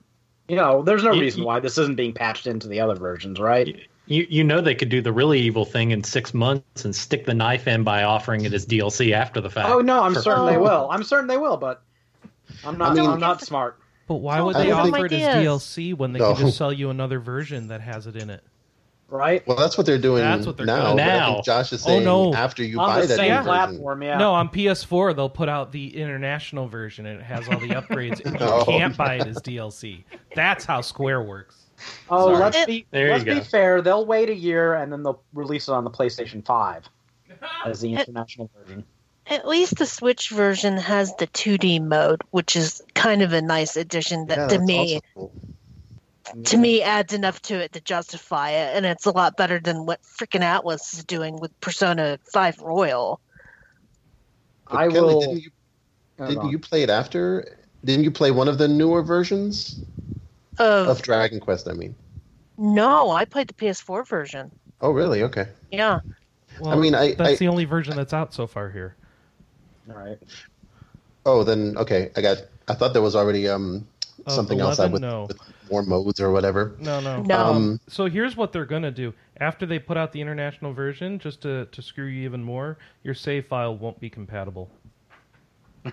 You 0.48 0.56
know, 0.56 0.82
there's 0.82 1.02
no 1.02 1.12
You- 1.12 1.20
reason 1.22 1.42
why 1.44 1.60
this 1.60 1.78
isn't 1.78 1.96
being 1.96 2.12
patched 2.12 2.46
into 2.46 2.68
the 2.68 2.80
other 2.80 2.94
versions, 2.94 3.40
right? 3.40 3.76
You 4.08 4.24
you 4.30 4.44
know 4.44 4.60
they 4.60 4.74
could 4.76 4.88
do 4.88 5.00
the 5.00 5.12
really 5.12 5.40
evil 5.40 5.64
thing 5.64 5.90
in 5.90 6.04
six 6.04 6.32
months 6.32 6.84
and 6.84 6.94
stick 6.94 7.26
the 7.26 7.34
knife 7.34 7.66
in 7.66 7.82
by 7.82 8.04
offering 8.04 8.44
it 8.44 8.52
as 8.54 8.64
DLC 8.64 9.12
after 9.12 9.40
the 9.40 9.50
fact. 9.50 9.68
Oh 9.68 9.80
no, 9.80 10.02
I'm 10.04 10.14
For- 10.14 10.20
certain 10.22 10.46
they 10.46 10.56
Oh. 10.56 10.62
will. 10.62 10.88
I'm 10.92 11.02
certain 11.02 11.26
they 11.26 11.36
will, 11.38 11.56
but 11.56 11.82
I'm 12.64 12.78
not. 12.78 12.92
I 12.92 12.94
mean- 12.94 13.10
I'm 13.10 13.18
not 13.18 13.40
smart. 13.42 13.78
But 14.06 14.16
why 14.16 14.40
would 14.40 14.54
give 14.54 14.66
they 14.66 14.70
offer 14.70 15.06
it 15.06 15.12
as. 15.12 15.44
DLC 15.44 15.92
when 15.92 16.12
they 16.12 16.20
No. 16.20 16.34
can 16.34 16.46
just 16.46 16.56
sell 16.58 16.72
you 16.72 16.90
another 16.90 17.18
version 17.18 17.66
that 17.68 17.80
has 17.80 18.06
it 18.06 18.14
in 18.14 18.30
it? 18.30 18.44
Right? 19.08 19.46
Well, 19.46 19.56
that's 19.56 19.76
what 19.78 19.86
they're 19.86 19.98
doing 19.98 20.22
That's 20.22 20.46
what 20.46 20.56
they're 20.56 20.66
now. 20.66 20.86
doing. 20.94 20.96
but 20.96 21.02
I 21.04 21.06
Now. 21.18 21.32
think 21.34 21.44
Josh 21.46 21.72
is 21.72 21.82
Oh, 21.84 21.88
saying 21.88 22.04
no. 22.04 22.34
after 22.34 22.62
you 22.64 22.78
On 22.80 22.88
buy 22.88 23.00
the 23.02 23.06
that 23.08 23.16
same 23.16 23.42
platform, 23.44 24.02
yeah. 24.02 24.18
No, 24.18 24.32
on 24.34 24.48
PS4 24.48 25.14
they'll 25.14 25.28
put 25.28 25.48
out 25.48 25.72
the 25.72 25.96
international 25.96 26.68
version 26.68 27.06
and 27.06 27.20
it 27.20 27.24
has 27.24 27.48
all 27.48 27.58
the 27.58 27.68
upgrades 27.68 28.24
and 28.24 28.34
you 28.40 28.46
Oh. 28.46 28.64
can't 28.64 28.96
buy 28.96 29.14
it 29.16 29.26
as 29.26 29.36
DLC. 29.36 30.04
That's 30.34 30.64
how 30.64 30.80
Square 30.80 31.22
works. 31.22 31.56
Oh, 32.10 32.26
Sorry. 32.28 32.38
let's 32.38 32.66
be 32.66 32.86
There 32.90 33.10
let's 33.12 33.24
be 33.24 33.40
fair. 33.40 33.82
They'll 33.82 34.06
wait 34.06 34.30
a 34.30 34.34
year 34.34 34.74
and 34.74 34.90
then 34.92 35.02
they'll 35.02 35.22
release 35.34 35.68
it 35.68 35.72
on 35.72 35.84
the 35.84 35.90
PlayStation 35.90 36.44
Five 36.44 36.84
as 37.64 37.80
the 37.80 37.92
international 37.94 38.50
version. 38.58 38.84
At 39.28 39.46
least 39.46 39.76
the 39.78 39.86
Switch 39.86 40.30
version 40.30 40.76
has 40.76 41.14
the 41.16 41.26
2D 41.26 41.80
mode, 41.82 42.22
which 42.30 42.54
is 42.54 42.80
kind 42.94 43.22
of 43.22 43.32
a 43.32 43.42
nice 43.42 43.76
addition 43.76 44.26
that 44.26 44.38
Yeah, 44.38 44.46
to 44.46 44.58
me 44.60 44.78
also 44.94 45.00
cool. 45.14 45.32
To 46.44 46.56
me 46.56 46.82
adds 46.82 47.12
enough 47.12 47.40
to 47.42 47.54
it 47.62 47.72
to 47.74 47.80
justify 47.80 48.50
it, 48.50 48.76
and 48.76 48.84
it's 48.86 49.06
a 49.06 49.10
lot 49.12 49.36
better 49.36 49.60
than 49.60 49.86
what 49.86 50.00
freaking 50.02 50.40
Atlus 50.42 50.92
is 50.94 51.04
doing 51.04 51.38
with 51.38 51.58
Persona 51.60 52.18
5 52.32 52.60
Royal. 52.60 53.20
But 54.68 54.76
I 54.76 54.88
Kelly, 54.88 55.00
will. 55.00 55.20
Didn't 55.20 55.40
you, 55.42 55.50
didn't 56.18 56.50
you 56.50 56.58
play 56.58 56.82
it 56.82 56.90
after? 56.90 57.56
Didn't 57.84 58.04
you 58.04 58.10
play 58.10 58.30
one 58.32 58.48
of 58.48 58.58
the 58.58 58.66
newer 58.66 59.02
versions 59.02 59.80
Of, 60.58 60.88
of 60.88 61.02
Dragon 61.02 61.38
Quest? 61.38 61.68
I 61.68 61.72
mean. 61.74 61.94
no, 62.58 63.10
I 63.12 63.24
played 63.24 63.46
the 63.48 63.54
PS4 63.54 64.06
version. 64.08 64.50
Oh, 64.80 64.90
really? 64.90 65.22
Okay. 65.22 65.46
Yeah, 65.70 66.00
Well, 66.60 66.72
I 66.72 66.76
mean, 66.76 66.94
I- 66.94 67.14
that's 67.14 67.30
I- 67.32 67.36
the 67.36 67.48
only 67.48 67.64
version 67.66 67.96
that's 67.96 68.12
out 68.12 68.34
so 68.34 68.46
far 68.46 68.70
here. 68.70 68.96
All 69.88 69.96
right. 69.96 70.18
Oh, 71.24 71.44
then 71.44 71.76
okay. 71.76 72.10
I 72.16 72.20
got. 72.20 72.38
I 72.68 72.74
thought 72.74 72.92
there 72.92 73.02
was 73.02 73.14
already 73.16 73.48
um 73.48 73.86
Of 74.26 74.32
something 74.32 74.58
else 74.60 74.80
out 74.80 74.90
11? 74.90 74.92
with, 74.92 75.02
No. 75.02 75.24
with 75.28 75.38
more 75.70 75.82
modes 75.82 76.20
or 76.20 76.30
whatever. 76.32 76.76
No, 76.78 77.00
no. 77.00 77.22
No. 77.22 77.36
Um, 77.38 77.80
So 77.88 78.06
here's 78.06 78.36
what 78.36 78.52
they're 78.52 78.64
gonna 78.64 78.90
do. 78.90 79.12
After 79.40 79.66
they 79.66 79.78
put 79.78 79.96
out 79.96 80.12
the 80.12 80.20
international 80.20 80.72
version, 80.72 81.18
just 81.18 81.42
to, 81.42 81.66
to 81.66 81.82
screw 81.82 82.06
you 82.06 82.24
even 82.24 82.42
more, 82.42 82.78
your 83.02 83.14
save 83.14 83.46
file 83.46 83.76
won't 83.76 84.00
be 84.00 84.08
compatible. 84.10 84.70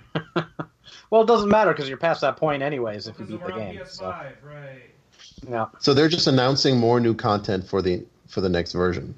Well, 1.10 1.22
it 1.22 1.28
doesn't 1.28 1.50
matter 1.50 1.72
because 1.72 1.88
you're 1.88 1.98
past 1.98 2.22
that 2.22 2.38
point 2.38 2.62
anyways 2.64 3.08
if 3.08 3.20
you 3.20 3.26
beat 3.26 3.46
the 3.46 3.52
game. 3.52 3.80
So, 3.86 4.08
right? 4.44 4.82
yeah. 5.48 5.68
So 5.80 5.94
they're 5.94 6.10
just 6.10 6.28
announcing 6.28 6.80
more 6.80 7.00
new 7.00 7.14
content 7.14 7.68
for 7.68 7.82
the 7.82 8.04
for 8.28 8.42
the 8.42 8.50
next 8.50 8.74
version. 8.74 9.16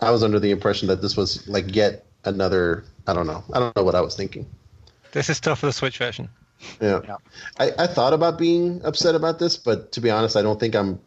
I 0.00 0.10
was 0.10 0.22
under 0.22 0.40
the 0.40 0.50
impression 0.50 0.88
that 0.88 1.00
this 1.00 1.16
was 1.16 1.46
like 1.48 1.74
yet 1.74 2.04
another. 2.24 2.84
I 3.06 3.14
don't 3.14 3.26
know. 3.26 3.44
I 3.52 3.58
don't 3.58 3.74
know 3.76 3.84
what 3.84 3.94
I 3.94 4.00
was 4.00 4.16
thinking. 4.16 4.46
This 5.12 5.28
is 5.28 5.36
stuff 5.36 5.60
for 5.60 5.66
the 5.66 5.72
Switch 5.72 5.98
version. 5.98 6.28
Yeah. 6.80 7.00
Yeah. 7.06 7.16
I, 7.58 7.72
I 7.78 7.86
thought 7.86 8.12
about 8.12 8.38
being 8.38 8.80
upset 8.84 9.14
about 9.14 9.38
this, 9.38 9.56
but 9.56 9.92
to 9.92 10.00
be 10.00 10.10
honest, 10.10 10.36
I 10.36 10.42
don't 10.42 10.58
think 10.60 10.74
I'm. 10.74 10.98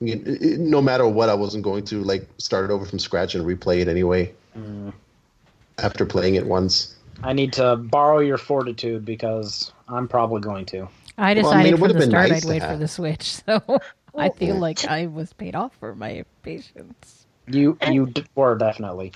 you 0.00 0.16
know, 0.16 0.22
it- 0.26 0.60
No 0.60 0.82
matter 0.82 1.06
what, 1.08 1.28
I 1.28 1.34
wasn't 1.34 1.64
going 1.64 1.84
to 1.86 2.02
like 2.02 2.26
start 2.38 2.64
it 2.64 2.70
over 2.72 2.84
from 2.84 2.98
scratch 2.98 3.34
and 3.34 3.44
replay 3.44 3.80
it 3.80 3.88
anyway. 3.88 4.32
Mm. 4.56 4.92
After 5.78 6.06
playing 6.06 6.36
it 6.36 6.46
once, 6.46 6.94
I 7.22 7.32
need 7.32 7.52
to 7.54 7.76
borrow 7.76 8.18
your 8.20 8.38
fortitude 8.38 9.04
because 9.04 9.72
I'm 9.88 10.08
probably 10.08 10.40
going 10.40 10.64
to. 10.66 10.88
I 11.18 11.34
Well, 11.34 11.44
decided 11.44 11.54
I 11.60 11.62
mean, 11.64 11.66
it 11.66 11.70
from 11.72 11.80
would've 11.82 11.96
the 11.96 12.00
been 12.00 12.10
start 12.10 12.28
nice 12.30 12.38
I'd 12.38 12.42
to 12.42 12.48
wait 12.48 12.62
for 12.62 12.76
the 12.76 12.88
Switch, 12.88 13.22
so 13.46 13.80
I 14.14 14.30
feel 14.30 14.56
oh. 14.56 14.60
like 14.60 14.84
I 14.86 15.06
was 15.06 15.32
paid 15.32 15.54
off 15.54 15.72
for 15.78 15.94
my 15.94 16.24
patience. 16.42 17.26
You 17.48 17.78
you 17.90 18.12
were 18.34 18.54
definitely. 18.56 19.12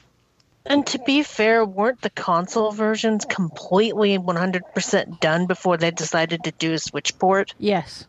And 0.67 0.87
to 0.89 0.99
be 0.99 1.23
fair, 1.23 1.65
weren't 1.65 2.03
the 2.03 2.11
console 2.11 2.73
versions 2.73 3.25
completely 3.25 4.19
100% 4.19 5.21
done 5.21 5.47
before 5.47 5.77
they 5.77 5.91
decided 5.91 6.45
to 6.45 6.53
do 6.53 6.73
a 6.75 6.79
Switch 6.79 7.19
port? 7.19 7.55
Yes. 7.59 8.07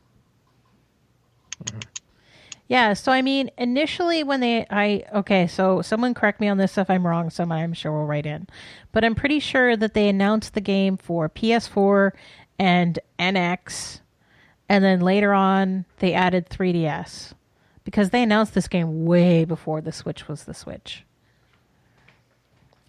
Yeah, 2.68 2.94
so 2.94 3.12
I 3.12 3.22
mean, 3.22 3.52
initially 3.58 4.24
when 4.24 4.40
they, 4.40 4.66
I, 4.70 5.04
okay, 5.14 5.48
so 5.48 5.82
someone 5.82 6.14
correct 6.14 6.40
me 6.40 6.48
on 6.48 6.58
this 6.58 6.78
if 6.78 6.90
I'm 6.90 7.06
wrong, 7.06 7.30
someone 7.30 7.60
I'm 7.60 7.74
sure 7.74 7.92
will 7.92 8.06
write 8.06 8.26
in. 8.26 8.48
But 8.94 9.04
I'm 9.04 9.16
pretty 9.16 9.40
sure 9.40 9.76
that 9.76 9.94
they 9.94 10.08
announced 10.08 10.54
the 10.54 10.62
game 10.62 10.96
for 10.96 11.28
PS4 11.28 12.12
and 12.58 12.98
NX, 13.20 14.00
and 14.70 14.84
then 14.84 15.02
later 15.02 15.34
on 15.34 15.86
they 16.00 16.14
added 16.14 16.48
3DS. 16.50 17.34
Because 17.84 18.12
they 18.12 18.24
announced 18.24 18.54
this 18.54 18.70
game 18.70 19.06
way 19.06 19.44
before 19.44 19.82
the 19.82 19.92
Switch 19.92 20.28
was 20.30 20.44
the 20.46 20.54
Switch. 20.54 21.04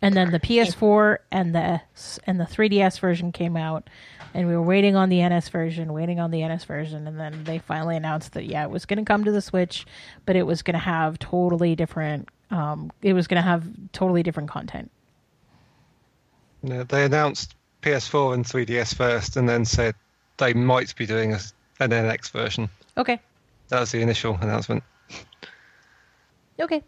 And 0.02 0.16
then 0.16 0.32
the 0.32 0.40
PS4 0.40 1.18
and 1.30 1.54
the 1.54 1.80
and 2.26 2.40
the 2.40 2.44
3DS 2.44 2.98
version 2.98 3.30
came 3.30 3.56
out, 3.56 3.88
and 4.34 4.48
we 4.48 4.54
were 4.54 4.62
waiting 4.62 4.96
on 4.96 5.08
the 5.08 5.26
NS 5.26 5.48
version, 5.48 5.92
waiting 5.92 6.18
on 6.18 6.32
the 6.32 6.44
NS 6.44 6.64
version, 6.64 7.06
and 7.06 7.18
then 7.18 7.44
they 7.44 7.60
finally 7.60 7.96
announced 7.96 8.32
that 8.32 8.44
yeah, 8.46 8.64
it 8.64 8.70
was 8.70 8.84
going 8.84 8.98
to 8.98 9.04
come 9.04 9.22
to 9.24 9.30
the 9.30 9.40
Switch, 9.40 9.86
but 10.26 10.34
it 10.34 10.42
was 10.42 10.62
going 10.62 10.74
to 10.74 10.80
have 10.80 11.20
totally 11.20 11.76
different. 11.76 12.28
Um, 12.50 12.90
it 13.00 13.12
was 13.12 13.28
going 13.28 13.36
to 13.40 13.48
have 13.48 13.64
totally 13.92 14.24
different 14.24 14.50
content. 14.50 14.90
No, 16.64 16.82
they 16.82 17.04
announced 17.04 17.54
PS4 17.82 18.34
and 18.34 18.44
3DS 18.44 18.94
first, 18.94 19.36
and 19.36 19.48
then 19.48 19.64
said 19.64 19.94
they 20.38 20.52
might 20.52 20.94
be 20.96 21.06
doing 21.06 21.32
a, 21.32 21.38
an 21.78 21.90
NX 21.90 22.30
version. 22.32 22.68
Okay, 22.96 23.20
That 23.68 23.80
was 23.80 23.92
the 23.92 24.02
initial 24.02 24.36
announcement. 24.40 24.82
okay, 26.58 26.82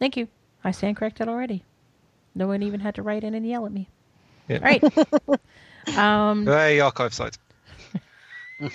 thank 0.00 0.16
you. 0.16 0.26
I 0.64 0.72
stand 0.72 0.96
corrected 0.96 1.28
already. 1.28 1.62
No 2.36 2.46
one 2.46 2.62
even 2.62 2.80
had 2.80 2.94
to 2.96 3.02
write 3.02 3.24
in 3.24 3.34
and 3.34 3.46
yell 3.46 3.64
at 3.64 3.72
me. 3.72 3.88
Yeah. 4.46 4.58
All 4.58 4.62
right. 4.62 5.98
um, 5.98 6.46
Hey, 6.46 6.80
archive 6.80 7.14
site. 7.14 7.38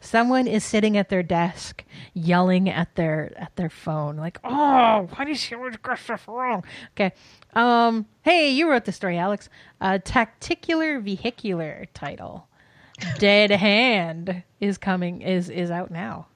someone 0.00 0.46
is 0.46 0.62
sitting 0.64 0.96
at 0.96 1.08
their 1.08 1.24
desk 1.24 1.84
yelling 2.14 2.68
at 2.68 2.94
their 2.94 3.32
at 3.36 3.54
their 3.56 3.68
phone 3.68 4.16
like 4.16 4.38
oh 4.44 5.08
why 5.12 5.24
did 5.24 5.36
she 5.36 5.56
get 5.56 5.98
stuff 5.98 6.28
wrong 6.28 6.62
okay 6.94 7.12
um 7.54 8.06
hey 8.22 8.48
you 8.48 8.70
wrote 8.70 8.84
the 8.84 8.92
story 8.92 9.18
alex 9.18 9.48
uh 9.80 9.98
tacticular 10.04 11.00
vehicular 11.00 11.86
title 11.94 12.46
dead 13.18 13.50
hand 13.50 14.44
is 14.60 14.78
coming 14.78 15.20
is 15.20 15.50
is 15.50 15.68
out 15.68 15.90
now 15.90 16.28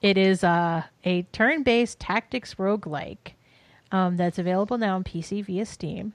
it 0.00 0.16
is 0.16 0.42
uh, 0.42 0.82
a 1.04 1.22
turn-based 1.24 2.00
tactics 2.00 2.54
roguelike 2.54 3.34
um, 3.92 4.16
that's 4.16 4.38
available 4.38 4.78
now 4.78 4.96
on 4.96 5.04
pc 5.04 5.44
via 5.44 5.64
steam 5.66 6.12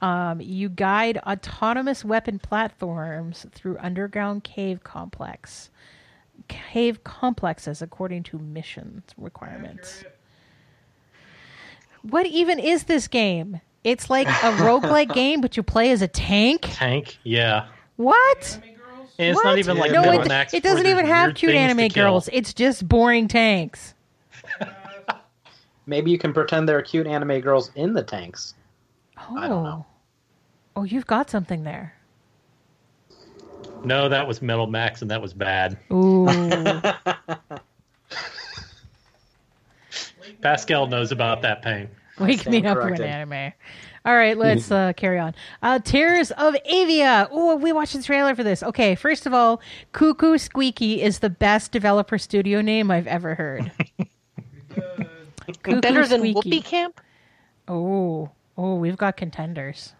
um, 0.00 0.40
you 0.40 0.68
guide 0.68 1.18
autonomous 1.18 2.04
weapon 2.04 2.38
platforms 2.38 3.46
through 3.52 3.76
underground 3.78 4.44
cave 4.44 4.84
complex 4.84 5.70
cave 6.46 7.02
complexes 7.04 7.82
according 7.82 8.22
to 8.24 8.38
mission 8.38 9.02
requirements. 9.16 10.04
What 12.02 12.26
even 12.26 12.58
is 12.58 12.84
this 12.84 13.08
game? 13.08 13.60
It's 13.82 14.08
like 14.08 14.28
a 14.28 14.52
roguelike 14.58 15.12
game, 15.14 15.40
but 15.40 15.56
you 15.56 15.62
play 15.62 15.90
as 15.90 16.02
a 16.02 16.08
tank? 16.08 16.60
Tank, 16.62 17.18
yeah. 17.24 17.66
What? 17.96 18.60
And 19.18 19.30
it's 19.30 19.36
What? 19.36 19.44
not 19.44 19.58
even 19.58 19.76
like 19.78 19.90
no, 19.90 20.02
it, 20.12 20.54
it 20.54 20.62
doesn't 20.62 20.86
even 20.86 21.06
have 21.06 21.34
cute 21.34 21.54
anime 21.54 21.88
girls. 21.88 22.28
It's 22.32 22.54
just 22.54 22.86
boring 22.86 23.26
tanks. 23.26 23.94
Maybe 25.88 26.10
you 26.10 26.18
can 26.18 26.34
pretend 26.34 26.68
there 26.68 26.76
are 26.76 26.82
cute 26.82 27.06
anime 27.06 27.40
girls 27.40 27.70
in 27.74 27.94
the 27.94 28.02
tanks. 28.02 28.52
Oh. 29.16 29.38
I 29.38 29.48
don't 29.48 29.64
know. 29.64 29.86
Oh, 30.76 30.82
you've 30.84 31.06
got 31.06 31.30
something 31.30 31.64
there. 31.64 31.94
No, 33.84 34.06
that 34.10 34.28
was 34.28 34.42
Metal 34.42 34.66
Max, 34.66 35.00
and 35.00 35.10
that 35.10 35.22
was 35.22 35.32
bad. 35.32 35.78
Ooh. 35.90 36.28
Pascal 40.42 40.88
knows 40.88 41.10
about 41.10 41.40
that 41.40 41.62
pain. 41.62 41.88
Wake 42.18 42.44
me 42.46 42.58
stand 42.58 42.66
up 42.66 42.76
when 42.76 42.88
corrected. 42.88 43.06
anime. 43.06 43.54
All 44.04 44.14
right, 44.14 44.36
let's 44.36 44.70
uh, 44.78 44.92
carry 44.94 45.18
on. 45.18 45.34
Uh, 45.62 45.78
Tears 45.78 46.30
of 46.32 46.54
Avia. 46.70 47.28
Oh, 47.30 47.56
we 47.56 47.72
watched 47.72 47.94
the 47.94 48.02
trailer 48.02 48.34
for 48.34 48.44
this. 48.44 48.62
Okay, 48.62 48.94
first 48.94 49.24
of 49.24 49.32
all, 49.32 49.62
Cuckoo 49.92 50.36
Squeaky 50.36 51.00
is 51.00 51.20
the 51.20 51.30
best 51.30 51.72
developer 51.72 52.18
studio 52.18 52.60
name 52.60 52.90
I've 52.90 53.06
ever 53.06 53.34
heard. 53.34 53.72
Than 55.64 56.20
Squeaky. 56.20 56.32
Whoopee 56.34 56.60
Camp? 56.62 57.00
Oh, 57.66 58.30
oh, 58.56 58.74
we've 58.76 58.96
got 58.96 59.16
contenders. 59.16 59.94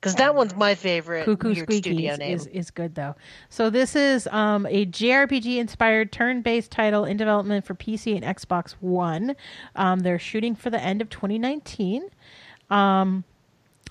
Because 0.00 0.16
that 0.16 0.34
one's 0.34 0.54
my 0.54 0.74
favorite 0.74 1.24
Cuckoo 1.24 1.54
Squeaky 1.54 2.08
is, 2.08 2.18
is, 2.18 2.46
is 2.48 2.70
good 2.70 2.94
though. 2.94 3.16
So 3.48 3.70
this 3.70 3.96
is 3.96 4.26
um, 4.26 4.66
a 4.66 4.84
JRPG 4.84 5.56
inspired 5.56 6.12
turn 6.12 6.42
based 6.42 6.70
title 6.70 7.06
in 7.06 7.16
development 7.16 7.64
for 7.64 7.74
PC 7.74 8.14
and 8.14 8.22
Xbox 8.22 8.72
One. 8.80 9.34
Um, 9.76 10.00
they're 10.00 10.18
shooting 10.18 10.54
for 10.54 10.68
the 10.68 10.78
end 10.78 11.00
of 11.00 11.08
2019. 11.08 12.04
Um, 12.68 13.24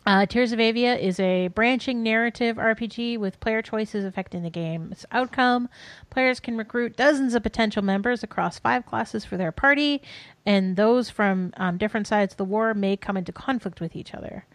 uh, 0.05 0.25
Tears 0.25 0.51
of 0.51 0.59
Avia 0.59 0.95
is 0.95 1.19
a 1.19 1.47
branching 1.47 2.03
narrative 2.03 2.57
RPG 2.57 3.17
with 3.17 3.39
player 3.39 3.61
choices 3.61 4.03
affecting 4.03 4.43
the 4.43 4.49
game's 4.49 5.05
outcome. 5.11 5.69
Players 6.09 6.39
can 6.39 6.57
recruit 6.57 6.97
dozens 6.97 7.35
of 7.35 7.43
potential 7.43 7.81
members 7.81 8.23
across 8.23 8.59
five 8.59 8.85
classes 8.85 9.23
for 9.23 9.37
their 9.37 9.51
party, 9.51 10.01
and 10.45 10.75
those 10.75 11.09
from 11.09 11.53
um, 11.57 11.77
different 11.77 12.07
sides 12.07 12.33
of 12.33 12.37
the 12.37 12.45
war 12.45 12.73
may 12.73 12.97
come 12.97 13.15
into 13.15 13.31
conflict 13.31 13.79
with 13.79 13.95
each 13.95 14.13
other. 14.13 14.45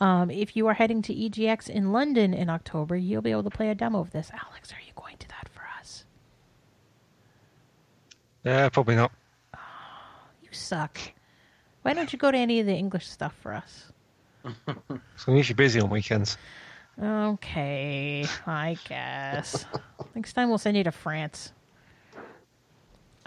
Um, 0.00 0.30
if 0.30 0.56
you 0.56 0.66
are 0.66 0.74
heading 0.74 1.02
to 1.02 1.14
EGX 1.14 1.68
in 1.68 1.92
London 1.92 2.34
in 2.34 2.50
October, 2.50 2.96
you'll 2.96 3.22
be 3.22 3.30
able 3.32 3.44
to 3.44 3.50
play 3.50 3.68
a 3.70 3.74
demo 3.74 4.00
of 4.00 4.10
this. 4.10 4.30
Alex, 4.32 4.72
are 4.72 4.82
you 4.86 4.92
going 4.96 5.16
to 5.18 5.28
that 5.28 5.48
for 5.48 5.62
us? 5.78 6.04
Yeah, 8.44 8.68
probably 8.68 8.96
not. 8.96 9.12
You 10.42 10.48
suck. 10.52 10.98
Why 11.82 11.94
don't 11.94 12.12
you 12.12 12.18
go 12.18 12.30
to 12.30 12.38
any 12.38 12.60
of 12.60 12.66
the 12.66 12.74
English 12.74 13.06
stuff 13.08 13.34
for 13.40 13.54
us? 13.54 13.87
So 14.66 15.32
I'm 15.32 15.36
usually 15.36 15.54
busy 15.54 15.80
on 15.80 15.90
weekends. 15.90 16.36
Okay, 17.02 18.26
I 18.46 18.76
guess. 18.88 19.64
Next 20.14 20.32
time 20.32 20.48
we'll 20.48 20.58
send 20.58 20.76
you 20.76 20.84
to 20.84 20.92
France. 20.92 21.52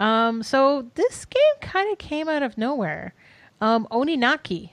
Um, 0.00 0.42
so 0.42 0.90
this 0.94 1.24
game 1.24 1.42
kind 1.60 1.90
of 1.92 1.98
came 1.98 2.28
out 2.28 2.42
of 2.42 2.58
nowhere. 2.58 3.14
Um, 3.60 3.86
Oninaki. 3.90 4.70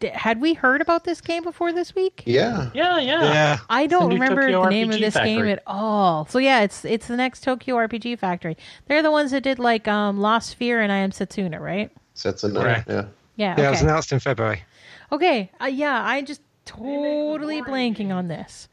D- 0.00 0.08
had 0.14 0.40
we 0.40 0.54
heard 0.54 0.80
about 0.80 1.04
this 1.04 1.20
game 1.20 1.42
before 1.42 1.72
this 1.72 1.94
week? 1.94 2.22
Yeah. 2.24 2.70
Yeah, 2.72 2.98
yeah. 2.98 3.22
Yeah. 3.22 3.58
I 3.68 3.86
don't 3.86 4.10
new 4.10 4.14
remember 4.14 4.42
Tokyo 4.42 4.64
the 4.64 4.70
name 4.70 4.90
of 4.90 4.96
RPG 4.96 5.00
this 5.00 5.14
game 5.14 5.48
at 5.48 5.62
all. 5.66 6.26
So 6.26 6.38
yeah, 6.38 6.60
it's 6.60 6.84
it's 6.84 7.08
the 7.08 7.16
next 7.16 7.42
Tokyo 7.42 7.76
RPG 7.76 8.18
Factory. 8.18 8.56
They're 8.86 9.02
the 9.02 9.10
ones 9.10 9.32
that 9.32 9.42
did 9.42 9.58
like 9.58 9.88
um, 9.88 10.18
Lost 10.20 10.56
Sphear 10.56 10.82
and 10.82 10.92
I 10.92 10.98
Am 10.98 11.10
Setsuna, 11.10 11.58
right? 11.58 11.90
Sets 12.14 12.44
a 12.44 12.48
note. 12.48 12.62
Correct. 12.62 12.88
Yeah. 12.88 13.04
Yeah. 13.36 13.54
Yeah, 13.58 13.68
it 13.68 13.70
was 13.70 13.82
announced 13.82 14.12
in 14.12 14.20
February. 14.20 14.62
Okay, 15.10 15.50
uh, 15.60 15.66
yeah, 15.66 16.04
I 16.04 16.22
just 16.22 16.42
totally 16.64 17.62
blanking 17.62 18.10
on 18.14 18.28
this. 18.28 18.68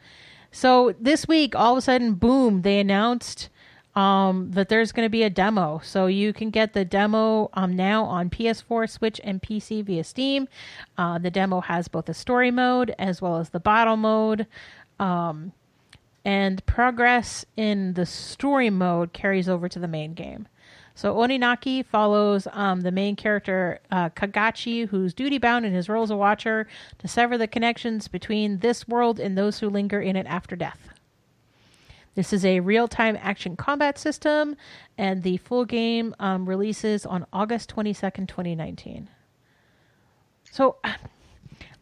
So 0.52 0.94
this 1.00 1.28
week, 1.28 1.56
all 1.56 1.74
of 1.74 1.78
a 1.80 1.82
sudden, 1.82 2.14
boom, 2.14 2.62
they 2.62 2.80
announced 2.80 3.50
um, 3.96 4.52
that 4.52 4.70
there's 4.70 4.92
going 4.92 5.06
to 5.06 5.10
be 5.10 5.24
a 5.24 5.30
demo. 5.30 5.80
So 5.84 6.08
you 6.08 6.34
can 6.34 6.50
get 6.50 6.74
the 6.74 6.86
demo 6.86 7.50
um, 7.54 7.76
now 7.76 8.04
on 8.04 8.30
PS4, 8.30 8.90
Switch, 8.90 9.22
and 9.24 9.42
PC 9.42 9.84
via 9.84 10.04
Steam. 10.04 10.48
Uh, 10.98 11.18
the 11.18 11.32
demo 11.32 11.62
has 11.62 11.88
both 11.88 12.10
a 12.10 12.14
story 12.14 12.52
mode 12.52 12.94
as 13.00 13.22
well 13.22 13.38
as 13.38 13.50
the 13.50 13.60
battle 13.60 13.98
mode. 13.98 14.48
Um, 15.00 15.54
and 16.26 16.66
progress 16.66 17.46
in 17.56 17.94
the 17.94 18.06
story 18.06 18.70
mode 18.70 19.14
carries 19.14 19.48
over 19.48 19.70
to 19.70 19.80
the 19.80 19.88
main 19.88 20.14
game. 20.14 20.48
So 20.96 21.14
Oninaki 21.16 21.86
follows 21.86 22.48
um, 22.54 22.82
the 22.82 22.92
main 22.92 23.18
character 23.18 23.82
uh, 23.92 24.10
Kagachi, 24.10 24.88
who's 24.88 25.14
duty 25.14 25.38
bound 25.38 25.66
in 25.66 25.74
his 25.74 25.90
role 25.90 26.04
as 26.04 26.10
a 26.10 26.16
watcher 26.16 26.68
to 27.00 27.08
sever 27.08 27.38
the 27.38 27.48
connections 27.48 28.08
between 28.08 28.60
this 28.60 28.88
world 28.88 29.20
and 29.20 29.38
those 29.38 29.60
who 29.60 29.70
linger 29.70 30.00
in 30.00 30.16
it 30.16 30.26
after 30.26 30.56
death. 30.56 30.80
This 32.16 32.32
is 32.32 32.46
a 32.46 32.62
real 32.62 32.88
time 32.88 33.18
action 33.22 33.58
combat 33.58 33.98
system, 33.98 34.56
and 34.98 35.22
the 35.22 35.36
full 35.36 35.66
game 35.66 36.16
um, 36.18 36.48
releases 36.48 37.06
on 37.06 37.26
August 37.34 37.76
22nd, 37.76 38.30
2019. 38.30 39.10
So 40.50 40.78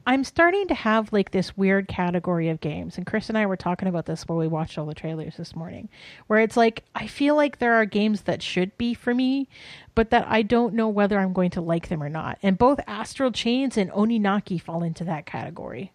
I'm 0.06 0.24
starting 0.26 0.68
to 0.68 0.74
have 0.74 1.14
like 1.14 1.32
this 1.32 1.56
weird 1.56 1.88
category 1.88 2.50
of 2.50 2.60
games, 2.60 2.98
and 2.98 3.06
Chris 3.06 3.30
and 3.30 3.38
I 3.38 3.46
were 3.46 3.56
talking 3.56 3.88
about 3.88 4.06
this 4.06 4.24
while 4.24 4.38
we 4.38 4.48
watched 4.48 4.78
all 4.78 4.86
the 4.86 4.94
trailers 4.94 5.38
this 5.38 5.56
morning, 5.56 5.88
where 6.28 6.40
it's 6.40 6.58
like 6.58 6.84
I 6.94 7.08
feel 7.08 7.36
like 7.36 7.60
there 7.60 7.76
are 7.76 7.86
games 7.86 8.24
that 8.24 8.42
should 8.42 8.78
be 8.78 8.94
for 8.94 9.14
me, 9.14 9.48
but 9.96 10.10
that 10.10 10.28
I 10.28 10.42
don't 10.42 10.74
know 10.74 10.90
whether 10.90 11.18
I'm 11.20 11.32
going 11.32 11.52
to 11.52 11.62
like 11.62 11.88
them 11.88 12.04
or 12.04 12.10
not. 12.10 12.38
And 12.44 12.58
both 12.58 12.82
Astral 12.86 13.32
Chains 13.32 13.78
and 13.78 13.92
Oninaki 13.92 14.62
fall 14.62 14.84
into 14.84 15.06
that 15.06 15.26
category. 15.26 15.94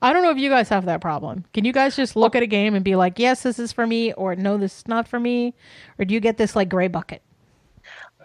I 0.00 0.12
don't 0.12 0.22
know 0.22 0.30
if 0.30 0.38
you 0.38 0.50
guys 0.50 0.68
have 0.68 0.84
that 0.84 1.00
problem. 1.00 1.44
Can 1.52 1.64
you 1.64 1.72
guys 1.72 1.96
just 1.96 2.14
look 2.14 2.36
oh. 2.36 2.38
at 2.38 2.44
a 2.44 2.46
game 2.46 2.76
and 2.76 2.84
be 2.84 2.94
like, 2.94 3.18
"Yes, 3.18 3.42
this 3.42 3.58
is 3.58 3.72
for 3.72 3.86
me," 3.86 4.12
or 4.12 4.36
"No, 4.36 4.56
this 4.56 4.78
is 4.78 4.88
not 4.88 5.08
for 5.08 5.18
me," 5.18 5.54
or 5.98 6.04
do 6.04 6.14
you 6.14 6.20
get 6.20 6.36
this 6.36 6.54
like 6.54 6.68
gray 6.68 6.86
bucket? 6.86 7.22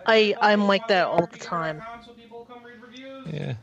I 0.05 0.35
I'm 0.39 0.68
like 0.68 0.88
that 0.89 1.07
all 1.07 1.26
the 1.26 1.39
time. 1.39 1.81
Yeah. 3.31 3.53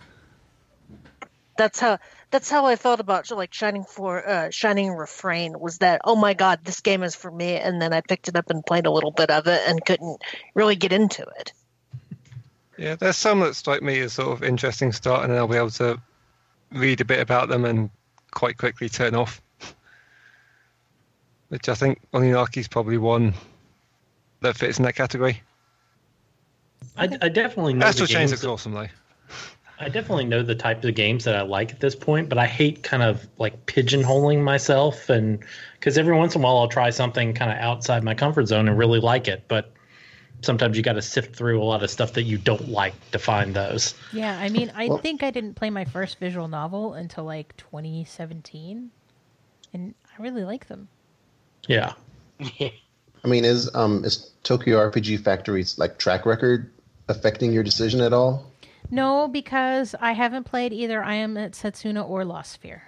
That's 1.61 1.79
how 1.79 1.99
that's 2.31 2.49
how 2.49 2.65
I 2.65 2.77
felt 2.77 3.01
about 3.01 3.31
like 3.31 3.53
Shining 3.53 3.85
for 3.85 4.27
uh, 4.27 4.49
Shining 4.49 4.93
Refrain 4.93 5.61
was 5.61 5.77
that 5.79 6.01
oh 6.05 6.17
my 6.17 6.33
god 6.33 6.61
this 6.65 6.81
game 6.81 7.03
is 7.03 7.15
for 7.15 7.31
me 7.31 7.57
and 7.57 7.83
then 7.83 7.93
I 7.93 8.01
picked 8.01 8.29
it 8.29 8.37
up 8.37 8.49
and 8.49 8.65
played 8.65 8.87
a 8.87 8.91
little 8.91 9.11
bit 9.11 9.31
of 9.31 9.47
it 9.47 9.61
and 9.67 9.85
couldn't 9.85 10.23
really 10.55 10.75
get 10.75 10.91
into 10.91 11.23
it. 11.39 11.53
Yeah, 12.79 12.95
there's 12.95 13.19
some 13.19 13.41
that 13.41 13.57
strike 13.57 13.83
me 13.83 13.99
as 13.99 14.15
sort 14.15 14.29
of 14.29 14.43
interesting 14.43 14.91
start, 14.91 15.23
and 15.23 15.31
then 15.31 15.39
I'll 15.39 15.49
be 15.49 15.59
able 15.59 15.69
to 15.73 16.01
read 16.73 17.03
a 17.03 17.05
bit 17.05 17.21
about 17.21 17.51
them 17.51 17.67
and 17.67 17.91
quite 18.31 18.57
quickly 18.57 18.89
turn 18.89 19.15
off. 19.15 19.43
Which 21.51 21.69
I 21.69 21.75
think 21.75 22.01
Oninaki's 22.15 22.69
probably 22.69 22.97
one 22.97 23.35
that 24.41 24.57
fits 24.57 24.79
in 24.79 24.87
that 24.87 24.95
category. 24.95 25.43
I, 26.97 27.05
I 27.21 27.29
definitely 27.29 27.75
know 27.75 27.85
Astral 27.85 28.07
the 28.07 28.15
Chains 28.15 28.31
games 28.31 28.43
looks 28.43 28.51
awesome 28.51 28.73
though. 28.73 28.89
I 29.81 29.89
definitely 29.89 30.27
know 30.27 30.43
the 30.43 30.55
type 30.55 30.85
of 30.85 30.95
games 30.95 31.25
that 31.25 31.35
I 31.35 31.41
like 31.43 31.73
at 31.73 31.81
this 31.81 31.97
point, 31.97 32.29
but 32.29 32.37
I 32.37 32.47
hate 32.47 32.83
kind 32.83 33.03
of 33.03 33.27
like 33.39 33.65
pigeonholing 33.67 34.43
myself, 34.43 35.09
and 35.09 35.39
because 35.75 35.97
every 35.97 36.15
once 36.15 36.35
in 36.35 36.43
a 36.43 36.45
while 36.45 36.59
I'll 36.59 36.69
try 36.69 36.91
something 36.91 37.33
kind 37.33 37.51
of 37.51 37.57
outside 37.59 38.05
my 38.05 38.15
comfort 38.15 38.47
zone 38.47 38.69
and 38.69 38.77
really 38.77 39.01
like 39.01 39.27
it, 39.27 39.45
but 39.49 39.73
sometimes 40.43 40.77
you 40.77 40.83
got 40.83 40.95
to 40.95 41.03
sift 41.03 41.35
through 41.35 41.63
a 41.63 41.65
lot 41.65 41.83
of 41.83 41.91
stuff 41.91 42.13
that 42.15 42.25
you 42.25 42.37
don't 42.39 42.69
like 42.69 42.95
to 43.13 43.19
find 43.19 43.55
those. 43.55 43.95
Yeah, 44.13 44.39
I 44.39 44.51
mean, 44.51 44.71
I 44.75 44.89
Well- 44.89 44.99
think 44.99 45.23
I 45.23 45.31
didn't 45.31 45.55
play 45.55 45.71
my 45.71 45.85
first 45.87 46.19
visual 46.19 46.49
novel 46.49 46.93
until 46.95 47.25
like 47.25 47.57
2017, 47.57 48.91
and 49.73 49.95
I 50.19 50.23
really 50.23 50.45
like 50.45 50.69
them. 50.69 50.89
Yeah, 51.69 51.95
I 52.41 52.73
mean, 53.27 53.45
is 53.47 53.75
um 53.75 54.05
is 54.05 54.31
Tokyo 54.43 54.79
RPG 54.79 55.21
Factory's 55.21 55.79
like 55.79 55.99
track 55.99 56.27
record 56.27 56.71
affecting 57.09 57.53
your 57.53 57.63
decision 57.63 58.01
at 58.03 58.13
all? 58.13 58.50
No, 58.91 59.29
because 59.29 59.95
I 60.01 60.13
haven't 60.13 60.45
played 60.45 60.73
either 60.73 61.03
I 61.03 61.15
Am 61.15 61.37
at 61.37 61.53
Setsuna 61.53 62.09
or 62.09 62.25
Lost 62.25 62.61
Sphear. 62.63 62.81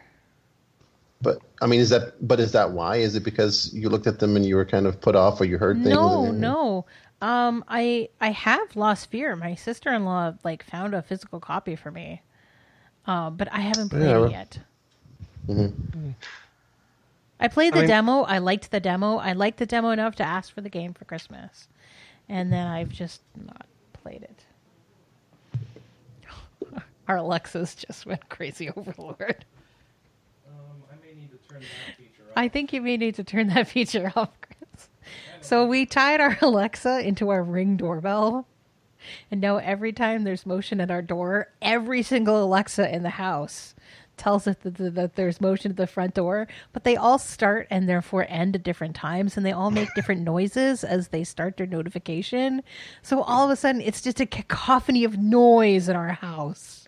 But 1.20 1.38
I 1.60 1.66
mean, 1.66 1.80
is 1.80 1.90
that 1.90 2.14
but 2.26 2.40
is 2.40 2.52
that 2.52 2.72
why? 2.72 2.96
Is 2.96 3.14
it 3.14 3.22
because 3.22 3.72
you 3.72 3.88
looked 3.88 4.06
at 4.08 4.18
them 4.18 4.34
and 4.36 4.44
you 4.44 4.56
were 4.56 4.64
kind 4.64 4.86
of 4.86 5.00
put 5.00 5.14
off, 5.14 5.40
or 5.40 5.44
you 5.44 5.58
heard 5.58 5.76
things? 5.82 5.94
No, 5.94 6.30
no. 6.32 6.84
Um, 7.20 7.64
I 7.68 8.08
I 8.20 8.30
have 8.32 8.74
Lost 8.74 9.08
Sphear. 9.10 9.38
My 9.38 9.54
sister 9.54 9.90
in 9.92 10.04
law 10.04 10.32
like 10.42 10.64
found 10.64 10.94
a 10.94 11.02
physical 11.02 11.38
copy 11.38 11.76
for 11.76 11.92
me, 11.92 12.22
uh, 13.06 13.30
but 13.30 13.46
I 13.52 13.60
haven't 13.60 13.90
played 13.90 14.02
Yeah. 14.08 14.24
it 14.24 14.30
yet. 14.32 14.58
I 17.40 17.48
played 17.48 17.72
I 17.72 17.76
the 17.76 17.82
mean- 17.82 17.88
demo. 17.88 18.22
I 18.22 18.38
liked 18.38 18.70
the 18.72 18.80
demo. 18.80 19.16
I 19.18 19.32
liked 19.32 19.58
the 19.58 19.66
demo 19.66 19.90
enough 19.90 20.16
to 20.16 20.24
ask 20.24 20.52
for 20.52 20.60
the 20.60 20.68
game 20.68 20.92
for 20.94 21.04
Christmas, 21.04 21.68
and 22.28 22.52
then 22.52 22.66
I've 22.66 22.88
just 22.90 23.22
not 23.36 23.66
played 23.92 24.22
it. 24.22 24.44
Our 27.08 27.16
Alexas 27.16 27.74
just 27.74 28.06
went 28.06 28.28
crazy 28.28 28.70
overlord. 28.76 29.44
I 32.34 32.48
think 32.48 32.72
you 32.72 32.80
may 32.80 32.96
need 32.96 33.16
to 33.16 33.24
turn 33.24 33.48
that 33.48 33.68
feature 33.68 34.12
off, 34.16 34.30
Chris. 34.40 34.88
So 35.40 35.66
we 35.66 35.86
tied 35.86 36.20
our 36.20 36.38
Alexa 36.40 37.00
into 37.06 37.28
our 37.30 37.42
ring 37.42 37.76
doorbell. 37.76 38.46
And 39.30 39.40
now 39.40 39.56
every 39.56 39.92
time 39.92 40.22
there's 40.22 40.46
motion 40.46 40.80
at 40.80 40.90
our 40.90 41.02
door, 41.02 41.48
every 41.60 42.02
single 42.02 42.42
Alexa 42.42 42.94
in 42.94 43.02
the 43.02 43.10
house 43.10 43.74
tells 44.16 44.46
it 44.46 44.60
that, 44.60 44.76
that, 44.76 44.94
that 44.94 45.16
there's 45.16 45.40
motion 45.40 45.72
at 45.72 45.76
the 45.76 45.86
front 45.86 46.14
door, 46.14 46.46
but 46.72 46.84
they 46.84 46.96
all 46.96 47.18
start 47.18 47.66
and 47.70 47.88
therefore 47.88 48.26
end 48.28 48.54
at 48.54 48.62
different 48.62 48.94
times 48.94 49.36
and 49.36 49.44
they 49.44 49.52
all 49.52 49.70
make 49.70 49.92
different 49.94 50.20
noises 50.24 50.84
as 50.84 51.08
they 51.08 51.24
start 51.24 51.56
their 51.56 51.66
notification. 51.66 52.62
So 53.02 53.22
all 53.22 53.44
of 53.44 53.50
a 53.50 53.56
sudden 53.56 53.80
it's 53.80 54.00
just 54.00 54.20
a 54.20 54.26
cacophony 54.26 55.02
of 55.04 55.18
noise 55.18 55.88
in 55.88 55.96
our 55.96 56.12
house. 56.12 56.81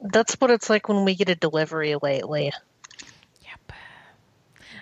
That's 0.00 0.34
what 0.34 0.50
it's 0.50 0.68
like 0.68 0.88
when 0.88 1.04
we 1.04 1.14
get 1.14 1.28
a 1.28 1.34
delivery 1.34 1.94
lately. 2.02 2.52
Yep. 3.42 3.72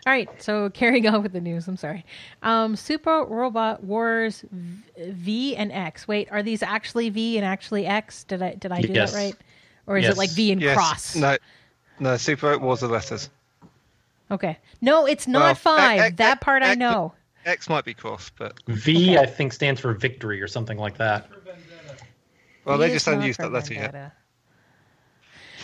All 0.07 0.13
right, 0.13 0.29
so 0.43 0.69
carrying 0.75 1.07
on 1.07 1.23
with 1.23 1.33
the 1.33 1.41
news. 1.41 1.69
I'm 1.69 1.77
sorry. 1.77 2.05
Um, 2.43 2.75
Super 2.77 3.25
Robot 3.25 3.85
Wars 3.85 4.45
v, 4.51 4.83
v 5.11 5.57
and 5.57 5.71
X. 5.73 6.09
Wait, 6.09 6.29
are 6.33 6.43
these 6.43 6.63
actually 6.63 7.11
V 7.11 7.37
and 7.37 7.47
actually 7.47 7.87
X? 7.87 8.25
Did 8.25 8.43
I 8.43 8.55
did 8.55 8.73
I 8.73 8.81
do 8.83 8.93
Yes. 8.93 9.13
that 9.13 9.19
right? 9.19 9.37
Or 9.87 9.97
is 9.99 10.05
Yes. 10.05 10.13
it 10.15 10.19
like 10.19 10.31
V 10.31 10.53
and 10.53 10.61
Yes. 10.61 10.77
cross? 10.77 11.17
No, 11.17 11.37
no. 12.01 12.17
Super 12.17 12.49
Robot 12.51 12.63
Wars 12.65 12.81
the 12.81 12.89
letters. 12.89 13.31
Okay. 14.31 14.59
No, 14.81 15.07
it's 15.07 15.29
not 15.29 15.41
Well, 15.43 15.55
five. 15.55 16.01
X- 16.01 16.17
that 16.17 16.33
X- 16.39 16.45
part 16.45 16.63
I 16.63 16.71
X- 16.71 16.79
know. 16.79 17.13
X 17.45 17.69
might 17.69 17.85
be 17.85 17.93
cross, 17.93 18.31
but 18.39 18.55
V 18.69 19.19
I 19.19 19.27
think 19.27 19.53
stands 19.53 19.81
for 19.81 19.93
victory 19.93 20.41
or 20.41 20.49
something 20.49 20.79
like 20.79 20.97
that. 20.99 21.29
well, 22.65 22.79
V 22.79 22.85
they 22.85 22.93
just 22.93 23.05
haven't 23.07 23.23
used 23.25 23.41
that 23.41 23.53
letter 23.53 23.75
yet. 23.75 24.13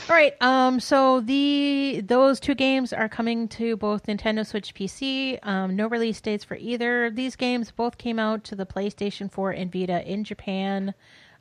All 0.09 0.15
right. 0.15 0.35
Um. 0.41 0.81
So 0.81 1.21
the 1.21 2.03
those 2.07 2.41
two 2.41 2.55
games 2.55 2.93
are 2.95 3.09
coming 3.11 3.47
to 3.49 3.77
both 3.77 4.07
Nintendo 4.07 4.47
Switch 4.47 4.75
PC. 4.75 5.39
Um. 5.47 5.77
No 5.77 5.87
release 5.87 6.19
dates 6.21 6.45
for 6.45 6.57
either 6.57 7.07
of 7.07 7.15
these 7.17 7.37
games. 7.37 7.71
Both 7.71 7.99
came 7.99 8.19
out 8.19 8.43
to 8.45 8.55
the 8.57 8.65
PlayStation 8.65 9.31
4 9.31 9.51
and 9.51 9.71
Vita 9.73 10.03
in 10.11 10.25
Japan. 10.25 10.95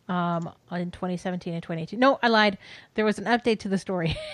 Um. 0.09 0.51
In 0.71 0.91
2017 0.91 1.53
and 1.53 1.63
2018. 1.63 1.97
No, 1.97 2.19
I 2.21 2.27
lied. 2.27 2.57
There 2.95 3.05
was 3.05 3.17
an 3.19 3.25
update 3.25 3.59
to 3.59 3.69
the 3.69 3.77
story. 3.77 4.17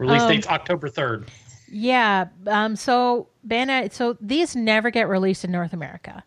Release 0.00 0.22
Um, 0.22 0.28
date's 0.28 0.48
October 0.48 0.88
third. 0.88 1.30
Yeah. 1.70 2.26
Um. 2.48 2.74
So 2.74 3.28
Bandai. 3.46 3.92
So 3.92 4.16
these 4.20 4.56
never 4.56 4.90
get 4.90 5.08
released 5.08 5.44
in 5.44 5.52
North 5.52 5.72
America. 5.72 6.24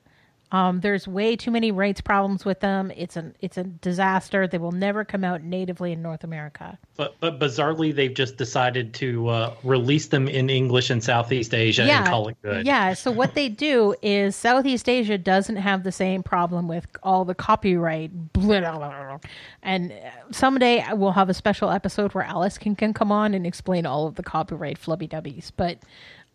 Um, 0.51 0.79
there's 0.79 1.07
way 1.07 1.35
too 1.35 1.51
many 1.51 1.71
rights 1.71 1.99
problems 1.99 2.45
with 2.45 2.61
them. 2.61 2.91
It's 2.95 3.17
an 3.17 3.35
it's 3.41 3.57
a 3.57 3.63
disaster. 3.63 4.47
They 4.47 4.57
will 4.57 4.71
never 4.71 5.03
come 5.03 5.23
out 5.23 5.43
natively 5.43 5.91
in 5.91 6.01
North 6.01 6.23
America. 6.23 6.77
But 6.95 7.15
but 7.19 7.37
bizarrely, 7.39 7.93
they've 7.93 8.13
just 8.13 8.37
decided 8.37 8.93
to 8.95 9.27
uh, 9.27 9.53
release 9.63 10.07
them 10.07 10.27
in 10.27 10.49
English 10.49 10.89
in 10.89 11.01
Southeast 11.01 11.53
Asia 11.53 11.83
and 11.83 12.07
call 12.07 12.29
it 12.29 12.37
good. 12.41 12.65
Yeah. 12.65 12.93
So 12.93 13.11
what 13.11 13.35
they 13.35 13.49
do 13.49 13.93
is 14.01 14.35
Southeast 14.35 14.87
Asia 14.87 15.17
doesn't 15.17 15.57
have 15.57 15.83
the 15.83 15.91
same 15.91 16.23
problem 16.23 16.67
with 16.67 16.87
all 17.03 17.25
the 17.25 17.35
copyright. 17.35 18.11
Blah, 18.33 18.61
blah, 18.61 18.77
blah, 18.77 19.17
and 19.63 19.93
someday 20.31 20.85
we'll 20.93 21.11
have 21.11 21.29
a 21.29 21.33
special 21.33 21.69
episode 21.71 22.13
where 22.13 22.23
Alice 22.23 22.57
can, 22.57 22.75
can 22.75 22.93
come 22.93 23.11
on 23.11 23.33
and 23.33 23.45
explain 23.45 23.85
all 23.85 24.07
of 24.07 24.15
the 24.15 24.23
copyright 24.23 24.79
flubby 24.79 25.09
dubbies. 25.09 25.51
But 25.55 25.79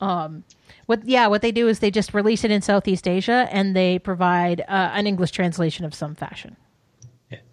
um, 0.02 0.42
what 0.86 1.06
yeah, 1.06 1.28
what 1.28 1.42
they 1.42 1.52
do 1.52 1.68
is 1.68 1.78
they 1.78 1.90
just 1.90 2.12
release 2.12 2.44
it 2.44 2.50
in 2.50 2.60
Southeast 2.60 3.06
Asia 3.06 3.48
and 3.50 3.74
they 3.74 3.98
provide 3.98 4.60
uh, 4.62 4.90
an 4.92 5.06
English 5.06 5.30
translation 5.30 5.84
of 5.84 5.94
some 5.94 6.14
fashion. 6.14 6.56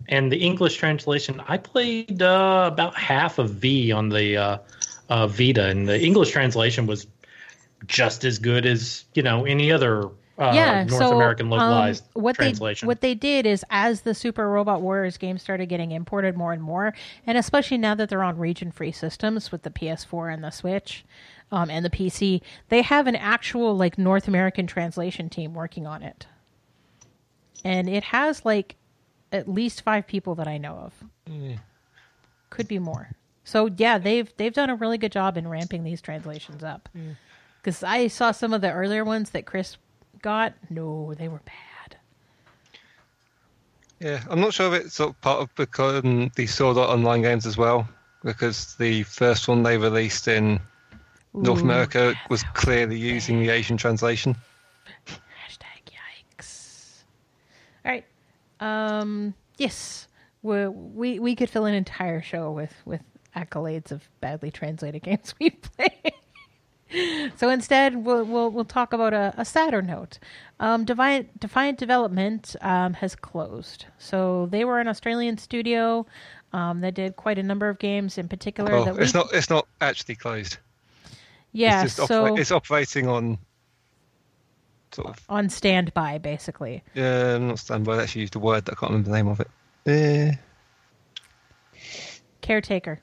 And 0.10 0.32
the 0.32 0.38
English 0.38 0.78
translation, 0.78 1.40
I 1.48 1.58
played 1.58 2.24
uh, 2.24 2.70
about 2.74 2.98
half 2.98 3.38
of 3.38 3.52
V 3.52 3.92
on 3.92 4.10
the 4.10 4.38
uh, 4.38 4.58
uh, 5.10 5.28
Vita, 5.28 5.68
and 5.68 5.88
the 5.88 6.02
English 6.02 6.32
translation 6.32 6.88
was 6.88 7.06
just 7.86 8.26
as 8.26 8.40
good 8.40 8.66
as 8.66 9.06
you 9.14 9.22
know 9.22 9.46
any 9.46 9.72
other 9.72 10.10
uh, 10.40 10.52
yeah, 10.56 10.84
North 10.86 11.00
so, 11.00 11.16
American 11.16 11.50
localized 11.50 12.04
um, 12.16 12.24
what 12.24 12.36
translation. 12.36 12.88
They, 12.88 12.88
what 12.88 13.02
they 13.02 13.14
did 13.14 13.46
is, 13.46 13.64
as 13.70 14.02
the 14.02 14.16
Super 14.16 14.50
Robot 14.50 14.82
Warriors 14.82 15.18
games 15.18 15.44
started 15.44 15.68
getting 15.68 15.92
imported 15.92 16.36
more 16.36 16.54
and 16.54 16.64
more, 16.64 16.96
and 17.28 17.38
especially 17.38 17.78
now 17.78 17.94
that 17.94 18.10
they're 18.10 18.24
on 18.24 18.40
region-free 18.40 18.94
systems 18.94 19.52
with 19.52 19.62
the 19.62 19.70
PS4 19.70 20.34
and 20.34 20.44
the 20.44 20.50
Switch 20.50 21.06
um, 21.52 21.70
and 21.70 21.84
the 21.84 21.90
PC, 21.90 22.42
they 22.70 22.82
have 22.82 23.08
an 23.08 23.16
actual 23.16 23.76
like 23.76 23.98
North 23.98 24.28
American 24.28 24.68
translation 24.68 25.30
team 25.30 25.54
working 25.54 25.88
on 25.88 26.04
it, 26.04 26.28
and 27.64 27.90
it 27.90 28.04
has 28.06 28.46
like 28.46 28.76
at 29.32 29.48
least 29.48 29.82
five 29.82 30.08
people 30.08 30.36
that 30.36 30.48
I 30.48 30.58
know 30.58 30.76
of. 30.76 31.04
Could 32.50 32.68
be 32.68 32.80
more. 32.80 33.10
So 33.44 33.70
yeah, 33.78 33.98
they've 33.98 34.32
they've 34.38 34.54
done 34.54 34.70
a 34.70 34.76
really 34.76 34.98
good 34.98 35.12
job 35.12 35.38
in 35.38 35.48
ramping 35.48 35.84
these 35.84 36.02
translations 36.02 36.64
up. 36.64 36.90
Because 37.62 37.84
I 37.84 38.08
saw 38.08 38.32
some 38.32 38.54
of 38.54 38.62
the 38.62 38.72
earlier 38.72 39.04
ones 39.04 39.32
that 39.32 39.46
Chris 39.46 39.78
got. 40.22 40.54
No, 40.70 41.14
they 41.16 41.28
were 41.28 41.42
bad. 41.46 41.98
Yeah, 44.00 44.24
I'm 44.30 44.40
not 44.40 44.54
sure 44.54 44.74
if 44.74 44.86
it's 44.86 44.96
sort 44.96 45.10
of 45.10 45.22
part 45.22 45.42
of 45.42 45.56
because 45.56 46.04
um, 46.04 46.32
the 46.36 46.48
Sword 46.48 46.78
Art 46.78 46.90
Online 46.90 47.22
games 47.22 47.46
as 47.46 47.58
well, 47.58 47.88
because 48.24 48.76
the 48.76 49.04
first 49.04 49.48
one 49.48 49.64
they 49.64 49.78
released 49.78 50.28
in 50.28 50.60
North 51.34 51.60
Ooh, 51.60 51.64
America 51.64 52.16
was 52.30 52.44
clearly 52.54 52.98
using 52.98 53.40
the 53.40 53.50
Asian 53.50 53.78
translation. 53.78 54.36
Hashtag 55.06 55.94
yikes. 56.38 57.04
All 57.86 57.92
right. 57.92 58.06
Um. 58.60 59.34
Yes. 59.58 60.08
We 60.42 60.68
we 60.68 61.20
we 61.20 61.36
could 61.36 61.50
fill 61.50 61.66
an 61.66 61.74
entire 61.74 62.22
show 62.22 62.52
with 62.52 62.74
with 62.86 63.02
accolades 63.36 63.92
of 63.92 64.10
badly 64.22 64.52
translated 64.52 65.04
games 65.04 65.34
we 65.40 65.52
play. 65.52 66.14
so 67.36 67.50
instead, 67.50 68.04
we'll 68.04 68.24
we'll 68.24 68.50
we'll 68.50 68.66
talk 68.66 68.94
about 68.94 69.14
a, 69.14 69.34
a 69.38 69.46
sadder 69.46 69.82
note. 69.82 70.18
Um, 70.60 70.86
Defiant 70.86 71.40
Defiant 71.40 71.78
Development 71.78 72.56
um, 72.62 72.94
has 72.94 73.16
closed. 73.16 73.86
So 73.98 74.48
they 74.50 74.66
were 74.66 74.80
an 74.80 74.88
Australian 74.88 75.38
studio 75.38 76.06
um, 76.54 76.82
that 76.82 76.96
did 76.96 77.16
quite 77.16 77.38
a 77.38 77.44
number 77.44 77.70
of 77.70 77.78
games, 77.80 78.18
in 78.18 78.28
particular. 78.28 78.72
Well, 78.72 78.86
that 78.86 78.96
we, 78.96 79.04
it's 79.04 79.14
not 79.14 79.28
it's 79.34 79.50
not 79.50 79.68
actually 79.82 80.16
closed. 80.16 80.58
Yeah. 81.52 81.84
it's 81.84 81.96
just 81.96 82.08
so 82.08 82.26
opera- 82.26 82.40
it's 82.42 82.52
operating 82.52 83.08
on 83.08 83.38
sort 84.92 85.08
of 85.10 85.24
on 85.30 85.50
standby, 85.50 86.18
basically. 86.18 86.84
yeah, 86.94 87.38
not 87.38 87.60
standby. 87.60 87.98
I 87.98 88.04
actually 88.04 88.22
used 88.22 88.36
a 88.36 88.40
word 88.40 88.66
that 88.66 88.74
I 88.74 88.76
can't 88.76 88.92
remember 88.92 89.10
the 89.10 89.16
name 89.16 89.28
of 89.28 89.40
it. 89.40 89.48
Eh, 89.86 90.32
caretaker 92.42 93.00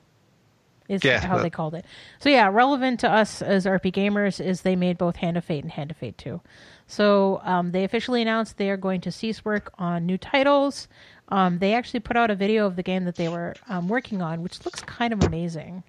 is 0.89 1.03
Yeah, 1.03 1.19
how 1.19 1.37
that- 1.37 1.43
they 1.43 1.49
called 1.49 1.75
it. 1.75 1.85
So 2.19 2.29
yeah, 2.29 2.47
relevant 2.47 3.01
to 3.01 3.11
us 3.11 3.41
as 3.41 3.65
RP 3.65 3.91
gamers 3.91 4.43
is 4.43 4.61
they 4.61 4.75
made 4.75 4.97
both 4.97 5.17
Hand 5.17 5.35
of 5.37 5.43
Fate 5.43 5.63
and 5.63 5.71
Hand 5.71 5.91
of 5.91 5.97
Fate 5.97 6.17
2. 6.17 6.39
So 6.87 7.41
um, 7.43 7.71
they 7.71 7.83
officially 7.83 8.21
announced 8.21 8.57
they 8.57 8.69
are 8.69 8.77
going 8.77 9.01
to 9.01 9.11
cease 9.11 9.43
work 9.43 9.73
on 9.77 10.05
new 10.05 10.17
titles. 10.17 10.87
Um, 11.29 11.59
they 11.59 11.73
actually 11.73 11.99
put 11.99 12.15
out 12.15 12.31
a 12.31 12.35
video 12.35 12.65
of 12.65 12.77
the 12.77 12.83
game 12.83 13.03
that 13.03 13.15
they 13.15 13.27
were 13.27 13.53
um, 13.67 13.89
working 13.89 14.21
on, 14.21 14.41
which 14.41 14.63
looks 14.63 14.79
kind 14.81 15.11
of 15.11 15.23
amazing. 15.23 15.83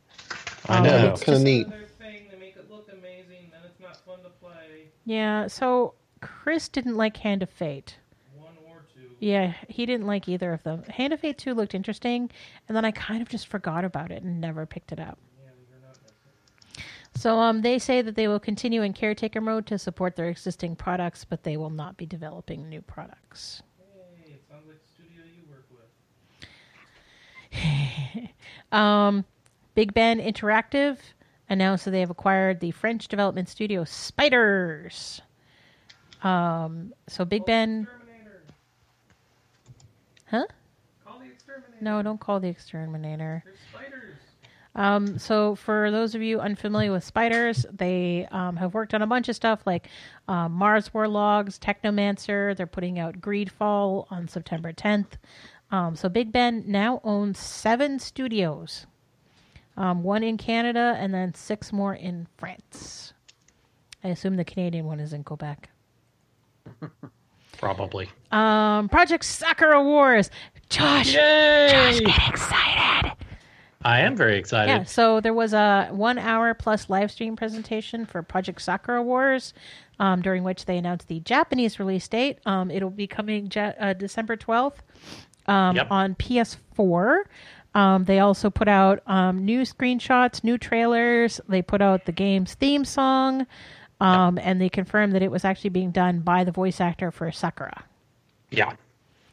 I 0.68 0.78
Um, 0.78 0.82
know. 0.84 0.90
Yeah, 0.90 1.04
it's 1.12 1.22
kind 1.22 1.36
of 1.38 1.44
neat. 1.44 1.68
They 2.00 2.36
make 2.40 2.56
it 2.56 2.68
look 2.68 2.88
amazing, 2.92 3.50
then 3.52 3.60
it's 3.64 3.78
not 3.80 3.96
fun 4.04 4.18
to 4.24 4.30
play. 4.30 4.88
Yeah, 5.08 5.46
so 5.46 5.94
Chris 6.20 6.68
didn't 6.68 6.98
like 6.98 7.16
Hand 7.16 7.42
of 7.42 7.48
Fate. 7.48 7.96
One 8.34 8.52
or 8.66 8.84
two. 8.94 9.08
Yeah, 9.20 9.54
he 9.66 9.86
didn't 9.86 10.06
like 10.06 10.28
either 10.28 10.52
of 10.52 10.62
them. 10.64 10.82
Hand 10.82 11.14
of 11.14 11.20
Fate 11.20 11.38
2 11.38 11.54
looked 11.54 11.74
interesting, 11.74 12.30
and 12.68 12.76
then 12.76 12.84
I 12.84 12.90
kind 12.90 13.22
of 13.22 13.28
just 13.30 13.46
forgot 13.46 13.86
about 13.86 14.10
it 14.10 14.22
and 14.22 14.38
never 14.38 14.66
picked 14.66 14.92
it 14.92 15.00
up. 15.00 15.16
Yeah, 15.42 15.52
So 17.14 17.38
um, 17.38 17.62
they 17.62 17.78
say 17.78 18.02
that 18.02 18.16
they 18.16 18.28
will 18.28 18.38
continue 18.38 18.82
in 18.82 18.92
caretaker 18.92 19.40
mode 19.40 19.64
to 19.68 19.78
support 19.78 20.14
their 20.14 20.28
existing 20.28 20.76
products, 20.76 21.24
but 21.24 21.42
they 21.42 21.56
will 21.56 21.70
not 21.70 21.96
be 21.96 22.04
developing 22.04 22.68
new 22.68 22.82
products. 22.82 23.62
Hey, 24.22 24.32
it 24.32 24.42
sounds 24.46 24.66
like 24.66 24.76
the 24.82 24.88
studio 24.92 25.22
you 25.34 25.50
work 25.50 25.64
with. 28.20 28.28
Um, 28.78 29.24
Big 29.74 29.94
Ben 29.94 30.20
Interactive 30.20 30.98
announced 31.48 31.84
that 31.84 31.92
they 31.92 32.00
have 32.00 32.10
acquired 32.10 32.60
the 32.60 32.70
French 32.70 33.08
development 33.08 33.48
studio 33.48 33.84
Spiders. 33.84 35.20
Um, 36.22 36.92
so 37.06 37.24
Big 37.24 37.44
Ben, 37.44 37.86
huh? 40.26 40.46
Call 41.04 41.18
the 41.20 41.26
exterminator. 41.26 41.76
No, 41.80 42.02
don't 42.02 42.20
call 42.20 42.40
the 42.40 42.48
exterminator. 42.48 43.44
Um, 44.78 45.18
so 45.18 45.56
for 45.56 45.90
those 45.90 46.14
of 46.14 46.22
you 46.22 46.38
unfamiliar 46.38 46.92
with 46.92 47.02
spiders, 47.02 47.66
they 47.72 48.28
um, 48.30 48.56
have 48.56 48.74
worked 48.74 48.94
on 48.94 49.02
a 49.02 49.08
bunch 49.08 49.28
of 49.28 49.34
stuff 49.34 49.60
like 49.66 49.88
um, 50.28 50.52
Mars 50.52 50.90
Warlogs, 50.90 51.58
Technomancer. 51.58 52.56
They're 52.56 52.66
putting 52.66 52.98
out 53.00 53.20
Greedfall 53.20 54.06
on 54.10 54.28
September 54.28 54.72
10th. 54.72 55.18
Um, 55.72 55.96
so 55.96 56.08
Big 56.08 56.30
Ben 56.30 56.62
now 56.66 57.00
owns 57.02 57.40
seven 57.40 57.98
studios, 57.98 58.86
um, 59.78 60.02
one 60.02 60.22
in 60.22 60.36
Canada 60.36 60.94
and 60.98 61.14
then 61.14 61.32
six 61.32 61.72
more 61.72 61.94
in 61.94 62.26
France. 62.36 63.14
I 64.04 64.08
assume 64.08 64.36
the 64.36 64.44
Canadian 64.44 64.84
one 64.84 65.00
is 65.00 65.12
in 65.14 65.24
Quebec. 65.24 65.70
Probably. 67.58 68.08
Um, 68.30 68.88
Project 68.88 69.24
Sakura 69.24 69.82
Wars. 69.82 70.30
Josh, 70.68 71.14
Yay! 71.14 71.68
Josh, 71.70 72.00
get 72.00 72.28
excited. 72.28 73.12
I 73.84 74.00
am 74.00 74.16
very 74.16 74.36
excited. 74.38 74.70
Yeah, 74.70 74.84
so 74.84 75.20
there 75.20 75.32
was 75.34 75.52
a 75.52 75.88
one 75.90 76.18
hour 76.18 76.52
plus 76.54 76.90
live 76.90 77.10
stream 77.10 77.36
presentation 77.36 78.04
for 78.06 78.22
Project 78.22 78.60
Sakura 78.60 79.02
Wars, 79.02 79.54
um, 79.98 80.20
during 80.20 80.42
which 80.44 80.66
they 80.66 80.76
announced 80.76 81.08
the 81.08 81.20
Japanese 81.20 81.78
release 81.78 82.06
date. 82.06 82.38
Um, 82.44 82.70
it'll 82.70 82.90
be 82.90 83.06
coming 83.06 83.50
ja- 83.54 83.72
uh, 83.78 83.92
December 83.92 84.36
12th 84.36 84.76
um, 85.46 85.76
Yep. 85.76 85.86
on 85.90 86.14
PS4. 86.16 87.22
Um, 87.78 88.04
they 88.04 88.18
also 88.18 88.50
put 88.50 88.66
out 88.68 89.02
um, 89.06 89.44
new 89.44 89.62
screenshots, 89.62 90.42
new 90.42 90.58
trailers. 90.58 91.40
They 91.48 91.62
put 91.62 91.80
out 91.80 92.06
the 92.06 92.12
game's 92.12 92.54
theme 92.54 92.84
song, 92.84 93.46
um, 94.00 94.38
and 94.42 94.60
they 94.60 94.68
confirmed 94.68 95.12
that 95.14 95.22
it 95.22 95.30
was 95.30 95.44
actually 95.44 95.70
being 95.70 95.90
done 95.92 96.20
by 96.20 96.44
the 96.44 96.50
voice 96.52 96.80
actor 96.80 97.10
for 97.10 97.30
Sakura, 97.30 97.84
Yeah. 98.50 98.72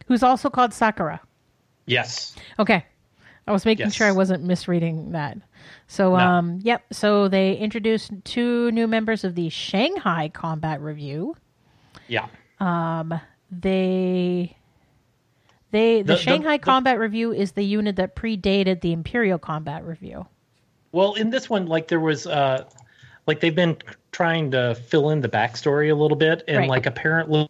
who's 0.08 0.22
also 0.24 0.50
called 0.50 0.74
Sakura. 0.74 1.22
Yes. 1.88 2.36
Okay. 2.60 2.86
I 3.48 3.52
was 3.52 3.64
making 3.66 3.86
Yes. 3.88 3.94
sure 3.96 4.08
I 4.08 4.12
wasn't 4.12 4.44
misreading 4.44 5.12
that. 5.12 5.38
So, 5.88 6.12
No. 6.12 6.16
um, 6.18 6.60
yep. 6.64 6.84
So 6.92 7.28
they 7.28 7.56
introduced 7.58 8.12
two 8.24 8.72
new 8.72 8.88
members 8.88 9.24
of 9.24 9.36
the 9.36 9.50
Shanghai 9.50 10.30
Combat 10.34 10.82
Revue. 10.82 11.36
Yeah. 12.08 12.28
Um, 12.60 13.20
They, 13.52 14.58
they, 15.72 16.02
the, 16.02 16.14
The- 16.14 16.18
Shanghai 16.20 16.58
the- 16.58 16.64
Combat 16.64 17.00
Revue 17.00 17.32
is 17.34 17.54
the 17.54 17.64
unit 17.64 17.96
that 17.98 18.16
predated 18.16 18.82
the 18.82 18.92
Imperial 18.94 19.38
Combat 19.40 19.84
Revue. 19.84 20.26
Well, 20.92 21.14
in 21.16 21.30
this 21.30 21.50
one, 21.50 21.66
like 21.66 21.88
there 21.90 22.00
was, 22.00 22.26
uh, 22.28 22.64
like 23.28 23.40
they've 23.42 23.56
been 23.56 23.78
trying 24.12 24.52
to 24.52 24.76
fill 24.76 25.10
in 25.10 25.20
the 25.22 25.28
backstory 25.30 25.92
a 25.92 25.96
little 25.96 26.16
bit, 26.18 26.44
and 26.48 26.58
Right. 26.60 26.70
like 26.70 26.86
apparently, 26.86 27.50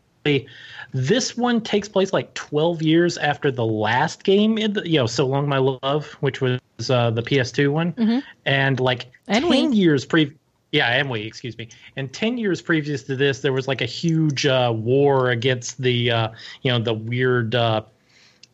this 0.94 1.38
one 1.38 1.62
takes 1.62 1.88
place 1.88 2.12
like 2.14 2.34
12 2.34 2.82
years 2.82 3.18
after 3.20 3.52
the 3.52 3.66
last 3.66 4.24
game. 4.24 4.58
In 4.58 4.74
the, 4.74 4.90
you 4.90 4.98
know, 4.98 5.06
so 5.06 5.28
long 5.28 5.48
my 5.48 5.60
love, 5.60 6.08
which 6.22 6.42
was 6.42 6.60
uh, 6.90 7.12
the 7.12 7.22
PS2 7.22 7.72
one, 7.72 8.24
and 8.46 8.80
like 8.80 9.12
And 9.28 9.46
10 9.46 9.72
Wii. 9.72 9.76
years 9.76 10.06
pre. 10.06 10.32
Yeah, 10.72 10.88
and 10.90 11.10
we, 11.10 11.22
excuse 11.22 11.58
me. 11.58 11.70
And 11.96 12.12
10 12.12 12.38
years 12.40 12.62
previous 12.62 13.04
to 13.04 13.16
this, 13.16 13.42
there 13.42 13.54
was 13.54 13.68
like 13.68 13.82
a 13.82 13.86
huge 13.86 14.46
uh, 14.48 14.74
war 14.76 15.30
against 15.30 15.80
the, 15.82 16.10
uh, 16.12 16.30
you 16.64 16.72
know, 16.72 16.80
the 16.80 16.94
weird 16.94 17.54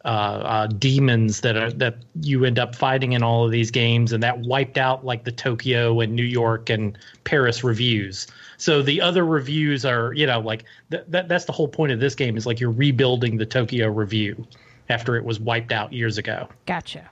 uh, 0.03 0.07
uh, 0.07 0.67
demons 0.67 1.41
that 1.41 1.55
are 1.55 1.71
that 1.73 1.97
you 2.21 2.43
end 2.45 2.57
up 2.57 2.75
fighting 2.75 3.13
in 3.13 3.21
all 3.21 3.45
of 3.45 3.51
these 3.51 3.69
games, 3.69 4.11
and 4.11 4.23
that 4.23 4.39
wiped 4.39 4.77
out 4.77 5.05
like 5.05 5.23
the 5.23 5.31
Tokyo 5.31 5.99
and 5.99 6.15
New 6.15 6.23
York 6.23 6.69
and 6.69 6.97
Paris 7.23 7.63
revues. 7.63 8.27
So 8.57 8.81
the 8.81 8.99
other 9.01 9.25
revues 9.25 9.85
are, 9.85 10.13
you 10.13 10.25
know, 10.25 10.39
like 10.39 10.63
th- 10.89 11.03
that. 11.09 11.27
That's 11.27 11.45
the 11.45 11.51
whole 11.51 11.67
point 11.67 11.91
of 11.91 11.99
this 11.99 12.15
game 12.15 12.35
is 12.37 12.45
like 12.45 12.59
you're 12.59 12.71
rebuilding 12.71 13.37
the 13.37 13.45
Tokyo 13.45 13.89
revue 13.89 14.43
after 14.89 15.15
it 15.15 15.23
was 15.23 15.39
wiped 15.39 15.71
out 15.71 15.93
years 15.93 16.17
ago. 16.17 16.47
Gotcha. 16.65 17.09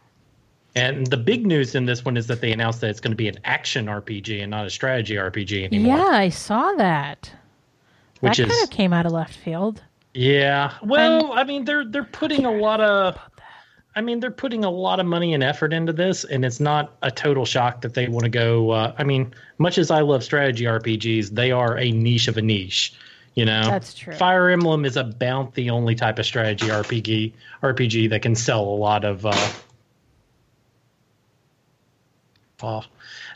And 0.76 1.08
the 1.08 1.18
big 1.18 1.46
news 1.46 1.76
in 1.76 1.86
this 1.86 2.06
one 2.06 2.16
is 2.18 2.28
that 2.28 2.42
they 2.42 2.52
announced 2.52 2.82
that 2.82 2.90
it's 2.90 3.00
going 3.00 3.12
to 3.12 3.18
be 3.18 3.28
an 3.28 3.40
action 3.44 3.88
RPG 3.88 4.42
and 4.42 4.52
not 4.52 4.66
a 4.66 4.70
strategy 4.70 5.16
RPG 5.16 5.66
anymore. 5.66 5.98
Yeah, 5.98 6.06
I 6.06 6.30
saw 6.30 6.74
that. 6.74 7.32
which 8.20 8.38
that 8.38 8.48
is 8.48 8.52
kind 8.52 8.64
of 8.64 8.70
came 8.70 8.94
out 8.94 9.06
of 9.06 9.12
left 9.12 9.36
field. 9.36 9.82
Yeah. 10.14 10.74
Well, 10.84 11.34
I 11.34 11.44
mean, 11.44 11.66
they're 11.66 11.86
they're 11.86 12.04
putting 12.04 12.46
a 12.46 12.52
lot 12.52 12.82
of. 12.82 13.18
I 13.96 14.02
mean, 14.02 14.20
they're 14.20 14.32
putting 14.32 14.64
a 14.64 14.70
lot 14.70 15.00
of 15.00 15.06
money 15.06 15.34
and 15.34 15.44
effort 15.44 15.74
into 15.74 15.92
this, 15.92 16.24
and 16.24 16.46
it's 16.46 16.60
not 16.60 16.96
a 17.02 17.12
total 17.12 17.44
shock 17.44 17.82
that 17.82 17.96
they 17.96 18.08
want 18.08 18.24
to 18.24 18.30
go. 18.30 18.70
Uh, 18.70 18.94
I 18.98 19.04
mean, 19.04 19.34
much 19.58 19.78
as 19.78 19.92
I 19.92 20.02
love 20.02 20.24
strategy 20.24 20.66
RPGs, 20.66 21.32
they 21.32 21.52
are 21.52 21.78
a 21.78 21.92
niche 21.92 22.28
of 22.28 22.38
a 22.38 22.42
niche. 22.42 22.94
You 23.36 23.46
know, 23.46 23.64
That's 23.64 23.94
true. 23.94 24.14
Fire 24.14 24.50
Emblem 24.50 24.86
is 24.86 24.98
about 24.98 25.54
the 25.54 25.70
only 25.70 25.96
type 25.96 26.20
of 26.20 26.26
strategy 26.26 26.68
RPG 26.68 27.34
RPG 27.64 28.10
that 28.10 28.22
can 28.22 28.36
sell 28.36 28.64
a 28.64 28.78
lot 28.78 29.06
of. 29.06 29.26
Uh, 29.26 29.52
oh, 32.62 32.84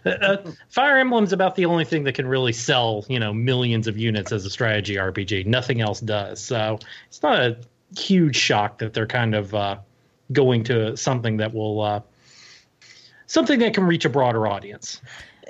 uh, 0.05 0.09
uh, 0.09 0.51
Fire 0.69 0.97
Emblem's 0.97 1.33
about 1.33 1.55
the 1.55 1.65
only 1.65 1.85
thing 1.85 2.03
that 2.03 2.15
can 2.15 2.27
really 2.27 2.53
sell, 2.53 3.05
you 3.07 3.19
know, 3.19 3.33
millions 3.33 3.87
of 3.87 3.97
units 3.97 4.31
as 4.31 4.45
a 4.45 4.49
strategy 4.49 4.95
RPG. 4.95 5.45
Nothing 5.45 5.81
else 5.81 5.99
does. 5.99 6.41
So 6.41 6.79
it's 7.07 7.21
not 7.21 7.39
a 7.39 7.57
huge 7.97 8.35
shock 8.35 8.79
that 8.79 8.93
they're 8.93 9.07
kind 9.07 9.35
of 9.35 9.53
uh, 9.53 9.77
going 10.31 10.63
to 10.65 10.97
something 10.97 11.37
that 11.37 11.53
will 11.53 11.81
uh, 11.81 12.01
something 13.27 13.59
that 13.59 13.73
can 13.73 13.85
reach 13.85 14.05
a 14.05 14.09
broader 14.09 14.47
audience. 14.47 15.01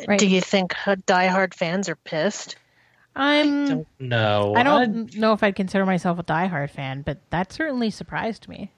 Right. 0.08 0.20
Do 0.20 0.28
you 0.28 0.42
think 0.42 0.74
diehard 0.74 1.54
fans 1.54 1.88
are 1.90 1.96
pissed? 1.96 2.56
I'm. 3.16 3.86
No, 4.00 4.56
I 4.56 4.64
don't 4.64 5.16
know 5.16 5.34
if 5.34 5.44
I'd 5.44 5.56
consider 5.56 5.86
myself 5.86 6.18
a 6.18 6.24
diehard 6.24 6.72
fan, 6.72 7.04
but 7.04 7.20
that 7.30 7.54
certainly 7.54 7.92
surprised 7.92 8.48
me. 8.48 8.72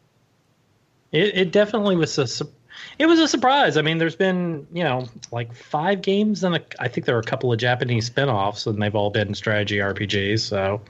It, 1.12 1.38
it 1.38 1.52
definitely 1.52 1.96
was 1.96 2.18
a. 2.18 2.28
su- 2.28 2.52
It 3.00 3.06
was 3.08 3.20
a 3.20 3.28
surprise. 3.28 3.78
I 3.78 3.82
mean, 3.82 3.98
there's 3.98 4.16
been 4.16 4.66
you 4.74 4.84
know 4.84 5.08
like 5.32 5.54
five 5.54 6.02
games, 6.02 6.44
and 6.44 6.56
a, 6.56 6.62
I 6.80 6.88
think 6.88 7.06
there 7.06 7.16
are 7.16 7.20
a 7.20 7.24
couple 7.24 7.52
of 7.52 7.60
Japanese 7.60 8.06
spin-offs, 8.08 8.66
and 8.68 8.82
they've 8.82 8.96
all 8.96 9.10
been 9.10 9.34
strategy 9.34 9.78
RPGs. 9.78 10.40
So 10.42 10.82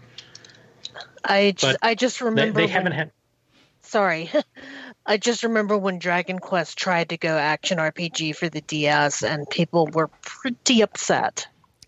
I 1.23 1.53
just, 1.55 1.77
I 1.81 1.95
just 1.95 2.19
they, 2.19 2.25
remember. 2.25 2.53
they 2.59 2.63
when- 2.65 2.69
haven't 2.71 2.91
had. 2.93 3.11
Sorry. 3.81 4.31
I 5.05 5.17
just 5.17 5.43
remember 5.43 5.77
when 5.77 5.99
Dragon 5.99 6.39
Quest 6.39 6.77
tried 6.79 7.09
to 7.09 7.17
go 7.17 7.37
action 7.37 7.77
RPG 7.77 8.35
for 8.35 8.49
the 8.49 8.61
DS, 8.61 9.21
and 9.23 9.47
people 9.51 9.85
were 9.87 10.07
pretty 10.23 10.81
upset. 10.81 11.47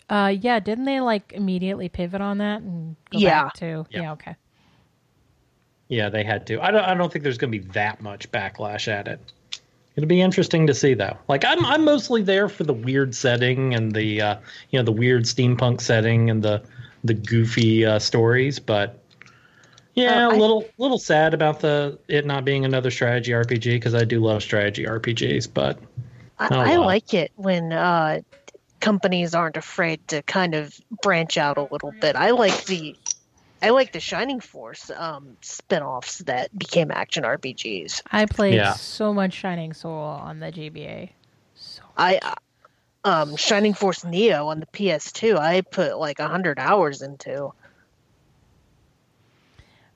Uh, 0.10 0.34
yeah, 0.40 0.60
didn't 0.60 0.86
they 0.86 1.00
like 1.02 1.34
immediately 1.34 1.90
pivot 1.90 2.22
on 2.22 2.38
that 2.38 2.62
and 2.62 2.96
go 3.12 3.18
Yeah. 3.18 3.44
back 3.46 3.54
to? 3.56 3.86
Yeah. 3.90 4.02
Yeah. 4.02 4.12
Okay. 4.14 4.36
Yeah, 5.90 6.10
they 6.10 6.24
had 6.24 6.46
to. 6.48 6.62
I 6.62 6.72
don't. 6.72 6.84
I 6.84 6.94
don't 6.94 7.12
think 7.12 7.24
there's 7.24 7.38
going 7.38 7.52
to 7.52 7.60
be 7.60 7.68
that 7.70 8.02
much 8.02 8.32
backlash 8.32 8.88
at 8.88 9.08
it. 9.08 9.20
It'll 9.98 10.08
be 10.08 10.22
interesting 10.22 10.68
to 10.68 10.74
see, 10.76 10.94
though. 10.94 11.18
Like 11.28 11.44
I'm, 11.44 11.66
I'm 11.66 11.84
mostly 11.84 12.22
there 12.22 12.48
for 12.50 12.64
the 12.64 12.74
weird 12.74 13.14
setting 13.16 13.74
and 13.74 13.92
the, 13.92 14.22
uh, 14.22 14.36
you 14.70 14.80
know, 14.80 14.84
the 14.86 14.92
weird 14.92 15.24
steampunk 15.24 15.82
setting 15.82 16.30
and 16.30 16.42
the, 16.44 16.64
the 17.04 17.16
goofy 17.16 17.84
uh, 17.86 17.98
stories. 18.00 18.60
But 18.60 19.00
yeah, 19.96 20.28
Uh, 20.28 20.32
a 20.32 20.36
I- 20.36 20.38
little, 20.38 20.66
little 20.78 21.00
sad 21.00 21.34
about 21.34 21.60
the 21.62 21.98
it 22.08 22.26
not 22.28 22.46
being 22.46 22.64
another 22.64 22.92
strategy 22.92 23.32
RPG 23.32 23.72
because 23.72 23.96
I 23.96 24.04
do 24.06 24.20
love 24.20 24.44
strategy 24.44 24.86
RPGs. 24.86 25.50
But 25.52 25.80
I, 26.38 26.48
Oh, 26.52 26.60
I 26.60 26.76
like 26.78 27.16
it 27.16 27.32
when 27.36 27.74
uh, 27.74 28.22
companies 28.80 29.34
aren't 29.34 29.58
afraid 29.58 30.08
to 30.10 30.22
kind 30.22 30.54
of 30.54 30.80
branch 31.02 31.40
out 31.40 31.58
a 31.58 31.64
little 31.64 31.92
bit. 32.00 32.16
I 32.16 32.30
like 32.30 32.66
the 32.66 32.96
I 33.62 33.70
like 33.72 33.92
the 33.92 34.00
Shining 34.00 34.40
Force 34.40 34.92
um, 34.96 35.36
spin-offs 35.42 36.20
that 36.20 36.56
became 36.58 36.92
action 36.92 37.24
RPGs. 37.24 38.02
I 38.12 38.26
played 38.26 38.56
Yeah. 38.56 38.74
so 38.74 39.14
much 39.14 39.34
Shining 39.34 39.74
Soul 39.74 39.94
on 39.94 40.40
the 40.40 40.52
GBA. 40.52 41.10
So 41.56 41.82
I 41.98 42.20
um, 43.04 43.36
Shining 43.36 43.74
Force 43.74 44.04
Neo 44.04 44.48
on 44.48 44.60
the 44.60 44.66
PS2. 44.68 45.38
I 45.38 45.62
put 45.62 45.98
like 45.98 46.20
a 46.20 46.28
hundred 46.28 46.60
hours 46.60 47.02
into. 47.02 47.52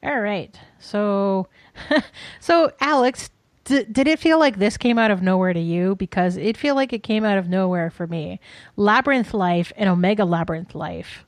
all 0.04 0.20
right. 0.20 0.58
So, 0.80 1.48
so 2.40 2.72
Alex, 2.80 3.30
d- 3.66 3.84
did 3.84 4.08
it 4.08 4.18
feel 4.20 4.40
like 4.40 4.58
this 4.58 4.78
came 4.78 4.98
out 4.98 5.12
of 5.12 5.22
nowhere 5.22 5.54
to 5.54 5.60
you? 5.60 5.96
Because 5.96 6.38
it 6.38 6.58
feel 6.58 6.74
like 6.76 6.94
it 6.94 7.04
came 7.04 7.24
out 7.24 7.38
of 7.38 7.48
nowhere 7.50 7.92
for 7.92 8.08
me. 8.08 8.40
Labyrinth 8.76 9.34
Life 9.34 9.72
and 9.76 9.90
Omega 9.90 10.26
Labyrinth 10.26 10.74
Life 10.74 11.26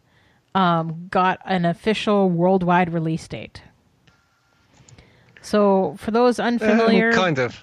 um, 0.55 1.07
got 1.09 1.39
an 1.45 1.65
official 1.65 2.29
worldwide 2.29 2.93
release 2.93 3.27
date. 3.27 3.61
So, 5.41 5.95
for 5.99 6.11
those 6.11 6.39
unfamiliar, 6.39 7.09
Um, 7.09 7.15
kind 7.15 7.39
of. 7.39 7.59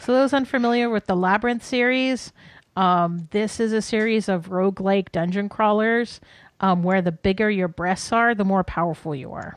So 0.00 0.12
those 0.14 0.32
unfamiliar 0.32 0.88
with 0.88 1.06
the 1.06 1.14
Labyrinth 1.16 1.64
series, 1.64 2.32
um, 2.76 3.28
this 3.30 3.60
is 3.60 3.72
a 3.72 3.82
series 3.82 4.28
of 4.28 4.48
roguelike 4.48 5.12
dungeon 5.12 5.48
crawlers 5.48 6.20
um, 6.60 6.82
where 6.82 7.02
the 7.02 7.12
bigger 7.12 7.50
your 7.50 7.68
breasts 7.68 8.10
are, 8.12 8.34
the 8.34 8.44
more 8.44 8.64
powerful 8.64 9.14
you 9.14 9.32
are. 9.32 9.56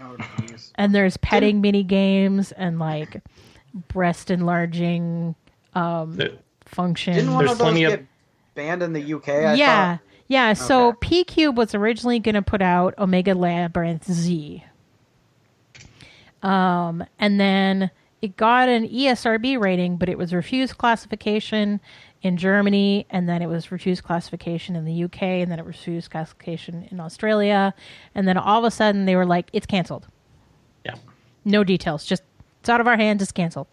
Oh. 0.00 0.16
And 0.76 0.94
there's 0.94 1.16
petting 1.16 1.60
mini 1.60 1.82
games 1.82 2.52
and 2.52 2.78
like 2.78 3.20
breast 3.88 4.30
enlarging 4.30 5.34
there- 5.74 6.30
functions. 6.64 7.16
Didn't 7.16 7.32
one 7.32 7.40
There's 7.46 7.52
of 7.52 7.58
those 7.58 7.64
plenty 7.64 7.84
of- 7.84 7.90
get 7.92 8.06
banned 8.54 8.82
in 8.82 8.92
the 8.92 9.14
UK? 9.14 9.28
I 9.28 9.54
yeah. 9.54 9.96
thought? 9.96 10.04
Yeah, 10.28 10.52
so 10.52 10.88
Okay. 10.88 11.24
PQube 11.24 11.54
was 11.54 11.74
originally 11.74 12.18
going 12.18 12.34
to 12.34 12.42
put 12.42 12.60
out 12.62 12.94
Omega 12.98 13.34
Labyrinth 13.34 14.10
Z. 14.10 14.62
Um, 16.42 17.04
and 17.18 17.40
then 17.40 17.90
it 18.20 18.36
got 18.36 18.68
an 18.68 18.86
ESRB 18.88 19.58
rating, 19.58 19.96
but 19.96 20.08
it 20.08 20.18
was 20.18 20.32
refused 20.32 20.76
classification 20.78 21.80
in 22.20 22.36
Germany, 22.36 23.06
and 23.10 23.28
then 23.28 23.42
it 23.42 23.46
was 23.46 23.70
refused 23.70 24.02
classification 24.02 24.74
in 24.76 24.84
the 24.84 25.04
UK, 25.04 25.22
and 25.22 25.50
then 25.50 25.58
it 25.58 25.64
refused 25.64 26.10
classification 26.10 26.88
in 26.90 26.98
Australia, 27.00 27.72
and 28.14 28.26
then 28.26 28.36
all 28.36 28.58
of 28.58 28.64
a 28.64 28.70
sudden 28.72 29.04
they 29.04 29.14
were 29.14 29.26
like, 29.26 29.48
"It's 29.52 29.66
canceled. 29.66 30.08
yeah, 30.84 30.96
No 31.44 31.62
details. 31.64 32.04
Just 32.04 32.22
it's 32.60 32.68
out 32.68 32.80
of 32.80 32.88
our 32.88 32.96
hands. 32.96 33.22
It's 33.22 33.30
canceled." 33.32 33.68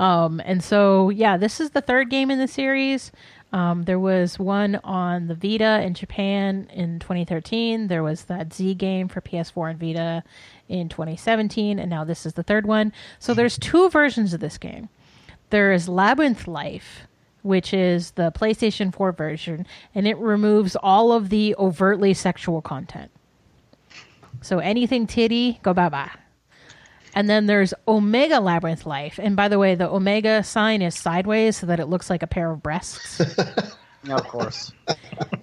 Um, 0.00 0.40
and 0.46 0.64
so 0.64 1.10
yeah, 1.10 1.36
this 1.36 1.60
is 1.60 1.70
the 1.70 1.82
third 1.82 2.08
game 2.08 2.30
in 2.30 2.38
the 2.38 2.48
series. 2.48 3.12
Um, 3.52 3.82
there 3.82 3.98
was 3.98 4.38
one 4.38 4.76
on 4.82 5.26
the 5.26 5.34
Vita 5.34 5.82
in 5.82 5.92
Japan 5.92 6.68
in 6.72 7.00
2013. 7.00 7.88
There 7.88 8.02
was 8.02 8.24
that 8.24 8.54
Z 8.54 8.74
game 8.74 9.08
for 9.08 9.20
PS4 9.20 9.72
and 9.72 9.78
Vita 9.80 10.24
in 10.68 10.88
2017, 10.88 11.78
and 11.78 11.90
now 11.90 12.04
this 12.04 12.24
is 12.24 12.32
the 12.32 12.42
third 12.42 12.64
one. 12.64 12.92
So 13.18 13.34
there's 13.34 13.58
two 13.58 13.90
versions 13.90 14.32
of 14.32 14.40
this 14.40 14.56
game. 14.56 14.88
There 15.50 15.72
is 15.72 15.88
Labyrinth 15.88 16.48
Life, 16.48 17.06
which 17.42 17.74
is 17.74 18.12
the 18.12 18.32
PlayStation 18.32 18.94
4 18.94 19.12
version, 19.12 19.66
and 19.94 20.06
it 20.06 20.16
removes 20.16 20.76
all 20.76 21.12
of 21.12 21.28
the 21.28 21.54
overtly 21.58 22.14
sexual 22.14 22.62
content. 22.62 23.10
So 24.40 24.60
anything 24.60 25.06
titty, 25.06 25.58
go 25.62 25.74
bye 25.74 25.90
bye. 25.90 26.10
And 27.14 27.28
then 27.28 27.46
there's 27.46 27.74
Omega 27.88 28.40
Labyrinth 28.40 28.86
Life. 28.86 29.18
And 29.22 29.34
by 29.36 29.48
the 29.48 29.58
way, 29.58 29.74
the 29.74 29.88
Omega 29.88 30.42
sign 30.44 30.80
is 30.82 30.94
sideways 30.94 31.56
so 31.56 31.66
that 31.66 31.80
it 31.80 31.86
looks 31.86 32.08
like 32.10 32.22
a 32.22 32.26
pair 32.26 32.50
of 32.50 32.62
breasts. 32.62 33.20
Yeah, 34.02 34.14
of 34.14 34.26
course. 34.28 34.72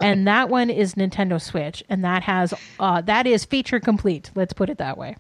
and 0.02 0.26
that 0.28 0.50
one 0.50 0.72
is 0.72 0.96
Nintendo 0.96 1.40
Switch. 1.40 1.84
And 1.90 2.04
that 2.04 2.24
has 2.24 2.56
uh, 2.80 3.02
that 3.02 3.28
is 3.28 3.46
feature 3.46 3.80
complete. 3.80 4.32
Let's 4.34 4.52
put 4.52 4.72
it 4.72 4.80
that 4.80 4.98
way. 4.98 5.16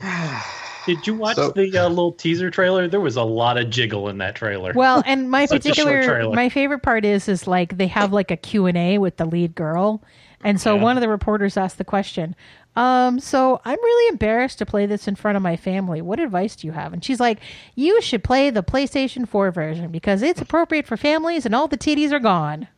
Did 0.86 1.06
you 1.06 1.14
watch 1.14 1.36
So- 1.36 1.50
the 1.50 1.78
uh, 1.78 1.88
little 1.88 2.10
teaser 2.12 2.50
trailer? 2.50 2.88
There 2.88 3.00
was 3.00 3.14
a 3.16 3.22
lot 3.22 3.56
of 3.58 3.70
jiggle 3.70 4.08
in 4.08 4.18
that 4.18 4.34
trailer. 4.34 4.72
Well, 4.74 5.02
and 5.06 5.30
my 5.30 5.46
Such 5.46 5.64
a 5.66 5.72
short 5.74 5.86
particular 5.86 6.34
my 6.34 6.48
favorite 6.48 6.80
part 6.82 7.04
is 7.04 7.28
is 7.28 7.46
like 7.46 7.78
they 7.78 7.86
have 7.86 8.12
like 8.12 8.30
a 8.32 8.36
Q&A 8.36 8.98
with 8.98 9.16
the 9.16 9.24
lead 9.24 9.54
girl. 9.54 10.02
And 10.42 10.60
so 10.60 10.74
Yeah. 10.74 10.82
one 10.82 10.96
of 10.96 11.00
the 11.00 11.08
reporters 11.08 11.56
asked 11.56 11.78
the 11.78 11.84
question, 11.84 12.34
um, 12.76 13.20
so 13.20 13.60
I'm 13.64 13.78
really 13.82 14.08
embarrassed 14.08 14.58
to 14.58 14.66
play 14.66 14.86
this 14.86 15.06
in 15.06 15.14
front 15.14 15.36
of 15.36 15.42
my 15.42 15.56
family. 15.56 16.02
What 16.02 16.18
advice 16.20 16.56
do 16.56 16.66
you 16.66 16.72
have? 16.72 16.92
And 16.92 17.04
she's 17.04 17.20
like, 17.20 17.38
you 17.74 18.00
should 18.02 18.24
play 18.24 18.50
the 18.50 18.62
PlayStation 18.62 19.28
4 19.28 19.50
version 19.52 19.90
because 19.92 20.22
it's 20.22 20.40
appropriate 20.40 20.86
for 20.86 20.96
families 20.96 21.46
and 21.46 21.54
all 21.54 21.68
the 21.68 21.78
titties 21.78 22.12
are 22.12 22.18
gone. 22.20 22.68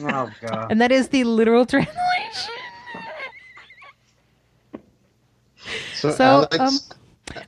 Oh 0.00 0.30
god. 0.46 0.70
And 0.70 0.80
that 0.80 0.92
is 0.92 1.08
the 1.08 1.24
literal 1.24 1.64
translation. 1.66 1.96
So, 5.94 6.10
So, 6.10 6.48
Alex, 6.50 6.58
um, 6.58 6.78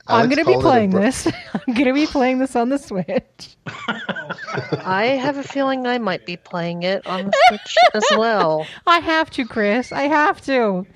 I'm 0.07 0.29
going 0.29 0.37
to 0.43 0.45
be 0.45 0.53
called 0.53 0.55
it 0.55 0.59
a 0.59 0.61
playing 0.61 0.89
bro- 0.91 1.01
this. 1.01 1.27
I'm 1.53 1.73
going 1.73 1.85
to 1.87 1.93
be 1.93 2.07
playing 2.07 2.39
this 2.39 2.55
on 2.55 2.69
the 2.69 2.77
Switch. 2.77 3.57
I 4.83 5.17
have 5.21 5.37
a 5.37 5.43
feeling 5.43 5.85
I 5.85 5.97
might 5.97 6.25
be 6.25 6.37
playing 6.37 6.83
it 6.83 7.05
on 7.05 7.25
the 7.25 7.33
Switch 7.49 7.75
as 7.93 8.03
well. 8.17 8.65
I 8.87 8.99
have 8.99 9.29
to, 9.31 9.45
Chris. 9.45 9.91
I 9.91 10.03
have 10.03 10.41
to. 10.45 10.87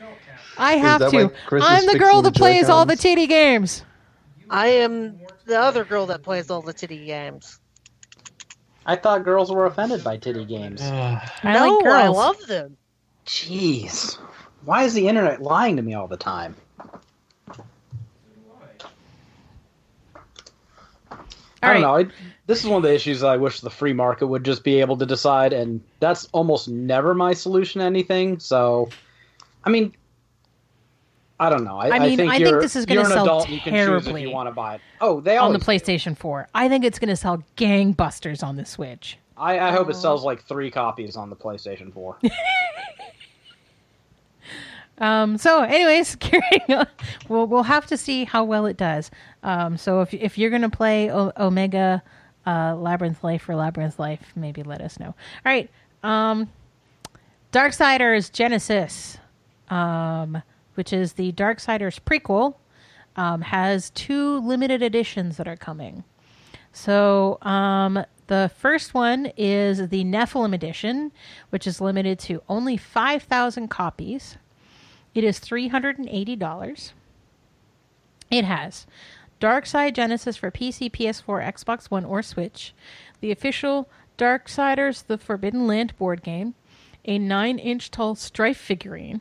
I 0.60 0.74
have 0.74 1.00
to. 1.12 1.32
I'm 1.52 1.86
the 1.86 1.98
girl 1.98 2.22
that 2.22 2.36
plays 2.36 2.70
all 2.70 2.86
the 2.86 2.96
Joy-Cons? 2.96 3.28
Games. 3.28 3.84
I 4.50 4.68
am 4.68 5.20
the 5.46 5.60
other 5.60 5.86
girl 5.86 6.08
that 6.08 6.24
plays 6.24 6.50
all 6.50 6.62
the 6.62 6.74
titty 6.74 7.06
games. 7.06 7.60
I 8.86 8.96
thought 8.96 9.24
girls 9.24 9.52
were 9.52 9.66
offended 9.66 10.04
by 10.04 10.18
titty 10.18 10.46
games. 10.46 10.82
Uh, 10.82 11.20
I 11.44 11.54
no, 11.54 11.76
like 11.76 11.84
girls. 11.84 11.96
I 11.96 12.08
love 12.08 12.48
them. 12.48 12.78
Jeez. 13.26 14.18
Why 14.66 14.84
is 14.84 14.94
the 14.94 15.08
internet 15.08 15.42
lying 15.42 15.76
to 15.76 15.82
me 15.82 15.94
all 15.94 16.08
the 16.08 16.18
time? 16.18 16.56
I 21.62 21.74
don't 21.74 21.82
know. 21.82 21.98
I, 21.98 22.06
this 22.48 22.64
is 22.64 22.66
one 22.66 22.78
of 22.78 22.84
the 22.84 22.94
issues 22.94 23.24
I 23.24 23.38
wish 23.38 23.60
the 23.60 23.70
free 23.70 23.94
market 23.94 24.28
would 24.28 24.46
just 24.46 24.64
be 24.64 24.80
able 24.80 24.98
to 24.98 25.06
decide, 25.06 25.54
and 25.54 25.82
that's 26.00 26.28
almost 26.32 26.70
never 26.70 27.14
my 27.14 27.34
solution 27.34 27.80
to 27.80 27.86
anything. 27.86 28.40
So, 28.40 28.90
I 29.64 29.70
mean, 29.70 29.94
I 31.40 31.50
don't 31.50 31.64
know. 31.64 31.78
I, 31.78 31.90
I 31.96 32.00
mean, 32.00 32.18
think 32.18 32.32
I 32.32 32.38
think 32.40 32.62
this 32.62 32.76
is 32.76 32.86
you're 32.88 33.02
an 33.02 33.08
sell 33.12 33.24
adult. 33.24 33.46
and 33.48 33.54
You 33.54 33.60
terribly 33.62 34.24
you 34.24 34.32
want 34.32 34.48
to 34.50 34.52
buy 34.52 34.76
it. 34.76 34.82
Oh, 35.00 35.22
they 35.22 35.38
on 35.38 35.54
the 35.54 35.60
PlayStation 35.60 36.18
4. 36.18 36.50
I 36.54 36.68
think 36.68 36.84
it's 36.84 37.00
going 37.00 37.10
to 37.10 37.16
sell 37.16 37.44
gangbusters 37.56 38.44
on 38.44 38.58
the 38.58 38.66
Switch. 38.66 39.18
I, 39.38 39.58
I 39.60 39.72
hope 39.72 39.90
it 39.90 39.96
sells 39.96 40.26
like 40.26 40.44
three 40.44 40.70
copies 40.70 41.16
on 41.16 41.30
the 41.30 41.36
PlayStation 41.36 41.94
4. 41.94 42.20
Um, 45.02 45.38
so, 45.38 45.62
anyways, 45.64 46.16
carrying 46.20 46.74
on, 46.78 46.88
we'll 47.30 47.48
we'll 47.48 47.64
have 47.64 47.86
to 47.88 47.98
see 47.98 48.26
how 48.26 48.44
well 48.44 48.66
it 48.66 48.78
does. 48.78 49.10
Um, 49.44 49.78
so, 49.78 50.02
if 50.02 50.14
if 50.14 50.38
you're 50.38 50.50
gonna 50.50 50.70
play 50.70 51.10
o- 51.10 51.32
Omega 51.38 52.04
uh, 52.46 52.76
Labyrinth 52.76 53.24
Life 53.24 53.48
or 53.48 53.56
Labyrinth 53.56 53.98
Life, 53.98 54.34
maybe 54.36 54.62
let 54.64 54.82
us 54.82 55.00
know. 55.00 55.08
All 55.08 55.16
right, 55.46 55.70
um, 56.04 56.50
Darksiders 57.54 58.32
Genesis, 58.32 59.18
um, 59.70 60.42
which 60.80 60.94
is 60.94 61.12
the 61.12 61.34
Darksiders 61.34 62.00
prequel, 62.00 62.56
um, 63.18 63.42
has 63.42 63.90
two 63.90 64.40
limited 64.40 64.82
editions 64.82 65.36
that 65.36 65.46
are 65.46 65.58
coming. 65.58 66.06
So, 66.72 67.38
um, 67.42 68.06
the 68.28 68.50
first 68.56 68.94
one 68.94 69.26
is 69.36 69.90
the 69.90 70.06
Nephilim 70.06 70.54
edition, 70.54 71.12
which 71.50 71.68
is 71.68 71.82
limited 71.82 72.18
to 72.20 72.42
only 72.48 72.78
5,000 72.78 73.68
copies. 73.68 74.38
It 75.14 75.26
is 75.26 75.42
$380. 75.42 76.94
It 78.32 78.46
has 78.46 78.88
Darksiders 79.42 79.94
Genesis 79.94 80.38
for 80.38 80.50
PC, 80.50 80.90
PS4, 80.90 81.46
Xbox 81.56 81.92
One, 81.92 82.06
or 82.06 82.22
Switch, 82.22 82.74
the 83.20 83.32
official 83.32 83.90
Darksiders 84.18 85.06
The 85.08 85.18
Forbidden 85.18 85.68
Land 85.68 85.98
board 85.98 86.24
game, 86.24 86.56
a 87.04 87.20
9 87.20 87.60
inch 87.60 87.92
tall 87.92 88.16
strife 88.16 88.58
figurine, 88.58 89.20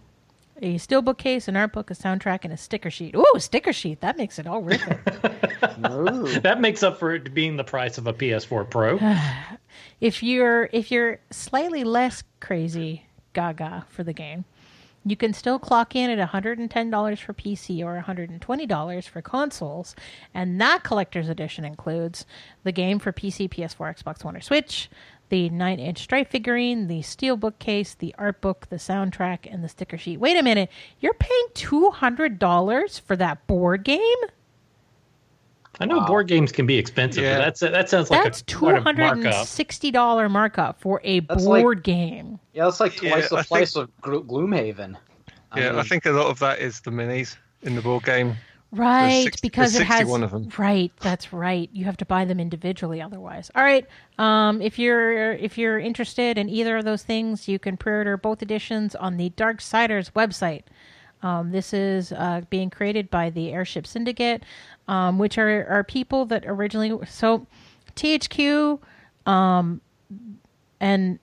a 0.61 0.75
steelbook 0.77 1.19
case, 1.19 1.49
an 1.49 1.57
art 1.57 1.73
book, 1.73 1.91
a 1.91 1.95
soundtrack, 1.95 2.41
and 2.45 2.53
a 2.53 2.57
sticker 2.57 2.91
sheet. 2.91 3.15
Ooh, 3.15 3.33
a 3.35 3.41
sticker 3.41 3.73
sheet. 3.73 4.01
That 4.01 4.17
makes 4.17 4.39
it 4.39 4.47
all 4.47 4.63
worth 4.63 4.87
it. 4.87 4.99
That 6.43 6.61
makes 6.61 6.83
up 6.83 6.99
for 6.99 7.15
it 7.15 7.33
being 7.33 7.57
the 7.57 7.65
price 7.65 7.99
of 7.99 8.07
a 8.07 8.13
PS4 8.13 8.69
Pro. 8.69 8.99
if 10.01 10.23
you're 10.23 10.69
if 10.73 10.91
you're 10.91 11.21
slightly 11.31 11.85
less 11.85 12.25
crazy 12.41 13.07
gaga 13.33 13.87
for 13.89 14.03
the 14.03 14.13
game 14.13 14.45
you 15.05 15.17
can 15.17 15.33
still 15.33 15.59
clock 15.59 15.95
in 15.97 16.11
at 16.11 16.29
$110 16.29 17.19
for 17.19 17.33
pc 17.35 17.85
or 17.85 18.03
$120 18.03 19.09
for 19.09 19.23
consoles 19.23 19.95
and 20.35 20.61
that 20.61 20.83
collector's 20.83 21.29
edition 21.29 21.65
includes 21.65 22.27
the 22.65 22.73
game 22.73 22.99
for 22.99 23.13
pc 23.13 23.49
ps4 23.49 24.03
xbox 24.03 24.25
one 24.25 24.37
or 24.37 24.41
switch 24.41 24.91
the 25.29 25.51
9-inch 25.51 25.99
Strife 25.99 26.29
figurine 26.29 26.87
the 26.89 27.03
steel 27.03 27.37
bookcase, 27.37 27.95
the 27.95 28.15
art 28.19 28.41
book 28.41 28.67
the 28.71 28.77
soundtrack 28.77 29.41
and 29.53 29.63
the 29.63 29.69
sticker 29.69 29.99
sheet 29.99 30.19
wait 30.19 30.37
a 30.37 30.43
minute 30.43 30.71
you're 31.01 31.15
paying 31.15 31.47
$200 31.55 33.01
for 33.01 33.17
that 33.17 33.47
board 33.47 33.85
game 33.85 34.01
I 35.81 35.85
know 35.87 35.99
Wow. 35.99 36.07
board 36.07 36.27
games 36.27 36.51
can 36.51 36.67
be 36.67 36.77
expensive, 36.77 37.23
Yeah. 37.23 37.39
but 37.39 37.45
that's 37.45 37.61
that 37.61 37.89
sounds 37.89 38.11
like 38.11 38.25
that's 38.25 38.41
a 38.41 38.45
quite 38.57 38.79
a 38.79 38.81
markup. 38.81 39.19
$260 39.19 40.29
markup 40.29 40.81
for 40.81 41.01
a 41.05 41.21
That's 41.21 41.45
like- 41.45 41.63
board 41.63 41.83
game 41.85 42.41
Yeah, 42.53 42.65
that's 42.65 42.81
like 42.81 43.01
Yeah, 43.01 43.11
twice 43.11 43.27
I 43.33 43.37
the 43.37 43.43
think- 43.45 43.49
price 43.49 43.77
of 43.77 43.91
Gloomhaven. 44.03 44.97
I 45.53 45.61
yeah, 45.61 45.79
I 45.79 45.83
think 45.85 46.05
a 46.07 46.11
lot 46.11 46.27
of 46.27 46.39
that 46.41 46.59
is 46.59 46.81
the 46.81 46.91
minis 46.91 47.37
in 47.63 47.75
the 47.77 47.81
board 47.83 48.05
game. 48.05 48.37
Right, 48.71 49.25
six- 49.25 49.41
because 49.41 49.77
it 49.77 49.87
has 49.87 50.01
61 50.01 50.23
of 50.25 50.31
them. 50.31 50.49
right. 50.59 50.93
That's 51.01 51.33
right. 51.33 51.71
You 51.73 51.87
have 51.87 51.97
to 51.99 52.05
buy 52.05 52.27
them 52.27 52.39
individually, 52.39 53.01
otherwise. 53.01 53.51
All 53.55 53.63
right. 53.63 53.87
Um, 54.19 54.61
if 54.61 54.79
you're 54.79 55.33
if 55.33 55.57
you're 55.57 55.79
interested 55.79 56.37
in 56.37 56.51
either 56.51 56.77
of 56.77 56.85
those 56.85 57.03
things, 57.03 57.49
you 57.49 57.59
can 57.59 57.79
pre-order 57.79 58.19
both 58.19 58.43
editions 58.43 58.95
on 58.95 59.17
the 59.17 59.31
Darksiders 59.31 60.13
website. 60.13 60.65
Um, 61.23 61.51
this 61.51 61.73
is 61.73 62.13
uh, 62.13 62.43
being 62.51 62.69
created 62.69 63.11
by 63.11 63.31
the 63.31 63.53
Airship 63.53 63.87
Syndicate, 63.87 64.45
um, 64.87 65.19
which 65.19 65.39
are 65.39 65.67
are 65.67 65.83
people 65.83 66.27
that 66.27 66.45
originally 66.47 66.93
so 67.07 67.47
THQ 67.97 68.79
um, 69.25 69.81
and 70.79 71.19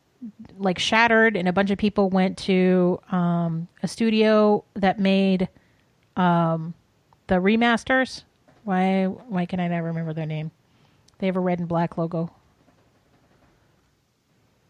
like 0.57 0.79
Shattered 0.79 1.37
and 1.37 1.47
a 1.47 1.53
bunch 1.53 1.69
of 1.69 1.77
people 1.77 2.09
went 2.09 2.37
to 2.39 2.99
um, 3.11 3.67
a 3.83 3.87
studio 3.87 4.63
that 4.73 4.99
made 4.99 5.47
um, 6.17 6.73
the 7.27 7.35
remasters. 7.35 8.23
Why 8.63 9.05
why 9.05 9.45
can 9.45 9.59
I 9.59 9.67
never 9.67 9.87
remember 9.87 10.13
their 10.13 10.25
name? 10.25 10.51
They 11.19 11.27
have 11.27 11.35
a 11.35 11.39
red 11.39 11.59
and 11.59 11.67
black 11.67 11.97
logo. 11.97 12.31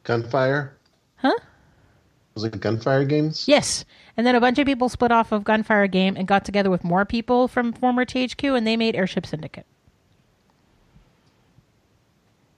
Gunfire? 0.03 0.77
Huh? 1.17 1.33
Was 2.35 2.43
it 2.43 2.59
Gunfire 2.59 3.05
Games? 3.05 3.47
Yes. 3.47 3.85
And 4.17 4.27
then 4.27 4.35
a 4.35 4.41
bunch 4.41 4.59
of 4.59 4.65
people 4.65 4.89
split 4.89 5.11
off 5.11 5.31
of 5.31 5.43
Gunfire 5.43 5.87
Game 5.87 6.15
and 6.17 6.27
got 6.27 6.45
together 6.45 6.69
with 6.69 6.83
more 6.83 7.05
people 7.05 7.47
from 7.47 7.73
former 7.73 8.05
THQ 8.05 8.57
and 8.57 8.67
they 8.67 8.77
made 8.77 8.95
Airship 8.95 9.25
Syndicate. 9.25 9.65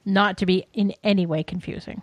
Not 0.06 0.38
to 0.40 0.46
be 0.46 0.66
in 0.74 0.94
any 1.04 1.26
way 1.26 1.44
confusing. 1.44 2.02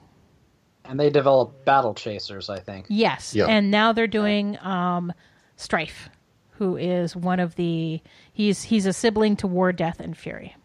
and 0.85 1.01
they 1.01 1.09
developed 1.11 1.65
Battle 1.65 1.95
Chasers, 1.95 2.51
I 2.51 2.61
think. 2.61 2.87
Yes. 2.89 3.35
Yeah. 3.35 3.47
And 3.47 3.71
now 3.71 3.93
they're 3.93 4.07
doing 4.07 4.59
um, 4.61 5.13
Strife, 5.57 6.11
who 6.59 6.77
is 6.77 7.17
one 7.17 7.41
of 7.41 7.57
the 7.57 8.01
he's 8.33 8.65
he's 8.65 8.87
a 8.87 8.93
sibling 8.93 9.37
to 9.37 9.47
War, 9.47 9.73
Death, 9.73 10.01
and 10.01 10.17
Fury. 10.17 10.57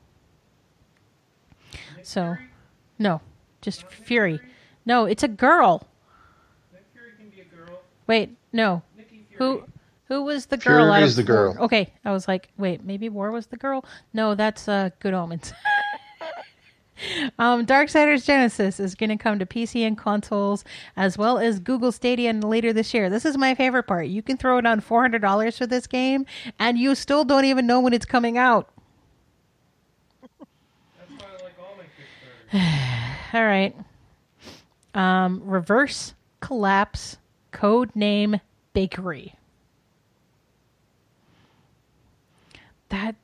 So 2.03 2.37
no, 2.97 3.21
just 3.61 3.85
Fury. 3.87 4.39
No, 4.85 5.05
it's 5.05 5.23
a 5.23 5.27
girl. 5.27 5.87
Fury 6.93 7.11
can 7.17 7.29
be 7.29 7.41
a 7.41 7.45
girl. 7.45 7.79
Wait, 8.07 8.35
no. 8.51 8.81
Who 9.37 9.63
who 10.05 10.23
was 10.23 10.47
the 10.47 10.57
girl? 10.57 10.85
Fury 10.85 10.91
out 10.91 11.03
is 11.03 11.11
of 11.11 11.17
the 11.17 11.31
girl. 11.31 11.53
War? 11.53 11.65
Okay, 11.65 11.93
I 12.03 12.11
was 12.11 12.27
like, 12.27 12.49
wait, 12.57 12.83
maybe 12.83 13.09
War 13.09 13.31
was 13.31 13.47
the 13.47 13.57
girl. 13.57 13.85
No, 14.13 14.35
that's 14.35 14.67
uh, 14.67 14.89
Good 14.99 15.13
Omens. 15.13 15.53
Um, 17.37 17.65
Darksiders 17.65 18.25
Genesis 18.25 18.79
is 18.79 18.95
going 18.95 19.09
to 19.09 19.17
come 19.17 19.39
to 19.39 19.45
PC 19.45 19.85
and 19.87 19.97
consoles 19.97 20.63
as 20.97 21.17
well 21.17 21.37
as 21.37 21.59
Google 21.59 21.91
Stadia 21.91 22.33
later 22.33 22.73
this 22.73 22.93
year. 22.93 23.09
This 23.09 23.25
is 23.25 23.37
my 23.37 23.55
favorite 23.55 23.83
part. 23.83 24.07
You 24.07 24.21
can 24.21 24.37
throw 24.37 24.59
down 24.61 24.81
four 24.81 25.01
hundred 25.01 25.21
dollars 25.21 25.57
for 25.57 25.65
this 25.67 25.87
game, 25.87 26.25
and 26.59 26.77
you 26.77 26.95
still 26.95 27.23
don't 27.23 27.45
even 27.45 27.65
know 27.67 27.79
when 27.79 27.93
it's 27.93 28.05
coming 28.05 28.37
out. 28.37 28.69
All 32.53 33.45
right. 33.45 33.75
Um, 34.95 35.41
Reverse 35.45 36.13
Collapse 36.41 37.17
Code 37.51 37.95
Name 37.95 38.39
Bakery. 38.73 39.35
That 42.89 43.15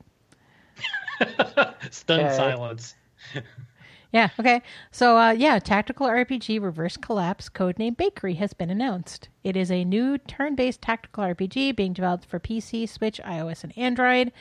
Stunned 1.90 2.22
Okay. 2.26 2.36
silence. 2.36 2.94
Yeah, 4.12 4.30
okay. 4.38 4.62
So, 4.90 5.18
uh, 5.18 5.30
yeah, 5.32 5.58
Tactical 5.58 6.06
RPG 6.06 6.62
Reverse 6.62 6.96
Collapse 6.96 7.48
Codename 7.48 7.96
Bakery 7.96 8.34
has 8.34 8.52
been 8.52 8.70
announced. 8.70 9.28
It 9.44 9.56
is 9.56 9.70
a 9.70 9.84
new 9.84 10.16
turn 10.18 10.54
based 10.54 10.80
tactical 10.80 11.24
RPG 11.24 11.76
being 11.76 11.92
developed 11.92 12.24
for 12.24 12.38
PC, 12.38 12.88
Switch, 12.88 13.20
iOS, 13.24 13.64
and 13.64 13.76
Android. 13.76 14.32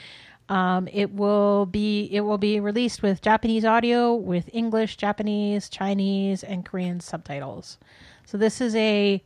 Um, 0.47 0.87
it 0.93 1.11
will 1.11 1.65
be 1.65 2.07
it 2.11 2.21
will 2.21 2.37
be 2.37 2.59
released 2.59 3.01
with 3.01 3.21
Japanese 3.21 3.65
audio, 3.65 4.13
with 4.13 4.49
English, 4.53 4.97
Japanese, 4.97 5.69
Chinese, 5.69 6.43
and 6.43 6.63
Korean 6.63 6.99
subtitles. 6.99 7.79
So 8.25 8.37
this 8.37 8.61
is 8.61 8.75
a 8.75 9.23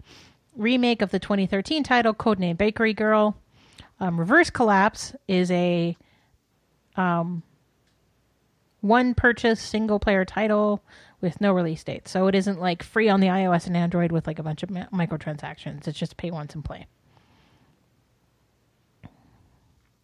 remake 0.56 1.02
of 1.02 1.12
the 1.12 1.20
2013 1.20 1.84
title 1.84 2.14
Codename 2.14 2.58
Bakery 2.58 2.94
Girl. 2.94 3.38
Um, 4.00 4.18
Reverse 4.18 4.50
Collapse 4.50 5.14
is 5.28 5.52
a 5.52 5.98
one 8.82 9.14
purchase 9.14 9.60
single 9.60 10.00
player 10.00 10.26
title 10.26 10.82
with 11.22 11.42
no 11.42 11.52
release 11.52 11.84
date. 11.84 12.08
So 12.08 12.28
it 12.28 12.36
isn't 12.36 12.60
like 12.60 12.82
free 12.84 13.10
on 13.10 13.20
the 13.20 13.28
iOS 13.28 13.68
and 13.68 13.76
Android 13.76 14.12
with 14.12 14.26
like 14.28 14.40
a 14.40 14.44
bunch 14.44 14.64
of 14.64 14.70
mi- 14.70 14.86
microtransactions. 14.94 15.88
It's 15.88 16.00
just 16.00 16.18
pay 16.18 16.32
once 16.32 16.56
and 16.56 16.64
play. 16.64 16.88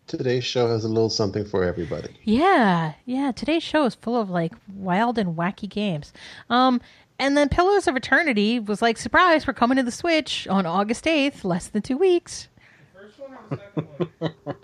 Today's 0.08 0.44
show 0.44 0.68
has 0.68 0.84
a 0.84 0.88
little 0.88 1.10
something 1.10 1.46
for 1.46 1.64
everybody. 1.64 2.10
Yeah, 2.24 2.94
yeah. 3.06 3.32
Today's 3.32 3.64
show 3.64 3.86
is 3.86 3.96
full 3.96 4.20
of 4.20 4.30
like 4.30 4.54
wild 4.76 5.18
and 5.18 5.36
wacky 5.36 5.68
games. 5.68 6.14
Um, 6.50 6.80
and 7.18 7.36
then 7.36 7.50
Pillars 7.50 7.88
of 7.88 7.96
Eternity 7.96 8.60
was 8.60 8.82
like, 8.82 8.98
surprise, 8.98 9.48
we're 9.48 9.54
coming 9.54 9.78
to 9.78 9.84
the 9.84 9.92
Switch 9.92 10.48
on 10.48 10.66
August 10.66 11.06
8th, 11.06 11.44
less 11.44 11.68
than 11.68 11.82
two 11.82 11.98
weeks. 11.98 12.50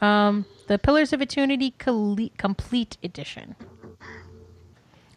Um, 0.01 0.45
the 0.65 0.79
Pillars 0.79 1.13
of 1.13 1.21
Eternity 1.21 1.75
Cole- 1.77 2.29
Complete 2.39 2.97
Edition. 3.03 3.55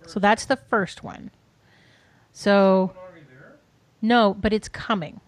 So 0.06 0.20
that's 0.20 0.44
the 0.44 0.56
first 0.56 1.02
one. 1.02 1.30
So 2.32 2.92
no, 4.02 4.34
but 4.34 4.52
it's 4.52 4.68
coming. 4.68 5.20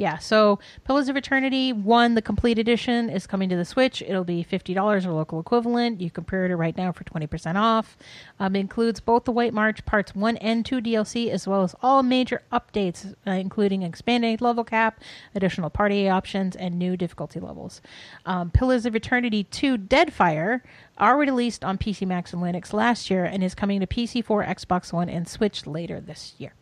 Yeah, 0.00 0.16
so 0.16 0.58
Pillars 0.84 1.10
of 1.10 1.16
Eternity 1.18 1.74
1, 1.74 2.14
the 2.14 2.22
complete 2.22 2.58
edition, 2.58 3.10
is 3.10 3.26
coming 3.26 3.50
to 3.50 3.56
the 3.56 3.66
Switch. 3.66 4.00
It'll 4.00 4.24
be 4.24 4.42
$50 4.42 5.04
or 5.04 5.12
local 5.12 5.38
equivalent. 5.38 6.00
You 6.00 6.10
can 6.10 6.24
pre-order 6.24 6.56
right 6.56 6.74
now 6.74 6.90
for 6.90 7.04
20% 7.04 7.56
off. 7.56 7.98
Um, 8.38 8.56
includes 8.56 8.98
both 8.98 9.24
the 9.24 9.30
White 9.30 9.52
March 9.52 9.84
Parts 9.84 10.14
1 10.14 10.38
and 10.38 10.64
2 10.64 10.80
DLC, 10.80 11.28
as 11.28 11.46
well 11.46 11.62
as 11.62 11.74
all 11.82 12.02
major 12.02 12.40
updates, 12.50 13.14
uh, 13.26 13.32
including 13.32 13.82
expanded 13.82 14.40
level 14.40 14.64
cap, 14.64 15.02
additional 15.34 15.68
party 15.68 16.08
options, 16.08 16.56
and 16.56 16.78
new 16.78 16.96
difficulty 16.96 17.38
levels. 17.38 17.82
Um, 18.24 18.50
Pillars 18.50 18.86
of 18.86 18.96
Eternity 18.96 19.44
2 19.44 19.76
Deadfire 19.76 20.62
are 20.96 21.18
released 21.18 21.62
on 21.62 21.76
PC 21.76 22.06
Max 22.06 22.32
and 22.32 22.42
Linux 22.42 22.72
last 22.72 23.10
year 23.10 23.26
and 23.26 23.44
is 23.44 23.54
coming 23.54 23.80
to 23.80 23.86
PS4, 23.86 24.48
Xbox 24.48 24.94
One, 24.94 25.10
and 25.10 25.28
Switch 25.28 25.66
later 25.66 26.00
this 26.00 26.32
year. 26.38 26.54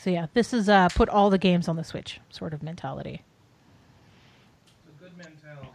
So 0.00 0.08
yeah, 0.08 0.28
this 0.32 0.54
is 0.54 0.70
uh, 0.70 0.88
put 0.88 1.10
all 1.10 1.28
the 1.28 1.36
games 1.36 1.68
on 1.68 1.76
the 1.76 1.84
Switch 1.84 2.20
sort 2.30 2.54
of 2.54 2.62
mentality. 2.62 3.22
A 4.88 5.02
good 5.02 5.14
mentality. 5.14 5.68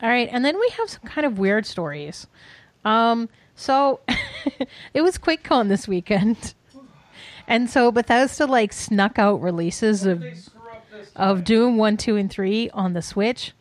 All 0.00 0.08
right, 0.08 0.26
and 0.32 0.42
then 0.42 0.58
we 0.58 0.70
have 0.78 0.88
some 0.88 1.02
kind 1.02 1.26
of 1.26 1.38
weird 1.38 1.66
stories. 1.66 2.26
Um, 2.86 3.28
so 3.54 4.00
it 4.94 5.02
was 5.02 5.18
QuakeCon 5.18 5.68
this 5.68 5.86
weekend, 5.86 6.54
and 7.46 7.68
so 7.68 7.92
Bethesda 7.92 8.46
like 8.46 8.72
snuck 8.72 9.18
out 9.18 9.42
releases 9.42 10.06
of 10.06 10.24
of 11.14 11.44
Doom 11.44 11.76
one, 11.76 11.98
two, 11.98 12.16
and 12.16 12.30
three 12.30 12.70
on 12.70 12.94
the 12.94 13.02
Switch. 13.02 13.52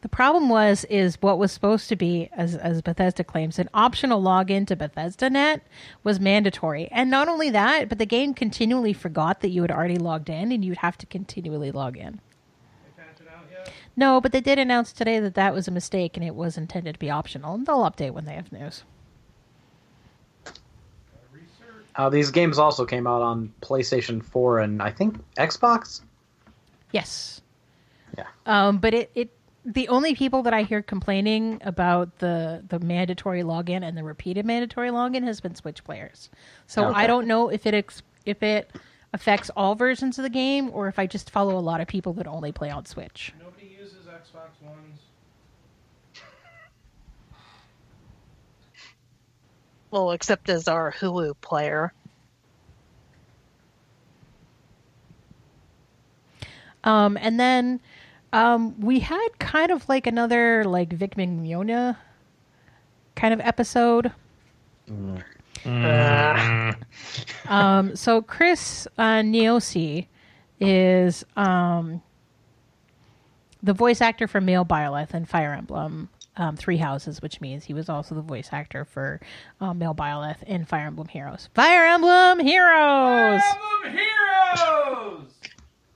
The 0.00 0.08
problem 0.08 0.48
was 0.48 0.84
is 0.84 1.20
what 1.20 1.38
was 1.38 1.50
supposed 1.50 1.88
to 1.88 1.96
be, 1.96 2.28
as 2.32 2.54
as 2.54 2.82
Bethesda 2.82 3.24
claims, 3.24 3.58
an 3.58 3.68
optional 3.74 4.22
login 4.22 4.66
to 4.68 4.76
Bethesda 4.76 5.28
Net 5.28 5.66
was 6.04 6.20
mandatory. 6.20 6.88
And 6.92 7.10
not 7.10 7.26
only 7.26 7.50
that, 7.50 7.88
but 7.88 7.98
the 7.98 8.06
game 8.06 8.32
continually 8.32 8.92
forgot 8.92 9.40
that 9.40 9.48
you 9.48 9.62
had 9.62 9.72
already 9.72 9.98
logged 9.98 10.30
in, 10.30 10.52
and 10.52 10.64
you'd 10.64 10.78
have 10.78 10.98
to 10.98 11.06
continually 11.06 11.72
log 11.72 11.96
in. 11.96 12.20
No, 13.98 14.20
but 14.20 14.30
they 14.30 14.40
did 14.40 14.60
announce 14.60 14.92
today 14.92 15.18
that 15.18 15.34
that 15.34 15.52
was 15.52 15.66
a 15.66 15.72
mistake 15.72 16.16
and 16.16 16.24
it 16.24 16.36
was 16.36 16.56
intended 16.56 16.92
to 16.92 16.98
be 17.00 17.10
optional. 17.10 17.54
And 17.54 17.66
they'll 17.66 17.80
update 17.80 18.12
when 18.12 18.26
they 18.26 18.34
have 18.34 18.52
news. 18.52 18.84
Uh, 21.96 22.08
these 22.08 22.30
games 22.30 22.60
also 22.60 22.86
came 22.86 23.08
out 23.08 23.22
on 23.22 23.52
PlayStation 23.60 24.24
4 24.24 24.60
and 24.60 24.80
I 24.80 24.92
think 24.92 25.18
Xbox. 25.36 26.02
Yes. 26.92 27.40
Yeah. 28.16 28.26
Um, 28.46 28.78
but 28.78 28.94
it, 28.94 29.10
it 29.16 29.30
the 29.68 29.88
only 29.88 30.14
people 30.14 30.42
that 30.44 30.54
I 30.54 30.62
hear 30.62 30.80
complaining 30.82 31.60
about 31.62 32.18
the 32.20 32.64
the 32.66 32.78
mandatory 32.80 33.42
login 33.42 33.82
and 33.86 33.96
the 33.96 34.02
repeated 34.02 34.46
mandatory 34.46 34.88
login 34.90 35.24
has 35.24 35.40
been 35.40 35.54
Switch 35.54 35.84
players. 35.84 36.30
So 36.66 36.86
Okay. 36.88 37.00
I 37.00 37.06
don't 37.06 37.26
know 37.26 37.50
if 37.50 37.66
it 37.66 37.74
ex- 37.74 38.02
if 38.24 38.42
it 38.42 38.70
affects 39.12 39.50
all 39.50 39.74
versions 39.74 40.18
of 40.18 40.22
the 40.22 40.30
game 40.30 40.70
or 40.72 40.88
if 40.88 40.98
I 40.98 41.06
just 41.06 41.30
follow 41.30 41.58
a 41.58 41.60
lot 41.60 41.80
of 41.82 41.88
people 41.88 42.14
that 42.14 42.26
only 42.26 42.50
play 42.50 42.70
on 42.70 42.86
Switch. 42.86 43.32
Nobody 43.38 43.66
uses 43.78 44.06
Xbox 44.06 44.62
Ones. 44.66 45.00
Well, 49.90 50.10
except 50.12 50.48
as 50.48 50.66
our 50.68 50.92
Hulu 50.92 51.34
player. 51.40 51.92
Um, 56.84 57.18
and 57.20 57.38
then 57.38 57.80
um, 58.32 58.78
we 58.80 59.00
had 59.00 59.28
kind 59.38 59.70
of 59.70 59.88
like 59.88 60.06
another 60.06 60.64
like 60.64 60.92
Vic 60.92 61.16
Mignogna 61.16 61.96
kind 63.14 63.34
of 63.34 63.40
episode. 63.40 64.12
Um, 67.46 67.96
so 67.96 68.22
Chris 68.22 68.86
uh, 68.96 69.20
Niosi 69.20 70.06
is 70.60 71.24
um, 71.36 72.02
the 73.62 73.72
voice 73.72 74.00
actor 74.00 74.28
for 74.28 74.40
Male 74.40 74.64
Byleth 74.64 75.14
and 75.14 75.28
Fire 75.28 75.52
Emblem 75.54 76.08
um, 76.36 76.56
Three 76.56 76.76
Houses, 76.76 77.20
which 77.20 77.40
means 77.40 77.64
he 77.64 77.74
was 77.74 77.88
also 77.88 78.14
the 78.14 78.22
voice 78.22 78.50
actor 78.52 78.84
for 78.84 79.20
um, 79.60 79.78
Male 79.78 79.94
Byleth 79.94 80.42
in 80.44 80.64
Fire 80.64 80.86
Emblem 80.86 81.08
Heroes. 81.08 81.48
Fire 81.54 81.86
Emblem 81.86 82.38
Heroes. 82.38 83.42
Emblem 83.82 83.98
Heroes! 83.98 85.32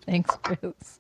Thanks, 0.04 0.36
Bruce. 0.42 0.98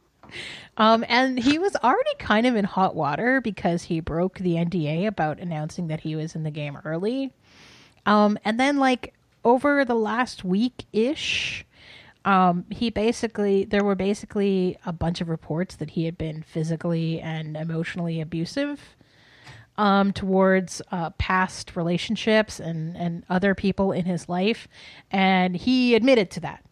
Um, 0.76 1.04
and 1.08 1.38
he 1.38 1.58
was 1.58 1.76
already 1.76 2.14
kind 2.18 2.46
of 2.46 2.56
in 2.56 2.64
hot 2.64 2.94
water 2.94 3.40
because 3.40 3.84
he 3.84 4.00
broke 4.00 4.38
the 4.38 4.54
NDA 4.54 5.06
about 5.06 5.38
announcing 5.38 5.88
that 5.88 6.00
he 6.00 6.16
was 6.16 6.34
in 6.34 6.44
the 6.44 6.50
game 6.50 6.78
early. 6.84 7.32
Um, 8.06 8.38
and 8.44 8.58
then, 8.58 8.78
like, 8.78 9.14
over 9.44 9.84
the 9.84 9.94
last 9.94 10.44
week 10.44 10.84
ish, 10.92 11.64
um, 12.24 12.64
he 12.70 12.90
basically, 12.90 13.64
there 13.64 13.84
were 13.84 13.94
basically 13.94 14.78
a 14.86 14.92
bunch 14.92 15.20
of 15.20 15.28
reports 15.28 15.76
that 15.76 15.90
he 15.90 16.04
had 16.04 16.16
been 16.16 16.42
physically 16.42 17.20
and 17.20 17.56
emotionally 17.56 18.20
abusive 18.20 18.80
um, 19.76 20.12
towards 20.12 20.80
uh, 20.90 21.10
past 21.10 21.76
relationships 21.76 22.60
and, 22.60 22.96
and 22.96 23.24
other 23.28 23.54
people 23.54 23.92
in 23.92 24.04
his 24.04 24.28
life. 24.28 24.68
And 25.10 25.56
he 25.56 25.94
admitted 25.94 26.30
to 26.32 26.40
that. 26.40 26.64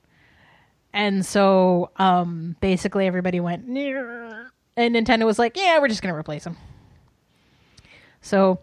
And 0.93 1.25
so 1.25 1.91
um, 1.97 2.57
basically 2.61 3.07
everybody 3.07 3.39
went, 3.41 3.65
and 4.77 4.95
Nintendo 4.95 5.25
was 5.25 5.39
like, 5.39 5.57
yeah, 5.57 5.79
we're 5.79 5.89
just 5.89 6.03
going 6.03 6.13
to 6.13 6.19
replace 6.19 6.45
them. 6.45 6.57
So 8.21 8.59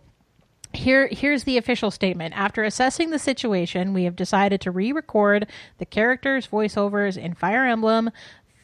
here 0.73 1.07
here's 1.07 1.45
the 1.45 1.57
official 1.57 1.89
statement. 1.89 2.37
After 2.37 2.63
assessing 2.63 3.09
the 3.09 3.19
situation, 3.19 3.93
we 3.93 4.03
have 4.03 4.15
decided 4.15 4.61
to 4.61 4.71
re-record 4.71 5.47
the 5.77 5.85
characters' 5.85 6.47
voiceovers 6.47 7.17
in 7.17 7.33
Fire 7.33 7.65
Emblem, 7.65 8.11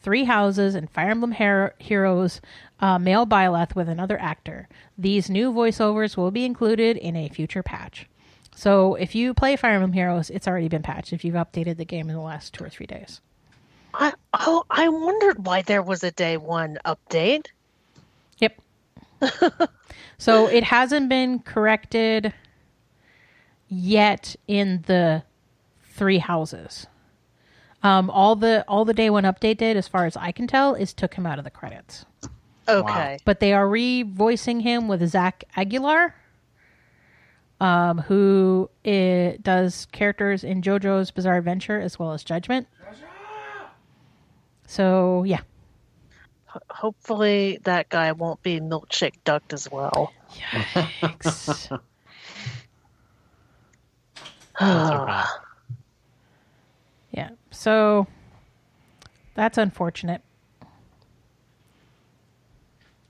Three 0.02 0.24
Houses, 0.24 0.74
and 0.74 0.90
Fire 0.90 1.10
Emblem 1.10 1.32
Hero- 1.32 1.72
Heroes 1.78 2.40
uh, 2.80 2.98
Male 2.98 3.26
Byleth 3.26 3.74
with 3.74 3.88
another 3.88 4.20
actor. 4.20 4.68
These 4.98 5.30
new 5.30 5.52
voiceovers 5.52 6.16
will 6.16 6.30
be 6.30 6.44
included 6.44 6.98
in 6.98 7.16
a 7.16 7.30
future 7.30 7.62
patch. 7.62 8.06
So 8.54 8.94
if 8.94 9.14
you 9.14 9.34
play 9.34 9.56
Fire 9.56 9.72
Emblem 9.72 9.94
Heroes, 9.94 10.30
it's 10.30 10.46
already 10.46 10.68
been 10.68 10.82
patched 10.82 11.12
if 11.12 11.24
you've 11.24 11.34
updated 11.34 11.78
the 11.78 11.84
game 11.84 12.08
in 12.08 12.14
the 12.14 12.20
last 12.22 12.52
two 12.52 12.64
or 12.64 12.68
three 12.68 12.86
days. 12.86 13.20
I 13.94 14.12
oh, 14.32 14.64
I 14.70 14.88
wondered 14.88 15.46
why 15.46 15.62
there 15.62 15.82
was 15.82 16.02
a 16.02 16.10
day 16.10 16.36
one 16.36 16.78
update. 16.84 17.46
Yep. 18.38 18.60
so 20.18 20.48
it 20.48 20.64
hasn't 20.64 21.08
been 21.08 21.38
corrected 21.38 22.34
yet 23.68 24.34
in 24.48 24.82
the 24.86 25.22
three 25.92 26.18
houses. 26.18 26.86
Um, 27.82 28.10
all 28.10 28.34
the 28.34 28.64
all 28.66 28.84
the 28.84 28.94
day 28.94 29.10
one 29.10 29.24
update 29.24 29.58
did, 29.58 29.76
as 29.76 29.86
far 29.86 30.06
as 30.06 30.16
I 30.16 30.32
can 30.32 30.46
tell, 30.46 30.74
is 30.74 30.92
took 30.92 31.14
him 31.14 31.26
out 31.26 31.38
of 31.38 31.44
the 31.44 31.50
credits. 31.50 32.04
Okay. 32.66 33.18
But 33.24 33.40
they 33.40 33.52
are 33.52 33.68
re-voicing 33.68 34.60
him 34.60 34.88
with 34.88 35.06
Zach 35.06 35.44
Aguilar, 35.54 36.14
um, 37.60 37.98
who 37.98 38.70
i 38.86 39.36
does 39.42 39.86
characters 39.92 40.42
in 40.42 40.62
JoJo's 40.62 41.10
Bizarre 41.10 41.36
Adventure 41.36 41.78
as 41.78 41.98
well 41.98 42.12
as 42.12 42.24
Judgment. 42.24 42.66
So 44.66 45.24
yeah, 45.24 45.40
Hopefully 46.70 47.58
that 47.64 47.88
guy 47.88 48.12
won't 48.12 48.42
be 48.42 48.60
milkshake 48.60 49.14
ducked 49.24 49.52
as 49.52 49.70
well. 49.70 50.12
Yikes. 50.32 51.68
That's 51.70 51.70
yeah. 57.10 57.30
So 57.50 58.06
that's 59.34 59.58
unfortunate. 59.58 60.22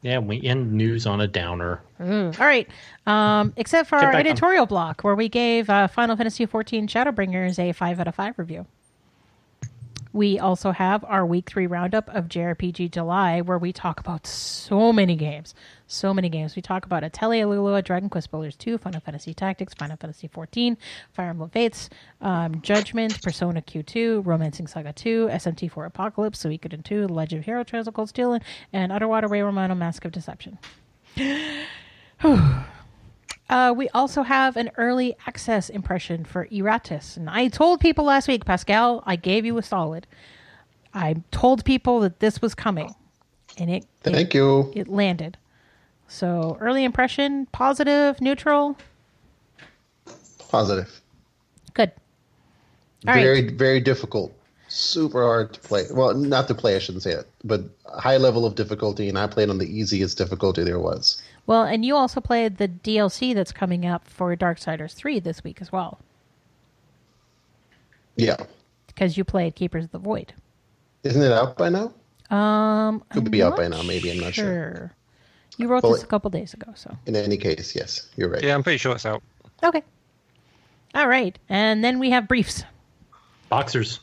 Yeah, 0.02 0.18
we 0.18 0.42
end 0.42 0.72
news 0.72 1.06
on 1.06 1.20
a 1.22 1.26
downer. 1.26 1.80
All 1.98 2.30
right. 2.38 2.68
Um, 3.06 3.54
except 3.56 3.88
for 3.88 3.96
Get 3.98 4.04
our 4.06 4.12
back 4.12 4.20
on- 4.20 4.26
editorial 4.26 4.66
block, 4.66 5.02
where 5.02 5.14
we 5.14 5.30
gave 5.30 5.70
uh, 5.70 5.86
Final 5.88 6.14
Fantasy 6.16 6.46
XIV 6.46 6.84
Shadowbringers 6.90 7.58
a 7.58 7.72
5 7.72 8.00
out 8.00 8.08
of 8.08 8.14
5 8.14 8.38
review. 8.38 8.66
We 10.14 10.38
also 10.38 10.70
have 10.70 11.04
our 11.06 11.26
week 11.26 11.50
three 11.50 11.66
roundup 11.66 12.08
of 12.08 12.28
JRPG 12.28 12.92
July, 12.92 13.40
where 13.40 13.58
we 13.58 13.72
talk 13.72 13.98
about 13.98 14.28
so 14.28 14.92
many 14.92 15.16
games. 15.16 15.56
So 15.88 16.14
many 16.14 16.28
games. 16.28 16.54
We 16.54 16.62
talk 16.62 16.86
about 16.86 17.02
Atelier 17.02 17.46
Lulua, 17.46 17.82
Dragon 17.82 18.08
Quest 18.08 18.30
Builders 18.30 18.54
2, 18.54 18.78
Final 18.78 19.00
Fantasy 19.00 19.34
Tactics, 19.34 19.74
Final 19.74 19.96
Fantasy 19.96 20.28
XIV, 20.28 20.76
Fire 21.12 21.30
Emblem 21.30 21.50
Fates, 21.50 21.90
um, 22.20 22.62
Judgment, 22.62 23.20
Persona 23.22 23.60
Q2, 23.60 24.24
Romancing 24.24 24.68
Saga 24.68 24.92
2, 24.92 25.30
SMT4 25.32 25.86
Apocalypse, 25.86 26.44
Suikoden 26.44 26.84
2, 26.84 27.08
Legend 27.08 27.40
of 27.40 27.46
Hero 27.46 27.64
Trails 27.64 27.88
of 27.88 27.94
Cold 27.94 28.08
Steel, 28.08 28.38
and 28.72 28.92
Underwater 28.92 29.26
Ray 29.26 29.42
Romano 29.42 29.74
Mask 29.74 30.04
of 30.04 30.12
Deception. 30.12 30.58
Uh, 33.54 33.72
we 33.72 33.88
also 33.90 34.24
have 34.24 34.56
an 34.56 34.68
early 34.78 35.14
access 35.28 35.68
impression 35.68 36.24
for 36.24 36.48
Eratus. 36.48 37.16
And 37.16 37.30
I 37.30 37.46
told 37.46 37.78
people 37.78 38.04
last 38.04 38.26
week, 38.26 38.44
Pascal, 38.44 39.00
I 39.06 39.14
gave 39.14 39.44
you 39.44 39.56
a 39.58 39.62
solid. 39.62 40.08
I 40.92 41.14
told 41.30 41.64
people 41.64 42.00
that 42.00 42.18
this 42.18 42.42
was 42.42 42.52
coming. 42.52 42.92
and 43.56 43.70
it 43.70 43.86
Thank 44.02 44.34
you. 44.34 44.72
it 44.74 44.88
landed. 44.88 45.36
So 46.08 46.58
early 46.60 46.82
impression, 46.82 47.46
positive, 47.52 48.20
neutral, 48.20 48.76
Positive. 50.48 51.00
good. 51.74 51.92
All 53.06 53.14
right. 53.14 53.22
very, 53.22 53.50
very 53.50 53.80
difficult. 53.80 54.32
Super 54.66 55.22
hard 55.22 55.52
to 55.54 55.60
play. 55.60 55.84
Well, 55.92 56.12
not 56.14 56.48
to 56.48 56.54
play, 56.56 56.74
I 56.74 56.80
shouldn't 56.80 57.04
say 57.04 57.12
it, 57.12 57.28
but 57.44 57.62
high 57.86 58.16
level 58.16 58.44
of 58.46 58.56
difficulty, 58.56 59.08
and 59.08 59.16
I 59.16 59.28
played 59.28 59.48
on 59.48 59.58
the 59.58 59.66
easiest 59.66 60.18
difficulty 60.18 60.64
there 60.64 60.80
was. 60.80 61.22
Well, 61.46 61.62
and 61.64 61.84
you 61.84 61.94
also 61.96 62.20
played 62.20 62.56
the 62.56 62.68
DLC 62.68 63.34
that's 63.34 63.52
coming 63.52 63.84
up 63.84 64.08
for 64.08 64.34
Darksiders 64.36 64.94
3 64.94 65.20
this 65.20 65.44
week 65.44 65.60
as 65.60 65.70
well, 65.70 65.98
Yeah. 68.16 68.36
because 68.86 69.16
you 69.16 69.24
played 69.24 69.54
Keepers 69.54 69.84
of 69.84 69.90
the 69.92 69.98
Void. 69.98 70.32
Isn't 71.02 71.22
it 71.22 71.32
out 71.32 71.56
by 71.56 71.68
now? 71.68 71.92
Um, 72.34 73.00
Could 73.10 73.24
I'm 73.26 73.30
be 73.30 73.42
out 73.42 73.50
not 73.50 73.56
by 73.58 73.68
now, 73.68 73.82
maybe, 73.82 74.10
I'm 74.10 74.20
not 74.20 74.34
sure. 74.34 74.92
You 75.58 75.68
wrote 75.68 75.82
Well, 75.82 75.92
this 75.92 76.02
a 76.02 76.06
couple 76.06 76.30
days 76.30 76.54
ago, 76.54 76.72
so 76.74 76.96
In 77.06 77.14
any 77.14 77.36
case, 77.36 77.76
yes, 77.76 78.08
you're 78.16 78.28
right. 78.30 78.42
Yeah, 78.42 78.54
I'm 78.54 78.62
pretty 78.62 78.78
sure 78.78 78.94
it's 78.94 79.06
out. 79.06 79.22
okay. 79.62 79.82
All 80.94 81.08
right, 81.08 81.38
and 81.48 81.84
then 81.84 81.98
we 81.98 82.10
have 82.10 82.26
briefs. 82.28 82.64
Boxers. 83.50 84.00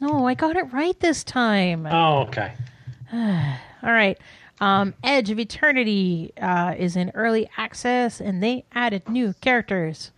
No, 0.00 0.26
I 0.26 0.34
got 0.34 0.56
it 0.56 0.72
right 0.72 0.98
this 0.98 1.22
time. 1.22 1.86
Oh, 1.86 2.22
okay. 2.22 2.54
All 3.12 3.92
right. 3.92 4.18
Um, 4.62 4.94
Edge 5.02 5.28
of 5.30 5.40
Eternity 5.40 6.32
uh, 6.40 6.76
is 6.78 6.94
in 6.94 7.10
early 7.16 7.50
access, 7.56 8.20
and 8.20 8.40
they 8.40 8.64
added 8.70 9.08
new 9.08 9.32
characters. 9.40 10.12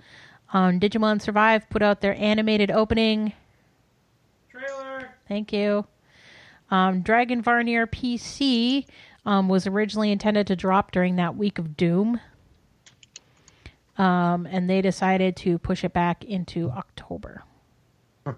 Um, 0.53 0.79
Digimon 0.79 1.23
Survive 1.23 1.69
put 1.71 1.81
out 1.81 2.03
their 2.03 2.15
animated 2.17 2.71
opening. 2.71 3.33
Trailer. 4.51 5.09
Thank 5.27 5.51
you. 5.51 5.87
Um, 6.71 7.01
Dragon 7.01 7.43
Varnir 7.43 7.87
PC 7.87 8.85
um, 9.25 9.49
was 9.49 9.67
originally 9.67 10.13
intended 10.13 10.47
to 10.49 10.57
drop 10.57 10.93
during 10.93 11.17
that 11.17 11.37
week 11.37 11.59
of 11.59 11.75
Doom. 11.75 12.21
Um, 13.97 14.47
and 14.51 14.69
they 14.69 14.83
decided 14.83 15.37
to 15.37 15.57
push 15.57 15.85
it 15.85 15.95
back 15.95 16.23
into 16.23 16.71
October. 16.71 17.45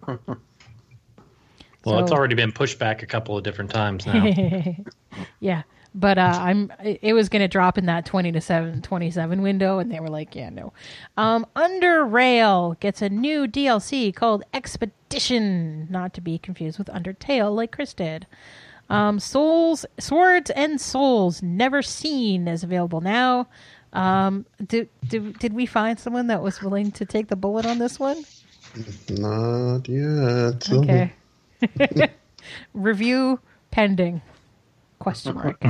Well, 1.85 2.01
it's 2.01 2.11
already 2.11 2.35
been 2.35 2.51
pushed 2.51 2.81
back 2.81 3.05
a 3.05 3.07
couple 3.07 3.39
of 3.39 3.45
different 3.45 3.71
times 3.71 4.07
now. 4.07 4.25
Yeah, 5.41 5.63
but 5.97 6.19
uh, 6.19 6.39
I'm 6.39 6.71
it 6.85 7.15
was 7.15 7.31
going 7.31 7.41
to 7.41 7.49
drop 7.49 7.79
in 7.79 7.87
that 7.87 8.05
20 8.05 8.31
to 8.33 8.41
7 8.41 8.83
27 8.83 9.43
window 9.43 9.79
and 9.79 9.91
they 9.91 9.99
were 9.99 10.11
like, 10.11 10.37
yeah, 10.37 10.51
no. 10.51 10.73
Um 11.17 11.47
Underrail 11.57 12.79
gets 12.79 13.01
a 13.01 13.09
new 13.09 13.47
DLC 13.47 14.15
called 14.15 14.45
Expedition, 14.53 15.89
not 15.91 16.13
to 16.15 16.21
be 16.21 16.39
confused 16.39 16.79
with 16.79 16.89
Undertale 16.89 17.55
like 17.55 17.73
Chris 17.73 17.95
did. 17.95 18.27
Um 18.91 19.19
Souls 19.19 19.87
Swords 19.99 20.51
and 20.51 20.81
Souls 20.81 21.43
Never 21.43 21.83
Seen 21.83 22.47
is 22.47 22.63
available 22.63 23.01
now. 23.01 23.49
Um 23.95 24.45
did, 24.65 24.91
did 25.09 25.39
did 25.39 25.55
we 25.55 25.65
find 25.65 25.99
someone 25.99 26.27
that 26.27 26.43
was 26.43 26.61
willing 26.63 26.93
to 26.93 27.07
take 27.07 27.29
the 27.29 27.37
bullet 27.37 27.65
on 27.65 27.79
this 27.79 27.99
one? 27.99 28.23
Not 29.09 29.89
yet. 29.89 30.71
Okay. 30.71 31.13
Review 32.75 33.41
pending. 33.71 34.21
Question 34.99 35.35
mark. 35.35 35.63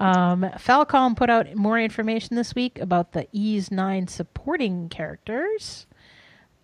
um, 0.00 0.42
Falcom 0.58 1.16
put 1.16 1.30
out 1.30 1.54
more 1.54 1.78
information 1.78 2.36
this 2.36 2.54
week 2.54 2.78
about 2.78 3.12
the 3.12 3.26
Ys 3.32 3.70
9 3.70 4.08
supporting 4.08 4.88
characters. 4.88 5.86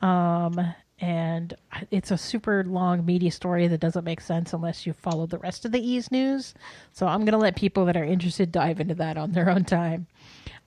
Um, 0.00 0.74
and 1.00 1.54
it's 1.90 2.10
a 2.10 2.18
super 2.18 2.64
long 2.64 3.04
media 3.04 3.30
story 3.30 3.66
that 3.68 3.80
doesn't 3.80 4.04
make 4.04 4.20
sense 4.20 4.52
unless 4.52 4.86
you 4.86 4.92
follow 4.92 5.26
the 5.26 5.38
rest 5.38 5.64
of 5.64 5.72
the 5.72 5.80
Ys 5.80 6.10
news. 6.10 6.54
So 6.92 7.06
I'm 7.06 7.20
going 7.20 7.32
to 7.32 7.38
let 7.38 7.56
people 7.56 7.84
that 7.86 7.96
are 7.96 8.04
interested 8.04 8.52
dive 8.52 8.80
into 8.80 8.94
that 8.96 9.16
on 9.16 9.32
their 9.32 9.50
own 9.50 9.64
time. 9.64 10.06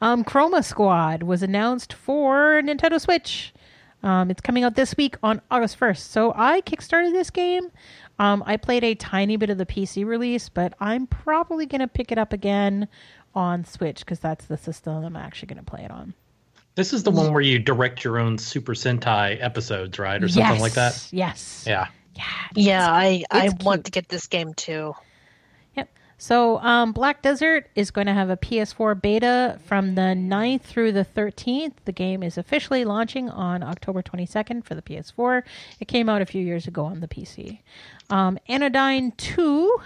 Um, 0.01 0.23
Chroma 0.23 0.63
Squad 0.63 1.23
was 1.23 1.41
announced 1.41 1.93
for 1.93 2.61
Nintendo 2.63 2.99
Switch. 2.99 3.53
Um, 4.03 4.29
it's 4.29 4.41
coming 4.41 4.63
out 4.63 4.75
this 4.75 4.95
week 4.95 5.15
on 5.23 5.41
August 5.49 5.79
1st. 5.79 5.97
So 5.97 6.33
I 6.35 6.61
kickstarted 6.61 7.11
this 7.11 7.29
game. 7.29 7.71
Um, 8.19 8.43
I 8.45 8.57
played 8.57 8.83
a 8.83 8.95
tiny 8.95 9.37
bit 9.37 9.49
of 9.49 9.57
the 9.57 9.65
PC 9.65 10.05
release, 10.05 10.49
but 10.49 10.73
I'm 10.79 11.07
probably 11.07 11.65
going 11.65 11.81
to 11.81 11.87
pick 11.87 12.11
it 12.11 12.17
up 12.17 12.33
again 12.33 12.87
on 13.35 13.65
Switch 13.65 13.99
because 13.99 14.19
that's 14.19 14.45
the 14.45 14.57
system 14.57 15.03
I'm 15.03 15.15
actually 15.15 15.47
going 15.47 15.63
to 15.63 15.69
play 15.69 15.83
it 15.83 15.91
on. 15.91 16.13
This 16.75 16.93
is 16.93 17.01
the 17.01 17.09
one 17.09 17.33
where 17.33 17.41
you 17.41 17.57
direct 17.57 18.03
your 18.03 18.19
own 18.19 18.37
Super 18.37 18.75
Sentai 18.75 19.41
episodes, 19.43 19.97
right? 19.97 20.23
Or 20.23 20.27
something 20.27 20.59
like 20.59 20.73
that? 20.73 21.07
Yes. 21.11 21.63
Yeah. 21.65 21.87
Yeah. 22.15 22.23
Yeah, 22.55 22.87
I 22.91 23.23
I 23.31 23.47
It's 23.47 23.65
want 23.65 23.85
to 23.85 23.91
get 23.91 24.09
this 24.09 24.27
game 24.27 24.53
too. 24.53 24.93
So 26.17 26.57
um, 26.59 26.93
Black 26.93 27.21
Desert 27.21 27.69
is 27.75 27.91
going 27.91 28.07
to 28.07 28.13
have 28.13 28.31
a 28.31 28.37
PS4 28.37 28.99
beta 28.99 29.59
from 29.65 29.93
the 29.93 30.01
9th 30.01 30.61
through 30.61 30.91
the 30.91 31.05
13th. 31.05 31.73
The 31.85 31.91
game 31.91 32.23
is 32.23 32.39
officially 32.39 32.85
launching 32.85 33.29
on 33.29 33.61
October 33.61 34.01
22nd 34.01 34.65
for 34.65 34.73
the 34.73 34.81
PS4. 34.81 35.43
It 35.79 35.87
came 35.87 36.09
out 36.09 36.23
a 36.23 36.25
few 36.25 36.43
years 36.43 36.67
ago 36.67 36.85
on 36.85 37.01
the 37.01 37.07
PC. 37.07 37.59
Um, 38.09 38.39
Anodyne 38.47 39.11
2 39.11 39.77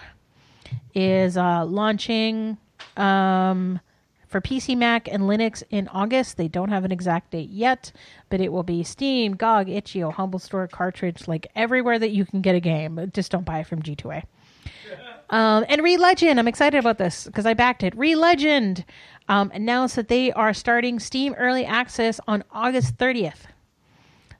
is 0.96 1.36
uh, 1.36 1.66
launching 1.66 2.58
um, 2.96 3.82
for 4.30 4.40
PC, 4.40 4.78
Mac, 4.78 5.10
and 5.10 5.24
Linux 5.24 5.64
in 5.70 5.90
August. 5.90 6.38
They 6.38 6.48
don't 6.48 6.70
have 6.70 6.86
an 6.86 6.94
exact 6.94 7.32
date 7.32 7.50
yet, 7.50 7.92
but 8.30 8.40
it 8.40 8.54
will 8.54 8.64
be 8.64 8.84
Steam, 8.84 9.34
GOG, 9.34 9.68
itch.io, 9.68 10.12
Humble 10.12 10.40
Store, 10.40 10.66
cartridge, 10.70 11.28
like 11.28 11.48
everywhere 11.58 12.00
that 12.00 12.12
you 12.12 12.26
can 12.26 12.42
get 12.42 12.56
a 12.56 12.62
game. 12.62 13.12
Just 13.14 13.34
don't 13.34 13.44
buy 13.44 13.60
it 13.60 13.68
from 13.68 13.82
G2A. 13.82 14.24
Um, 15.32 15.66
and 15.70 15.82
Re:Legend, 15.82 16.38
I'm 16.38 16.48
excited 16.48 16.78
about 16.78 16.98
this 16.98 17.26
because 17.26 17.46
I 17.46 17.54
backed 17.54 17.84
it. 17.84 17.96
Re:Legend 17.98 18.84
um, 19.30 19.50
announced 19.54 19.96
that 19.96 20.10
they 20.10 20.32
are 20.34 20.54
starting 20.54 21.00
Steam 21.00 21.34
Early 21.34 21.66
Access 21.66 22.20
on 22.28 22.44
August 22.52 22.98
30th. 22.98 23.46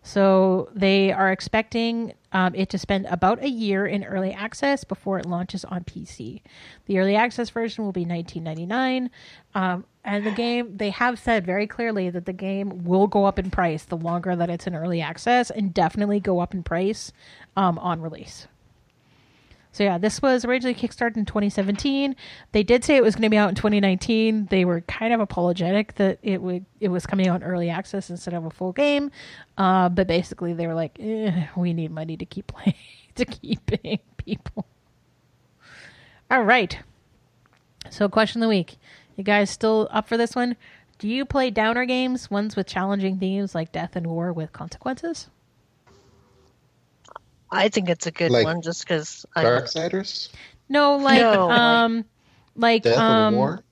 So 0.04 0.70
they 0.74 1.12
are 1.12 1.32
expecting 1.32 2.14
um, 2.32 2.56
it 2.56 2.70
to 2.70 2.78
spend 2.78 3.06
about 3.06 3.44
a 3.44 3.50
year 3.50 3.86
in 3.86 4.04
early 4.04 4.32
access 4.32 4.84
before 4.84 5.20
it 5.20 5.26
launches 5.26 5.64
on 5.66 5.84
PC. 5.84 6.42
The 6.88 7.00
early 7.00 7.16
access 7.16 7.50
version 7.50 7.86
will 7.86 7.92
be 7.92 8.06
19.99, 8.06 9.10
um, 9.54 9.86
and 10.04 10.26
the 10.26 10.32
game 10.32 10.76
they 10.78 10.90
have 10.90 11.20
said 11.20 11.46
very 11.46 11.68
clearly 11.68 12.10
that 12.10 12.26
the 12.26 12.34
game 12.34 12.84
will 12.84 13.08
go 13.08 13.26
up 13.26 13.38
in 13.38 13.52
price 13.52 13.84
the 13.84 13.98
longer 13.98 14.36
that 14.36 14.50
it's 14.50 14.66
in 14.66 14.76
early 14.76 15.02
access, 15.02 15.52
and 15.52 15.74
definitely 15.74 16.20
go 16.20 16.40
up 16.40 16.54
in 16.54 16.64
price 16.64 17.12
um, 17.56 17.78
on 17.78 18.02
release. 18.02 18.48
So 19.74 19.84
yeah, 19.84 19.98
this 19.98 20.22
was 20.22 20.44
originally 20.44 20.76
kickstarted 20.76 21.16
in 21.18 21.26
2017. 21.26 22.16
They 22.52 22.64
did 22.64 22.84
say 22.84 22.98
it 22.98 23.04
was 23.04 23.16
going 23.16 23.24
to 23.24 23.30
be 23.30 23.38
out 23.38 23.50
in 23.50 23.56
2019. 23.56 24.48
They 24.48 24.66
were 24.66 24.82
kind 24.82 25.14
of 25.14 25.22
apologetic 25.22 25.96
that 25.96 26.20
it 26.22 26.42
would 26.42 26.66
it 26.80 26.90
was 26.90 27.06
coming 27.06 27.28
out 27.28 27.42
in 27.42 27.48
early 27.48 27.70
access 27.70 28.10
instead 28.10 28.34
of 28.34 28.46
a 28.46 28.50
full 28.50 28.74
game. 28.74 29.12
Uh, 29.58 29.88
but 29.88 30.08
basically, 30.08 30.54
they 30.54 30.68
were 30.68 30.74
like, 30.74 30.98
eh, 31.00 31.48
"We 31.56 31.74
need 31.74 31.92
money 31.92 32.18
to 32.18 32.26
keep 32.26 32.48
playing 32.54 32.76
to 33.16 33.26
keep 33.26 33.66
paying 33.66 34.00
people." 34.18 34.66
All 36.30 36.44
right. 36.44 36.78
So, 37.90 38.10
question 38.10 38.42
of 38.42 38.48
the 38.48 38.50
week: 38.50 38.78
You 39.16 39.24
guys 39.24 39.50
still 39.50 39.88
up 39.92 40.08
for 40.08 40.18
this 40.18 40.36
one? 40.36 40.58
Do 41.00 41.08
you 41.08 41.26
play 41.26 41.50
downer 41.50 41.86
games, 41.86 42.30
ones 42.30 42.56
with 42.56 42.68
challenging 42.68 43.18
themes 43.18 43.56
like 43.56 43.72
death 43.72 43.96
and 43.96 44.06
war 44.06 44.32
with 44.34 44.54
consequences? 44.54 45.30
I 47.52 47.70
think 47.70 47.90
it's 47.90 48.08
a 48.08 48.12
good 48.12 48.32
Like 48.32 48.46
one 48.46 48.62
just 48.62 48.82
because 48.84 49.26
I 49.36 49.44
Darksiders? 49.44 50.30
No, 50.70 50.96
like 50.98 51.20
No, 51.22 51.52
um, 51.52 52.06
like 52.56 52.84
Death 52.84 52.98
um, 52.98 53.34
of 53.34 53.38
War? 53.38 53.64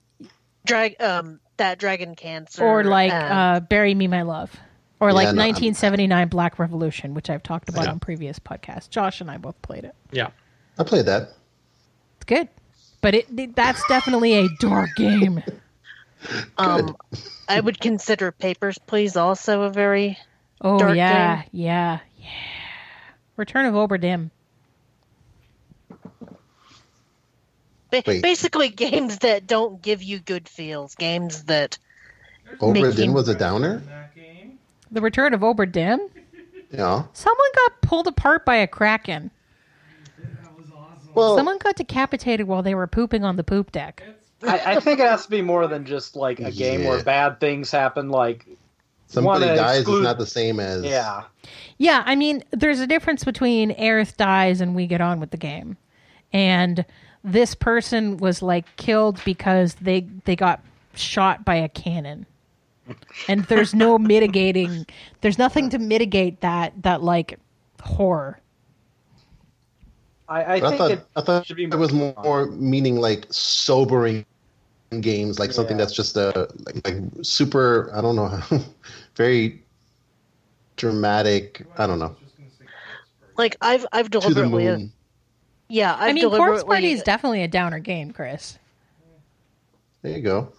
drag 0.66 1.00
um 1.00 1.40
that 1.56 1.78
dragon 1.78 2.14
cancer 2.14 2.62
or 2.64 2.84
like 2.84 3.12
um, 3.12 3.32
uh, 3.32 3.60
"Bury 3.60 3.94
Me, 3.94 4.06
My 4.06 4.22
Love," 4.22 4.54
or 5.00 5.12
like 5.12 5.26
Yeah, 5.26 5.32
no, 5.32 5.42
I'm- 5.42 5.48
1979 5.54 6.28
Black 6.28 6.58
Revolution, 6.58 7.14
which 7.14 7.30
I've 7.30 7.42
talked 7.42 7.68
about 7.68 7.84
Yeah. 7.84 7.92
on 7.92 8.00
previous 8.00 8.38
podcasts. 8.38 8.88
Josh 8.90 9.20
and 9.20 9.30
I 9.30 9.36
both 9.38 9.60
played 9.62 9.84
it. 9.84 9.94
Yeah. 10.12 10.28
I 10.78 10.84
played 10.84 11.06
that. 11.06 11.30
It's 12.16 12.24
good, 12.26 12.48
but 13.00 13.14
it, 13.14 13.26
it- 13.38 13.56
that's 13.56 13.86
definitely 13.88 14.34
a 14.34 14.48
dark 14.58 14.90
game. 14.96 15.42
um 16.58 16.96
I 17.48 17.58
would 17.60 17.80
consider 17.80 18.30
Papers, 18.30 18.78
Please 18.86 19.16
also 19.16 19.62
a 19.62 19.70
very 19.70 20.18
Oh 20.60 20.78
Dark 20.78 20.96
yeah, 20.96 21.36
game. 21.36 21.44
yeah, 21.52 21.98
yeah. 22.18 22.28
Return 23.40 23.64
of 23.64 23.72
Obra 23.74 23.98
Dinn. 24.00 24.30
ba- 27.90 28.02
Wait. 28.06 28.22
basically 28.22 28.68
games 28.86 29.18
that 29.20 29.46
don't 29.46 29.80
give 29.82 30.02
you 30.02 30.20
good 30.20 30.48
feels, 30.48 30.94
games 30.94 31.44
that 31.44 31.78
Make 32.44 32.60
Obra 32.60 32.94
Dinn 32.94 33.06
you- 33.10 33.12
was 33.14 33.28
a 33.28 33.34
downer? 33.34 33.82
The 34.92 35.00
Return 35.00 35.34
of 35.34 35.40
Obra 35.40 35.70
Dinn. 35.70 36.08
Yeah. 36.72 37.04
Someone 37.12 37.48
got 37.56 37.80
pulled 37.80 38.06
apart 38.08 38.44
by 38.44 38.56
a 38.56 38.66
kraken. 38.66 39.30
Well, 41.14 41.36
Someone 41.36 41.58
got 41.58 41.76
decapitated 41.76 42.46
while 42.46 42.62
they 42.62 42.74
were 42.74 42.86
pooping 42.86 43.24
on 43.24 43.36
the 43.36 43.42
poop 43.44 43.72
deck. 43.72 44.02
I, 44.42 44.74
I 44.76 44.80
think 44.80 45.00
it 45.00 45.08
has 45.08 45.24
to 45.24 45.30
be 45.30 45.42
more 45.42 45.66
than 45.66 45.84
just 45.84 46.14
like 46.16 46.40
a 46.40 46.50
game 46.52 46.84
where 46.84 47.02
bad 47.02 47.40
things 47.40 47.70
happen. 47.70 48.10
Like, 48.10 48.46
somebody 49.10 49.46
dies 49.46 49.80
exclude- 49.80 49.98
is 49.98 50.04
not 50.04 50.18
the 50.18 50.26
same 50.26 50.60
as. 50.60 50.82
yeah, 50.84 51.22
Yeah, 51.78 52.02
I 52.06 52.14
mean, 52.16 52.42
there's 52.50 52.80
a 52.80 52.86
difference 52.86 53.24
between 53.24 53.70
Aerith 53.76 54.16
dies 54.16 54.60
and 54.60 54.74
we 54.74 54.86
get 54.86 55.00
on 55.00 55.20
with 55.20 55.30
the 55.30 55.36
game. 55.36 55.76
And 56.32 56.84
this 57.24 57.54
person 57.54 58.16
was 58.18 58.40
like 58.42 58.64
killed 58.76 59.20
because 59.24 59.74
they 59.74 60.06
they 60.24 60.36
got 60.36 60.62
shot 60.94 61.44
by 61.44 61.56
a 61.56 61.68
cannon. 61.68 62.26
And 63.28 63.44
there's 63.44 63.74
no 63.74 63.98
mitigating 64.12 64.86
there's 65.20 65.38
nothing 65.38 65.70
to 65.70 65.78
mitigate 65.78 66.40
that 66.40 66.72
that 66.82 67.02
like 67.02 67.38
horror. 67.82 68.38
I, 70.28 70.42
I 70.42 70.54
I 70.54 70.60
think 70.60 70.76
thought 70.76 70.90
it 70.92 71.06
I 71.16 71.20
thought 71.22 71.46
should 71.46 71.56
be 71.56 71.64
it 71.64 71.74
was 71.74 71.92
more- 71.92 72.14
more 72.22 72.46
meaning 72.46 72.96
like 72.96 73.26
sobering 73.30 74.24
games, 74.98 75.38
like 75.38 75.52
something 75.52 75.76
Yeah. 75.76 75.84
that's 75.84 75.94
just 75.94 76.16
a 76.16 76.48
like, 76.66 76.86
like 76.86 76.96
super. 77.22 77.90
I 77.94 78.00
don't 78.00 78.16
know, 78.16 78.40
very 79.16 79.62
dramatic. 80.76 81.64
I 81.78 81.86
don't 81.86 81.98
know. 82.00 82.16
Like 83.36 83.56
I've 83.60 83.86
I've 83.92 84.10
deliberately 84.10 84.90
yeah 85.68 85.94
I've 85.94 86.10
i 86.10 86.12
mean, 86.12 86.24
Corpse 86.24 86.64
deliberately 86.64 86.66
Party 86.66 86.90
is 86.92 87.02
definitely 87.02 87.42
a 87.42 87.48
downer 87.48 87.78
game, 87.78 88.10
Chris. 88.10 88.58
There 90.02 90.12
you 90.16 90.22
go. 90.22 90.52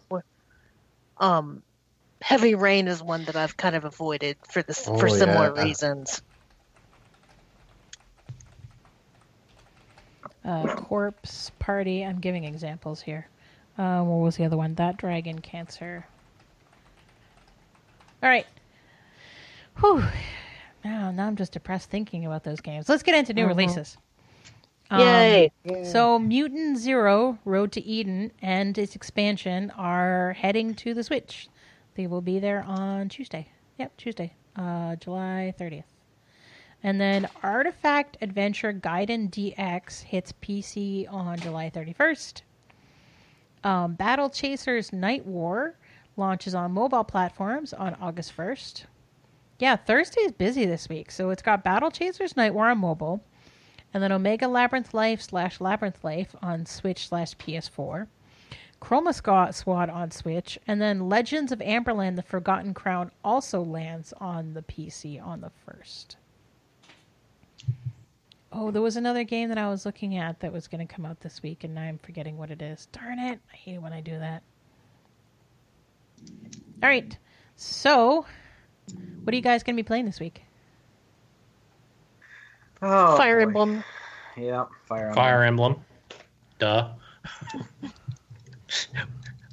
um 1.18 1.62
heavy 2.22 2.56
rain 2.56 2.88
is 2.88 3.04
one 3.04 3.26
that 3.26 3.36
I've 3.36 3.58
kind 3.58 3.76
of 3.76 3.84
avoided 3.84 4.38
for 4.50 4.64
this 4.64 4.86
for 4.86 5.08
Oh, 5.08 5.08
similar 5.10 5.54
yeah. 5.56 5.64
reasons. 5.64 6.22
Uh, 10.46 10.68
Corpse 10.76 11.52
Party. 11.60 12.04
I'm 12.04 12.20
giving 12.20 12.44
examples 12.46 13.02
here. 13.02 13.28
Uh, 13.82 14.04
what 14.04 14.18
was 14.18 14.38
the 14.38 14.46
other 14.46 14.58
one? 14.58 14.76
That 14.76 14.98
Dragon 14.98 15.40
Cancer. 15.40 16.06
All 18.22 18.30
right. 18.30 18.46
Whew. 19.80 20.04
Now, 20.86 21.10
now 21.10 21.26
I'm 21.26 21.36
just 21.36 21.54
depressed 21.54 21.90
thinking 21.90 22.24
about 22.28 22.44
those 22.44 22.62
games. 22.62 22.88
Let's 22.88 23.02
get 23.02 23.16
into 23.16 23.34
new 23.34 23.48
releases. 23.48 23.98
Um, 24.92 25.00
Yay! 25.00 25.52
So, 25.84 26.20
Mutant 26.20 26.78
Zero, 26.78 27.40
Road 27.44 27.72
to 27.72 27.82
Eden, 27.84 28.32
and 28.40 28.78
its 28.78 28.96
expansion 28.96 29.72
are 29.72 30.34
heading 30.34 30.76
to 30.76 30.94
the 30.94 31.04
Switch. 31.04 31.50
They 31.96 32.06
will 32.06 32.22
be 32.22 32.38
there 32.38 32.64
on 32.68 33.10
Tuesday. 33.10 33.48
Yep, 33.80 33.98
Tuesday, 33.98 34.36
uh, 34.58 34.96
July 34.98 35.56
30th. 35.60 35.86
And 36.84 37.02
then 37.02 37.28
Artifact 37.42 38.18
Adventure 38.22 38.74
Gaiden 38.74 39.32
DX 39.32 40.04
hits 40.04 40.34
PC 40.34 41.12
on 41.12 41.40
July 41.40 41.72
31st. 41.72 42.44
Um, 43.64 43.94
Battle 43.94 44.30
Chasers 44.30 44.92
Night 44.92 45.26
War 45.26 45.78
launches 46.18 46.56
on 46.56 46.72
mobile 46.72 47.04
platforms 47.04 47.74
on 47.74 47.96
August 48.02 48.36
1st. 48.36 48.86
Yeah, 49.60 49.76
Thursday 49.76 50.22
is 50.22 50.32
busy 50.32 50.66
this 50.66 50.90
week. 50.90 51.12
So 51.12 51.30
it's 51.30 51.44
got 51.44 51.64
Battle 51.64 51.92
Chasers 51.92 52.36
Night 52.36 52.54
War 52.54 52.70
on 52.70 52.80
mobile, 52.80 53.24
and 53.94 54.02
then 54.02 54.12
Omega 54.12 54.48
Labyrinth 54.48 54.94
Life 54.94 55.22
slash 55.22 55.62
Labyrinth 55.62 56.04
Life 56.04 56.36
on 56.42 56.66
Switch 56.66 57.08
slash 57.08 57.36
PS4. 57.38 58.08
Chroma 58.82 59.14
Squad 59.54 59.90
on 59.92 60.10
Switch, 60.10 60.58
and 60.66 60.82
then 60.82 61.08
Legends 61.08 61.52
of 61.52 61.62
Amberland: 61.62 62.16
The 62.16 62.24
Forgotten 62.24 62.74
Crown 62.74 63.12
also 63.24 63.62
lands 63.62 64.12
on 64.20 64.56
the 64.56 64.64
PC 64.64 65.24
on 65.24 65.42
the 65.42 65.52
first. 65.52 66.18
Oh, 68.54 68.70
there 68.70 68.82
was 68.82 68.98
another 68.98 69.24
game 69.24 69.48
that 69.50 69.58
I 69.58 69.70
was 69.70 69.86
looking 69.86 70.18
at 70.18 70.42
that 70.42 70.52
was 70.52 70.68
going 70.68 70.86
to 70.86 70.94
come 70.94 71.06
out 71.06 71.22
this 71.22 71.42
week, 71.42 71.64
and 71.64 71.74
now 71.74 71.84
I'm 71.84 71.98
forgetting 72.00 72.38
what 72.38 72.52
it 72.52 72.62
is. 72.62 72.88
Darn 72.92 73.18
it! 73.18 73.40
I 73.52 73.56
hate 73.56 73.76
it 73.76 73.82
when 73.82 73.94
I 73.94 74.02
do 74.02 74.18
that. 74.20 74.44
All 76.84 76.90
right, 76.90 77.18
so 77.56 78.26
what 79.24 79.34
are 79.34 79.36
you 79.36 79.42
guys 79.42 79.64
going 79.64 79.76
to 79.76 79.82
be 79.82 79.88
playing 79.88 80.06
this 80.06 80.20
week? 80.20 80.42
Oh, 82.82 83.16
Fire 83.16 83.38
boy. 83.38 83.44
Emblem. 83.44 83.84
Yeah, 84.36 84.66
Fire 84.86 85.10
Emblem. 85.10 85.16
Fire 85.16 85.44
Emblem. 85.44 85.76
Duh. 86.60 86.90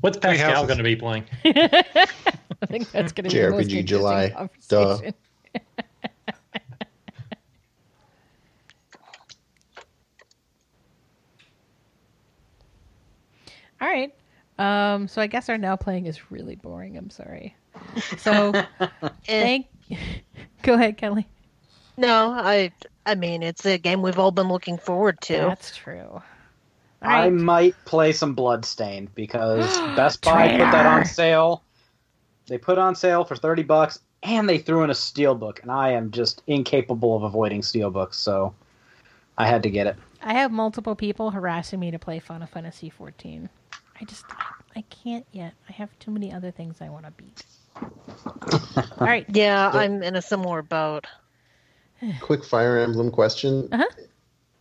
What's 0.00 0.16
Pascal 0.18 0.66
going 0.66 0.78
to 0.78 0.84
be 0.84 0.96
playing? 0.96 1.24
I 1.44 2.66
think 2.66 2.90
that's 2.90 3.12
going 3.12 3.28
to 3.28 3.34
be 3.34 3.40
the 3.40 3.50
most 3.50 3.68
JRPG 3.68 3.78
interesting 3.78 3.86
July. 3.86 4.30
conversation. 4.30 5.14
All 13.80 13.88
right. 13.88 14.12
Um, 14.58 15.06
so 15.06 15.22
I 15.22 15.26
guess 15.28 15.48
our 15.48 15.58
now 15.58 15.76
playing 15.76 16.06
is 16.06 16.30
really 16.30 16.56
boring. 16.56 16.96
I'm 16.96 17.10
sorry. 17.10 17.54
So 18.16 18.52
Eh, 18.80 18.88
thank. 19.26 19.66
Go 20.62 20.74
ahead, 20.74 20.96
Kelly. 20.96 21.26
no, 21.96 22.30
I 22.32 22.72
I 23.06 23.14
mean 23.14 23.42
it's 23.42 23.64
a 23.64 23.78
game 23.78 24.02
we've 24.02 24.18
all 24.18 24.32
been 24.32 24.48
looking 24.48 24.78
forward 24.78 25.20
to. 25.22 25.34
That's 25.34 25.76
true. 25.76 26.08
All 26.10 26.22
I 27.00 27.30
might 27.30 27.76
play 27.84 28.12
some 28.12 28.34
Bloodstained 28.34 29.14
because 29.14 29.78
Best 29.96 30.22
Buy 30.22 30.48
put 30.48 30.58
that 30.58 30.86
on 30.86 31.04
sale. 31.04 31.62
They 32.48 32.58
put 32.58 32.78
on 32.78 32.94
sale 32.96 33.24
for 33.24 33.36
thirty 33.36 33.62
bucks, 33.62 34.00
and 34.22 34.48
they 34.48 34.58
threw 34.58 34.82
in 34.82 34.90
a 34.90 34.94
steelbook, 34.94 35.62
and 35.62 35.70
I 35.70 35.92
am 35.92 36.10
just 36.10 36.42
incapable 36.48 37.14
of 37.14 37.22
avoiding 37.22 37.60
steelbooks, 37.60 38.14
so 38.14 38.54
I 39.36 39.46
had 39.46 39.62
to 39.62 39.70
get 39.70 39.86
it. 39.86 39.96
I 40.22 40.32
have 40.32 40.50
multiple 40.50 40.96
people 40.96 41.30
harassing 41.30 41.78
me 41.78 41.92
to 41.92 41.98
play 41.98 42.18
Final 42.18 42.48
Fantasy 42.48 42.90
14. 42.90 43.48
I 44.00 44.04
just 44.04 44.24
I 44.76 44.82
can't 44.82 45.26
yet. 45.32 45.54
I 45.68 45.72
have 45.72 45.96
too 45.98 46.10
many 46.10 46.32
other 46.32 46.50
things 46.50 46.76
I 46.80 46.88
want 46.88 47.04
to 47.06 47.10
beat. 47.12 47.42
All 47.76 49.06
right. 49.06 49.26
Yeah, 49.32 49.70
I'm 49.72 50.02
in 50.02 50.16
a 50.16 50.22
similar 50.22 50.62
boat. 50.62 51.06
Quick 52.20 52.44
Fire 52.44 52.78
Emblem 52.78 53.10
question: 53.10 53.68
Uh-huh. 53.72 53.84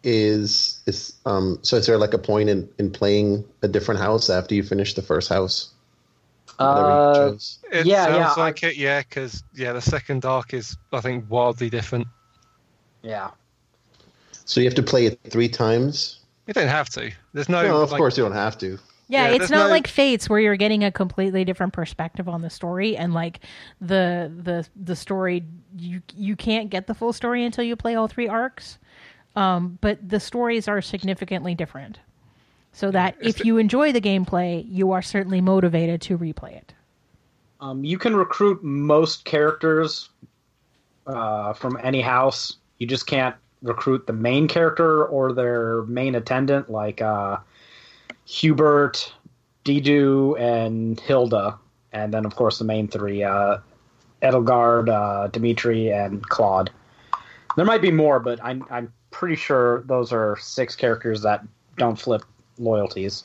Is 0.04 0.82
is 0.86 1.14
um 1.26 1.60
so 1.64 1.76
is 1.78 1.86
there 1.88 1.98
like 1.98 2.14
a 2.14 2.18
point 2.20 2.50
in 2.50 2.70
in 2.78 2.92
playing 2.92 3.44
a 3.62 3.68
different 3.68 4.00
house 4.00 4.30
after 4.30 4.56
you 4.56 4.64
finish 4.64 4.94
the 4.94 5.02
first 5.02 5.30
house? 5.30 5.72
Uh. 6.60 7.34
It 7.72 7.86
Yeah, 7.86 8.06
sounds 8.06 8.16
yeah, 8.18 8.34
like 8.38 8.64
it, 8.64 8.78
yeah, 8.78 9.02
because 9.02 9.44
yeah, 9.54 9.74
the 9.74 9.82
second 9.82 10.26
arc 10.26 10.54
is 10.54 10.78
I 10.94 11.02
think 11.02 11.26
wildly 11.30 11.70
different. 11.70 12.08
yeah, 13.04 13.30
So 14.46 14.60
you 14.62 14.66
have 14.66 14.76
to 14.76 14.84
play 14.84 15.06
it 15.06 15.20
three 15.30 15.50
times. 15.50 16.20
You 16.48 16.54
don't 16.54 16.68
have 16.70 16.90
to. 16.92 17.12
There's 17.34 17.50
no. 17.50 17.62
No, 17.64 17.82
of 17.82 17.92
like- 17.92 18.00
course 18.00 18.18
you 18.18 18.24
don't 18.24 18.32
have 18.34 18.58
to. 18.60 18.80
Yeah, 19.08 19.26
Yeah, 19.26 19.30
it's 19.30 19.38
there's 19.38 19.52
not 19.52 19.70
like 19.70 19.88
Fates 19.88 20.30
where 20.30 20.40
you're 20.40 20.58
getting 20.58 20.84
a 20.84 20.92
completely 20.92 21.46
different 21.46 21.74
perspective 21.74 22.28
on 22.28 22.42
the 22.42 22.50
story 22.50 22.98
and 22.98 23.14
like 23.14 23.40
the 23.80 24.32
the 24.44 24.68
the 24.76 24.96
story 24.96 25.44
you 25.78 26.02
you 26.16 26.36
can't 26.36 26.70
get 26.70 26.88
the 26.88 26.94
full 26.94 27.14
story 27.14 27.46
until 27.46 27.64
you 27.64 27.76
play 27.76 27.96
all 27.96 28.08
three 28.08 28.28
arcs. 28.28 28.78
Um, 29.36 29.78
but 29.82 30.08
the 30.08 30.20
stories 30.20 30.68
are 30.68 30.82
significantly 30.82 31.56
different. 31.56 32.00
So 32.74 32.92
that 32.92 33.16
if 33.22 33.44
you 33.44 33.58
enjoy 33.58 33.92
the 33.92 34.02
gameplay, 34.02 34.66
you 34.70 34.92
are 34.92 35.02
certainly 35.02 35.42
motivated 35.42 36.02
to 36.02 36.18
replay 36.18 36.58
it. 36.58 36.74
um, 37.60 37.84
you 37.84 37.98
can 37.98 38.16
recruit 38.16 38.64
most 38.64 39.26
characters 39.26 40.10
uh, 41.08 41.54
from 41.54 41.78
any 41.82 42.02
house. 42.02 42.58
You 42.78 42.86
just 42.88 43.08
can't 43.08 43.36
recruit 43.64 44.06
the 44.06 44.14
main 44.14 44.48
character 44.48 45.06
or 45.06 45.34
their 45.34 45.84
main 45.84 46.14
attendant, 46.16 46.70
like 46.70 47.02
uh, 47.02 47.38
Hubert, 48.28 49.14
Dedue, 49.64 50.38
and 50.38 51.00
Hilda, 51.00 51.58
and 51.94 52.14
then 52.14 52.26
of 52.26 52.36
course 52.36 52.60
the 52.60 52.66
main 52.66 52.88
three: 52.90 53.24
uh, 53.24 53.58
Edelgard, 54.22 54.90
uh, 54.90 55.28
Dimitri, 55.28 55.92
and 55.92 56.22
Claude. 56.28 56.70
There 57.56 57.66
might 57.66 57.82
be 57.82 57.92
more, 57.92 58.20
but 58.20 58.44
I'm 58.44 58.66
I'm 58.70 58.92
pretty 59.12 59.38
sure 59.38 59.84
those 59.84 60.12
are 60.12 60.38
six 60.42 60.76
characters 60.76 61.22
that 61.22 61.44
don't 61.78 61.96
flip 61.96 62.24
loyalties. 62.60 63.24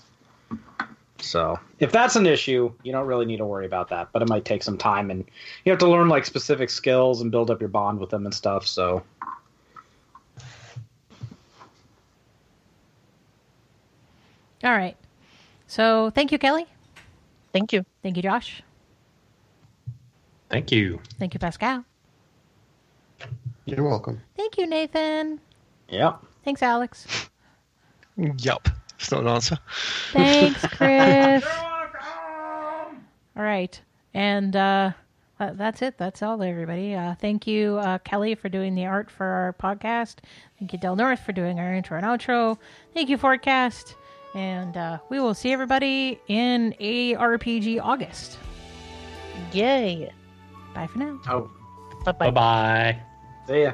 So 1.19 1.59
if 1.81 1.91
that's 1.91 2.15
an 2.17 2.27
issue, 2.27 2.73
you 2.85 2.93
don't 2.93 3.07
really 3.07 3.27
need 3.27 3.39
to 3.39 3.45
worry 3.45 3.67
about 3.67 3.89
that. 3.89 4.11
But 4.13 4.23
it 4.23 4.29
might 4.29 4.45
take 4.45 4.63
some 4.63 4.79
time, 4.79 5.11
and 5.11 5.25
you 5.65 5.73
have 5.73 5.81
to 5.81 5.89
learn 5.89 6.09
like 6.09 6.25
specific 6.25 6.71
skills 6.71 7.21
and 7.21 7.33
build 7.33 7.51
up 7.51 7.61
your 7.61 7.69
bond 7.69 7.99
with 7.99 8.11
them 8.11 8.25
and 8.25 8.35
stuff. 8.35 8.69
So 8.69 9.03
All 14.65 14.73
right. 14.73 14.97
So 15.67 16.11
thank 16.11 16.33
you, 16.33 16.39
Kelly. 16.39 16.67
Thank 17.53 17.73
you. 17.73 17.85
Thank 18.03 18.17
you, 18.17 18.23
Josh. 18.23 18.63
Thank 20.49 20.71
you. 20.71 21.01
Thank 21.19 21.35
you, 21.35 21.41
Pascal. 21.41 21.85
You're 23.65 23.85
welcome. 23.85 24.21
Thank 24.37 24.59
you, 24.59 24.67
Nathan. 24.67 25.41
yeah, 25.89 26.17
Thanks, 26.45 26.63
Alex. 26.63 27.07
Yup. 28.17 28.69
It's 28.99 29.11
not 29.13 29.23
an 29.23 29.29
answer. 29.29 29.59
Thanks, 30.13 30.61
Chris. 30.73 31.45
all 33.37 33.43
right. 33.43 33.81
And 34.15 34.55
uh, 34.55 34.93
that's 35.39 35.81
it. 35.83 35.97
That's 35.99 36.23
all, 36.23 36.43
everybody. 36.43 36.95
Uh, 36.95 37.15
thank 37.15 37.47
you, 37.47 37.79
uh, 37.79 37.99
Kelly, 37.99 38.35
for 38.35 38.49
doing 38.49 38.75
the 38.75 38.87
art 38.87 39.11
for 39.11 39.25
our 39.27 39.53
podcast. 39.55 40.17
Thank 40.59 40.73
you, 40.73 40.79
Del 40.79 40.97
North, 40.97 41.21
for 41.21 41.33
doing 41.33 41.59
our 41.61 41.73
intro 41.75 41.97
and 41.97 42.05
outro. 42.07 42.59
Thank 42.95 43.09
you, 43.09 43.17
Forecast. 43.17 43.95
And 44.35 44.77
uh, 44.77 44.99
we 45.11 45.21
will 45.21 45.35
see 45.35 45.53
everybody 45.53 46.21
in 46.29 46.75
ARPG 46.81 47.81
August. 47.83 48.39
Yay. 49.53 50.11
Bye 50.75 50.87
for 50.87 50.99
now. 50.99 51.21
oh, 51.29 51.51
Bye 52.05 52.13
bye. 52.13 52.31
Bye 52.31 52.31
bye. 52.31 52.99
see 53.47 53.63
ya. 53.63 53.73